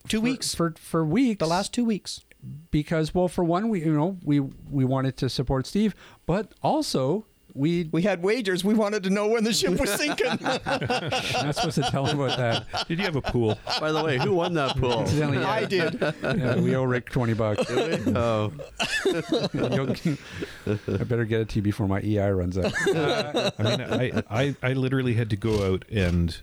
two 0.07 0.19
for- 0.19 0.23
weeks. 0.23 0.55
for 0.55 0.73
for 0.79 1.03
weeks. 1.05 1.39
The 1.39 1.47
last 1.47 1.73
two 1.73 1.83
weeks. 1.85 2.21
Because 2.71 3.13
well 3.13 3.27
for 3.27 3.43
one 3.43 3.69
we 3.69 3.83
you 3.83 3.91
know 3.93 4.17
we 4.23 4.39
we 4.39 4.85
wanted 4.85 5.17
to 5.17 5.29
support 5.29 5.65
steve 5.65 5.95
but 6.27 6.53
also 6.61 7.25
we 7.55 7.89
We 7.91 8.01
had 8.01 8.21
wagers. 8.21 8.63
We 8.63 8.73
wanted 8.73 9.03
to 9.03 9.09
know 9.09 9.27
when 9.27 9.43
the 9.43 9.53
ship 9.53 9.79
was 9.79 9.89
sinking. 9.91 10.27
I'm 10.27 10.61
not 11.45 11.55
supposed 11.55 11.75
to 11.75 11.89
tell 11.89 12.05
him 12.05 12.19
about 12.19 12.37
that. 12.37 12.87
Did 12.87 12.99
you 12.99 13.05
have 13.05 13.15
a 13.15 13.21
pool? 13.21 13.57
By 13.79 13.91
the 13.91 14.03
way, 14.03 14.17
who 14.17 14.33
won 14.33 14.53
that 14.55 14.77
pool? 14.77 14.99
Incidentally, 15.01 15.39
yeah, 15.39 15.49
I 15.49 15.65
did. 15.65 15.99
yeah, 16.23 16.57
we 16.57 16.75
owe 16.75 16.83
Rick 16.83 17.09
twenty 17.09 17.33
bucks. 17.33 17.63
oh, 17.71 18.51
I 19.07 21.03
better 21.03 21.25
get 21.25 21.41
it 21.41 21.49
to 21.49 21.55
you 21.55 21.61
before 21.61 21.87
my 21.87 22.01
EI 22.01 22.31
runs 22.31 22.57
out. 22.57 22.73
I 22.87 23.51
mean, 23.59 23.81
I, 23.81 24.23
I, 24.29 24.55
I 24.61 24.73
literally 24.73 25.13
had 25.13 25.29
to 25.29 25.37
go 25.37 25.73
out 25.73 25.85
and 25.89 26.37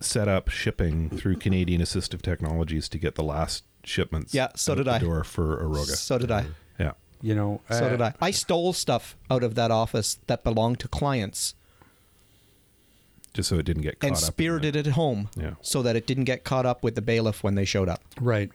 set 0.00 0.28
up 0.28 0.48
shipping 0.48 1.10
through 1.10 1.36
Canadian 1.36 1.80
Assistive 1.80 2.22
Technologies 2.22 2.88
to 2.88 2.98
get 2.98 3.14
the 3.14 3.22
last 3.22 3.64
shipments. 3.84 4.34
Yeah, 4.34 4.48
so 4.56 4.72
out 4.72 4.76
did 4.76 4.86
the 4.86 4.92
I. 4.92 4.98
Door 4.98 5.24
for 5.24 5.62
Aroga. 5.64 5.96
So 5.96 6.18
did 6.18 6.30
I. 6.30 6.46
Yeah. 6.78 6.92
You 7.22 7.34
know, 7.34 7.60
So 7.70 7.86
uh, 7.86 7.88
did 7.88 8.00
I. 8.02 8.14
I 8.20 8.30
stole 8.30 8.72
stuff 8.72 9.16
out 9.30 9.42
of 9.42 9.54
that 9.54 9.70
office 9.70 10.18
that 10.26 10.44
belonged 10.44 10.80
to 10.80 10.88
clients 10.88 11.54
Just 13.34 13.48
so 13.48 13.56
it 13.58 13.64
didn't 13.64 13.82
get 13.82 13.98
caught 14.00 14.06
and 14.08 14.16
up. 14.16 14.22
in 14.22 14.26
spirited 14.26 14.76
it 14.76 14.86
home 14.88 15.30
Yeah. 15.36 15.54
so 15.62 15.82
that 15.82 15.96
it 15.96 16.06
didn't 16.06 16.24
get 16.24 16.44
caught 16.44 16.66
up 16.66 16.84
with 16.84 16.94
the 16.94 17.02
bailiff 17.02 17.42
when 17.42 17.54
they 17.54 17.64
showed 17.64 17.88
up. 17.88 18.02
Right. 18.20 18.50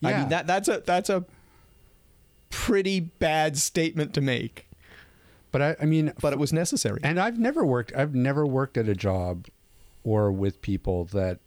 Yeah. 0.00 0.08
I 0.08 0.18
mean 0.20 0.28
that 0.28 0.46
that's 0.46 0.68
a 0.68 0.82
that's 0.84 1.08
a 1.08 1.24
pretty 2.50 3.00
bad 3.00 3.56
statement 3.56 4.12
to 4.14 4.20
make, 4.20 4.68
but 5.50 5.62
I, 5.62 5.76
I 5.80 5.86
mean, 5.86 6.12
but 6.20 6.32
it 6.32 6.38
was 6.38 6.52
necessary. 6.52 7.00
and 7.02 7.18
I've 7.18 7.38
never 7.38 7.64
worked. 7.64 7.92
I've 7.96 8.14
never 8.14 8.46
worked 8.46 8.76
at 8.76 8.88
a 8.88 8.94
job 8.94 9.46
or 10.04 10.30
with 10.30 10.60
people 10.60 11.06
that, 11.06 11.38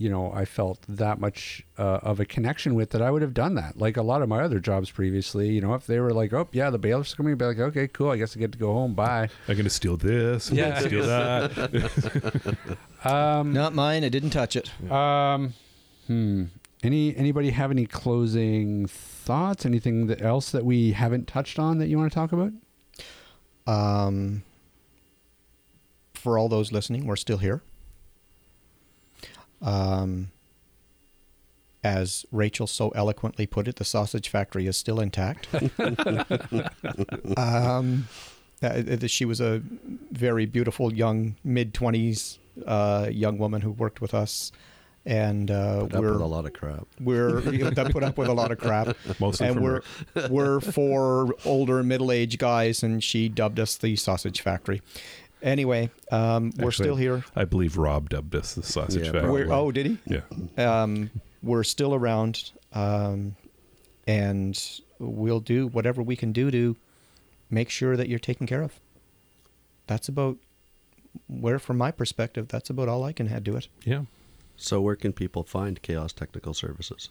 you 0.00 0.08
know, 0.08 0.32
I 0.32 0.46
felt 0.46 0.78
that 0.88 1.20
much 1.20 1.62
uh, 1.76 1.98
of 2.02 2.20
a 2.20 2.24
connection 2.24 2.74
with 2.74 2.88
that 2.90 3.02
I 3.02 3.10
would 3.10 3.20
have 3.20 3.34
done 3.34 3.54
that. 3.56 3.76
Like 3.76 3.98
a 3.98 4.02
lot 4.02 4.22
of 4.22 4.28
my 4.30 4.40
other 4.40 4.58
jobs 4.58 4.90
previously, 4.90 5.50
you 5.50 5.60
know, 5.60 5.74
if 5.74 5.86
they 5.86 6.00
were 6.00 6.12
like, 6.14 6.32
"Oh, 6.32 6.48
yeah, 6.52 6.70
the 6.70 6.78
bailiff's 6.78 7.12
coming," 7.14 7.32
I'd 7.32 7.38
be 7.38 7.44
like, 7.44 7.58
"Okay, 7.58 7.86
cool. 7.86 8.10
I 8.10 8.16
guess 8.16 8.34
I 8.34 8.40
get 8.40 8.52
to 8.52 8.58
go 8.58 8.72
home. 8.72 8.94
Bye." 8.94 9.28
I'm 9.46 9.54
going 9.54 9.64
to 9.64 9.70
steal 9.70 9.98
this. 9.98 10.48
I'm 10.50 10.56
Yeah. 10.56 10.70
going 10.80 10.82
to 10.82 10.88
steal 10.88 11.06
that. 11.06 12.56
Um, 13.04 13.52
Not 13.54 13.74
mine. 13.74 14.04
I 14.04 14.08
didn't 14.10 14.30
touch 14.30 14.56
it. 14.56 14.70
Um, 14.90 15.54
hmm. 16.06 16.44
Any 16.82 17.14
anybody 17.16 17.50
have 17.50 17.70
any 17.70 17.84
closing 17.86 18.86
thoughts? 18.86 19.66
Anything 19.66 20.06
that 20.06 20.22
else 20.22 20.50
that 20.50 20.64
we 20.64 20.92
haven't 20.92 21.26
touched 21.28 21.58
on 21.58 21.78
that 21.78 21.88
you 21.88 21.98
want 21.98 22.10
to 22.10 22.14
talk 22.14 22.32
about? 22.32 22.52
Um, 23.66 24.42
for 26.14 26.38
all 26.38 26.48
those 26.48 26.72
listening, 26.72 27.06
we're 27.06 27.16
still 27.16 27.38
here. 27.38 27.62
Um, 29.62 30.30
as 31.82 32.26
Rachel 32.30 32.66
so 32.66 32.90
eloquently 32.90 33.46
put 33.46 33.66
it, 33.66 33.76
the 33.76 33.84
sausage 33.84 34.28
factory 34.28 34.66
is 34.66 34.76
still 34.76 35.00
intact. 35.00 35.48
um, 37.38 38.06
she 39.06 39.24
was 39.24 39.40
a 39.40 39.62
very 40.10 40.44
beautiful 40.44 40.92
young 40.92 41.36
mid 41.42 41.72
twenties 41.72 42.38
uh, 42.66 43.08
young 43.10 43.38
woman 43.38 43.62
who 43.62 43.70
worked 43.70 44.00
with 44.00 44.12
us, 44.14 44.52
and 45.06 45.50
uh, 45.50 45.86
put 45.86 46.00
we're 46.00 46.12
with 46.12 46.20
a 46.20 46.26
lot 46.26 46.44
of 46.44 46.52
crap. 46.52 46.86
we're 47.00 47.40
that 47.70 47.90
put 47.92 48.02
up 48.02 48.18
with 48.18 48.28
a 48.28 48.34
lot 48.34 48.50
of 48.52 48.58
crap 48.58 48.96
Mostly 49.18 49.46
and 49.46 49.54
from 49.56 49.64
we're 49.64 49.82
Rick. 50.14 50.30
we're 50.30 50.60
for 50.60 51.34
older 51.44 51.82
middle-aged 51.82 52.38
guys 52.38 52.82
and 52.82 53.02
she 53.02 53.28
dubbed 53.28 53.58
us 53.58 53.76
the 53.76 53.96
sausage 53.96 54.40
factory 54.42 54.82
anyway 55.42 55.90
um, 56.10 56.52
we're 56.58 56.68
Actually, 56.68 56.84
still 56.84 56.96
here 56.96 57.24
I 57.36 57.44
believe 57.44 57.76
Rob 57.76 58.08
dubbed 58.10 58.34
us 58.34 58.54
the 58.54 58.62
sausage 58.62 59.06
Yeah, 59.06 59.12
factory. 59.12 59.46
we're, 59.46 59.52
oh 59.52 59.70
did 59.72 59.86
he 59.86 59.98
yeah. 60.06 60.20
um, 60.82 61.10
we're 61.42 61.64
still 61.64 61.94
around 61.94 62.50
um, 62.72 63.36
and 64.06 64.80
we'll 64.98 65.40
do 65.40 65.66
whatever 65.68 66.02
we 66.02 66.16
can 66.16 66.32
do 66.32 66.50
to 66.50 66.76
make 67.50 67.70
sure 67.70 67.96
that 67.96 68.08
you're 68.08 68.18
taken 68.18 68.46
care 68.46 68.62
of 68.62 68.78
that's 69.86 70.08
about 70.08 70.36
where 71.26 71.58
from 71.58 71.76
my 71.78 71.90
perspective 71.90 72.48
that's 72.48 72.70
about 72.70 72.88
all 72.88 73.02
i 73.04 73.12
can 73.12 73.28
add 73.28 73.44
to 73.44 73.56
it 73.56 73.68
Yeah. 73.84 74.02
So 74.62 74.78
where 74.82 74.94
can 74.94 75.14
people 75.14 75.42
find 75.42 75.80
Chaos 75.80 76.12
Technical 76.12 76.52
Services? 76.52 77.08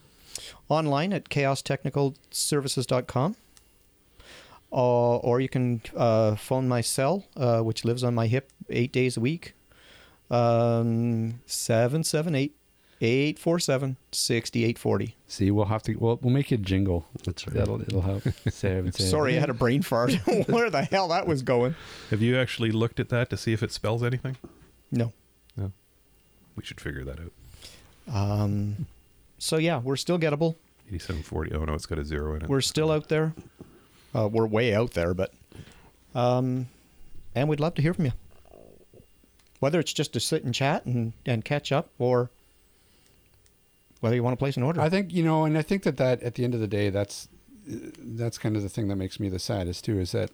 online 0.69 1.11
at 1.11 1.29
chaostechnicalservices.com. 1.29 3.35
Uh, 4.71 5.17
or 5.17 5.41
you 5.41 5.49
can 5.49 5.81
uh, 5.95 6.35
phone 6.35 6.67
my 6.67 6.81
cell, 6.81 7.25
uh, 7.35 7.61
which 7.61 7.83
lives 7.85 8.03
on 8.03 8.13
my 8.13 8.27
hip 8.27 8.51
eight 8.69 8.91
days 8.91 9.17
a 9.17 9.19
week. 9.19 9.53
Um, 10.29 11.41
778 11.47 12.55
847 13.01 13.97
6840. 14.11 15.15
See, 15.27 15.51
we'll 15.51 15.65
have 15.65 15.81
to. 15.83 15.95
We'll, 15.95 16.19
we'll 16.21 16.33
make 16.33 16.51
it 16.51 16.61
jingle. 16.61 17.07
That's 17.23 17.47
right. 17.47 17.55
That'll 17.55 17.81
it'll 17.81 18.01
help. 18.01 18.23
Seven, 18.49 18.51
seven. 18.51 18.91
Sorry, 18.93 19.37
I 19.37 19.39
had 19.39 19.49
a 19.49 19.53
brain 19.53 19.81
fart. 19.81 20.13
Where 20.47 20.69
the 20.69 20.83
hell 20.83 21.07
that 21.07 21.25
was 21.25 21.41
going? 21.41 21.75
Have 22.09 22.21
you 22.21 22.37
actually 22.37 22.71
looked 22.71 22.99
at 22.99 23.09
that 23.09 23.29
to 23.29 23.37
see 23.37 23.53
if 23.53 23.63
it 23.63 23.71
spells 23.71 24.03
anything? 24.03 24.37
No. 24.91 25.13
No. 25.55 25.71
We 26.55 26.63
should 26.63 26.81
figure 26.81 27.05
that 27.05 27.19
out. 27.19 27.31
Um, 28.13 28.85
so, 29.37 29.57
yeah, 29.57 29.79
we're 29.79 29.95
still 29.95 30.19
gettable. 30.19 30.55
8740. 30.87 31.53
Oh, 31.53 31.65
no, 31.65 31.73
it's 31.73 31.85
got 31.85 31.99
a 31.99 32.05
zero 32.05 32.35
in 32.35 32.43
it. 32.43 32.49
We're 32.49 32.61
still 32.61 32.91
out 32.91 33.07
there. 33.09 33.33
Uh, 34.13 34.27
we're 34.27 34.47
way 34.47 34.73
out 34.73 34.91
there, 34.91 35.13
but. 35.13 35.33
Um, 36.15 36.67
and 37.35 37.47
we'd 37.47 37.59
love 37.59 37.75
to 37.75 37.81
hear 37.81 37.93
from 37.93 38.05
you. 38.05 38.13
Whether 39.59 39.79
it's 39.79 39.93
just 39.93 40.13
to 40.13 40.19
sit 40.19 40.43
and 40.43 40.53
chat 40.53 40.85
and, 40.85 41.13
and 41.25 41.43
catch 41.43 41.71
up 41.71 41.89
or 41.99 42.29
whether 43.99 44.15
you 44.15 44.23
want 44.23 44.33
to 44.33 44.37
place 44.37 44.57
an 44.57 44.63
order. 44.63 44.79
I 44.79 44.89
think 44.89 45.11
you 45.11 45.23
know, 45.23 45.43
and 45.43 45.57
I 45.57 45.61
think 45.61 45.83
that 45.83 45.97
that 45.97 46.23
at 46.23 46.35
the 46.35 46.43
end 46.43 46.53
of 46.53 46.59
the 46.59 46.67
day, 46.67 46.89
that's 46.89 47.27
that's 47.65 48.37
kind 48.37 48.55
of 48.55 48.63
the 48.63 48.69
thing 48.69 48.87
that 48.87 48.95
makes 48.95 49.19
me 49.19 49.29
the 49.29 49.39
saddest 49.39 49.83
too. 49.85 49.99
Is 49.99 50.13
that 50.13 50.31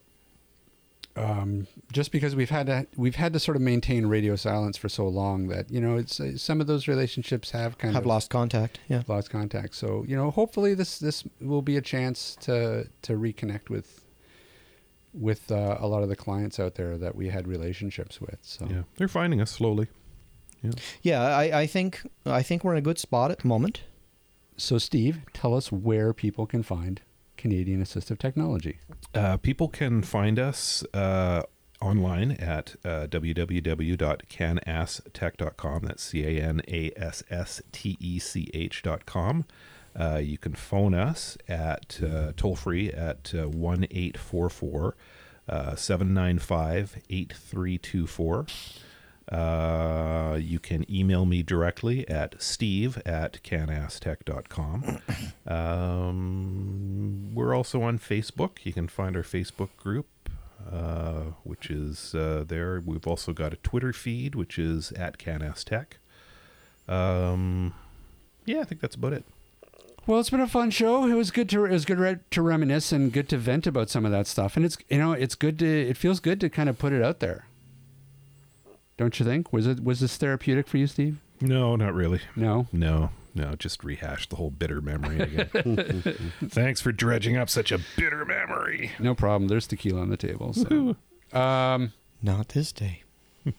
um, 1.16 1.66
just 1.92 2.12
because 2.12 2.36
we've 2.36 2.50
had 2.50 2.66
to 2.66 2.86
we've 2.96 3.16
had 3.16 3.32
to 3.32 3.40
sort 3.40 3.56
of 3.56 3.62
maintain 3.62 4.06
radio 4.06 4.36
silence 4.36 4.76
for 4.76 4.88
so 4.88 5.08
long 5.08 5.48
that 5.48 5.70
you 5.70 5.80
know 5.80 5.96
it's 5.96 6.20
uh, 6.20 6.36
some 6.36 6.60
of 6.60 6.66
those 6.66 6.86
relationships 6.88 7.50
have 7.52 7.78
kind 7.78 7.94
have 7.94 8.02
of 8.02 8.06
lost 8.06 8.30
contact. 8.30 8.80
Yeah. 8.88 9.02
lost 9.08 9.30
contact. 9.30 9.74
So 9.74 10.04
you 10.06 10.16
know, 10.16 10.30
hopefully 10.30 10.74
this 10.74 10.98
this 10.98 11.24
will 11.40 11.62
be 11.62 11.76
a 11.76 11.82
chance 11.82 12.36
to 12.42 12.88
to 13.02 13.12
reconnect 13.14 13.70
with 13.70 14.04
with 15.14 15.50
uh, 15.50 15.78
a 15.80 15.86
lot 15.86 16.02
of 16.02 16.08
the 16.10 16.16
clients 16.16 16.60
out 16.60 16.74
there 16.74 16.98
that 16.98 17.14
we 17.16 17.28
had 17.30 17.48
relationships 17.48 18.20
with. 18.20 18.38
So 18.42 18.66
Yeah. 18.70 18.82
They're 18.96 19.08
finding 19.08 19.40
us 19.40 19.50
slowly. 19.50 19.88
Yeah. 20.62 20.72
Yeah, 21.02 21.22
I, 21.22 21.60
I 21.62 21.66
think 21.66 22.02
I 22.26 22.42
think 22.42 22.64
we're 22.64 22.72
in 22.72 22.78
a 22.78 22.82
good 22.82 22.98
spot 22.98 23.30
at 23.30 23.38
the 23.40 23.48
moment. 23.48 23.82
so 24.58 24.78
Steve, 24.78 25.20
tell 25.32 25.54
us 25.54 25.70
where 25.72 26.12
people 26.12 26.46
can 26.46 26.62
find 26.62 27.00
Canadian 27.46 27.80
Assistive 27.80 28.18
Technology. 28.18 28.80
Uh, 29.14 29.36
people 29.36 29.68
can 29.68 30.02
find 30.02 30.36
us 30.36 30.82
uh, 30.92 31.44
online 31.80 32.32
at 32.32 32.74
uh, 32.84 33.06
www.canasstech.com. 33.06 35.82
That's 35.84 36.02
C 36.02 36.24
A 36.24 36.42
N 36.42 36.60
A 36.66 36.90
S 36.96 37.22
S 37.30 37.62
T 37.70 37.96
E 38.00 38.18
C 38.18 38.50
H.com. 38.52 39.44
Uh, 39.94 40.16
you 40.16 40.38
can 40.38 40.54
phone 40.54 40.92
us 40.92 41.38
at 41.48 42.00
uh, 42.02 42.32
toll 42.36 42.56
free 42.56 42.92
at 42.92 43.32
uh, 43.32 43.48
1 43.48 43.84
844 43.92 44.96
795 45.76 46.96
8324. 47.08 48.46
Uh, 49.30 50.38
you 50.40 50.58
can 50.60 50.88
email 50.90 51.26
me 51.26 51.42
directly 51.42 52.08
at 52.08 52.40
steve 52.40 53.00
at 53.04 53.42
canasstech.com. 53.42 55.00
Um, 55.46 57.30
we're 57.34 57.54
also 57.54 57.82
on 57.82 58.00
Facebook. 58.00 58.64
You 58.64 58.72
can 58.72 58.88
find 58.88 59.16
our 59.16 59.22
Facebook 59.22 59.68
group, 59.76 60.08
uh, 60.68 61.22
which 61.44 61.70
is 61.70 62.16
uh, 62.16 62.42
there. 62.44 62.82
We've 62.84 63.06
also 63.06 63.32
got 63.32 63.52
a 63.52 63.56
Twitter 63.56 63.92
feed, 63.92 64.34
which 64.34 64.58
is 64.58 64.90
at 64.92 65.18
canasstech. 65.18 65.98
Um, 66.88 67.74
yeah, 68.44 68.58
I 68.60 68.64
think 68.64 68.80
that's 68.80 68.96
about 68.96 69.12
it. 69.12 69.24
Well, 70.06 70.20
it's 70.20 70.30
been 70.30 70.40
a 70.40 70.46
fun 70.48 70.70
show. 70.70 71.04
It 71.06 71.14
was 71.14 71.30
good 71.30 71.48
to 71.50 71.64
it 71.64 71.70
was 71.72 71.84
good 71.84 71.98
re- 71.98 72.18
to 72.30 72.42
reminisce 72.42 72.92
and 72.92 73.12
good 73.12 73.28
to 73.30 73.38
vent 73.38 73.66
about 73.66 73.90
some 73.90 74.04
of 74.04 74.12
that 74.12 74.26
stuff. 74.26 74.56
And 74.56 74.64
it's 74.64 74.78
you 74.88 74.98
know 74.98 75.12
it's 75.12 75.34
good 75.34 75.58
to 75.58 75.66
it 75.66 75.96
feels 75.96 76.20
good 76.20 76.40
to 76.40 76.48
kind 76.48 76.68
of 76.68 76.78
put 76.78 76.92
it 76.92 77.02
out 77.02 77.20
there. 77.20 77.46
Don't 78.96 79.18
you 79.18 79.26
think? 79.26 79.52
Was 79.52 79.66
it 79.66 79.82
was 79.84 80.00
this 80.00 80.16
therapeutic 80.16 80.66
for 80.68 80.78
you, 80.78 80.86
Steve? 80.86 81.20
No, 81.40 81.76
not 81.76 81.92
really. 81.94 82.20
No. 82.34 82.66
No, 82.72 83.10
no, 83.34 83.54
just 83.56 83.84
rehash 83.84 84.26
the 84.28 84.36
whole 84.36 84.50
bitter 84.50 84.80
memory 84.80 85.20
again. 85.20 86.02
Thanks 86.48 86.80
for 86.80 86.92
dredging 86.92 87.36
up 87.36 87.50
such 87.50 87.70
a 87.72 87.78
bitter 87.96 88.24
memory. 88.24 88.92
No 88.98 89.14
problem. 89.14 89.48
There's 89.48 89.66
tequila 89.66 90.00
on 90.00 90.08
the 90.08 90.16
table. 90.16 90.54
So. 90.54 90.96
um, 91.38 91.92
Not 92.22 92.48
this 92.50 92.72
day. 92.72 93.02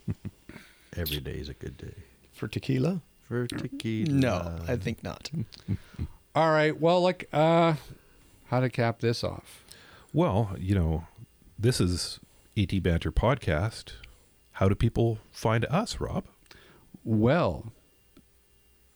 Every 0.95 1.19
day 1.19 1.33
is 1.33 1.49
a 1.49 1.53
good 1.53 1.77
day. 1.77 1.93
For 2.33 2.47
tequila? 2.47 3.01
For 3.27 3.45
tequila. 3.45 4.11
No, 4.11 4.55
I 4.67 4.75
think 4.75 5.03
not. 5.03 5.29
all 6.35 6.49
right. 6.49 6.79
Well, 6.79 7.01
like, 7.01 7.29
uh, 7.31 7.75
how 8.45 8.59
to 8.59 8.69
cap 8.69 8.99
this 9.01 9.23
off? 9.23 9.63
Well, 10.13 10.55
you 10.57 10.73
know, 10.73 11.05
this 11.59 11.79
is 11.79 12.19
AT 12.57 12.81
Banter 12.81 13.11
Podcast. 13.11 13.91
How 14.57 14.67
do 14.67 14.73
people 14.73 15.19
find 15.31 15.65
us, 15.65 15.99
Rob? 15.99 16.23
Well, 17.03 17.73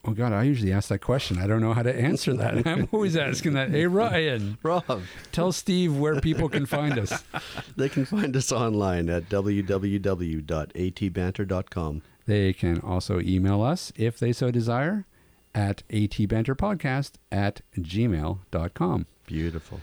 Oh 0.04 0.10
God, 0.10 0.32
I 0.32 0.42
usually 0.42 0.72
ask 0.72 0.88
that 0.88 0.98
question. 0.98 1.38
I 1.38 1.46
don't 1.46 1.60
know 1.60 1.74
how 1.74 1.84
to 1.84 1.94
answer 1.94 2.34
that. 2.34 2.66
I'm 2.66 2.88
always 2.90 3.16
asking 3.16 3.52
that. 3.52 3.70
Hey 3.70 3.86
Ryan, 3.86 4.58
Rob, 4.64 5.02
tell 5.30 5.52
Steve 5.52 5.96
where 5.96 6.20
people 6.20 6.48
can 6.48 6.66
find 6.66 6.98
us. 6.98 7.22
they 7.76 7.88
can 7.88 8.04
find 8.04 8.36
us 8.36 8.50
online 8.50 9.08
at 9.08 9.28
www.atbanter.com. 9.28 12.02
They 12.26 12.52
can 12.52 12.80
also 12.80 13.20
email 13.20 13.62
us 13.62 13.92
if 13.94 14.18
they 14.18 14.32
so 14.32 14.50
desire 14.50 15.06
at 15.54 15.84
atbanterpodcast 15.90 17.12
at 17.30 17.60
gmail.com. 17.78 19.06
Beautiful. 19.26 19.80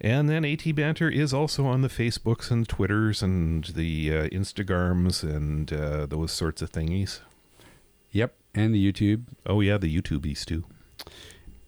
And 0.00 0.28
then 0.28 0.44
AT 0.44 0.74
Banter 0.74 1.08
is 1.08 1.32
also 1.32 1.66
on 1.66 1.82
the 1.82 1.88
Facebooks 1.88 2.50
and 2.50 2.68
Twitters 2.68 3.22
and 3.22 3.64
the 3.64 4.12
uh, 4.12 4.28
Instagrams 4.28 5.22
and 5.22 5.72
uh, 5.72 6.06
those 6.06 6.32
sorts 6.32 6.62
of 6.62 6.70
thingies. 6.70 7.20
Yep, 8.10 8.34
and 8.54 8.74
the 8.74 8.92
YouTube. 8.92 9.24
Oh 9.46 9.60
yeah, 9.60 9.78
the 9.78 9.94
YouTubies 9.94 10.44
too. 10.44 10.64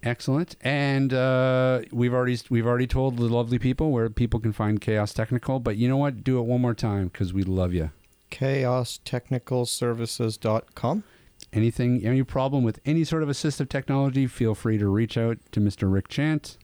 Excellent. 0.02 0.56
And 0.60 1.12
uh, 1.12 1.80
we've 1.90 2.14
already 2.14 2.38
we've 2.50 2.66
already 2.66 2.86
told 2.86 3.16
the 3.16 3.24
lovely 3.24 3.58
people 3.58 3.90
where 3.90 4.08
people 4.08 4.40
can 4.40 4.52
find 4.52 4.80
Chaos 4.80 5.12
Technical. 5.12 5.58
But 5.58 5.76
you 5.76 5.88
know 5.88 5.96
what? 5.96 6.22
Do 6.22 6.38
it 6.38 6.42
one 6.42 6.60
more 6.60 6.74
time 6.74 7.08
because 7.08 7.32
we 7.32 7.42
love 7.42 7.74
you. 7.74 7.90
chaostechnicalservices.com. 8.30 11.04
Anything, 11.52 12.04
any 12.04 12.22
problem 12.24 12.64
with 12.64 12.80
any 12.84 13.04
sort 13.04 13.22
of 13.22 13.28
assistive 13.28 13.68
technology, 13.68 14.26
feel 14.26 14.54
free 14.54 14.76
to 14.76 14.88
reach 14.88 15.16
out 15.16 15.38
to 15.52 15.60
Mr. 15.60 15.90
Rick 15.92 16.08
Chant. 16.08 16.58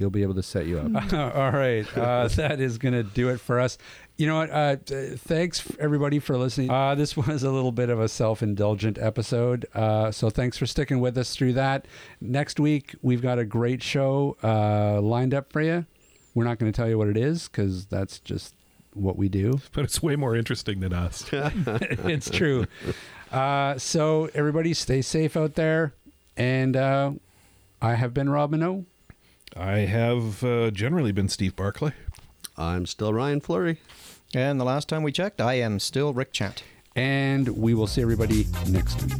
He'll 0.00 0.08
be 0.08 0.22
able 0.22 0.34
to 0.36 0.42
set 0.42 0.64
you 0.64 0.78
up. 0.78 1.12
All 1.36 1.50
right. 1.50 1.86
Uh, 1.94 2.26
that 2.36 2.58
is 2.58 2.78
going 2.78 2.94
to 2.94 3.02
do 3.02 3.28
it 3.28 3.38
for 3.38 3.60
us. 3.60 3.76
You 4.16 4.26
know 4.28 4.36
what? 4.36 4.50
Uh, 4.50 4.76
thanks, 5.18 5.62
everybody, 5.78 6.18
for 6.18 6.38
listening. 6.38 6.70
Uh, 6.70 6.94
this 6.94 7.18
was 7.18 7.42
a 7.42 7.50
little 7.50 7.70
bit 7.70 7.90
of 7.90 8.00
a 8.00 8.08
self 8.08 8.42
indulgent 8.42 8.96
episode. 8.96 9.66
Uh, 9.74 10.10
so 10.10 10.30
thanks 10.30 10.56
for 10.56 10.64
sticking 10.64 11.00
with 11.00 11.18
us 11.18 11.36
through 11.36 11.52
that. 11.52 11.84
Next 12.18 12.58
week, 12.58 12.94
we've 13.02 13.20
got 13.20 13.38
a 13.38 13.44
great 13.44 13.82
show 13.82 14.38
uh, 14.42 15.02
lined 15.02 15.34
up 15.34 15.52
for 15.52 15.60
you. 15.60 15.84
We're 16.34 16.44
not 16.44 16.58
going 16.58 16.72
to 16.72 16.76
tell 16.76 16.88
you 16.88 16.96
what 16.96 17.08
it 17.08 17.18
is 17.18 17.48
because 17.48 17.84
that's 17.84 18.20
just 18.20 18.54
what 18.94 19.18
we 19.18 19.28
do. 19.28 19.60
But 19.74 19.84
it's 19.84 20.02
way 20.02 20.16
more 20.16 20.34
interesting 20.34 20.80
than 20.80 20.94
us. 20.94 21.26
it's 21.30 22.30
true. 22.30 22.66
Uh, 23.30 23.76
so 23.76 24.30
everybody, 24.32 24.72
stay 24.72 25.02
safe 25.02 25.36
out 25.36 25.56
there. 25.56 25.92
And 26.38 26.74
uh, 26.74 27.12
I 27.82 27.96
have 27.96 28.14
been 28.14 28.30
Rob 28.30 28.52
Mineault. 28.52 28.86
I 29.56 29.78
have 29.80 30.44
uh, 30.44 30.70
generally 30.70 31.12
been 31.12 31.28
Steve 31.28 31.56
Barclay. 31.56 31.92
I'm 32.56 32.86
still 32.86 33.12
Ryan 33.12 33.40
Fleury. 33.40 33.80
And 34.34 34.60
the 34.60 34.64
last 34.64 34.88
time 34.88 35.02
we 35.02 35.12
checked, 35.12 35.40
I 35.40 35.54
am 35.54 35.80
still 35.80 36.12
Rick 36.12 36.32
Chant. 36.32 36.62
And 36.94 37.48
we 37.48 37.74
will 37.74 37.86
see 37.86 38.02
everybody 38.02 38.46
next 38.68 39.02
week. 39.02 39.12